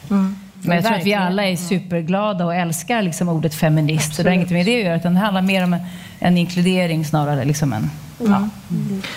Men 0.62 0.76
jag 0.76 0.84
tror 0.84 0.96
att 0.96 1.06
vi 1.06 1.14
alla 1.14 1.46
är 1.46 1.56
superglada 1.56 2.44
och 2.44 2.54
älskar 2.54 3.02
liksom 3.02 3.28
ordet 3.28 3.54
feminist. 3.54 4.14
Så 4.14 4.22
det 4.22 4.28
har 4.28 4.34
inget 4.34 4.50
med 4.50 4.66
det 4.66 4.78
att 4.78 4.84
göra, 4.84 4.96
utan 4.96 5.14
det 5.14 5.20
handlar 5.20 5.42
mer 5.42 5.64
om 5.64 5.72
en, 5.72 5.80
en 6.18 6.38
inkludering 6.38 7.04
snarare. 7.04 7.44
Liksom 7.44 7.72
en, 7.72 7.90
ja. 8.18 8.48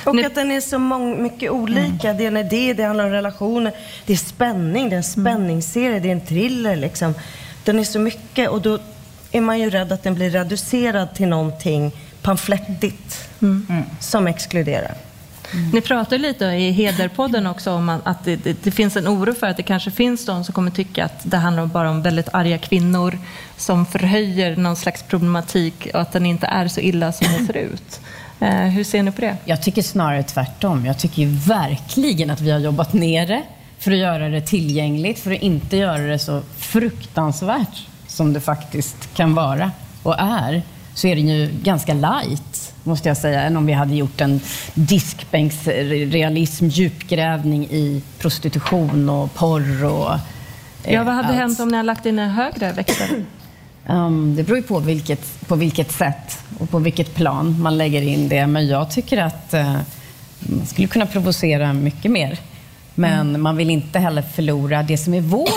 Och 0.04 0.26
att 0.26 0.36
den 0.36 0.52
är 0.52 0.62
så 0.62 0.80
mång, 0.80 1.24
mycket 1.24 1.52
olika. 1.52 2.14
Det 2.14 2.24
är 2.24 2.28
en 2.28 2.38
idé, 2.38 2.74
det 2.74 2.84
handlar 2.84 3.06
om 3.06 3.12
relationer, 3.12 3.74
det 4.06 4.14
är 4.14 4.18
spänning, 4.18 4.90
det 4.90 4.96
är 4.96 4.98
en 4.98 5.04
spänningsserie, 5.04 6.00
det 6.00 6.08
är 6.08 6.12
en 6.12 6.26
thriller 6.26 6.76
liksom. 6.76 7.14
Den 7.64 7.80
är 7.80 7.84
så 7.84 8.00
mycket 8.00 8.50
och 8.50 8.62
då 8.62 8.80
är 9.32 9.42
man 9.42 9.60
ju 9.60 9.70
rädd 9.70 9.92
att 9.92 10.04
den 10.04 10.16
blir 10.16 10.30
reducerad 10.30 11.16
till 11.16 11.28
någonting 11.28 11.92
pamflettigt 12.22 13.30
som 14.00 14.28
exkluderar. 14.28 14.94
Ni 15.74 15.82
pratar 15.82 16.18
lite 16.18 16.46
i 16.46 16.72
Hederpodden 16.72 17.48
också 17.48 17.72
om 17.72 17.90
att- 17.90 18.24
det, 18.26 18.36
det, 18.36 18.64
det 18.64 18.72
finns 18.72 18.96
en 18.98 19.08
oro 19.08 19.34
för 19.34 19.48
att 19.48 19.58
det 19.58 19.64
kanske 19.64 19.92
finns 19.92 20.26
de 20.26 20.44
som 20.44 20.54
kommer 20.54 20.72
tycka 20.72 21.06
att 21.06 21.20
det 21.24 21.38
handlar 21.38 21.66
bara 21.66 21.90
om 21.90 22.02
väldigt 22.02 22.30
arga 22.34 22.58
kvinnor 22.58 23.20
som 23.58 23.86
förhöjer 23.86 24.56
någon 24.56 24.76
slags 24.76 25.04
problematik 25.04 25.88
och 25.94 26.02
att 26.02 26.12
den 26.12 26.26
inte 26.26 26.48
är 26.48 26.68
så 26.68 26.80
illa 26.80 27.12
som 27.12 27.28
den 27.34 27.46
ser 27.48 27.58
ut. 27.58 28.02
Eh, 28.40 28.50
hur 28.50 28.84
ser 28.84 29.04
ni 29.04 29.12
på 29.12 29.22
det? 29.22 29.38
Jag 29.46 29.62
tycker 29.62 29.82
snarare 29.82 30.24
tvärtom. 30.24 30.86
Jag 30.86 30.98
tycker 31.00 31.48
verkligen 31.48 32.30
att 32.30 32.42
vi 32.42 32.52
har 32.52 32.60
jobbat 32.60 32.94
ner 32.94 33.28
det 33.28 33.42
för 33.80 33.92
att 33.92 33.98
göra 33.98 34.30
det 34.30 34.42
tillgängligt, 34.42 35.20
för 35.20 35.32
att 35.32 35.42
inte 35.42 35.78
göra 35.78 36.02
det 36.04 36.20
så 36.20 36.42
fruktansvärt 36.58 37.88
som 38.08 38.34
det 38.34 38.40
faktiskt 38.42 39.14
kan 39.16 39.36
vara 39.36 39.72
och 40.04 40.16
är. 40.20 40.62
Så 40.94 41.08
är 41.08 41.16
det 41.16 41.22
ju 41.22 41.50
ganska 41.64 41.94
light, 41.94 42.53
måste 42.84 43.08
jag 43.08 43.18
säga, 43.18 43.42
än 43.42 43.58
om 43.58 43.66
vi 43.66 43.74
hade 43.74 43.96
gjort 43.96 44.22
en 44.22 44.40
diskbänksrealism, 44.74 46.68
djupgrävning 46.68 47.64
i 47.66 48.02
prostitution 48.20 49.10
och 49.10 49.34
porr 49.34 49.86
och 49.86 50.14
eh, 50.14 50.94
Ja, 50.94 51.04
vad 51.04 51.14
hade 51.14 51.28
allt. 51.28 51.38
hänt 51.38 51.60
om 51.60 51.68
ni 51.68 51.78
hade 51.78 51.88
lagt 51.88 52.06
in 52.06 52.20
en 52.20 52.30
högre 52.30 52.72
växel? 52.72 53.24
Um, 53.88 54.36
det 54.36 54.44
beror 54.44 54.58
ju 54.58 54.64
på 54.64 54.80
vilket, 54.80 55.48
på 55.48 55.56
vilket 55.56 55.92
sätt 55.92 56.38
och 56.60 56.70
på 56.70 56.80
vilket 56.80 57.16
plan 57.16 57.62
man 57.62 57.78
lägger 57.78 58.02
in 58.02 58.30
det. 58.30 58.48
Men 58.48 58.68
jag 58.68 58.92
tycker 58.92 59.18
att 59.18 59.54
eh, 59.54 59.74
man 60.40 60.66
skulle 60.66 60.88
kunna 60.88 61.06
provocera 61.06 61.74
mycket 61.74 62.12
mer. 62.12 62.40
Men 62.96 63.42
man 63.42 63.56
vill 63.58 63.70
inte 63.70 64.00
heller 64.00 64.22
förlora 64.22 64.84
det 64.84 64.98
som 64.98 65.14
är 65.14 65.22
vår, 65.22 65.50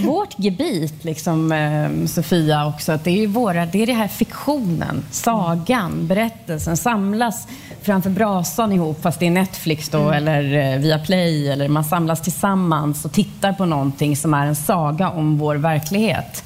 vårt 0.00 0.38
gebit, 0.38 1.04
liksom, 1.04 1.52
eh, 1.52 2.06
Sofia, 2.06 2.66
också. 2.66 2.92
Att 2.92 3.04
det, 3.04 3.24
är 3.24 3.26
våra, 3.26 3.66
det 3.66 3.82
är 3.82 3.86
det 3.86 3.92
här 3.92 4.08
fiktionen, 4.08 5.04
sagan, 5.10 6.06
berättelsen 6.06 6.76
samlas 6.76 7.46
framför 7.82 8.10
brasan 8.10 8.72
ihop, 8.72 9.02
fast 9.02 9.20
det 9.20 9.26
är 9.26 9.30
Netflix 9.30 9.88
då, 9.88 10.10
eller 10.10 10.72
eh, 10.72 10.78
Viaplay, 10.78 11.48
eller 11.48 11.68
man 11.68 11.84
samlas 11.84 12.22
tillsammans 12.22 13.04
och 13.04 13.12
tittar 13.12 13.52
på 13.52 13.64
någonting 13.64 14.16
som 14.16 14.34
är 14.34 14.46
en 14.46 14.56
saga 14.56 15.08
om 15.10 15.38
vår 15.38 15.56
verklighet. 15.56 16.44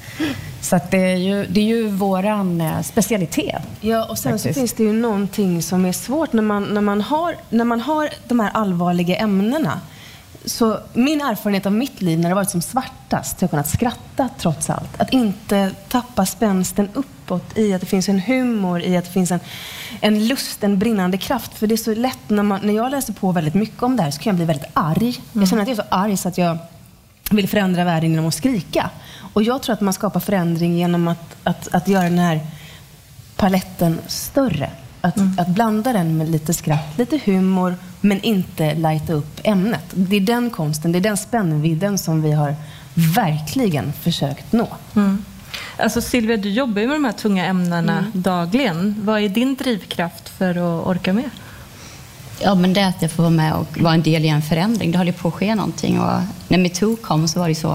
Så 0.61 0.75
att 0.75 0.91
det 0.91 0.97
är 0.97 1.15
ju, 1.15 1.45
det 1.45 1.59
är 1.59 1.65
ju 1.65 1.87
våran 1.87 2.61
eh, 2.61 2.81
specialitet. 2.81 3.61
Ja, 3.81 4.05
och 4.09 4.17
sen 4.17 4.39
så 4.39 4.43
faktiskt. 4.43 4.59
finns 4.59 4.73
det 4.73 4.83
ju 4.83 4.93
någonting 4.93 5.61
som 5.61 5.85
är 5.85 5.91
svårt 5.91 6.33
när 6.33 6.43
man, 6.43 6.63
när 6.63 6.81
man, 6.81 7.01
har, 7.01 7.35
när 7.49 7.65
man 7.65 7.81
har 7.81 8.09
de 8.27 8.39
här 8.39 8.51
allvarliga 8.53 9.15
ämnena. 9.15 9.81
Så 10.45 10.79
min 10.93 11.21
erfarenhet 11.21 11.65
av 11.65 11.71
mitt 11.71 12.01
liv 12.01 12.19
när 12.19 12.29
det 12.29 12.35
varit 12.35 12.49
som 12.49 12.61
svartast, 12.61 13.41
jag 13.41 13.49
kunnat 13.49 13.69
skratta 13.69 14.29
trots 14.37 14.69
allt. 14.69 15.01
Att 15.01 15.13
inte 15.13 15.71
tappa 15.89 16.25
spänsten 16.25 16.89
uppåt 16.93 17.57
i 17.57 17.73
att 17.73 17.81
det 17.81 17.87
finns 17.87 18.09
en 18.09 18.19
humor, 18.19 18.81
i 18.81 18.97
att 18.97 19.05
det 19.05 19.11
finns 19.11 19.31
en, 19.31 19.39
en 20.01 20.27
lust, 20.27 20.63
en 20.63 20.79
brinnande 20.79 21.17
kraft. 21.17 21.53
För 21.53 21.67
det 21.67 21.75
är 21.75 21.77
så 21.77 21.93
lätt 21.93 22.29
när, 22.29 22.43
man, 22.43 22.59
när 22.63 22.73
jag 22.73 22.91
läser 22.91 23.13
på 23.13 23.31
väldigt 23.31 23.53
mycket 23.53 23.83
om 23.83 23.97
det 23.97 24.03
här 24.03 24.11
så 24.11 24.19
kan 24.19 24.29
jag 24.31 24.35
bli 24.35 24.45
väldigt 24.45 24.69
arg. 24.73 25.21
Jag 25.33 25.47
känner 25.47 25.61
att 25.61 25.67
jag 25.67 25.77
är 25.77 25.83
så 25.83 25.89
arg 25.89 26.17
så 26.17 26.27
att 26.27 26.37
jag 26.37 26.57
vill 27.31 27.49
förändra 27.49 27.83
världen 27.83 28.09
genom 28.09 28.25
att 28.25 28.33
skrika. 28.33 28.89
Och 29.33 29.43
jag 29.43 29.61
tror 29.61 29.73
att 29.73 29.81
man 29.81 29.93
skapar 29.93 30.19
förändring 30.19 30.77
genom 30.77 31.07
att, 31.07 31.35
att, 31.43 31.67
att 31.75 31.87
göra 31.87 32.03
den 32.03 32.19
här 32.19 32.39
paletten 33.35 33.99
större. 34.07 34.71
Att, 35.01 35.17
att 35.39 35.47
blanda 35.47 35.93
den 35.93 36.17
med 36.17 36.29
lite 36.29 36.53
skratt, 36.53 36.97
lite 36.97 37.19
humor, 37.25 37.75
men 38.01 38.21
inte 38.21 38.75
lighta 38.75 39.13
upp 39.13 39.39
ämnet. 39.43 39.83
Det 39.93 40.15
är 40.15 40.21
den 40.21 40.49
konsten, 40.49 40.91
det 40.91 40.97
är 40.99 41.01
den 41.01 41.17
spännvidden 41.17 41.97
som 41.97 42.21
vi 42.21 42.31
har 42.31 42.55
verkligen 42.93 43.93
försökt 43.93 44.51
nå. 44.53 44.67
Alltså 45.77 46.01
Silvia, 46.01 46.37
du 46.37 46.49
jobbar 46.49 46.81
ju 46.81 46.87
med 46.87 46.95
de 46.95 47.05
här 47.05 47.11
tunga 47.11 47.45
ämnena 47.45 47.97
Mm. 47.99 48.11
dagligen. 48.13 48.95
Vad 49.03 49.21
är 49.21 49.29
din 49.29 49.55
drivkraft 49.55 50.29
för 50.29 50.49
att 50.49 50.87
orka 50.87 51.13
med? 51.13 51.29
Ja, 52.41 52.55
men 52.55 52.73
det 52.73 52.81
är 52.81 52.87
att 52.89 53.01
jag 53.01 53.11
får 53.11 53.23
vara 53.23 53.33
med 53.33 53.53
och 53.53 53.81
vara 53.81 53.93
en 53.93 54.01
del 54.01 54.25
i 54.25 54.27
en 54.27 54.41
förändring. 54.41 54.91
Det 54.91 54.97
håller 54.97 55.11
på 55.11 55.27
att 55.27 55.33
ske 55.33 55.55
någonting. 55.55 55.99
Och 55.99 56.21
när 56.47 56.57
metoo 56.57 56.95
kom 56.95 57.27
så 57.27 57.39
var 57.39 57.47
det 57.49 57.55
så, 57.55 57.67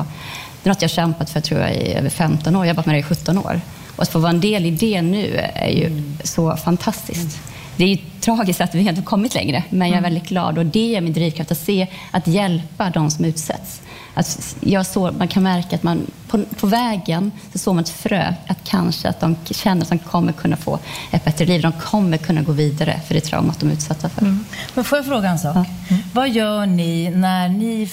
det 0.62 0.68
är 0.68 0.74
något 0.74 0.82
jag 0.82 0.88
har 0.88 0.94
kämpat 0.94 1.30
för 1.30 1.40
tror 1.40 1.60
jag, 1.60 1.74
i 1.76 1.92
över 1.94 2.10
15 2.10 2.56
år. 2.56 2.60
Jag 2.66 2.68
har 2.68 2.74
jobbat 2.74 2.86
med 2.86 2.94
det 2.94 2.98
i 2.98 3.02
17 3.02 3.38
år. 3.38 3.60
Och 3.96 4.02
att 4.02 4.08
få 4.08 4.18
vara 4.18 4.30
en 4.30 4.40
del 4.40 4.66
i 4.66 4.70
det 4.70 5.02
nu 5.02 5.50
är 5.54 5.70
ju 5.70 6.02
så 6.24 6.56
fantastiskt. 6.56 7.38
Det 7.76 7.84
är 7.84 7.88
ju 7.88 7.98
tragiskt 8.20 8.60
att 8.60 8.74
vi 8.74 8.80
inte 8.80 8.94
har 8.94 9.02
kommit 9.02 9.34
längre, 9.34 9.64
men 9.70 9.88
jag 9.88 9.98
är 9.98 10.02
väldigt 10.02 10.28
glad. 10.28 10.58
Och 10.58 10.66
det 10.66 10.96
är 10.96 11.00
min 11.00 11.12
drivkraft, 11.12 11.50
att 11.50 11.58
se, 11.58 11.86
att 12.10 12.26
hjälpa 12.26 12.90
de 12.90 13.10
som 13.10 13.24
utsätts. 13.24 13.80
Att 14.14 14.56
jag 14.60 14.86
så, 14.86 15.12
man 15.18 15.28
kan 15.28 15.42
märka 15.42 15.76
att 15.76 15.82
man 15.82 16.06
på, 16.28 16.44
på 16.60 16.66
vägen 16.66 17.32
så 17.52 17.58
såg 17.58 17.74
man 17.74 17.84
ett 17.84 17.90
frö, 17.90 18.34
att 18.46 18.64
kanske 18.64 19.08
att 19.08 19.20
de 19.20 19.36
känner 19.50 19.82
att 19.82 19.88
de 19.88 19.98
kommer 19.98 20.32
kunna 20.32 20.56
få 20.56 20.78
ett 21.10 21.24
bättre 21.24 21.44
liv. 21.44 21.62
De 21.62 21.72
kommer 21.72 22.16
kunna 22.16 22.42
gå 22.42 22.52
vidare 22.52 23.00
för 23.06 23.14
det 23.14 23.20
traumat 23.20 23.60
de 23.60 23.68
är 23.68 23.72
utsatta 23.72 24.08
för. 24.08 24.36
Men 24.74 24.84
får 24.84 24.98
jag 24.98 25.06
fråga 25.06 25.28
en 25.28 25.38
sak? 25.38 25.66
Vad 26.12 26.30
gör 26.30 26.66
ni 26.66 27.10
när 27.10 27.48
ni 27.48 27.90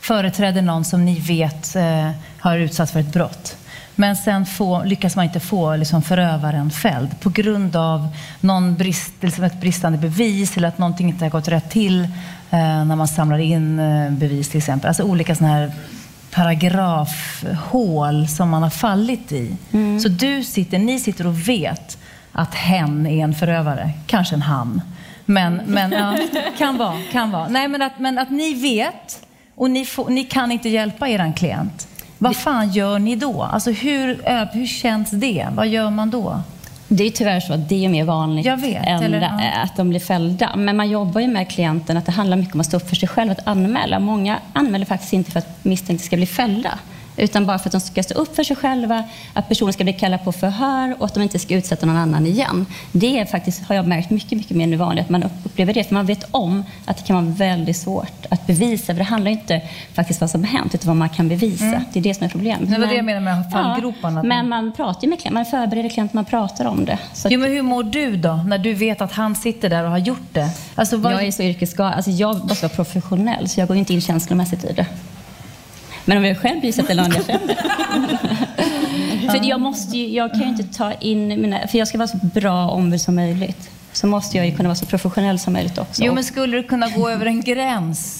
företräder 0.00 0.62
någon 0.62 0.84
som 0.84 1.04
ni 1.04 1.18
vet 1.18 1.76
eh, 1.76 2.10
har 2.38 2.58
utsatts 2.58 2.92
för 2.92 3.00
ett 3.00 3.12
brott? 3.12 3.56
Men 3.94 4.16
sen 4.16 4.46
få, 4.46 4.84
lyckas 4.84 5.16
man 5.16 5.24
inte 5.24 5.40
få 5.40 5.76
liksom, 5.76 6.02
förövaren 6.02 6.70
fälld 6.70 7.20
på 7.20 7.30
grund 7.30 7.76
av 7.76 8.08
någon 8.40 8.76
brist, 8.76 9.12
liksom 9.20 9.44
ett 9.44 9.60
bristande 9.60 9.98
bevis 9.98 10.56
eller 10.56 10.68
att 10.68 10.78
någonting 10.78 11.08
inte 11.08 11.24
har 11.24 11.30
gått 11.30 11.48
rätt 11.48 11.70
till 11.70 12.02
eh, 12.50 12.84
när 12.84 12.96
man 12.96 13.08
samlar 13.08 13.38
in 13.38 13.78
eh, 13.78 14.10
bevis 14.10 14.48
till 14.48 14.58
exempel. 14.58 14.88
Alltså 14.88 15.02
olika 15.02 15.34
sådana 15.34 15.54
här 15.54 15.72
paragrafhål 16.30 18.28
som 18.28 18.48
man 18.48 18.62
har 18.62 18.70
fallit 18.70 19.32
i. 19.32 19.56
Så 20.02 20.08
du 20.08 20.44
sitter, 20.44 20.78
ni 20.78 21.00
sitter 21.00 21.26
och 21.26 21.48
vet 21.48 21.98
att 22.32 22.54
hen 22.54 23.06
är 23.06 23.24
en 23.24 23.34
förövare, 23.34 23.90
kanske 24.06 24.34
en 24.34 24.42
han. 24.42 24.80
Men, 25.24 25.60
men 25.66 25.92
ja, 25.92 26.16
kan 26.58 26.76
vara, 26.76 26.96
kan 27.12 27.30
vara. 27.30 27.48
Nej, 27.48 27.68
men 27.68 27.82
att, 27.82 27.98
men 27.98 28.18
att 28.18 28.30
ni 28.30 28.54
vet 28.54 29.26
och 29.54 29.70
ni, 29.70 29.84
får, 29.84 30.10
ni 30.10 30.24
kan 30.24 30.52
inte 30.52 30.68
hjälpa 30.68 31.08
er 31.08 31.32
klient. 31.36 31.88
Vad 32.22 32.36
fan 32.36 32.72
gör 32.72 32.98
ni 32.98 33.16
då? 33.16 33.42
Alltså 33.42 33.70
hur, 33.70 34.20
hur 34.52 34.66
känns 34.66 35.10
det? 35.10 35.46
Vad 35.52 35.68
gör 35.68 35.90
man 35.90 36.10
då? 36.10 36.42
Det 36.88 37.04
är 37.04 37.10
tyvärr 37.10 37.40
så 37.40 37.52
att 37.52 37.68
det 37.68 37.84
är 37.84 37.88
mer 37.88 38.04
vanligt 38.04 38.46
vet, 38.46 38.86
än 38.86 39.02
eller, 39.02 39.20
ja. 39.20 39.62
att 39.62 39.76
de 39.76 39.88
blir 39.88 40.00
fällda. 40.00 40.56
Men 40.56 40.76
man 40.76 40.90
jobbar 40.90 41.20
ju 41.20 41.26
med 41.26 41.50
klienten 41.50 41.96
att 41.96 42.06
det 42.06 42.12
handlar 42.12 42.36
mycket 42.36 42.54
om 42.54 42.60
att 42.60 42.66
stå 42.66 42.76
upp 42.76 42.88
för 42.88 42.96
sig 42.96 43.08
själv, 43.08 43.30
att 43.30 43.46
anmäla. 43.46 43.98
Många 43.98 44.38
anmäler 44.52 44.86
faktiskt 44.86 45.12
inte 45.12 45.30
för 45.30 45.38
att 45.38 45.64
misstänkta 45.64 46.04
ska 46.04 46.16
bli 46.16 46.26
fällda, 46.26 46.78
utan 47.16 47.46
bara 47.46 47.58
för 47.58 47.68
att 47.68 47.72
de 47.72 47.80
ska 47.80 48.02
stå 48.02 48.14
upp 48.14 48.36
för 48.36 48.44
sig 48.44 48.56
själva, 48.56 49.04
att 49.32 49.48
personen 49.48 49.72
ska 49.72 49.84
bli 49.84 49.92
kallad 49.92 50.24
på 50.24 50.32
förhör 50.32 50.96
och 50.98 51.06
att 51.06 51.14
de 51.14 51.22
inte 51.22 51.38
ska 51.38 51.54
utsätta 51.54 51.86
någon 51.86 51.96
annan 51.96 52.26
igen. 52.26 52.66
Det 52.92 53.18
är 53.18 53.24
faktiskt, 53.24 53.62
har 53.64 53.74
jag 53.74 53.86
märkt, 53.86 54.10
mycket, 54.10 54.38
mycket 54.38 54.56
mer 54.56 54.66
nu 54.66 54.76
vanligt 54.76 55.04
att 55.04 55.10
man 55.10 55.24
upplever 55.44 55.74
det, 55.74 55.84
för 55.84 55.94
man 55.94 56.06
vet 56.06 56.26
om 56.30 56.64
att 56.84 56.96
det 56.96 57.02
kan 57.02 57.16
vara 57.16 57.34
väldigt 57.34 57.76
svårt 57.76 58.26
att 58.28 58.46
bevisa, 58.46 58.86
för 58.86 58.94
det 58.94 59.04
handlar 59.04 59.30
inte 59.30 59.60
faktiskt 59.94 60.20
vad 60.20 60.30
som 60.30 60.44
har 60.44 60.50
hänt, 60.58 60.74
utan 60.74 60.88
vad 60.88 60.96
man 60.96 61.08
kan 61.08 61.28
bevisa. 61.28 61.64
Mm. 61.64 61.84
Det 61.92 61.98
är 61.98 62.02
det 62.02 62.14
som 62.14 62.24
är 62.24 62.28
problemet. 62.28 62.70
Det 62.70 62.78
var 62.78 62.86
det 62.86 62.94
jag 62.94 63.04
menade 63.04 63.24
med 63.24 63.52
fallgroparna, 63.52 64.20
att 64.20 64.26
men 64.26 64.48
man- 64.48 64.64
man 64.64 64.72
pratar 64.72 65.02
ju 65.02 65.08
med 65.08 65.18
klienten, 65.20 65.34
man 65.34 65.44
förbereder 65.46 65.88
klienten, 65.88 66.16
man 66.18 66.24
pratar 66.24 66.64
om 66.64 66.84
det. 66.84 66.98
Så 67.12 67.28
Jo, 67.30 67.40
men 67.40 67.50
hur 67.50 67.62
mår 67.62 67.82
du 67.82 68.16
då, 68.16 68.32
när 68.46 68.58
du 68.58 68.74
vet 68.74 69.00
att 69.00 69.12
han 69.12 69.36
sitter 69.36 69.68
där 69.70 69.84
och 69.84 69.90
har 69.90 69.98
gjort 69.98 70.28
det? 70.32 70.50
Alltså, 70.74 70.96
vad... 70.96 71.12
Jag 71.12 71.22
är 71.26 71.30
så 71.32 71.42
yrkesskadad, 71.42 71.92
alltså 71.94 72.10
jag 72.10 72.48
måste 72.48 72.66
vara 72.66 72.74
professionell 72.76 73.48
så 73.48 73.60
jag 73.60 73.68
går 73.68 73.76
inte 73.76 73.94
in 73.94 74.00
känslomässigt 74.00 74.64
i 74.64 74.72
det. 74.72 74.86
Men 76.04 76.18
om 76.18 76.24
jag 76.24 76.38
själv 76.38 76.60
blir 76.60 76.72
så 76.72 76.80
att 76.80 76.88
någon 76.96 77.10
jag 77.12 77.26
känner. 77.26 77.54
För 79.30 79.48
jag, 79.48 79.60
måste 79.60 79.98
ju, 79.98 80.08
jag 80.08 80.30
kan 80.30 80.40
ju 80.40 80.48
inte 80.48 80.64
ta 80.78 80.92
in 80.92 81.28
mina... 81.28 81.66
För 81.68 81.78
jag 81.78 81.88
ska 81.88 81.98
vara 81.98 82.08
så 82.08 82.16
bra 82.22 82.68
ombud 82.70 83.00
som 83.00 83.14
möjligt. 83.14 83.70
Så 83.92 84.06
måste 84.06 84.36
jag 84.36 84.46
ju 84.46 84.56
kunna 84.56 84.68
vara 84.68 84.76
så 84.76 84.86
professionell 84.86 85.38
som 85.38 85.52
möjligt 85.52 85.78
också. 85.78 86.02
Jo, 86.04 86.14
men 86.14 86.24
skulle 86.24 86.56
du 86.56 86.62
kunna 86.62 86.88
gå 86.88 87.08
över 87.10 87.26
en 87.26 87.40
gräns? 87.40 88.18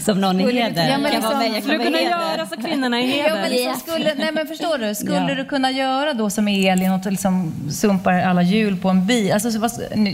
Som 0.00 0.20
någon 0.20 0.40
i 0.40 0.52
heder. 0.52 0.88
Ja, 0.90 0.98
men 0.98 1.12
Kan 1.12 1.22
vara 1.22 1.38
liksom- 1.38 1.38
med, 1.38 1.46
jag 1.46 1.54
kan 1.54 1.62
Skulle 1.62 1.78
du 1.78 1.84
kunna 1.84 1.98
heder. 1.98 2.36
göra 2.36 2.46
så 2.46 2.56
kvinnorna 2.56 3.00
i 3.00 3.18
Ja, 3.28 3.34
men 3.34 3.50
liksom 3.50 3.74
skulle, 3.76 4.14
nej, 4.14 4.32
men 4.32 4.46
förstår 4.46 4.78
du? 4.78 4.94
Skulle 4.94 5.34
du 5.34 5.44
kunna 5.44 5.70
göra 5.70 6.14
då 6.14 6.30
som 6.30 6.48
Elin 6.48 6.92
och 6.92 7.12
liksom 7.12 7.52
sumpar 7.70 8.12
alla 8.12 8.42
hjul 8.42 8.76
på 8.76 8.88
en 8.88 9.06
bil? 9.06 9.32
Alltså, 9.32 9.48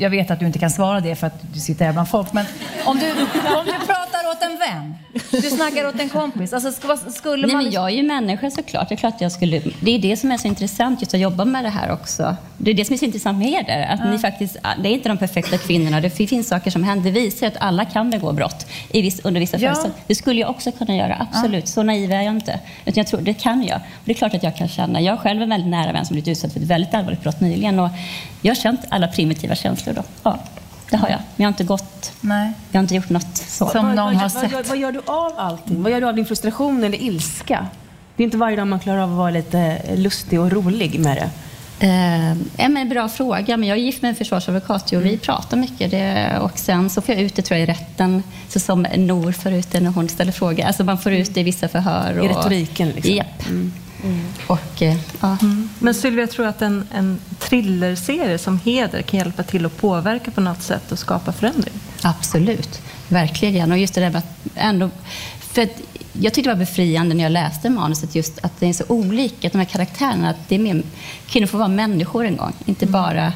jag 0.01 0.11
vet 0.11 0.31
att 0.31 0.41
du 0.41 0.47
inte 0.47 0.59
kan 0.59 0.71
svara 0.71 1.01
det 1.01 1.17
för 1.17 1.27
att 1.27 1.53
du 1.55 1.61
sitter 1.61 1.85
här 1.85 1.93
bland 1.93 2.09
folk, 2.09 2.33
men 2.33 2.47
om 2.85 2.99
du, 2.99 3.11
om 3.57 3.65
du 3.67 3.87
pratar 3.87 4.20
åt 4.41 4.51
en 4.51 4.59
vän, 4.59 4.95
du 5.31 5.51
snackar 5.51 5.89
åt 5.89 6.01
en 6.01 6.09
kompis, 6.09 6.53
alltså, 6.53 6.73
skulle 7.13 7.47
Nej, 7.47 7.57
man... 7.57 7.65
men 7.65 7.73
jag 7.73 7.85
är 7.85 7.95
ju 7.95 8.03
människa 8.03 8.51
såklart. 8.51 8.89
Det 8.89 8.95
är 8.95 8.97
klart 8.97 9.21
jag 9.21 9.33
skulle... 9.33 9.63
Det 9.81 9.91
är 9.91 9.99
det 9.99 10.17
som 10.17 10.33
är 10.33 10.37
så 10.39 10.49
intressant 10.49 11.01
just 11.01 11.15
att 11.15 11.21
jobba 11.21 11.45
med 11.45 11.65
det 11.65 11.69
här 11.71 11.93
också. 11.93 12.37
Det 12.59 12.71
är 12.71 12.75
det 12.75 12.85
som 12.85 12.95
är 12.95 12.99
så 12.99 13.05
intressant 13.05 13.39
med 13.39 13.49
er. 13.69 13.83
Att 13.93 14.01
Ja. 14.01 14.11
ni 14.11 14.19
faktiskt, 14.19 14.57
det 14.83 14.89
är 14.89 14.93
inte 14.93 15.09
de 15.09 15.19
perfekta 15.19 15.59
kvinnorna. 15.59 16.01
Det 16.01 16.11
finns 16.11 16.49
saker 16.49 16.71
som 16.71 16.85
händer. 16.85 17.05
Det 17.13 17.21
visar 17.21 17.47
att 17.47 17.57
alla 17.61 17.85
kan 17.85 18.11
begå 18.11 18.33
brott 18.33 18.67
i 18.91 19.03
viss, 19.03 19.21
under 19.25 19.41
vissa 19.41 19.57
Ja. 19.57 19.61
förutsättningar. 19.69 20.05
Det 20.07 20.15
skulle 20.15 20.41
jag 20.41 20.51
också 20.51 20.73
kunna 20.73 20.97
göra, 20.97 21.27
absolut. 21.31 21.69
Så 21.69 21.83
naiv 21.83 22.13
är 22.13 22.23
jag 22.23 22.35
inte. 22.35 22.61
Utan 22.85 22.95
jag 23.01 23.07
tror, 23.07 23.21
det 23.21 23.35
kan 23.35 23.63
jag. 23.65 23.77
Och 23.77 24.05
det 24.05 24.13
är 24.13 24.15
klart 24.15 24.35
att 24.35 24.43
jag 24.43 24.57
kan 24.57 24.69
känna. 24.69 25.01
Jag 25.01 25.13
är 25.13 25.17
själv 25.19 25.43
en 25.43 25.49
väldigt 25.49 25.71
nära 25.71 25.93
vän 25.93 26.07
som 26.07 26.15
blivit 26.15 26.29
utsatt 26.29 26.53
för 26.53 26.61
ett 26.61 26.67
väldigt 26.67 26.95
allvarligt 26.95 27.23
brott 27.23 27.41
nyligen. 27.41 27.79
Och 27.79 27.91
jag 28.43 28.51
har 28.51 28.61
känt 28.63 28.81
alla 28.89 29.09
primitiva 29.09 29.55
känslor 29.55 29.95
då. 29.95 30.03
Ja, 30.23 30.39
det 30.91 30.97
har 30.97 31.09
jag. 31.09 31.19
Men 31.19 31.37
jag 31.37 31.45
har 31.45 31.53
inte 31.53 31.65
gått... 31.65 32.13
Nej. 32.21 32.53
Jag 32.71 32.79
har 32.79 32.83
inte 32.83 32.95
gjort 32.95 33.11
något 33.11 33.37
så. 33.37 33.65
vad, 33.65 33.75
vad, 33.75 33.97
vad, 34.43 34.53
Gör, 34.53 34.69
vad 34.69 34.79
gör 34.79 34.93
du 34.93 35.01
av 35.07 35.33
allting? 35.37 35.83
Vad 35.83 35.93
gör 35.93 36.01
du 36.01 36.07
av 36.09 36.15
din 36.15 36.27
frustration 36.27 36.85
eller 36.85 37.03
ilska? 37.03 37.67
Det 38.17 38.23
är 38.23 38.25
inte 38.25 38.37
varje 38.37 38.57
dag 38.57 38.67
man 38.67 38.81
klarar 38.81 38.99
av 38.99 39.11
att 39.11 39.17
vara 39.17 39.31
lite 39.31 39.81
lustig 39.97 40.41
och 40.41 40.53
rolig 40.53 41.01
med 41.01 41.17
det. 41.17 41.31
Eh, 41.87 42.69
men 42.69 42.89
bra 42.89 43.09
fråga. 43.09 43.57
Men 43.57 43.69
jag 43.69 43.79
är 43.79 43.83
gift 43.83 44.03
med 44.03 44.09
en 44.09 44.15
försvarsadvokat 44.15 44.93
och 44.93 45.05
vi 45.05 45.19
pratar 45.19 45.57
mycket. 45.57 45.91
Det, 45.91 46.39
och 46.41 46.59
sen 46.59 46.91
så 46.91 47.01
får 47.01 47.15
jag 47.15 47.25
ut 47.25 47.37
det 47.37 47.43
tror 47.43 47.59
jag, 47.59 47.69
i 47.69 47.73
rätten, 47.73 48.23
så 48.49 48.61
som 48.61 48.87
Nor 48.97 49.33
får 49.33 49.53
ut 49.53 49.73
det 49.73 49.81
när 49.81 49.91
hon 49.91 50.09
ställer 50.09 50.33
frågor. 50.33 50.65
Alltså 50.65 50.85
man 50.85 50.99
får 50.99 51.13
ut 51.13 51.35
det 51.35 51.41
i 51.41 51.43
vissa 51.43 51.69
förhör. 51.69 52.25
I 52.25 52.29
retoriken, 52.29 52.89
liksom. 52.89 53.15
Japp. 53.15 53.45
Och, 54.47 54.83
eh, 54.83 54.97
ja. 55.21 55.39
Men 55.79 55.95
Sylvia, 55.95 56.23
jag 56.23 56.31
tror 56.31 56.47
att 56.47 56.63
en, 56.63 56.89
en 56.93 57.19
thrillerserie 57.39 58.39
som 58.39 58.59
Heder 58.59 59.03
kan 59.03 59.19
hjälpa 59.19 59.43
till 59.43 59.67
att 59.67 59.77
påverka 59.77 60.31
på 60.31 60.41
något 60.41 60.63
sätt 60.63 60.93
och 60.93 60.99
skapa 60.99 61.33
förändring. 61.33 61.75
Absolut, 62.03 62.81
verkligen. 63.09 63.73
Och 63.73 63.79
just 63.79 63.95
det 63.95 64.01
där 64.01 64.11
med 64.11 64.19
att 64.19 64.37
ändå... 64.55 64.91
För 65.41 65.63
att 65.63 65.81
jag 66.13 66.35
tyckte 66.35 66.51
det 66.51 66.55
var 66.55 66.61
befriande 66.61 67.15
när 67.15 67.23
jag 67.23 67.33
läste 67.33 67.71
manuset 67.71 68.15
just 68.15 68.39
att 68.43 68.61
det 68.61 68.67
är 68.67 68.73
så 68.73 68.85
olika, 68.89 69.47
att 69.47 69.53
de 69.53 69.59
här 69.59 69.65
karaktärerna, 69.65 70.31
att 70.31 70.49
det 70.49 70.55
är 70.55 70.59
mer, 70.59 70.83
kvinnor 71.27 71.47
får 71.47 71.59
vara 71.59 71.69
människor 71.69 72.27
en 72.27 72.37
gång, 72.37 72.53
inte 72.65 72.87
bara 72.87 73.33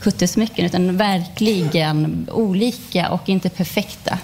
kuttesmycken, 0.00 0.66
utan 0.66 0.96
verkligen 0.96 2.28
olika 2.32 3.10
och 3.10 3.28
inte 3.28 3.48
perfekta. 3.48 4.18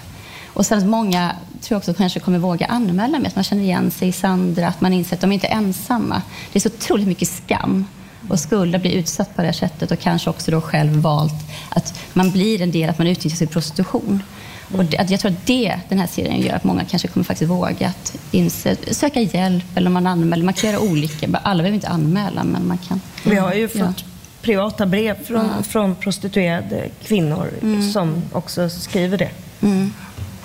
Och 0.47 0.65
sen 0.65 0.89
många 0.89 1.35
tror 1.61 1.75
jag 1.75 1.77
också 1.77 1.93
kanske 1.93 2.19
kommer 2.19 2.39
våga 2.39 2.65
anmäla 2.65 3.19
med 3.19 3.27
att 3.27 3.35
man 3.35 3.43
känner 3.43 3.63
igen 3.63 3.91
sig 3.91 4.07
i 4.07 4.11
Sandra, 4.11 4.67
att 4.67 4.81
man 4.81 4.93
inser 4.93 5.15
att 5.15 5.21
de 5.21 5.31
inte 5.31 5.47
är 5.47 5.55
ensamma. 5.55 6.21
Det 6.53 6.57
är 6.59 6.61
så 6.61 6.69
otroligt 6.69 7.07
mycket 7.07 7.27
skam 7.27 7.85
och 8.29 8.39
skuld 8.39 8.75
att 8.75 8.81
bli 8.81 8.93
utsatt 8.93 9.35
på 9.35 9.41
det 9.41 9.47
här 9.47 9.53
sättet 9.53 9.91
och 9.91 9.99
kanske 9.99 10.29
också 10.29 10.51
då 10.51 10.61
själv 10.61 10.91
valt 10.91 11.33
att 11.69 11.99
man 12.13 12.31
blir 12.31 12.61
en 12.61 12.71
del, 12.71 12.89
att 12.89 12.97
man 12.97 13.07
utnyttjas 13.07 13.41
i 13.41 13.47
prostitution. 13.47 14.23
Och 14.77 14.85
det, 14.85 15.09
jag 15.09 15.19
tror 15.19 15.31
att 15.31 15.45
det, 15.45 15.79
den 15.89 15.99
här 15.99 16.07
serien 16.07 16.41
gör 16.41 16.53
att 16.55 16.63
många 16.63 16.83
kanske 16.85 17.07
kommer 17.07 17.23
faktiskt 17.23 17.51
våga 17.51 17.87
att 17.87 18.15
inse, 18.31 18.75
söka 18.91 19.21
hjälp 19.21 19.65
eller 19.75 19.89
man 19.89 20.07
anmäler. 20.07 20.43
Man 20.45 20.53
kan 20.53 20.69
göra 20.69 20.79
olika. 20.81 21.27
Alla 21.43 21.63
behöver 21.63 21.75
inte 21.75 21.87
anmäla, 21.87 22.43
men 22.43 22.67
man 22.67 22.77
kan. 22.77 23.01
Vi 23.23 23.35
har 23.35 23.53
ju 23.53 23.69
Ja. 23.73 23.85
fått 23.85 24.03
privata 24.41 24.85
brev 24.85 25.23
från, 25.23 25.45
Ja. 25.57 25.63
från 25.63 25.95
prostituerade 25.95 26.89
kvinnor 27.03 27.49
Mm. 27.61 27.91
som 27.91 28.21
också 28.31 28.69
skriver 28.69 29.17
det. 29.17 29.29
Mm. 29.61 29.93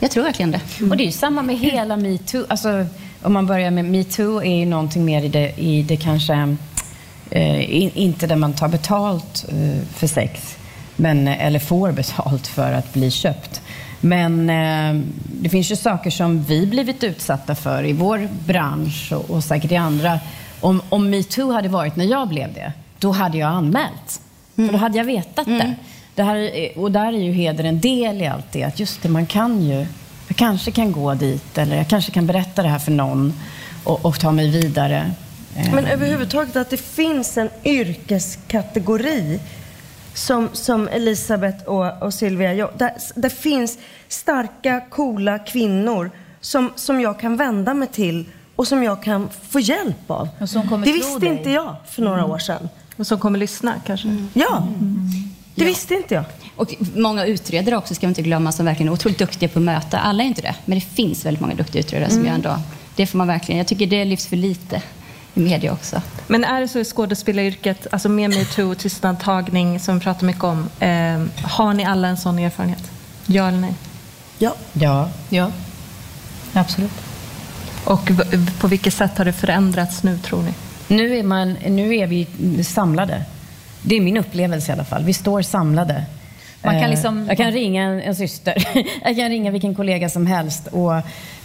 Jag 0.00 0.10
tror 0.10 0.24
verkligen 0.24 0.50
det. 0.50 0.60
Och 0.90 0.96
det 0.96 1.02
är 1.02 1.06
ju 1.06 1.12
samma 1.12 1.42
med 1.42 1.58
hela 1.58 1.96
metoo. 1.96 2.44
Alltså, 2.48 2.86
om 3.22 3.32
man 3.32 3.46
börjar 3.46 3.70
med 3.70 3.84
metoo 3.84 4.42
är 4.42 4.56
ju 4.56 4.66
någonting 4.66 5.04
mer 5.04 5.22
i 5.22 5.28
det, 5.28 5.52
i 5.56 5.82
det 5.82 5.96
kanske, 5.96 6.56
eh, 7.30 7.76
in, 7.76 7.90
inte 7.94 8.26
där 8.26 8.36
man 8.36 8.52
tar 8.52 8.68
betalt 8.68 9.44
eh, 9.48 9.86
för 9.94 10.06
sex, 10.06 10.56
men, 10.96 11.28
eller 11.28 11.58
får 11.58 11.92
betalt 11.92 12.46
för 12.46 12.72
att 12.72 12.92
bli 12.92 13.10
köpt. 13.10 13.60
Men 14.00 14.50
eh, 14.50 15.02
det 15.40 15.48
finns 15.48 15.70
ju 15.70 15.76
saker 15.76 16.10
som 16.10 16.42
vi 16.42 16.66
blivit 16.66 17.04
utsatta 17.04 17.54
för 17.54 17.84
i 17.84 17.92
vår 17.92 18.28
bransch 18.46 19.12
och, 19.12 19.30
och 19.30 19.44
säkert 19.44 19.72
i 19.72 19.76
andra. 19.76 20.20
Om, 20.60 20.82
om 20.88 21.10
metoo 21.10 21.52
hade 21.52 21.68
varit 21.68 21.96
när 21.96 22.04
jag 22.04 22.28
blev 22.28 22.52
det, 22.52 22.72
då 22.98 23.12
hade 23.12 23.38
jag 23.38 23.48
anmält. 23.48 24.20
För 24.56 24.72
då 24.72 24.78
hade 24.78 24.98
jag 24.98 25.04
vetat 25.04 25.46
det. 25.46 25.74
Det 26.16 26.22
här, 26.22 26.36
är- 26.36 26.78
och 26.78 26.92
där 26.92 27.06
är 27.12 27.18
ju 27.22 27.32
heder 27.32 27.64
en 27.64 27.80
del 27.80 28.22
i 28.22 28.26
allt 28.26 28.52
det. 28.52 28.62
Att 28.62 28.80
just 28.80 29.02
det, 29.02 29.08
man 29.08 29.26
kan 29.26 29.62
ju, 29.62 29.86
jag 30.28 30.36
kanske 30.36 30.70
kan 30.70 30.92
gå 30.92 31.14
dit 31.14 31.58
eller 31.58 31.76
jag 31.76 31.88
kanske 31.88 32.12
kan 32.12 32.26
berätta 32.26 32.62
det 32.62 32.68
här 32.68 32.78
för 32.78 32.92
någon 32.92 33.32
och, 33.84 34.04
och 34.04 34.20
ta 34.20 34.32
mig 34.32 34.50
vidare. 34.50 35.10
Eh, 35.56 35.74
Men 35.74 35.86
överhuvudtaget 35.86 36.56
att 36.56 36.70
det 36.70 36.76
finns 36.76 37.36
en 37.38 37.50
yrkeskategori 37.64 39.40
som, 40.14 40.48
som 40.52 40.88
Elisabeth 40.88 41.64
och, 41.64 42.02
och 42.02 42.14
Silvia, 42.14 42.54
jag, 42.54 42.70
där, 42.78 42.90
där 43.14 43.28
finns 43.28 43.78
starka, 44.08 44.80
coola 44.90 45.38
kvinnor 45.38 46.10
som, 46.40 46.72
som 46.76 47.00
jag 47.00 47.20
kan 47.20 47.36
vända 47.36 47.74
mig 47.74 47.88
till 47.88 48.24
och 48.56 48.68
som 48.68 48.82
jag 48.82 49.02
kan 49.02 49.28
få 49.48 49.60
hjälp 49.60 50.10
av. 50.10 50.28
Och 50.40 50.48
som 50.48 50.68
kommer 50.68 50.86
det 50.86 50.92
visste 50.92 51.18
dig. 51.18 51.28
inte 51.28 51.50
jag 51.50 51.76
för 51.90 52.02
några 52.02 52.24
år 52.26 52.38
sedan. 52.38 52.68
Och 52.96 53.06
som 53.06 53.18
kommer 53.18 53.38
lyssna 53.38 53.74
kanske? 53.86 54.16
Ja, 54.34 54.68
det 55.56 55.64
visste 55.64 55.94
inte 55.94 56.14
jag. 56.14 56.24
Och 56.56 56.74
många 56.96 57.24
utredare 57.26 57.76
också 57.76 57.94
ska 57.94 58.06
vi 58.06 58.08
inte 58.08 58.22
glömma 58.22 58.52
som 58.52 58.66
verkligen 58.66 58.88
är 58.88 58.92
otroligt 58.92 59.18
duktiga 59.18 59.48
på 59.48 59.58
att 59.58 59.64
möta. 59.64 59.98
Alla 59.98 60.22
är 60.22 60.26
inte 60.26 60.42
det, 60.42 60.54
men 60.64 60.78
det 60.78 60.84
finns 60.84 61.24
väldigt 61.26 61.40
många 61.40 61.54
duktiga 61.54 61.80
utredare 61.80 62.08
som 62.10 62.18
Mm. 62.18 62.26
gör 62.26 62.34
ändå... 62.34 62.60
Det 62.96 63.06
får 63.06 63.18
man 63.18 63.26
verkligen... 63.26 63.58
Jag 63.58 63.66
tycker 63.66 63.86
det 63.86 64.04
lyfts 64.04 64.26
för 64.26 64.36
lite 64.36 64.82
i 65.34 65.40
media 65.40 65.72
också. 65.72 66.02
Men 66.26 66.44
är 66.44 66.60
det 66.60 66.68
så 66.68 66.78
i 66.78 66.84
skådespelaryrket, 66.84 67.86
alltså 67.90 68.08
med 68.08 68.30
metoo, 68.30 68.74
tystnadtagning 68.74 69.80
som 69.80 69.94
vi 69.98 70.00
pratar 70.04 70.26
mycket 70.26 70.44
om, 70.44 70.68
eh, 70.80 71.22
har 71.42 71.74
ni 71.74 71.84
alla 71.84 72.08
en 72.08 72.16
sån 72.16 72.38
erfarenhet? 72.38 72.90
Ja 73.26 73.48
eller 73.48 73.58
nej? 73.58 73.74
Ja. 74.38 74.54
Ja. 74.72 75.08
Ja. 75.28 75.50
Absolut. 76.52 76.92
Och 77.84 78.10
på 78.60 78.68
vilket 78.68 78.94
sätt 78.94 79.18
har 79.18 79.24
det 79.24 79.32
förändrats 79.32 80.02
nu 80.02 80.18
tror 80.18 80.42
ni? 80.42 80.52
Nu 80.88 81.18
är, 81.18 81.22
man, 81.22 81.52
nu 81.68 81.96
är 81.96 82.06
vi 82.06 82.26
samlade. 82.64 83.24
Det 83.88 83.96
är 83.96 84.00
min 84.00 84.16
upplevelse 84.16 84.72
i 84.72 84.74
alla 84.74 84.84
fall. 84.84 85.04
Vi 85.04 85.12
står 85.12 85.42
samlade. 85.42 86.04
Man 86.62 86.74
kan 86.74 86.84
Eh, 86.84 86.90
liksom- 86.90 87.26
Jag 87.28 87.36
kan 87.36 87.52
ringa 87.52 87.82
en, 87.82 88.00
en 88.00 88.14
syster. 88.14 88.54
Jag 89.04 89.16
kan 89.16 89.28
ringa 89.28 89.50
vilken 89.50 89.74
kollega 89.74 90.08
som 90.08 90.26
helst. 90.26 90.66
Och 90.66 90.92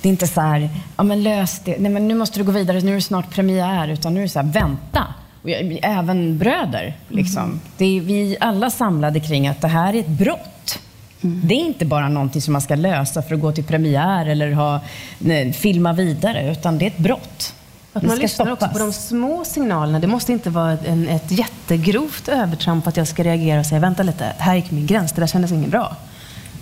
det 0.01 0.07
är 0.07 0.11
inte 0.11 0.27
så 0.27 0.41
här, 0.41 0.69
ja 0.97 1.03
men 1.03 1.23
lös 1.23 1.59
det. 1.65 1.75
Nej 1.79 1.91
men 1.91 2.07
nu 2.07 2.15
måste 2.15 2.39
du 2.39 2.43
gå 2.43 2.51
vidare, 2.51 2.81
nu 2.81 2.91
är 2.91 2.95
det 2.95 3.01
snart 3.01 3.29
premiär. 3.29 3.87
Utan 3.87 4.13
nu 4.13 4.19
är 4.19 4.23
det 4.23 4.29
så 4.29 4.39
här, 4.39 4.47
vänta. 4.47 5.03
Och 5.43 5.49
jag, 5.49 5.79
även 5.83 6.37
bröder. 6.37 6.97
Liksom. 7.07 7.61
Det 7.77 7.97
är 7.97 8.01
vi 8.01 8.37
alla 8.39 8.69
samlade 8.69 9.19
kring 9.19 9.47
att 9.47 9.61
det 9.61 9.67
här 9.67 9.93
är 9.95 9.99
ett 9.99 10.07
brott. 10.07 10.79
Det 11.21 11.53
är 11.55 11.65
inte 11.65 11.85
bara 11.85 12.09
någonting 12.09 12.41
som 12.41 12.51
man 12.53 12.61
ska 12.61 12.75
lösa 12.75 13.21
för 13.21 13.35
att 13.35 13.41
gå 13.41 13.51
till 13.51 13.63
premiär 13.63 14.25
eller 14.25 14.51
ha, 14.51 14.79
nej, 15.19 15.53
filma 15.53 15.93
vidare. 15.93 16.51
Utan 16.51 16.77
det 16.77 16.85
är 16.85 16.87
ett 16.87 16.97
brott. 16.97 17.53
Att 17.93 18.03
man 18.03 18.17
lyssnar 18.17 18.51
också 18.51 18.55
stoppas. 18.55 18.73
på 18.73 18.79
de 18.79 18.93
små 18.93 19.45
signalerna. 19.45 19.99
Det 19.99 20.07
måste 20.07 20.31
inte 20.31 20.49
vara 20.49 20.77
en, 20.85 21.07
ett 21.07 21.31
jättegrovt 21.31 22.27
övertramp 22.27 22.87
att 22.87 22.97
jag 22.97 23.07
ska 23.07 23.23
reagera 23.23 23.59
och 23.59 23.65
säga 23.65 23.79
vänta 23.79 24.03
lite, 24.03 24.33
här 24.37 24.55
gick 24.55 24.71
min 24.71 24.87
gräns, 24.87 25.11
det 25.11 25.21
där 25.21 25.27
kändes 25.27 25.51
inget 25.51 25.69
bra. 25.69 25.95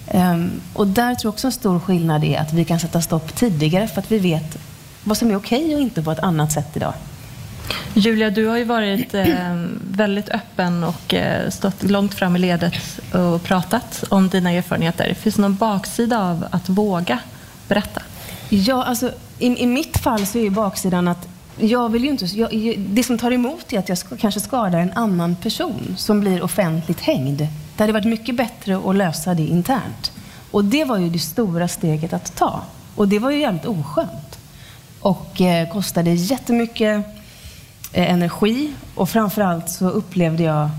Ehm, 0.08 0.62
och 0.74 0.88
där 0.88 1.16
tror 1.16 1.30
jag 1.30 1.34
också 1.34 1.48
en 1.48 1.52
stor 1.52 1.80
skillnad 1.80 2.24
är 2.24 2.40
att 2.40 2.54
vi 2.54 2.66
kan 2.66 2.80
sätta 2.80 3.02
stopp 3.02 3.36
tidigare 3.36 3.88
för 3.88 4.02
att 4.02 4.12
vi 4.12 4.20
vet 4.20 4.58
vad 5.04 5.18
som 5.18 5.32
är 5.32 5.36
okej 5.36 5.76
och 5.76 5.82
inte 5.82 6.04
på 6.04 6.12
ett 6.12 6.20
annat 6.20 6.52
sätt 6.52 6.78
idag. 6.78 6.94
Julia, 7.94 8.30
du 8.30 8.48
har 8.48 8.58
ju 8.58 8.64
varit 8.64 9.14
eh, 9.14 9.26
väldigt 9.92 10.30
öppen 10.30 10.84
och 10.84 11.14
eh, 11.14 11.50
stått 11.50 11.84
långt 11.84 12.14
fram 12.14 12.36
i 12.36 12.40
ledet 12.40 12.74
och 13.14 13.44
pratat 13.44 14.04
om 14.10 14.30
dina 14.30 14.52
erfarenheter. 14.52 15.14
Finns 15.14 15.36
det 15.36 15.42
någon 15.42 15.56
baksida 15.56 16.20
av 16.20 16.46
att 16.52 16.70
våga 16.70 17.20
berätta? 17.68 18.02
Ja, 18.50 18.84
alltså, 18.84 19.12
i, 19.40 19.64
I 19.64 19.66
mitt 19.66 19.98
fall 19.98 20.26
så 20.26 20.38
är 20.38 20.42
ju 20.42 20.50
baksidan 20.50 21.08
att 21.08 21.28
jag 21.58 21.90
vill 21.90 22.04
ju 22.04 22.10
inte, 22.10 22.26
jag, 22.26 22.76
det 22.80 23.04
som 23.04 23.18
tar 23.18 23.32
emot 23.32 23.74
är 23.74 23.80
att 23.80 23.90
jag 23.90 23.98
ska, 23.98 24.18
kanske 24.18 24.40
skadar 24.40 24.80
en 24.80 24.94
annan 24.94 25.36
person 25.36 25.96
som 25.98 26.20
blir 26.20 26.44
offentligt 26.44 27.00
hängd. 27.00 27.38
Det 27.38 27.84
hade 27.84 27.94
varit 27.94 28.06
mycket 28.06 28.36
bättre 28.36 28.78
att 28.78 28.96
lösa 28.96 29.34
det 29.34 29.44
internt. 29.44 30.12
Och 30.52 30.66
det 30.66 30.86
var 30.86 30.98
ju 30.98 31.10
det 31.10 31.20
stora 31.20 31.68
steget 31.68 32.14
att 32.14 32.36
ta. 32.36 32.62
Och 32.96 33.08
det 33.08 33.20
var 33.20 33.32
ju 33.32 33.40
jävligt 33.40 33.66
oskönt. 33.66 34.40
Och 35.00 35.42
eh, 35.42 35.72
kostade 35.72 36.12
jättemycket 36.12 37.06
eh, 37.94 38.12
energi 38.12 38.74
och 38.96 39.10
framförallt 39.10 39.70
så 39.70 39.90
upplevde 39.90 40.44
jag 40.44 40.70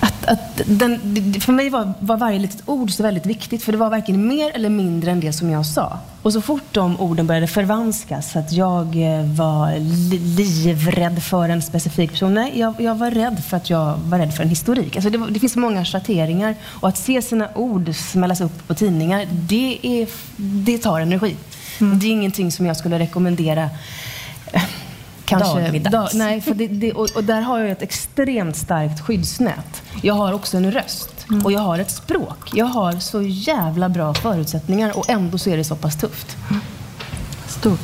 att, 0.00 0.26
att 0.26 0.60
den, 0.66 1.00
för 1.40 1.52
mig 1.52 1.70
var, 1.70 1.92
var 2.00 2.16
varje 2.16 2.38
litet 2.38 2.62
ord 2.66 2.90
så 2.90 3.02
väldigt 3.02 3.26
viktigt, 3.26 3.62
för 3.62 3.72
det 3.72 3.78
var 3.78 3.90
varken 3.90 4.28
mer 4.28 4.50
eller 4.54 4.68
mindre 4.68 5.10
än 5.10 5.20
det 5.20 5.32
som 5.32 5.50
jag 5.50 5.66
sa. 5.66 5.98
Och 6.22 6.32
så 6.32 6.40
fort 6.40 6.62
de 6.72 7.00
orden 7.00 7.26
började 7.26 7.46
förvanskas, 7.46 8.32
så 8.32 8.38
att 8.38 8.52
jag 8.52 8.86
eh, 8.86 9.24
var 9.24 9.78
li, 9.78 10.18
livrädd 10.18 11.22
för 11.22 11.48
en 11.48 11.62
specifik 11.62 12.10
person. 12.10 12.34
Nej, 12.34 12.58
jag, 12.58 12.80
jag 12.80 12.94
var 12.94 13.10
rädd 13.10 13.44
för 13.44 13.56
att 13.56 13.70
jag 13.70 13.96
var 13.96 14.18
rädd 14.18 14.34
för 14.34 14.42
en 14.42 14.48
historik. 14.48 14.96
Alltså 14.96 15.10
det, 15.10 15.26
det 15.30 15.40
finns 15.40 15.56
många 15.56 15.84
schatteringar 15.84 16.54
och 16.64 16.88
att 16.88 16.98
se 16.98 17.22
sina 17.22 17.48
ord 17.54 17.94
smällas 17.94 18.40
upp 18.40 18.66
på 18.66 18.74
tidningar, 18.74 19.26
det, 19.30 19.78
är, 19.82 20.08
det 20.36 20.78
tar 20.78 21.00
energi. 21.00 21.36
Det 21.78 22.06
är 22.06 22.10
ingenting 22.10 22.52
som 22.52 22.66
jag 22.66 22.76
skulle 22.76 22.98
rekommendera 22.98 23.70
eh, 24.52 24.62
kanske... 25.24 25.60
Dagligdags. 25.60 26.14
nej, 26.14 26.40
för 26.40 26.54
det, 26.54 26.66
det, 26.66 26.92
och, 26.92 27.08
och 27.16 27.24
där 27.24 27.40
har 27.40 27.58
jag 27.58 27.70
ett 27.70 27.82
extremt 27.82 28.56
starkt 28.56 29.00
skyddsnät. 29.00 29.82
Jag 30.02 30.14
har 30.14 30.32
också 30.32 30.56
en 30.56 30.72
röst 30.72 31.11
och 31.44 31.52
jag 31.52 31.60
har 31.60 31.78
ett 31.78 31.90
språk. 31.90 32.50
Jag 32.52 32.66
har 32.66 32.92
så 32.92 33.22
jävla 33.22 33.88
bra 33.88 34.14
förutsättningar 34.14 34.98
och 34.98 35.10
ändå 35.10 35.38
så 35.38 35.50
är 35.50 35.56
det 35.56 35.64
så 35.64 35.76
pass 35.76 35.96
tufft. 36.00 36.36
Stort. 37.46 37.80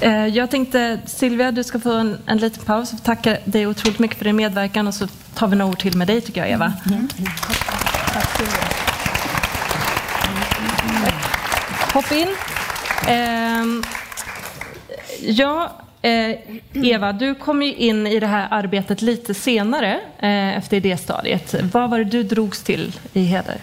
Eh, 0.00 0.26
Jag 0.26 0.50
tänkte, 0.50 0.98
Silvia, 1.06 1.52
du 1.52 1.64
ska 1.64 1.80
få 1.80 1.92
en, 1.92 2.18
en 2.26 2.38
liten 2.38 2.64
paus. 2.64 2.92
Jag 2.92 3.02
tackar 3.02 3.38
dig 3.44 3.66
otroligt 3.66 3.98
mycket 3.98 4.18
för 4.18 4.24
din 4.24 4.36
medverkan 4.36 4.86
och 4.88 4.94
så 4.94 5.06
tar 5.34 5.46
vi 5.48 5.56
några 5.56 5.70
ord 5.70 5.78
till 5.78 5.96
med 5.96 6.06
dig 6.06 6.20
tycker 6.20 6.40
jag, 6.40 6.50
Eva. 6.50 6.72
Hopp 11.92 12.12
in. 12.12 12.28
Ehm, 13.06 13.84
ja, 15.22 15.72
eh, 16.04 16.36
Eva, 16.72 17.12
du 17.12 17.34
kom 17.34 17.62
ju 17.62 17.74
in 17.74 18.06
i 18.06 18.20
det 18.20 18.26
här 18.26 18.48
arbetet 18.50 19.02
lite 19.02 19.34
senare 19.34 20.00
eh, 20.18 20.56
efter 20.56 20.76
idéstadiet. 20.76 21.54
Vad 21.72 21.90
var 21.90 21.98
det 21.98 22.04
du 22.04 22.22
drogs 22.22 22.62
till 22.62 22.92
i 23.12 23.24
Heder? 23.24 23.56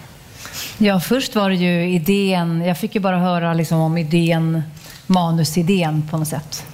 Ja, 0.78 1.00
först 1.00 1.36
var 1.36 1.50
det 1.50 1.56
ju 1.56 1.90
idén. 1.90 2.62
Jag 2.62 2.78
fick 2.78 2.96
ju 2.96 3.02
bara 3.02 3.20
höra 3.20 3.54
liksom 3.54 3.80
om 3.80 3.98
idén, 3.98 4.64
manusidén 5.08 6.08
på 6.12 6.18
något 6.18 6.28
sätt. 6.28 6.66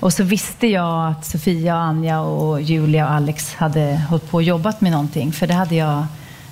Och 0.00 0.12
så 0.12 0.22
visste 0.22 0.66
jag 0.66 1.10
att 1.10 1.26
Sofia, 1.26 1.74
Anja, 1.74 2.20
och 2.20 2.62
Julia 2.62 3.06
och 3.06 3.12
Alex 3.12 3.54
hade 3.54 4.00
hållit 4.08 4.30
på 4.30 4.36
och 4.36 4.42
jobbat 4.42 4.80
med 4.80 4.92
någonting, 4.92 5.32
för 5.32 5.46
det 5.46 5.54
hade 5.54 5.74
jag 5.74 6.06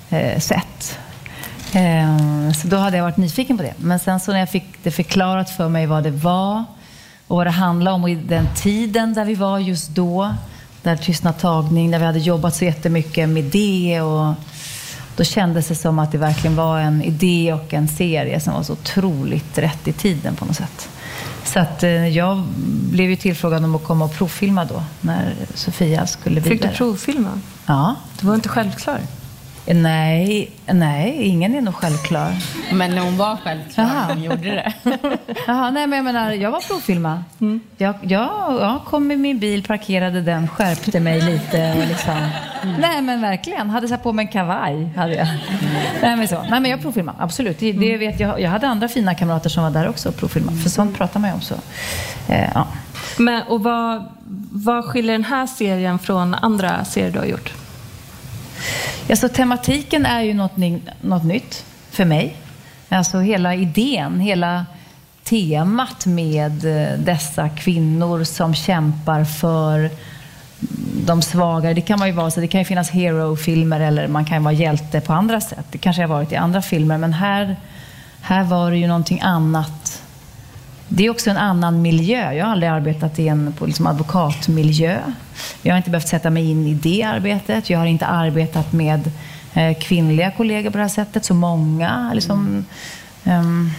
eh, 0.09 0.39
sett. 0.39 0.99
Eh, 1.73 2.51
så 2.61 2.67
då 2.67 2.77
hade 2.77 2.97
jag 2.97 3.03
varit 3.03 3.17
nyfiken 3.17 3.57
på 3.57 3.63
det. 3.63 3.73
Men 3.77 3.99
sen 3.99 4.19
så 4.19 4.31
när 4.31 4.39
jag 4.39 4.49
fick 4.49 4.83
det 4.83 4.91
förklarat 4.91 5.49
för 5.49 5.69
mig 5.69 5.85
vad 5.85 6.03
det 6.03 6.11
var 6.11 6.63
och 7.27 7.37
vad 7.37 7.47
det 7.47 7.51
handlade 7.51 7.95
om 7.95 8.03
och 8.03 8.09
i 8.09 8.15
den 8.15 8.47
tiden 8.55 9.13
där 9.13 9.25
vi 9.25 9.35
var 9.35 9.59
just 9.59 9.89
då, 9.89 10.33
där 10.81 10.95
tystnad 10.95 11.37
tagning, 11.37 11.91
där 11.91 11.99
vi 11.99 12.05
hade 12.05 12.19
jobbat 12.19 12.55
så 12.55 12.65
jättemycket 12.65 13.29
med 13.29 13.43
det 13.43 14.01
och 14.01 14.33
då 15.15 15.23
kändes 15.23 15.67
det 15.67 15.75
som 15.75 15.99
att 15.99 16.11
det 16.11 16.17
verkligen 16.17 16.55
var 16.55 16.79
en 16.79 17.01
idé 17.01 17.53
och 17.53 17.73
en 17.73 17.87
serie 17.87 18.39
som 18.39 18.53
var 18.53 18.63
så 18.63 18.73
otroligt 18.73 19.57
rätt 19.57 19.87
i 19.87 19.93
tiden 19.93 20.35
på 20.35 20.45
något 20.45 20.55
sätt. 20.55 20.89
Så 21.43 21.59
att 21.59 21.83
eh, 21.83 22.07
jag 22.07 22.43
blev 22.91 23.09
ju 23.09 23.15
tillfrågad 23.15 23.63
om 23.63 23.75
att 23.75 23.83
komma 23.83 24.05
och 24.05 24.13
provfilma 24.13 24.65
då, 24.65 24.83
när 25.01 25.35
Sofia 25.53 26.07
skulle 26.07 26.39
vidare. 26.39 26.57
Fick 26.57 26.61
du 26.71 26.77
provfilma? 26.77 27.41
Ja. 27.65 27.95
Du 28.19 28.27
var 28.27 28.35
inte 28.35 28.49
självklar? 28.49 28.99
Nej, 29.65 30.51
nej, 30.65 31.23
ingen 31.23 31.55
är 31.55 31.61
nog 31.61 31.75
självklar. 31.75 32.31
Men 32.73 32.97
hon 32.97 33.17
var 33.17 33.37
självklar, 33.37 33.85
Jaha. 33.85 34.05
hon 34.07 34.23
gjorde 34.23 34.49
det. 34.55 34.73
Jaha, 35.47 35.71
nej 35.71 35.87
men 35.87 35.97
jag 35.97 36.03
menar, 36.03 36.31
jag 36.31 36.51
var 36.51 36.59
provfilma. 36.59 37.23
Jag, 37.77 37.95
jag, 38.01 38.57
jag 38.59 38.81
kom 38.85 39.11
i 39.11 39.17
min 39.17 39.39
bil, 39.39 39.63
parkerade 39.63 40.21
den, 40.21 40.47
skärpte 40.47 40.99
mig 40.99 41.21
lite 41.21 41.73
och 41.77 41.87
liksom. 41.87 42.29
Nej 42.79 43.01
men 43.01 43.21
verkligen, 43.21 43.69
hade 43.69 43.87
satt 43.87 44.03
på 44.03 44.13
mig 44.13 44.25
en 44.25 44.31
kavaj. 44.31 44.93
Hade 44.95 45.15
jag. 45.15 45.27
Nej 46.01 46.15
men 46.15 46.27
så. 46.27 46.41
Nej 46.49 46.59
men 46.59 46.71
jag 46.71 46.81
provfilmade, 46.81 47.17
absolut. 47.21 47.59
Det, 47.59 47.71
det 47.71 47.97
vet 47.97 48.19
jag. 48.19 48.41
Jag 48.41 48.49
hade 48.49 48.67
andra 48.67 48.87
fina 48.87 49.15
kamrater 49.15 49.49
som 49.49 49.63
var 49.63 49.71
där 49.71 49.89
också 49.89 50.09
och 50.09 50.15
provfilmade. 50.15 50.57
För 50.57 50.69
sånt 50.69 50.97
pratar 50.97 51.19
man 51.19 51.29
ju 51.29 51.33
om. 51.33 51.41
Så. 51.41 51.55
Eh, 52.27 52.49
ja. 52.53 52.67
Men, 53.17 53.43
och 53.43 53.63
vad, 53.63 54.03
vad 54.51 54.85
skiljer 54.85 55.11
den 55.11 55.23
här 55.23 55.47
serien 55.47 55.99
från 55.99 56.33
andra 56.33 56.85
serier 56.85 57.11
du 57.11 57.19
har 57.19 57.25
gjort? 57.25 57.53
Ja, 59.07 59.15
så 59.15 59.29
tematiken 59.29 60.05
är 60.05 60.21
ju 60.21 60.33
något, 60.33 60.51
något 61.01 61.23
nytt 61.23 61.65
för 61.91 62.05
mig. 62.05 62.35
Alltså 62.89 63.19
hela 63.19 63.55
idén, 63.55 64.19
hela 64.19 64.65
temat 65.23 66.05
med 66.05 66.65
eh, 66.65 66.99
dessa 66.99 67.49
kvinnor 67.49 68.23
som 68.23 68.55
kämpar 68.55 69.23
för 69.23 69.89
de 71.05 71.21
svagare. 71.21 71.73
Det 71.73 71.81
kan 71.81 71.99
man 71.99 72.07
ju 72.07 72.13
vara 72.13 72.31
så 72.31 72.39
det 72.39 72.47
kan 72.47 72.61
ju 72.61 72.65
finnas 72.65 72.89
hero-filmer 72.89 73.79
eller 73.79 74.07
man 74.07 74.25
kan 74.25 74.43
vara 74.43 74.53
hjälte 74.53 75.01
på 75.01 75.13
andra 75.13 75.41
sätt. 75.41 75.65
Det 75.71 75.77
kanske 75.77 76.01
har 76.01 76.07
varit 76.07 76.31
i 76.31 76.35
andra 76.35 76.61
filmer, 76.61 76.97
men 76.97 77.13
här, 77.13 77.55
här 78.21 78.43
var 78.43 78.71
det 78.71 78.77
ju 78.77 78.87
någonting 78.87 79.21
annat. 79.21 79.82
Det 80.87 81.05
är 81.05 81.09
också 81.09 81.29
en 81.29 81.37
annan 81.37 81.81
miljö. 81.81 82.33
Jag 82.33 82.45
har 82.45 82.51
aldrig 82.51 82.71
arbetat 82.71 83.19
i 83.19 83.27
en 83.27 83.53
på 83.57 83.65
liksom 83.65 83.87
advokatmiljö. 83.87 84.99
Jag 85.61 85.73
har 85.73 85.77
inte 85.77 85.89
behövt 85.89 86.07
sätta 86.07 86.29
mig 86.29 86.51
in 86.51 86.67
i 86.67 86.73
det 86.73 87.03
arbetet. 87.03 87.69
Jag 87.69 87.79
har 87.79 87.85
inte 87.85 88.05
arbetat 88.05 88.73
med 88.73 89.11
eh, 89.53 89.77
kvinnliga 89.79 90.31
kollegor 90.31 90.69
på 90.69 90.77
det 90.77 90.83
här 90.83 90.89
sättet, 90.89 91.25
så 91.25 91.33
många. 91.33 92.11
Liksom, 92.13 92.65
ehm, 93.23 93.71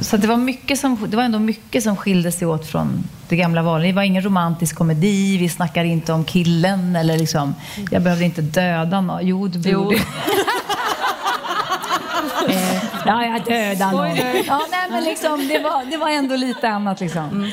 så 0.00 0.16
det 0.16 0.26
var, 0.26 0.36
mycket 0.36 0.78
som, 0.78 1.10
det 1.10 1.16
var 1.16 1.24
ändå 1.24 1.38
mycket 1.38 1.82
som 1.82 1.96
skilde 1.96 2.32
sig 2.32 2.48
åt 2.48 2.66
från 2.66 3.04
det 3.28 3.36
gamla 3.36 3.62
vanliga. 3.62 3.92
Det 3.92 3.96
var 3.96 4.02
ingen 4.02 4.22
romantisk 4.22 4.76
komedi, 4.76 5.38
vi 5.38 5.48
snackar 5.48 5.84
inte 5.84 6.12
om 6.12 6.24
killen. 6.24 6.96
Eller 6.96 7.18
liksom, 7.18 7.54
jag 7.90 8.02
behövde 8.02 8.24
inte 8.24 8.42
döda 8.42 9.00
någon. 9.00 9.26
Jo, 9.26 9.50
Jo. 9.54 9.84
borde. 9.84 9.96
Eh, 12.48 12.87
Ja, 13.06 13.24
jag 13.26 13.44
dödade 13.44 13.92
någon. 13.92 14.16
Ja, 14.46 14.60
nej, 14.70 14.90
men 14.90 15.04
liksom, 15.04 15.48
det, 15.48 15.58
var, 15.58 15.90
det 15.90 15.96
var 15.96 16.10
ändå 16.10 16.36
lite 16.36 16.68
annat. 16.68 17.00
Liksom. 17.00 17.24
Mm, 17.28 17.50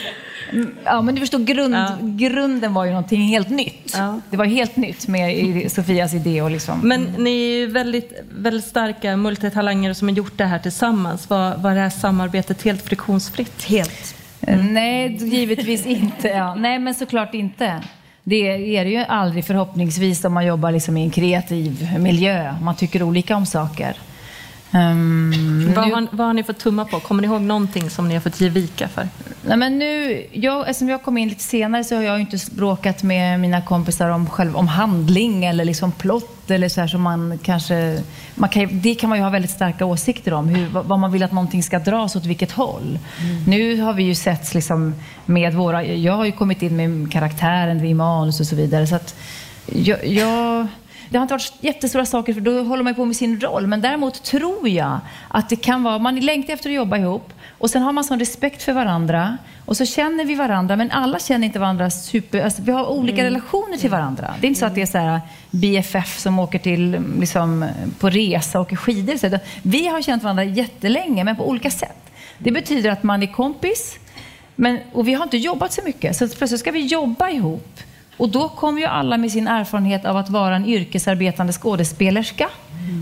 Ja, 0.86 1.02
men 1.02 1.16
du 1.16 1.22
förstår, 1.22 1.40
grund, 1.40 1.76
grunden 2.02 2.74
var 2.74 2.86
ju 2.86 2.92
någonting 2.92 3.22
helt 3.22 3.50
nytt. 3.50 3.98
Det 4.30 4.38
var 4.38 4.46
helt 4.46 4.76
nytt 4.76 5.08
med 5.08 5.72
Sofias 5.72 6.14
idé. 6.14 6.42
Och 6.42 6.52
liksom, 6.52 6.80
Men 6.80 7.04
ni 7.18 7.30
är 7.30 7.58
ju 7.60 7.68
väldigt, 7.68 8.14
väldigt 8.32 8.66
starka 8.66 9.18
multitalanger 9.18 9.94
som 9.94 10.08
har 10.08 10.16
gjort 10.16 10.38
det 10.38 10.46
här 10.46 10.60
tillsammans. 10.60 11.30
Var, 11.30 11.56
var 11.58 11.74
det 11.76 11.80
här 11.80 11.90
samarbetet 11.90 12.64
helt 12.64 12.82
friktionsfritt? 12.82 13.64
Helt. 13.64 14.16
Eh, 14.42 14.58
Nej, 14.58 15.16
givetvis 15.16 15.86
inte. 15.86 16.28
Ja. 16.28 16.56
Nej, 16.56 16.80
men 16.80 16.94
såklart 16.96 17.34
inte. 17.34 17.82
Det 18.24 18.76
är 18.78 18.86
det 18.86 18.92
ju 18.92 18.98
aldrig 19.08 19.46
förhoppningsvis 19.46 20.26
om 20.26 20.34
man 20.34 20.46
jobbar 20.46 20.72
liksom 20.72 20.98
i 20.98 21.04
en 21.04 21.12
kreativ 21.12 21.90
miljö. 22.00 22.54
Man 22.62 22.76
tycker 22.76 23.04
olika 23.04 23.36
om 23.36 23.46
saker. 23.46 23.98
Ehm, 24.76 25.73
Vad, 25.76 25.88
nu- 25.88 25.93
har, 25.93 26.07
vad 26.11 26.27
har 26.27 26.34
ni 26.34 26.43
fått 26.43 26.57
tumma 26.60 26.85
på? 26.85 26.99
Kommer 26.99 27.22
ni 27.22 27.27
ihåg 27.27 27.41
någonting 27.41 27.89
som 27.89 28.07
ni 28.07 28.14
har 28.14 28.22
fått 28.22 28.41
ge 28.41 28.49
vika 28.49 28.88
för? 28.88 29.07
Nej, 29.47 29.57
men 29.57 29.80
nu, 29.80 30.23
jag, 30.31 30.61
eftersom 30.69 30.89
jag 30.89 31.03
kom 31.03 31.18
in 31.18 31.27
lite 31.30 31.43
senare 31.43 31.84
så 31.84 31.95
har 31.95 32.02
jag 32.03 32.15
ju 32.15 32.22
inte 32.22 32.38
bråkat 32.52 33.03
med 33.03 33.39
mina 33.39 33.61
kompisar 33.61 34.10
om, 34.10 34.30
själv, 34.30 34.56
om 34.56 34.68
handling 34.68 35.45
eller 35.45 35.65
liksom 35.65 35.91
plott 35.91 36.52
eller 36.52 36.69
så 36.69 36.81
här 36.81 36.88
som 36.88 37.02
man 37.02 37.39
kanske... 37.43 38.03
Man 38.35 38.49
kan, 38.49 38.80
det 38.81 38.95
kan 38.95 39.10
man 39.10 39.18
ju 39.18 39.23
ha 39.23 39.30
väldigt 39.30 39.52
starka 39.52 39.85
åsikter 39.85 40.34
om, 40.34 40.47
hur, 40.47 40.68
vad 40.69 40.99
man 40.99 41.11
vill 41.11 41.23
att 41.23 41.31
någonting 41.31 41.64
ska 41.64 41.80
dras 41.80 42.15
åt 42.15 42.26
vilket 42.26 42.52
håll. 42.52 42.99
Nu 43.47 43.81
har 43.81 43.93
vi 43.93 44.03
ju 44.03 44.15
sett 44.15 44.53
liksom 44.53 44.93
med 45.26 45.53
våra... 45.53 45.84
Jag 45.85 46.14
har 46.14 46.26
ju 46.26 46.31
kommit 46.31 46.61
in 46.61 46.76
med 46.76 47.11
karaktären 47.11 47.85
i 47.85 47.93
manus 47.93 48.39
och 48.39 48.45
så 48.47 48.56
vidare. 48.56 48.88
Så 48.88 48.95
att 48.95 49.15
jag, 49.65 50.07
jag, 50.07 50.68
det 51.10 51.18
har 51.18 51.22
inte 51.22 51.34
varit 51.34 51.53
jättestora 51.60 52.06
saker 52.06 52.34
för 52.34 52.41
då 52.41 52.64
håller 52.64 52.84
man 52.84 52.95
på 52.95 53.06
med 53.06 53.15
sin 53.15 53.40
roll. 53.40 53.68
Men 53.68 53.82
däremot 53.82 54.23
tror 54.23 54.69
jag 54.69 54.99
att 55.27 55.49
det 55.49 55.56
kan 55.56 55.84
vara, 55.84 55.99
man 55.99 56.19
längtar 56.19 56.53
efter 56.53 56.69
att 56.69 56.76
jobba 56.76 56.98
ihop 56.98 57.34
och 57.57 57.69
sen 57.69 57.82
har 57.82 57.91
man 57.91 58.03
sån 58.03 58.19
respekt 58.19 58.64
för 58.64 58.73
varandra 58.73 59.38
och 59.65 59.77
så 59.77 59.86
känner 59.86 60.26
vi 60.26 60.36
varandra 60.36 60.76
men 60.76 60.91
alla 60.91 61.19
känner 61.19 61.48
inte 61.48 61.60
varandra 61.60 61.90
super, 61.90 62.41
alltså 62.41 62.61
vi 62.61 62.72
har 62.72 62.86
olika 62.86 63.23
relationer 63.23 63.77
till 63.77 63.90
varandra. 63.90 64.34
Det 64.41 64.48
är 64.48 64.49
inte 64.49 64.60
så 64.60 64.65
att 64.65 64.76
det 64.76 64.82
är 64.82 64.86
så 64.86 64.98
här 64.98 65.22
BFF 65.52 66.19
som 66.19 66.40
åker 66.40 66.60
till, 66.60 67.02
liksom, 67.19 67.65
på 67.99 68.10
resa 68.10 68.60
och 68.60 68.65
åker 68.65 68.76
skidor. 68.76 69.18
Så, 69.18 69.40
vi 69.61 69.88
har 69.88 70.02
känt 70.02 70.23
varandra 70.23 70.44
jättelänge 70.44 71.23
men 71.23 71.36
på 71.36 71.49
olika 71.49 71.72
sätt. 71.72 72.11
Det 72.38 72.52
betyder 72.52 72.90
att 72.90 73.03
man 73.03 73.23
är 73.23 73.27
kompis 73.27 73.99
men, 74.56 74.80
och 74.94 75.07
vi 75.07 75.14
har 75.14 75.23
inte 75.23 75.38
jobbat 75.38 75.73
så 75.73 75.82
mycket. 75.86 76.15
Så 76.15 76.27
plötsligt 76.27 76.60
ska 76.60 76.72
vi 76.72 76.86
jobba 76.86 77.30
ihop. 77.30 77.80
Och 78.18 78.30
då 78.30 78.50
kommer 78.50 78.80
ju 78.82 78.86
alla 78.88 79.18
med 79.18 79.32
sin 79.32 79.48
erfarenhet 79.48 80.06
av 80.06 80.18
att 80.18 80.30
vara 80.30 80.56
en 80.56 80.66
yrkesarbetande 80.66 81.54
skådespelerska. 81.54 82.50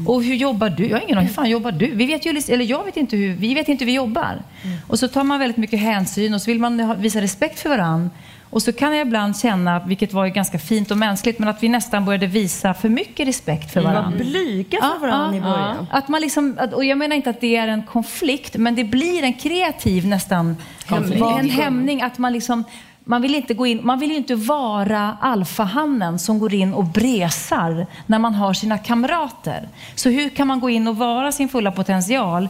Och 0.08 0.24
hur 0.24 0.36
jobbar 0.36 0.70
du? 0.70 0.88
Jag 0.88 0.98
har 0.98 1.04
ingen 1.04 1.18
aning. 1.18 1.28
Hur 1.28 1.34
fan 1.34 1.50
jobbar 1.50 1.72
du? 1.72 1.92
Vi 1.92 2.06
vet 2.06 2.26
ju, 2.26 2.30
eller 2.50 2.66
jag 2.66 2.84
vet 2.84 2.98
inte 2.98 3.16
hur, 3.16 3.34
vi 3.36 3.54
vet 3.54 3.68
inte 3.68 3.84
hur 3.86 3.92
vi 3.92 3.96
jobbar. 3.96 4.42
Och 4.88 5.00
så 5.00 5.08
tar 5.08 5.24
man 5.24 5.40
väldigt 5.40 5.58
mycket 5.58 5.80
hänsyn 5.80 6.34
och 6.34 6.42
så 6.42 6.52
vill 6.52 6.60
man 6.60 7.02
visa 7.02 7.22
respekt 7.22 7.60
för 7.60 7.70
varandra. 7.70 8.10
Och 8.50 8.62
så 8.62 8.74
kan 8.74 8.96
jag 8.98 9.08
ibland 9.08 9.38
känna, 9.40 9.80
vilket 9.80 10.14
var 10.14 10.26
ju 10.26 10.32
ganska 10.32 10.60
fint 10.60 10.92
och 10.92 10.98
mänskligt, 10.98 11.40
men 11.40 11.50
att 11.50 11.64
vi 11.64 11.70
nästan 11.70 12.06
började 12.06 12.28
visa 12.28 12.74
för 12.74 12.90
mycket 12.90 13.28
respekt 13.28 13.74
för 13.74 13.80
Vi 13.80 13.86
var 13.86 13.94
varandra. 13.94 14.18
blyga 14.18 14.78
för 14.82 15.00
varandra 15.00 15.38
i 15.38 15.42
början. 15.42 15.88
Att 15.92 16.08
man 16.08 16.22
liksom, 16.22 16.58
och 16.74 16.86
jag 16.86 16.98
menar 16.98 17.16
inte 17.16 17.30
att 17.30 17.42
det 17.42 17.56
är 17.56 17.68
en 17.68 17.84
konflikt, 17.84 18.58
men 18.58 18.76
det 18.76 18.84
blir 18.84 19.24
en 19.24 19.34
kreativ 19.34 20.08
nästan 20.08 20.58
Konflikt. 20.88 21.22
en 21.40 21.50
hämning. 21.50 22.02
Att 22.02 22.18
man 22.18 22.34
liksom, 22.34 22.64
man 23.06 23.22
vill 23.22 23.36
inte 23.36 23.54
gå 23.54 23.68
in, 23.68 23.80
man 23.84 24.00
vill 24.00 24.10
ju 24.10 24.18
inte 24.18 24.36
vara 24.36 25.18
alfahannen 25.22 26.20
som 26.20 26.40
går 26.40 26.54
in 26.54 26.74
och 26.74 26.86
bresar 26.86 27.88
när 28.06 28.20
man 28.20 28.36
har 28.36 28.54
sina 28.54 28.78
kamrater. 28.78 29.70
Så 29.96 30.10
hur 30.10 30.30
kan 30.30 30.48
man 30.48 30.60
gå 30.60 30.70
in 30.70 30.88
och 30.88 30.98
vara 30.98 31.32
sin 31.32 31.50
fulla 31.50 31.72
potential 31.72 32.50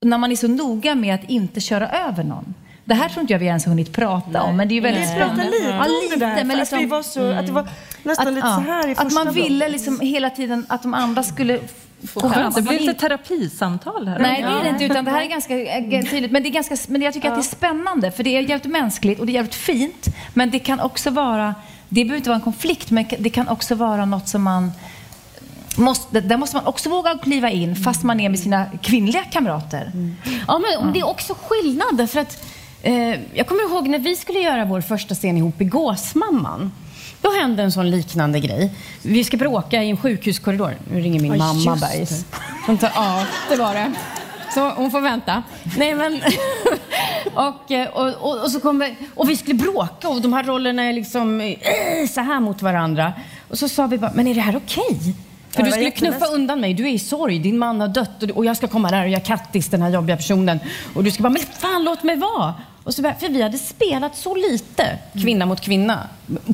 när 0.00 0.18
man 0.18 0.32
är 0.32 0.36
så 0.36 0.48
noga 0.48 0.94
med 0.94 1.14
att 1.14 1.30
inte 1.30 1.60
köra 1.60 1.88
över 1.88 2.24
någon? 2.24 2.54
Det 2.84 2.94
här 2.94 3.08
tror 3.08 3.20
inte 3.20 3.32
jag 3.32 3.38
vi 3.40 3.46
ens 3.46 3.66
hunnit 3.66 3.92
prata 3.92 4.42
om, 4.42 4.56
men 4.56 4.68
det 4.68 4.72
är 4.72 4.76
ju 4.76 4.80
väldigt 4.80 5.10
Vi 5.10 5.14
pratade 5.14 5.44
lite 5.44 5.72
om 5.72 5.88
det 6.10 6.16
där, 6.16 6.44
men 6.44 6.58
liksom- 6.58 6.78
att 6.78 6.84
vi 6.84 6.88
var 6.88 7.02
så, 7.02 7.32
att 7.32 7.46
det 7.46 7.52
var 7.52 7.68
nästan 8.02 8.28
att, 8.28 8.34
lite 8.34 8.46
så 8.46 8.60
här 8.60 8.88
i 8.88 8.92
Att 8.92 8.98
första 8.98 9.24
man 9.24 9.34
ville 9.34 9.68
liksom 9.68 10.00
hela 10.00 10.30
tiden 10.30 10.66
att 10.68 10.82
de 10.82 10.94
andra 10.94 11.22
skulle 11.22 11.60
få 12.08 12.30
chans. 12.30 12.54
det 12.54 12.62
blir 12.62 12.78
lite 12.78 12.94
terapisamtal 12.94 14.08
här. 14.08 14.18
Nej, 14.18 14.42
det 14.42 14.48
är 14.48 14.62
det 14.62 14.68
inte. 14.68 14.84
Utan 14.84 15.04
det 15.04 15.10
här 15.10 15.22
är 15.22 15.26
ganska 15.26 15.60
eh, 15.60 16.02
tydligt. 16.04 16.32
Men, 16.32 16.42
det 16.42 16.48
är 16.48 16.50
ganska, 16.50 16.76
men 16.88 17.02
jag 17.02 17.14
tycker 17.14 17.28
att 17.28 17.34
det 17.34 17.40
är 17.40 17.56
spännande. 17.56 18.10
För 18.10 18.24
det 18.24 18.36
är 18.36 18.40
jävligt 18.40 18.72
mänskligt 18.72 19.20
och 19.20 19.26
det 19.26 19.32
är 19.32 19.34
jävligt 19.34 19.54
fint. 19.54 20.06
Men 20.34 20.50
det 20.50 20.58
kan 20.58 20.80
också 20.80 21.10
vara, 21.10 21.54
det 21.88 22.04
behöver 22.04 22.16
inte 22.16 22.30
vara 22.30 22.36
en 22.36 22.44
konflikt, 22.44 22.90
men 22.90 23.04
det 23.18 23.30
kan 23.30 23.48
också 23.48 23.74
vara 23.74 24.04
något 24.04 24.28
som 24.28 24.42
man 24.42 24.72
Måste, 25.76 26.20
där 26.20 26.36
måste 26.36 26.56
man 26.56 26.66
också 26.66 26.90
våga 26.90 27.18
kliva 27.18 27.50
in 27.50 27.76
fast 27.76 28.02
man 28.02 28.20
är 28.20 28.28
med 28.28 28.38
sina 28.38 28.66
kvinnliga 28.82 29.24
kamrater. 29.24 29.92
Ja, 30.48 30.58
men 30.58 30.92
det 30.92 31.00
är 31.00 31.08
också 31.08 31.34
skillnad 31.42 31.96
därför 31.96 32.20
att 32.20 32.44
eh, 32.82 33.20
jag 33.34 33.46
kommer 33.46 33.62
ihåg 33.62 33.88
när 33.88 33.98
vi 33.98 34.16
skulle 34.16 34.38
göra 34.38 34.64
vår 34.64 34.80
första 34.80 35.14
scen 35.14 35.36
ihop 35.36 35.60
i 35.60 35.64
Gåsmamman. 35.64 36.72
Då 37.20 37.30
hände 37.40 37.62
en 37.62 37.72
sån 37.72 37.90
liknande 37.90 38.40
grej. 38.40 38.72
Vi 39.02 39.24
ska 39.24 39.36
bråka 39.36 39.82
i 39.82 39.90
en 39.90 39.96
sjukhuskorridor. 39.96 40.76
Nu 40.92 41.00
ringer 41.00 41.20
min 41.20 41.32
Ja, 41.32 41.38
mamma 41.38 41.76
tar, 42.78 42.90
ja, 42.94 43.26
det 43.48 43.56
var 43.56 43.74
det. 43.74 43.92
Så 44.54 44.70
hon 44.70 44.90
får 44.90 45.00
vänta. 45.00 45.42
Nej, 45.78 45.94
men... 45.94 46.20
och, 47.34 47.70
och, 47.92 48.14
och, 48.14 48.42
och, 48.44 48.50
så 48.50 48.60
kommer, 48.60 48.94
och 49.14 49.30
vi 49.30 49.36
skulle 49.36 49.54
bråka 49.54 50.08
och 50.08 50.20
de 50.20 50.32
här 50.32 50.44
rollerna 50.44 50.82
är 50.82 50.92
liksom 50.92 51.40
eh, 51.40 51.56
så 52.10 52.20
här 52.20 52.40
mot 52.40 52.62
varandra. 52.62 53.12
Och 53.48 53.58
så 53.58 53.68
sa 53.68 53.86
vi 53.86 53.98
bara, 53.98 54.12
men 54.14 54.26
är 54.26 54.34
det 54.34 54.40
här 54.40 54.56
okej? 54.56 55.14
För 55.50 55.60
Ja, 55.60 55.64
du 55.64 55.72
skulle 55.72 55.90
knuffa 55.90 56.26
undan 56.26 56.60
mig. 56.60 56.74
Du 56.74 56.84
är 56.84 56.90
i 56.92 56.98
sorg. 56.98 57.38
Din 57.38 57.58
man 57.58 57.80
har 57.80 57.88
dött 57.88 58.22
och, 58.34 58.44
jag 58.44 58.56
ska 58.56 58.68
komma 58.68 58.90
där 58.90 59.02
och 59.02 59.08
göra 59.08 59.20
Kattis, 59.20 59.68
den 59.68 59.82
här 59.82 59.90
jobbiga 59.90 60.16
personen. 60.16 60.60
Och 60.94 61.04
du 61.04 61.10
ska 61.10 61.22
bara, 61.22 61.30
men 61.30 61.42
fan 61.42 61.84
låt 61.84 62.02
mig 62.02 62.16
vara. 62.16 62.54
Och 62.84 62.94
så, 62.94 63.02
för 63.02 63.28
vi 63.28 63.42
hade 63.42 63.58
spelat 63.58 64.16
så 64.16 64.34
lite 64.34 64.98
kvinna 65.22 65.46
mot 65.46 65.60
kvinna 65.60 66.08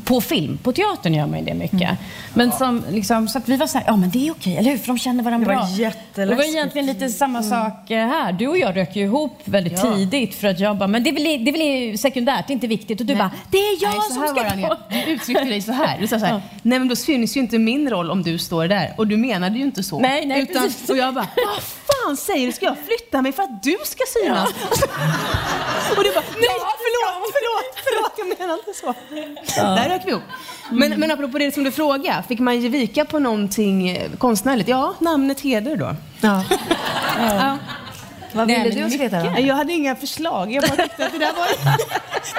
på 0.05 0.21
film. 0.21 0.59
På 0.63 0.73
teatern 0.73 1.15
gör 1.15 1.27
man 1.27 1.39
ju 1.39 1.45
det 1.45 1.55
mycket. 1.55 1.91
Men 2.35 2.53
som, 2.53 2.83
liksom, 2.91 3.29
så 3.29 3.39
att 3.39 3.49
vi 3.49 3.57
var 3.57 3.67
så 3.67 3.79
här, 3.79 3.85
ja 3.87 3.97
men 3.97 4.11
det 4.11 4.27
är 4.29 4.33
okej, 4.33 4.57
eller 4.57 4.71
hur? 4.71 4.79
För 4.79 4.87
de 4.87 4.99
känner 4.99 5.25
varandra 5.25 5.51
Det 5.51 5.57
var 5.57 5.91
bra. 6.15 6.25
Det 6.27 6.35
var 6.35 6.45
egentligen 6.45 6.87
lite 6.87 7.09
samma 7.09 7.43
sak 7.43 7.91
eh, 7.91 8.07
här. 8.09 8.33
Du 8.33 8.47
och 8.47 8.59
jag 8.59 8.77
rök 8.77 8.97
ju 8.97 9.03
ihop 9.03 9.41
väldigt 9.45 9.73
Ja. 9.85 9.95
tidigt 9.95 10.35
för 10.35 10.49
att 10.49 10.61
jag 10.61 10.77
bara, 10.77 10.87
men 10.87 11.05
det 11.05 11.11
är 11.11 11.15
väl, 11.15 11.45
det 11.45 11.51
är 11.51 11.89
väl 11.91 11.99
sekundärt, 11.99 12.47
det 12.47 12.53
är 12.53 12.55
inte 12.55 12.67
viktigt. 12.67 13.01
Och 13.01 13.07
du 13.07 13.15
bara, 13.15 13.31
det 13.51 13.59
är 13.59 13.83
jag 13.83 13.91
Nej, 13.91 14.01
som 14.11 14.29
ska 14.29 14.69
gå. 14.69 14.77
Du 14.91 15.13
uttryckte 15.13 15.45
dig 15.45 15.63
så 15.63 15.73
här. 15.73 15.99
Du 16.01 16.07
sa 16.07 16.19
så 16.21 16.27
här, 16.27 16.43
nej 16.63 16.79
men 16.79 16.89
då 16.89 16.97
syns 16.97 17.37
ju 17.37 17.41
inte 17.41 17.59
min 17.59 17.91
roll 17.91 18.11
om 18.11 18.23
du 18.23 18.39
står 18.39 18.69
där. 18.69 18.95
Och 18.97 19.07
du 19.07 19.17
menade 19.17 19.59
ju 19.59 19.65
inte 19.65 19.83
så. 19.83 19.99
Nej, 20.01 20.27
nej, 20.27 20.43
Utan, 20.43 20.63
precis. 20.63 20.91
och 20.91 20.97
jag 20.97 21.15
bara, 21.15 21.29
vad 21.37 21.63
fan 22.07 22.17
säger 22.17 22.47
du? 22.47 22.53
Ska 22.53 22.67
jag 22.67 22.77
flytta 22.87 23.23
mig 23.23 23.33
för 23.33 23.43
att 23.43 23.63
du 23.63 23.77
ska 23.85 24.05
synas? 24.23 24.49
och 25.97 26.05
du 26.05 26.11
bara, 26.13 26.25
nej 26.45 26.57
förlåt, 26.85 27.33
förlåt, 27.37 27.69
förlåt, 27.85 28.13
jag 28.17 28.39
menar 28.39 28.55
inte 28.55 28.75
så. 28.75 28.95
Där 29.61 29.89
rök 29.89 30.03
vi 30.05 30.11
ihop. 30.11 30.23
Men, 30.71 31.01
men 31.01 31.11
apropå 31.11 31.39
det 31.39 31.55
som 31.55 31.65
du 31.65 31.73
frågade, 31.73 32.23
fick 32.29 32.41
man 32.41 32.61
ge 32.61 32.69
vika 32.69 33.05
på 33.05 33.19
någonting 33.19 33.99
konstnärligt? 34.19 34.69
Ja, 34.69 34.95
namnet 34.99 35.41
Heder 35.41 35.77
då. 35.77 35.97
Ja. 36.21 36.45
Vad 38.37 38.47
Nej, 38.49 38.63
ville 38.71 38.89
du 38.89 38.97
heta 38.97 39.23
då? 39.23 39.41
Jag 39.41 39.55
hade 39.55 39.73
inga 39.73 39.97
förslag. 39.97 40.53
Jag 40.53 40.63
bara 40.65 40.77
tyckte 40.83 41.07
att 41.07 41.13
det 41.13 41.19
där 41.19 41.33
var, 41.33 41.47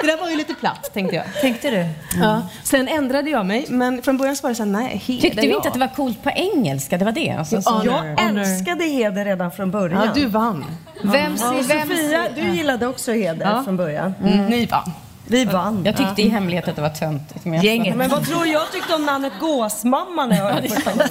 det 0.02 0.06
där 0.06 0.16
var 0.20 0.30
ju 0.30 0.36
lite 0.36 0.54
platt, 0.54 0.90
tänkte 0.94 1.16
jag. 1.16 1.24
Tänkte 1.40 1.70
du? 1.70 1.86
Ja. 2.20 2.42
Sen 2.62 2.88
ändrade 2.88 3.30
jag 3.30 3.46
mig, 3.46 3.66
men 3.68 4.02
från 4.02 4.16
början 4.16 4.36
så 4.36 4.42
var 4.42 4.48
det 4.48 4.54
så 4.54 4.62
här, 4.62 4.70
nej, 4.70 5.02
heder 5.06 5.20
Tyckte 5.22 5.46
ja. 5.46 5.56
inte 5.56 5.68
att 5.68 5.74
det 5.74 5.80
var 5.80 5.94
coolt 5.94 6.22
på 6.22 6.30
engelska? 6.30 6.98
Det 6.98 7.04
var 7.04 7.12
det. 7.12 7.30
Alltså, 7.38 7.62
så- 7.62 7.82
Jag 7.84 8.20
älskade 8.30 8.84
heder 8.84 9.24
redan 9.24 9.50
från 9.50 9.70
början. 9.70 10.02
Ja, 10.04 10.12
du 10.14 10.26
vann. 10.26 10.64
Vem, 11.02 11.36
Ja, 11.40 11.54
vem, 11.68 11.88
Sofia, 11.88 12.24
du 12.34 12.48
gillade 12.56 12.86
också 12.86 13.12
heder 13.12 13.46
Ja. 13.46 13.62
från 13.64 13.76
början. 13.76 14.14
Mm. 14.22 14.46
Ni 14.46 14.66
vann. 14.66 14.90
Vi 15.26 15.44
vann. 15.44 15.82
Jag 15.84 15.96
tyckte 15.96 16.22
i 16.22 16.28
hemlighet 16.28 16.68
att 16.68 16.76
det 16.76 16.82
var 16.82 16.88
töntigt. 16.88 17.44
men 17.44 17.60
Gänget. 17.62 17.96
Men 17.96 18.10
vad 18.10 18.26
tror 18.26 18.46
jag 18.46 18.72
tyckte 18.72 18.94
om 18.94 19.04
namnet 19.06 19.32
Gåsmamma 19.40 20.26
när 20.26 20.36
jag 20.36 20.44
hörde 20.52 20.68
första 20.68 20.90
gången? 20.92 21.08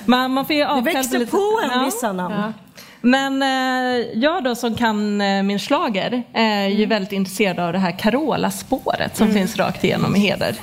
Man, 0.05 0.31
man 0.33 0.45
får 0.45 0.55
ju 0.55 0.61
Det 0.61 0.67
avkall 0.69 0.83
växer 0.93 1.19
lite- 1.19 1.31
på 1.31 1.59
en 1.63 1.69
Ja. 1.79 1.85
vissa 1.85 2.13
namn. 2.13 2.53
Men 3.01 3.41
eh, 3.41 4.07
jag 4.13 4.43
då 4.43 4.55
som 4.55 4.75
kan 4.75 5.21
eh, 5.21 5.43
min 5.43 5.59
slager 5.59 6.23
är 6.33 6.67
ju 6.67 6.85
väldigt 6.85 7.11
intresserad 7.11 7.59
av 7.59 7.73
det 7.73 7.79
här 7.79 7.99
Carola-spåret 7.99 9.17
som 9.17 9.31
finns 9.33 9.57
rakt 9.57 9.83
igenom 9.83 10.15
i 10.15 10.19
Heder. 10.19 10.55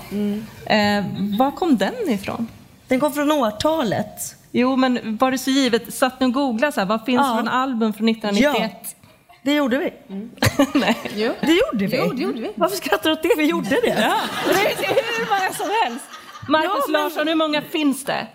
Eh, 0.67 1.05
var 1.39 1.51
kom 1.51 1.77
den 1.77 1.95
ifrån? 2.09 2.49
Den 2.89 3.01
kom 3.01 3.13
från 3.13 3.33
årtalet. 3.33 4.37
Jo, 4.53 4.77
men 4.77 5.17
var 5.21 5.31
det 5.31 5.39
så 5.39 5.51
givet? 5.51 5.95
Satt 5.95 6.21
ni 6.21 6.27
och 6.27 6.33
googlade 6.33 6.73
så 6.73 6.81
här, 6.81 6.87
vad 6.87 7.05
finns 7.05 7.21
Ja. 7.29 7.35
från 7.37 7.49
album 7.49 7.93
från 7.93 8.09
1991? 8.09 8.97
Det 9.43 9.53
gjorde 9.55 9.79
vi. 9.79 9.93
Nej. 10.75 10.97
Det 11.41 11.53
gjorde 11.53 11.87
vi. 11.87 11.97
Jo, 11.97 12.13
det 12.13 12.23
gjorde 12.23 12.41
vi. 12.41 12.51
Varför 12.55 12.77
skrattar 12.77 13.11
du 13.11 13.13
åt 13.13 13.23
det? 13.23 13.31
Vi 13.39 13.45
gjorde 13.45 13.69
det. 13.69 13.97
Ja, 14.01 14.15
det 14.49 14.55
finns 14.55 14.97
hur 15.19 15.27
många 15.31 15.53
som 15.57 15.67
helst. 15.85 16.05
Marcus 16.49 16.71
Ja, 16.75 16.93
men- 16.93 17.03
Larsson, 17.03 17.29
hur 17.29 17.35
många 17.35 17.63
finns 17.63 18.05
det 18.05 18.27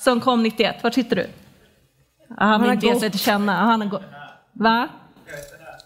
som 0.00 0.20
kom 0.20 0.42
91? 0.42 0.76
Var 0.82 0.90
sitter 0.90 1.16
du? 1.16 1.26
Ja, 2.28 2.34
han 2.38 2.60
vill 2.60 2.68
har 2.70 2.74
inte 2.74 2.86
ge 2.86 3.00
sig 3.00 3.10
till 3.10 3.20
känna. 3.20 3.56
Han 3.56 3.80
har 3.80 3.88
gått. 3.88 4.02
Va? 4.52 4.88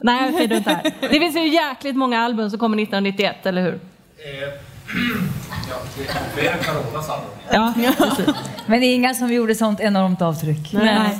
Nej, 0.01 0.31
okej, 0.35 0.47
du 0.47 0.55
är 0.55 0.59
inte 0.59 0.71
här. 0.71 0.93
Det 1.01 1.09
finns 1.21 1.37
ju 1.37 1.49
jäkligt 1.49 1.97
många 1.97 2.21
album 2.21 2.51
som 2.51 2.59
kommer 2.59 2.83
1991, 2.83 3.47
eller 3.47 3.63
hur? 3.63 3.75
Flera 6.35 6.57
Carola 6.57 7.03
sa 7.03 7.17
du. 7.17 7.23
Ja, 7.57 7.73
precis. 7.99 8.27
Men 8.67 8.81
det 8.81 8.87
är 8.87 8.95
inga 8.95 9.15
som 9.15 9.33
gjorde 9.33 9.55
sånt 9.55 9.81
enormt 9.81 10.23
avtryck. 10.23 10.73
Nej. 10.73 11.19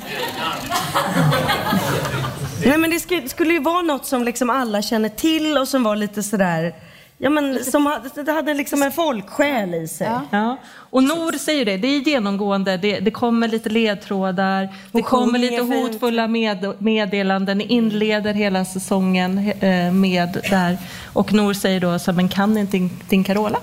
Nej 2.65 2.77
men 2.77 2.89
det 2.89 2.95
sk- 2.97 3.27
skulle 3.27 3.53
ju 3.53 3.59
vara 3.59 3.81
något 3.81 4.05
som 4.05 4.23
liksom 4.23 4.49
alla 4.49 4.81
känner 4.81 5.09
till 5.09 5.57
och 5.57 5.67
som 5.67 5.83
var 5.83 5.95
lite 5.95 6.23
sådär, 6.23 6.73
ja 7.17 7.29
men 7.29 7.65
som 7.65 7.85
hade, 7.85 8.23
det 8.23 8.31
hade 8.31 8.53
liksom 8.53 8.83
en 8.83 8.91
folksjäl 8.91 9.73
i 9.73 9.87
sig. 9.87 10.11
Ja. 10.31 10.57
Och 10.89 11.03
Nor 11.03 11.37
säger 11.37 11.65
det, 11.65 11.77
det 11.77 11.87
är 11.87 11.99
genomgående. 11.99 12.77
Det, 12.77 12.99
det 12.99 13.11
kommer 13.11 13.47
lite 13.47 13.69
ledtrådar, 13.69 14.69
det 14.91 15.01
kommer 15.01 15.39
lite 15.39 15.61
hotfulla 15.61 16.27
med, 16.27 16.73
meddelanden, 16.79 17.61
inleder 17.61 18.33
hela 18.33 18.65
säsongen 18.65 19.51
eh, 19.59 19.91
med 19.91 20.41
där. 20.49 20.77
Och 21.13 21.33
Nor 21.33 21.53
säger 21.53 21.79
då, 21.79 21.99
så, 21.99 22.13
men 22.13 22.29
kan 22.29 22.57
inte 22.57 22.77
din, 22.77 22.89
din 23.09 23.23
Carola? 23.23 23.59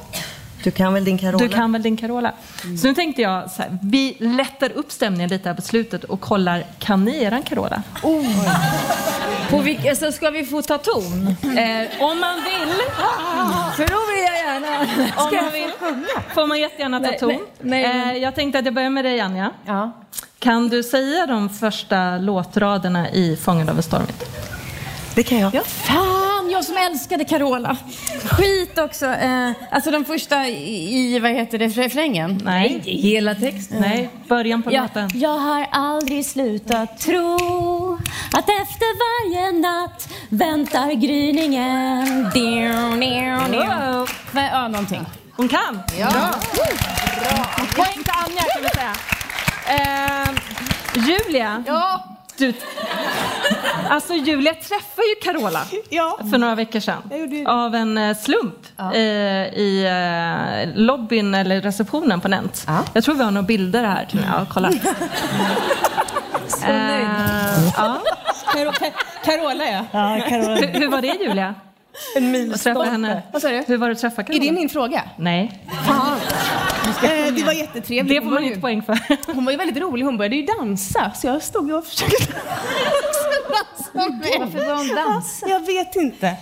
Du 0.65 0.71
kan 0.71 0.95
väl 0.95 1.05
din 1.05 1.19
Carola? 1.19 1.39
Du 1.39 1.49
kan 1.49 1.73
väl 1.73 1.83
din 1.83 1.97
Carola? 1.97 2.33
Så 2.81 2.87
nu 2.87 2.95
tänkte 2.95 3.23
jag, 3.23 3.51
så 3.51 3.63
här, 3.63 3.79
vi 3.83 4.17
lättar 4.21 4.71
upp 4.73 4.93
stämningen 4.93 5.31
lite 5.31 5.49
här 5.49 5.57
på 5.57 5.63
slutet 5.63 6.05
och 6.05 6.21
kollar, 6.21 6.65
kan 6.79 7.05
ni 7.05 7.23
eran 7.23 7.43
Carola? 7.43 7.83
På 9.51 9.59
vilka, 9.59 9.95
så 9.95 10.13
ska 10.13 10.31
vi 10.31 10.45
få 10.45 10.63
ta 10.63 10.79
ton? 10.79 11.27
Eh, 11.43 12.03
om 12.03 12.21
man 12.21 12.35
vill. 12.45 12.75
För 13.77 13.87
då 13.89 13.99
vill 14.13 14.25
jag 14.27 14.37
gärna. 14.55 14.81
Om 15.23 15.27
Ska 15.29 15.37
man 15.37 15.45
jag 15.45 15.51
vill 15.53 15.71
får 16.35 16.47
man 16.47 16.61
jättegärna 16.61 17.01
ta 17.01 17.07
Nej, 17.07 17.19
ton. 17.19 17.29
nej, 17.29 17.39
nej, 17.61 18.17
Eh, 18.17 18.23
jag 18.23 18.35
tänkte 18.35 18.59
att 18.59 18.65
jag 18.65 18.75
börjar 18.75 18.91
med 18.91 19.05
dig 19.05 19.21
Anja. 19.21 19.51
Ja. 19.67 19.93
Kan 20.39 20.69
du 20.69 20.83
säga 20.83 21.27
de 21.27 21.49
första 21.51 22.19
låtraderna 22.19 23.11
i 23.11 23.37
Fångad 23.37 23.71
av 23.71 23.77
en 23.77 23.83
stormvind? 23.83 24.19
Det 25.15 25.23
kan 25.23 25.39
jag. 25.39 25.55
Ja, 25.55 25.63
fan, 25.65 26.51
jag 26.51 26.65
som 26.65 26.77
älskade 26.77 27.25
Carola. 27.25 27.77
Skit 28.25 28.79
också. 28.79 29.07
Eh, 29.07 29.51
alltså 29.71 29.91
den 29.91 30.05
första 30.05 30.49
i, 30.49 31.19
vad 31.19 31.31
heter 31.31 31.59
det, 31.59 31.67
refrängen? 31.69 32.41
Nej. 32.45 32.81
Hela 32.85 33.35
texten. 33.35 33.81
Nej, 33.81 34.09
början 34.29 34.63
på 34.63 34.73
Ja, 34.73 34.83
låten. 34.83 35.11
jag 35.15 35.39
har 35.39 35.67
aldrig 35.71 36.27
slutat 36.27 36.99
tro 36.99 37.99
att 38.33 38.49
efter 38.49 38.89
varje 38.99 39.53
natt 39.53 40.09
väntar 40.29 40.93
gryningen. 40.93 42.31
Diu, 42.35 43.01
diu. 43.01 43.67
Wow. 43.67 44.11
Men, 44.31 44.45
ja, 44.45 44.69
någonting. 44.69 45.07
Hon 45.37 45.49
kan! 45.49 45.81
Ja. 45.99 46.11
Poäng 47.77 48.03
till 48.03 48.13
Anja 48.27 48.43
kan 48.43 48.63
vi 48.63 48.69
säga. 48.69 48.95
Eh, 49.67 50.29
Julia. 51.09 51.65
Ja. 51.67 52.05
Du, 52.37 52.53
alltså 53.89 54.15
Julia 54.15 54.55
träffade 54.55 55.07
ju 55.09 55.15
Carola 55.33 55.61
Ja. 55.91 56.19
för 56.31 56.39
några 56.39 56.55
veckor 56.55 56.81
sedan. 56.81 57.03
Av 57.47 57.75
en 57.75 57.99
eh, 57.99 58.17
slump 58.17 58.55
eh, 58.95 59.01
i 59.01 59.85
eh, 60.67 60.69
lobbyn 60.83 61.35
eller 61.35 61.61
receptionen 61.61 62.21
på 62.21 62.29
Nent. 62.29 62.67
Jag 62.93 63.05
tror 63.05 63.15
vi 63.15 63.25
har 63.25 63.31
några 63.31 63.47
bilder 63.47 63.85
här. 63.85 64.09
Ja, 64.13 64.47
kolla. 64.51 64.71
Så 66.47 66.67
nöjd. 66.67 67.05
Eh, 67.05 67.73
ja. 67.77 67.99
Carola 69.25 69.65
ja. 69.65 69.85
Ja, 69.93 70.21
Carola. 70.29 70.55
Hur, 70.55 70.67
hur 70.81 70.89
var 70.89 71.01
det 71.03 71.09
Julia? 71.25 71.55
En 72.17 72.31
milstolpe. 72.31 72.79
träffa 72.81 72.91
henne? 72.93 73.23
Vad 73.33 73.43
sa 73.43 73.49
du? 73.49 73.65
Hur 73.67 73.77
var 73.77 73.89
det 73.89 73.93
att 73.93 74.01
träffa 74.01 74.23
Är 74.23 74.27
Carola? 74.27 74.41
det 74.45 74.53
min 74.53 74.69
fråga? 74.69 75.03
Nej, 75.17 75.61
Fan. 75.87 76.17
Eh, 77.03 77.35
det 77.35 77.43
var 77.45 77.53
jättetrevligt. 77.53 78.09
det 78.17 78.21
får 78.21 78.25
var 78.31 78.35
man 78.35 78.43
ju- 78.43 78.49
inte 78.49 78.61
poäng 78.61 78.83
för. 78.83 78.99
Hon 79.35 79.45
var 79.45 79.53
ju 79.53 79.59
väldigt 79.59 79.77
rolig. 79.83 80.05
Hon 80.05 80.17
började 80.17 80.37
ju 80.37 80.47
dansa. 80.47 81.11
Så 81.15 81.27
jag 81.27 81.43
stod 81.43 81.73
och 81.73 81.85
försökte. 81.87 82.33
Varför 83.93 84.67
var 84.67 84.77
hon 84.77 84.89
dansa? 84.97 85.49
Jag 85.49 85.67
vet 85.67 85.97
inte. 85.97 86.37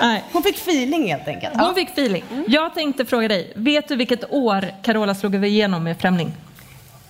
Nej. 0.00 0.24
Hon 0.32 0.42
fick 0.42 0.56
feeling 0.56 1.08
helt 1.08 1.28
enkelt. 1.28 1.54
Hon 1.56 1.74
fick 1.74 1.88
feeling. 1.90 2.24
Jag 2.48 2.74
tänkte 2.74 3.04
fråga 3.06 3.28
dig, 3.28 3.52
vet 3.56 3.88
du 3.88 3.96
vilket 3.96 4.32
år 4.32 4.64
Carola 4.82 5.14
slog 5.14 5.44
igenom 5.44 5.84
med 5.84 6.00
Främling? 6.00 6.32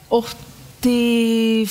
80... 0.09 1.69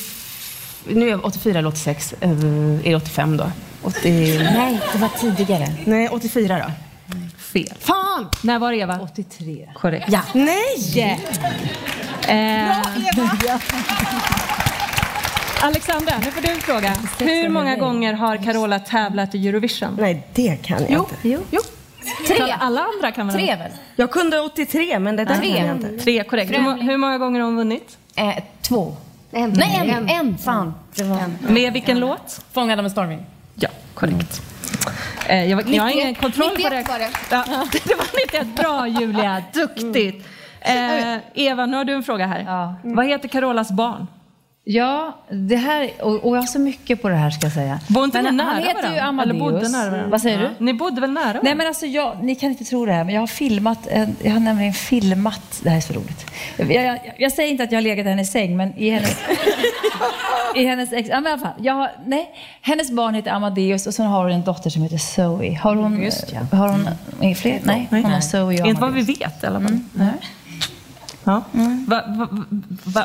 Nu 0.87 1.05
är 1.05 1.09
jag 1.11 1.25
84 1.25 1.59
eller 1.59 1.69
86. 1.69 2.13
eh, 2.21 2.29
Är 2.29 2.89
det 2.89 2.95
85 2.95 3.37
då? 3.37 3.51
80... 3.83 4.39
Nej, 4.53 4.81
det 4.93 4.97
var 4.97 5.09
tidigare. 5.09 5.67
Nej, 5.85 6.09
84 6.09 6.57
då. 6.57 6.71
Fel. 7.37 7.73
Fan! 7.79 8.29
När 8.41 8.59
var 8.59 8.71
det 8.71 8.77
Eva? 8.77 8.99
83. 9.01 9.69
Korrekt. 9.75 10.05
Ja. 10.09 10.21
Nej! 10.33 11.19
Eh, 12.27 12.81
Alexandra, 15.65 16.13
nu 16.25 16.31
får 16.31 16.41
du 16.41 16.47
en 16.49 16.59
fråga. 16.59 16.93
Hur 17.19 17.49
många 17.49 17.75
gånger 17.75 18.13
har 18.13 18.37
Carola 18.37 18.79
tävlat 18.79 19.35
i 19.35 19.47
Eurovision? 19.47 19.97
Nej, 19.99 20.27
det 20.33 20.55
kan 20.63 20.81
jag 20.81 20.91
Jo, 20.91 20.99
inte. 20.99 21.15
jo. 21.27 21.39
jo. 21.51 21.59
Tre. 22.27 22.55
Alla 22.59 22.81
andra 22.95 23.11
kan 23.11 23.27
väl? 23.27 23.35
Tre 23.35 23.55
väl? 23.55 23.71
Jag 23.95 24.11
kunde 24.11 24.39
83, 24.39 24.99
men 24.99 25.15
det 25.15 25.25
där 25.25 25.35
Tre. 25.35 25.57
kan 25.57 25.65
jag 25.67 25.75
inte. 25.75 25.97
Tre, 26.03 26.23
korrekt. 26.23 26.51
Hur, 26.51 26.59
må- 26.59 26.71
hur 26.73 26.97
många 26.97 27.17
gånger 27.17 27.39
har 27.39 27.45
hon 27.47 27.55
vunnit? 27.57 27.97
Eh, 28.15 28.35
två. 28.61 28.95
En. 29.31 29.49
Nej, 29.49 29.93
en. 29.97 30.09
En. 30.09 30.37
Fan. 30.37 30.73
Det 30.95 31.03
var... 31.03 31.19
Med 31.53 31.73
vilken 31.73 31.99
låt? 31.99 32.41
Fångad 32.53 32.79
av 32.79 32.85
en 32.85 32.91
stormvind. 32.91 33.23
Ja, 33.55 33.69
korrekt. 33.93 34.41
Eh, 35.27 35.45
jag, 35.45 35.69
jag 35.69 35.83
har 35.83 35.89
ingen 35.89 36.07
91 36.07 36.21
kontroll 36.21 36.49
på 36.49 36.69
det. 36.69 36.79
91 36.79 36.89
var 36.89 36.99
det. 36.99 37.09
Ja, 37.31 37.43
det 37.85 37.95
var 37.95 38.07
91. 38.43 38.55
Bra 38.55 38.87
Julia, 38.87 39.43
duktigt. 39.53 40.25
Eh, 40.61 41.17
Eva, 41.33 41.65
nu 41.65 41.77
har 41.77 41.83
du 41.85 41.93
en 41.93 42.03
fråga 42.03 42.25
här. 42.27 42.43
Ja. 42.47 42.75
Vad 42.83 43.05
heter 43.07 43.27
Carolas 43.27 43.71
barn? 43.71 44.07
Ja, 44.67 45.17
det 45.31 45.55
här, 45.55 45.91
och, 46.01 46.13
och 46.25 46.35
jag 46.37 46.41
har 46.41 46.47
så 46.47 46.59
mycket 46.59 47.01
på 47.01 47.09
det 47.09 47.15
här 47.15 47.29
ska 47.29 47.45
jag 47.45 47.53
säga. 47.53 47.79
Bor 47.87 48.05
inte 48.05 48.21
Men 48.21 48.35
ni 48.37 48.43
han 48.43 48.55
nära 48.55 48.65
heter 48.67 48.89
ju 48.89 48.95
varandra? 48.95 49.23
Eller 49.23 49.33
Amadeus. 49.33 49.39
bodde 49.39 49.69
nära 49.69 49.89
varandra? 49.89 50.09
Vad 50.09 50.21
säger 50.21 50.41
Ja. 50.41 50.49
du? 50.59 50.65
Ni 50.65 50.73
bodde 50.73 51.01
väl 51.01 51.11
nära 51.11 51.23
Nej 51.23 51.33
varandra? 51.33 51.55
men 51.55 51.67
alltså 51.67 51.85
jag, 51.85 52.23
ni 52.23 52.35
kan 52.35 52.49
inte 52.49 52.63
tro 52.63 52.85
det 52.85 52.91
här, 52.93 53.03
men 53.03 53.13
jag 53.13 53.21
har 53.21 53.27
filmat, 53.27 53.87
jag 54.23 54.31
har 54.31 54.39
nämligen 54.39 54.73
filmat, 54.73 55.59
det 55.63 55.69
här 55.69 55.77
är 55.77 55.81
så 55.81 55.93
roligt. 55.93 56.25
Jag, 56.57 56.71
jag, 56.71 57.13
jag 57.17 57.31
säger 57.31 57.49
inte 57.51 57.63
att 57.63 57.71
jag 57.71 57.77
har 57.77 57.81
legat 57.83 58.05
i 58.05 58.09
hennes 58.09 58.31
säng, 58.31 58.57
men 58.57 58.77
i 58.77 58.89
hennes, 58.89 59.17
i 60.55 60.65
hennes 60.65 60.93
ex, 60.93 61.09
ja 61.09 61.15
men 61.21 61.25
i 61.29 61.33
alla 61.33 61.41
fall, 61.41 61.63
jag 61.65 61.73
har, 61.73 61.91
nej, 62.05 62.29
hennes 62.61 62.91
barn 62.91 63.15
heter 63.15 63.31
Amadeus 63.31 63.87
och 63.87 63.93
sen 63.93 64.05
har 64.05 64.23
hon 64.23 64.31
en 64.31 64.43
dotter 64.43 64.69
som 64.69 64.81
heter 64.83 64.97
Zoe. 64.97 65.59
Har 65.61 65.75
hon, 65.75 66.03
Just 66.03 66.33
ja. 66.51 66.57
har 66.57 66.69
hon 66.69 66.89
mm. 67.21 67.35
fler? 67.35 67.59
Nej, 67.63 67.87
hon 67.89 68.05
har 68.05 68.21
Zoe 68.21 68.61
och 68.61 68.67
Inte 68.67 68.81
vad 68.81 68.93
vi 68.93 68.99
Amadeus. 69.01 69.21
vet 69.21 69.43
i 69.43 69.47
alla 69.47 69.61
fall. 69.61 69.79
Nej. 69.93 70.11
Ja. 71.25 71.41
Va, 71.85 72.01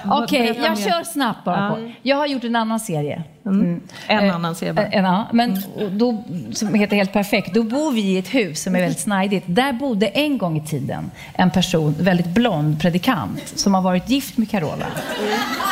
Okej, 0.04 0.42
berätta 0.42 0.60
jag 0.60 0.78
mer. 0.78 0.84
kör 0.90 1.04
snabbt 1.04 1.44
bara. 1.44 1.70
På. 1.70 1.90
Jag 2.02 2.16
har 2.16 2.26
gjort 2.26 2.44
en 2.44 2.56
annan 2.56 2.80
serie. 2.80 3.22
Mm. 3.46 3.80
En 4.06 4.24
Eh, 4.28 4.34
annan 4.34 4.54
ser 4.54 4.72
bara. 4.72 4.86
En, 4.86 5.04
ja, 5.04 5.26
men 5.32 5.62
då, 5.92 6.24
som 6.52 6.74
heter 6.74 6.96
Helt 6.96 7.12
perfekt. 7.12 7.54
Då 7.54 7.62
bor 7.62 7.92
vi 7.92 8.00
i 8.00 8.18
ett 8.18 8.34
hus 8.34 8.62
som 8.62 8.74
är 8.74 8.80
väldigt 8.80 9.00
snajdigt. 9.00 9.44
Där 9.48 9.72
bodde 9.72 10.06
en 10.06 10.38
gång 10.38 10.56
i 10.56 10.66
tiden 10.66 11.10
en 11.34 11.50
person, 11.50 11.94
väldigt 12.00 12.26
blond 12.26 12.80
predikant, 12.80 13.52
som 13.54 13.74
har 13.74 13.82
varit 13.82 14.10
gift 14.10 14.38
med 14.38 14.50
Carola. 14.50 14.86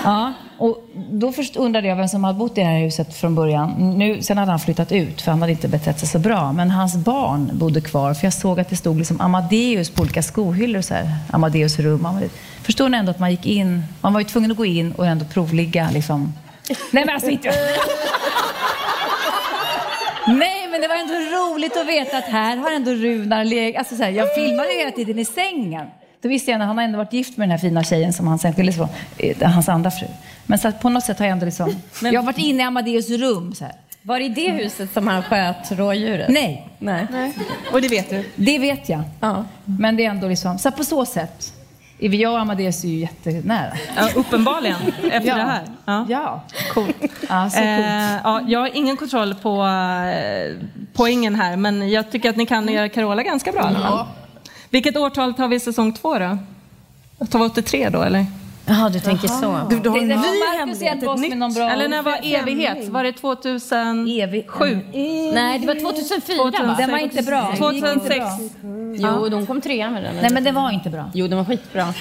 Ja, 0.04 0.32
och 0.58 0.88
då 1.10 1.32
först 1.32 1.56
undrade 1.56 1.88
jag 1.88 1.96
vem 1.96 2.08
som 2.08 2.24
hade 2.24 2.38
bott 2.38 2.58
i 2.58 2.60
det 2.60 2.66
här 2.66 2.80
huset 2.80 3.14
från 3.16 3.34
början. 3.34 3.70
Nu, 3.98 4.22
sen 4.22 4.38
hade 4.38 4.50
han 4.50 4.60
flyttat 4.60 4.92
ut, 4.92 5.20
för 5.22 5.30
han 5.30 5.40
hade 5.40 5.52
inte 5.52 5.68
betett 5.68 5.98
sig 5.98 6.08
så 6.08 6.18
bra. 6.18 6.52
Men 6.52 6.70
hans 6.70 6.96
barn 6.96 7.50
bodde 7.52 7.80
kvar, 7.80 8.14
för 8.14 8.26
jag 8.26 8.32
såg 8.32 8.60
att 8.60 8.68
det 8.68 8.76
stod 8.76 8.98
liksom 8.98 9.20
Amadeus 9.20 9.90
på 9.90 10.02
olika 10.02 10.22
skohyllor. 10.22 10.80
Så 10.80 10.94
här. 10.94 11.10
Amadeus 11.30 11.78
rum. 11.78 12.06
Amadeus. 12.06 12.32
Förstår 12.68 12.88
ni 12.88 12.98
ändå 12.98 13.10
att 13.10 13.18
man 13.18 13.30
gick 13.30 13.46
in, 13.46 13.84
man 14.00 14.12
var 14.12 14.20
ju 14.20 14.26
tvungen 14.26 14.50
att 14.50 14.56
gå 14.56 14.64
in 14.66 14.92
och 14.92 15.06
ändå 15.06 15.24
provligga 15.24 15.90
liksom. 15.90 16.32
Nej 16.90 17.04
men 17.04 17.14
alltså 17.14 17.30
inte... 17.30 17.48
Nej, 20.26 20.68
men 20.70 20.80
det 20.80 20.88
var 20.88 20.96
ändå 20.96 21.14
roligt 21.14 21.76
att 21.76 21.86
veta 21.88 22.18
att 22.18 22.24
här 22.24 22.56
har 22.56 22.70
ändå 22.70 22.90
Runar 22.90 23.44
legat. 23.44 23.78
Alltså 23.78 23.96
så 23.96 24.02
här, 24.02 24.10
jag 24.10 24.34
filmade 24.34 24.72
ju 24.72 24.78
hela 24.78 24.90
tiden 24.90 25.18
i 25.18 25.24
sängen. 25.24 25.86
Då 26.22 26.28
visste 26.28 26.50
jag 26.50 26.60
att 26.60 26.66
han 26.66 26.76
har 26.78 26.84
ändå 26.84 26.98
varit 26.98 27.12
gift 27.12 27.36
med 27.36 27.48
den 27.48 27.50
här 27.50 27.58
fina 27.58 27.84
tjejen 27.84 28.12
som 28.12 28.26
han 28.26 28.38
sen 28.38 28.54
skildes 28.54 28.76
från. 28.76 28.88
eh, 29.18 29.50
Hans 29.50 29.68
andra 29.68 29.90
fru. 29.90 30.06
Men 30.46 30.58
så 30.58 30.68
att 30.68 30.80
på 30.80 30.88
något 30.88 31.04
sätt 31.04 31.18
har 31.18 31.26
jag 31.26 31.32
ändå 31.32 31.46
liksom... 31.46 31.74
jag 32.02 32.20
har 32.20 32.26
varit 32.26 32.38
inne 32.38 32.62
i 32.62 32.66
Amadeus 32.66 33.10
rum 33.10 33.54
så 33.54 33.64
här. 33.64 33.74
Var 34.02 34.18
det 34.18 34.24
i 34.24 34.28
det 34.28 34.50
huset 34.50 34.92
som 34.92 35.06
han 35.08 35.22
sköt 35.22 35.72
rådjuret? 35.72 36.28
Nej, 36.28 36.68
Nej. 36.78 37.06
Och 37.72 37.82
det 37.82 37.88
vet 37.88 38.10
du? 38.10 38.24
det 38.36 38.58
vet 38.58 38.88
jag. 38.88 39.02
Ja. 39.20 39.44
Men 39.64 39.96
det 39.96 40.04
är 40.04 40.10
ändå 40.10 40.28
liksom... 40.28 40.58
Så 40.58 40.70
på 40.70 40.84
så 40.84 41.06
sätt. 41.06 41.52
Jag 41.98 42.32
och 42.32 42.38
Amadeus 42.40 42.84
är 42.84 42.88
ju 42.88 42.98
jättenära. 42.98 43.72
Ja, 43.96 44.08
uppenbarligen, 44.14 44.76
efter 45.10 45.28
Ja. 45.28 45.36
det 45.36 45.42
här. 45.42 45.62
Ja. 45.84 46.06
Ja. 46.08 46.42
Coolt. 46.74 46.96
Ja, 47.28 47.50
så. 47.50 47.58
Eh, 47.60 48.16
ja, 48.24 48.40
jag 48.46 48.60
har 48.60 48.70
ingen 48.76 48.96
kontroll 48.96 49.34
på 49.34 49.62
eh, 49.66 50.56
poängen 50.94 51.34
här, 51.34 51.56
men 51.56 51.90
jag 51.90 52.10
tycker 52.10 52.30
att 52.30 52.36
ni 52.36 52.46
kan 52.46 52.68
göra 52.68 52.88
Carola 52.88 53.22
ganska 53.22 53.52
bra 53.52 53.62
fall. 53.62 54.06
Vilket 54.70 54.96
årtal 54.96 55.34
tar 55.34 55.48
vi 55.48 55.60
säsong 55.60 55.92
två 55.92 56.18
då? 56.18 56.38
Tar 57.30 57.38
vi 57.38 57.44
83 57.44 57.88
då, 57.88 58.02
eller? 58.02 58.26
Jaha, 58.68 58.88
du 58.88 59.00
tänker 59.00 59.28
så. 59.28 59.60
Du, 59.70 59.78
du 59.80 59.88
har 59.88 59.96
Det, 59.96 60.02
en 60.02 60.08
det 60.08 60.16
ny 60.16 60.22
var 60.22 60.22
Marcus 60.22 60.58
hemlighet, 60.58 60.80
hjälpte 60.82 61.04
ett 61.06 61.10
oss 61.10 61.20
med 61.20 61.28
nytt. 61.30 61.38
någon 61.38 61.54
bra... 61.54 61.70
Eller 61.70 61.88
när 61.88 62.02
var 62.02 62.18
evighet? 62.22 62.88
Var 62.88 63.04
det 63.04 63.12
2007? 63.12 64.10
Evig... 64.22 64.46
Nej, 65.34 65.58
det 65.58 65.66
var 65.66 65.74
2004 65.74 66.66
va? 66.66 66.74
Den 66.78 66.90
var 66.90 66.98
inte 66.98 67.22
bra. 67.22 67.40
Det 67.60 67.74
gick 67.74 67.84
inte 67.84 67.94
2006. 67.94 68.18
bra. 68.60 69.18
Jo, 69.18 69.28
de 69.28 69.46
kom 69.46 69.60
trea 69.60 69.90
med 69.90 70.02
den. 70.04 70.14
Nej, 70.22 70.30
men 70.32 70.44
det 70.44 70.52
var 70.52 70.70
inte 70.70 70.90
bra. 70.90 71.10
Jo, 71.14 71.28
den 71.28 71.38
var 71.38 71.44
skitbra. 71.44 71.82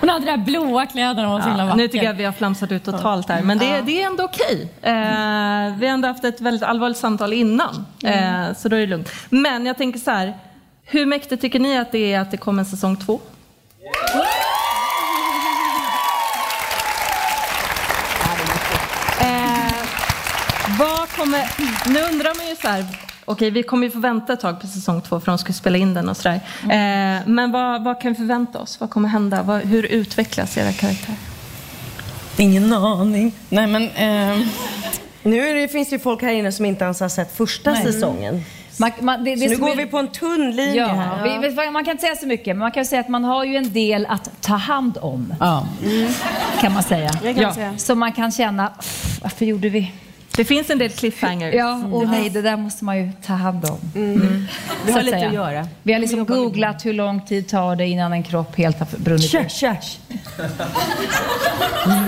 Hon 0.00 0.08
hade 0.08 0.24
de 0.26 0.30
där 0.30 0.36
blåa 0.44 0.86
kläderna 0.86 1.28
och 1.28 1.32
var 1.34 1.40
så 1.40 1.48
himla 1.48 1.62
Ja, 1.62 1.66
vacker. 1.66 1.76
nu 1.76 1.88
tycker 1.88 2.04
jag 2.04 2.12
att 2.12 2.20
vi 2.20 2.24
har 2.24 2.32
flamsat 2.32 2.72
ut 2.72 2.84
totalt 2.84 3.28
här, 3.28 3.42
men 3.42 3.58
det, 3.58 3.80
det 3.86 4.02
är 4.02 4.06
ändå 4.06 4.24
okej. 4.24 4.68
Eh, 4.82 4.92
vi 5.78 5.86
har 5.86 5.94
ändå 5.94 6.08
haft 6.08 6.24
ett 6.24 6.40
väldigt 6.40 6.62
allvarligt 6.62 6.98
samtal 6.98 7.32
innan, 7.32 7.86
eh, 8.04 8.54
så 8.56 8.68
då 8.68 8.76
är 8.76 8.80
det 8.80 8.86
lugnt. 8.86 9.10
Men 9.30 9.66
jag 9.66 9.76
tänker 9.76 9.98
så 10.00 10.10
här, 10.10 10.34
Hur 10.84 11.06
mäktigt 11.06 11.40
tycker 11.42 11.58
ni 11.60 11.78
att 11.78 11.92
det 11.92 12.12
är 12.12 12.20
att 12.20 12.30
det 12.30 12.36
kommer 12.36 12.62
en 12.62 12.66
säsong 12.66 12.96
två? 12.96 13.12
Eh, 13.14 14.20
kommer, 21.30 21.92
nu 21.92 22.00
undrar 22.12 22.36
man 22.38 22.46
ju 22.48 22.56
så 22.56 22.68
här, 22.68 22.84
okej 23.24 23.50
vi 23.50 23.62
kommer 23.62 23.86
ju 23.86 23.90
få 23.90 23.98
vänta 23.98 24.32
ett 24.32 24.40
tag 24.40 24.60
på 24.60 24.66
säsong 24.66 25.00
två 25.00 25.20
för 25.20 25.26
de 25.32 25.38
ska 25.38 25.52
spela 25.52 25.78
in 25.78 25.94
den 25.94 26.08
och 26.08 26.16
sådär. 26.16 26.40
Eh, 26.62 27.26
men 27.26 27.52
vad, 27.52 27.84
vad 27.84 28.00
kan 28.00 28.12
vi 28.12 28.16
förvänta 28.16 28.58
oss? 28.58 28.80
Vad 28.80 28.90
kommer 28.90 29.08
hända? 29.08 29.42
Vad, 29.42 29.60
hur 29.60 29.82
utvecklas 29.86 30.56
era 30.58 30.72
karaktärer? 30.72 31.16
Ingen 32.36 32.72
aning. 32.72 33.32
Nej, 33.48 33.66
men... 33.66 33.82
Eh... 33.90 34.46
Nu 35.22 35.48
är 35.48 35.54
det, 35.54 35.68
finns 35.68 35.88
det 35.90 35.96
ju 35.96 36.00
folk 36.02 36.22
här 36.22 36.30
inne 36.32 36.52
som 36.52 36.64
inte 36.64 36.84
ens 36.84 37.00
har 37.00 37.08
sett 37.08 37.36
första 37.36 37.70
Nej. 37.72 37.82
säsongen. 37.82 38.44
Man, 38.78 38.90
man, 39.00 39.24
det, 39.24 39.34
det 39.34 39.40
Så 39.48 39.54
nu 39.54 39.56
går 39.56 39.70
är- 39.70 39.76
vi 39.76 39.86
på 39.86 39.98
en 39.98 40.08
tunn 40.08 40.50
linje 40.56 40.74
Ja, 40.74 40.86
här. 40.86 41.38
vi, 41.64 41.70
man 41.70 41.84
kan 41.84 41.92
inte 41.92 42.00
säga 42.02 42.16
så 42.16 42.26
mycket, 42.26 42.46
men 42.46 42.58
man 42.58 42.72
kan 42.72 42.84
säga 42.84 43.00
att 43.00 43.08
man 43.08 43.24
har 43.24 43.44
ju 43.44 43.56
en 43.56 43.72
del 43.72 44.06
att 44.06 44.30
ta 44.40 44.54
hand 44.54 44.98
om. 45.00 45.34
Ja. 45.40 45.66
Kan 46.60 46.72
man 46.74 46.82
säga. 46.82 47.08
Kan 47.12 47.42
man 47.42 47.54
säga. 47.54 47.78
Så 47.78 47.94
man 47.94 48.12
kan 48.12 48.32
känna, 48.32 48.66
"Pff, 48.68 49.18
varför 49.22 49.44
gjorde 49.44 49.68
vi? 49.68 49.92
Det 50.36 50.44
finns 50.44 50.70
en 50.70 50.78
del 50.78 50.90
cliffhangers. 50.90 51.54
Ja, 51.54 51.82
och 51.92 52.08
nej, 52.08 52.30
det 52.30 52.42
där 52.42 52.56
måste 52.56 52.84
man 52.84 52.98
ju 52.98 53.10
ta 53.26 53.32
hand 53.32 53.64
om. 53.64 53.78
Mm. 53.94 54.46
Vi 54.86 54.92
Så 54.92 54.98
har 54.98 55.02
lite 55.02 55.16
säga. 55.16 55.28
att 55.28 55.34
göra. 55.34 55.68
Vi 55.82 55.92
har 55.92 56.00
liksom 56.00 56.24
googlat 56.24 56.86
hur 56.86 56.92
lång 56.92 57.20
tid 57.20 57.48
tar 57.48 57.76
det 57.76 57.86
innan 57.86 58.12
en 58.12 58.22
kropp 58.22 58.56
helt 58.56 58.78
har 58.78 58.86
brunnit 58.96 59.30
tja. 59.30 59.48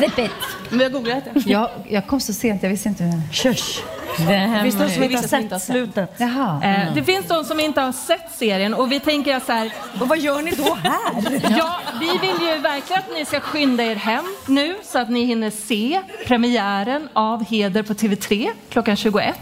Zip 0.00 0.18
it. 0.18 0.30
Vi 0.72 0.82
har 0.82 0.90
googlat 0.90 1.24
det. 1.34 1.50
Jag, 1.50 1.68
jag 1.88 2.06
kom 2.06 2.20
så 2.20 2.32
sent, 2.32 2.62
jag 2.62 2.70
visste 2.70 2.88
inte. 2.88 3.22
Tjörs. 3.32 3.82
Det 4.18 4.24
Det 4.24 4.62
finns 4.62 4.74
de 4.74 4.90
som 4.90 5.02
inte 5.02 5.16
har 5.16 5.22
sett 5.22 5.62
slutet. 5.62 6.14
Jaha. 6.16 6.60
Eh, 6.64 6.94
det 6.94 7.04
finns 7.04 7.26
de 7.28 7.44
som 7.44 7.60
inte 7.60 7.80
har 7.80 7.92
sett 7.92 8.32
serien 8.36 8.74
och 8.74 8.92
vi 8.92 9.00
tänker 9.00 9.40
så 9.40 9.52
här, 9.52 9.72
Och 10.00 10.08
vad 10.08 10.18
gör 10.18 10.42
ni 10.42 10.50
då 10.50 10.74
här? 10.82 11.40
Ja, 11.58 11.78
vi 12.00 12.06
vill 12.06 12.48
ju 12.48 12.58
verkligen 12.58 13.02
att 13.02 13.14
ni 13.18 13.24
ska 13.24 13.40
skynda 13.40 13.84
er 13.84 13.94
hem 13.94 14.24
nu 14.46 14.74
så 14.84 14.98
att 14.98 15.10
ni 15.10 15.24
hinner 15.24 15.50
se 15.50 16.00
premiären 16.26 17.08
av 17.12 17.44
Heder 17.44 17.82
på 17.82 17.92
TV3 17.94 18.50
klockan 18.68 18.96
21. 18.96 19.34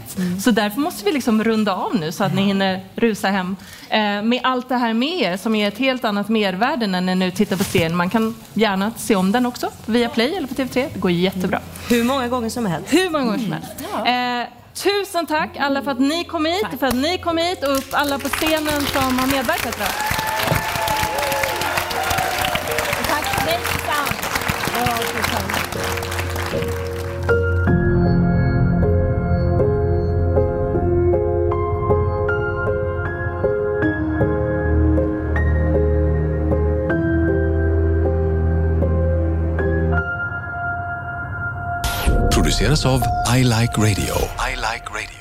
Så 0.43 0.51
därför 0.51 0.79
måste 0.79 1.05
vi 1.05 1.11
liksom 1.11 1.43
runda 1.43 1.73
av 1.75 1.95
nu 1.95 2.11
så 2.11 2.23
att 2.23 2.33
ni 2.35 2.41
hinner 2.41 2.79
rusa 2.95 3.27
hem 3.27 3.55
eh, 3.89 3.99
med 3.99 4.39
allt 4.43 4.69
det 4.69 4.77
här 4.77 4.93
med 4.93 5.21
er 5.21 5.37
som 5.37 5.55
är 5.55 5.67
ett 5.67 5.77
helt 5.77 6.05
annat 6.05 6.29
mervärde 6.29 6.87
när 6.87 7.01
ni 7.01 7.15
nu 7.15 7.31
tittar 7.31 7.55
på 7.57 7.63
serien. 7.63 7.95
Man 7.95 8.09
kan 8.09 8.35
gärna 8.53 8.91
se 8.97 9.15
om 9.15 9.31
den 9.31 9.45
också 9.45 9.69
via 9.85 10.09
Play 10.09 10.35
eller 10.35 10.47
på 10.47 10.53
TV3. 10.53 10.87
Det 10.93 10.99
går 10.99 11.11
jättebra. 11.21 11.59
Hur 11.89 12.03
många 12.03 12.27
gånger 12.27 12.49
som 12.49 12.65
helst. 12.65 12.93
Hur 12.93 13.09
många 13.09 13.25
gånger 13.25 13.39
som 13.39 13.51
helst. 13.51 13.71
Eh, 14.05 14.57
tusen 14.73 15.25
tack 15.25 15.57
alla 15.57 15.81
för 15.81 15.91
att 15.91 15.99
ni 15.99 16.23
kom 16.23 16.45
hit, 16.45 16.67
för 16.79 16.87
att 16.87 16.95
ni 16.95 17.17
kom 17.17 17.37
hit 17.37 17.63
och 17.63 17.77
upp 17.77 17.89
alla 17.91 18.19
på 18.19 18.29
scenen 18.29 18.81
som 18.81 19.19
har 19.19 19.27
medverkat. 19.27 19.77
Då. 19.79 19.85
Tack 23.07 23.45
dig, 23.45 23.59
Produceras 42.61 42.85
av 42.85 43.01
I 43.37 43.43
Like 43.43 43.75
Radio. 43.77 44.15
I 44.37 44.55
like 44.55 44.85
radio. 44.93 45.20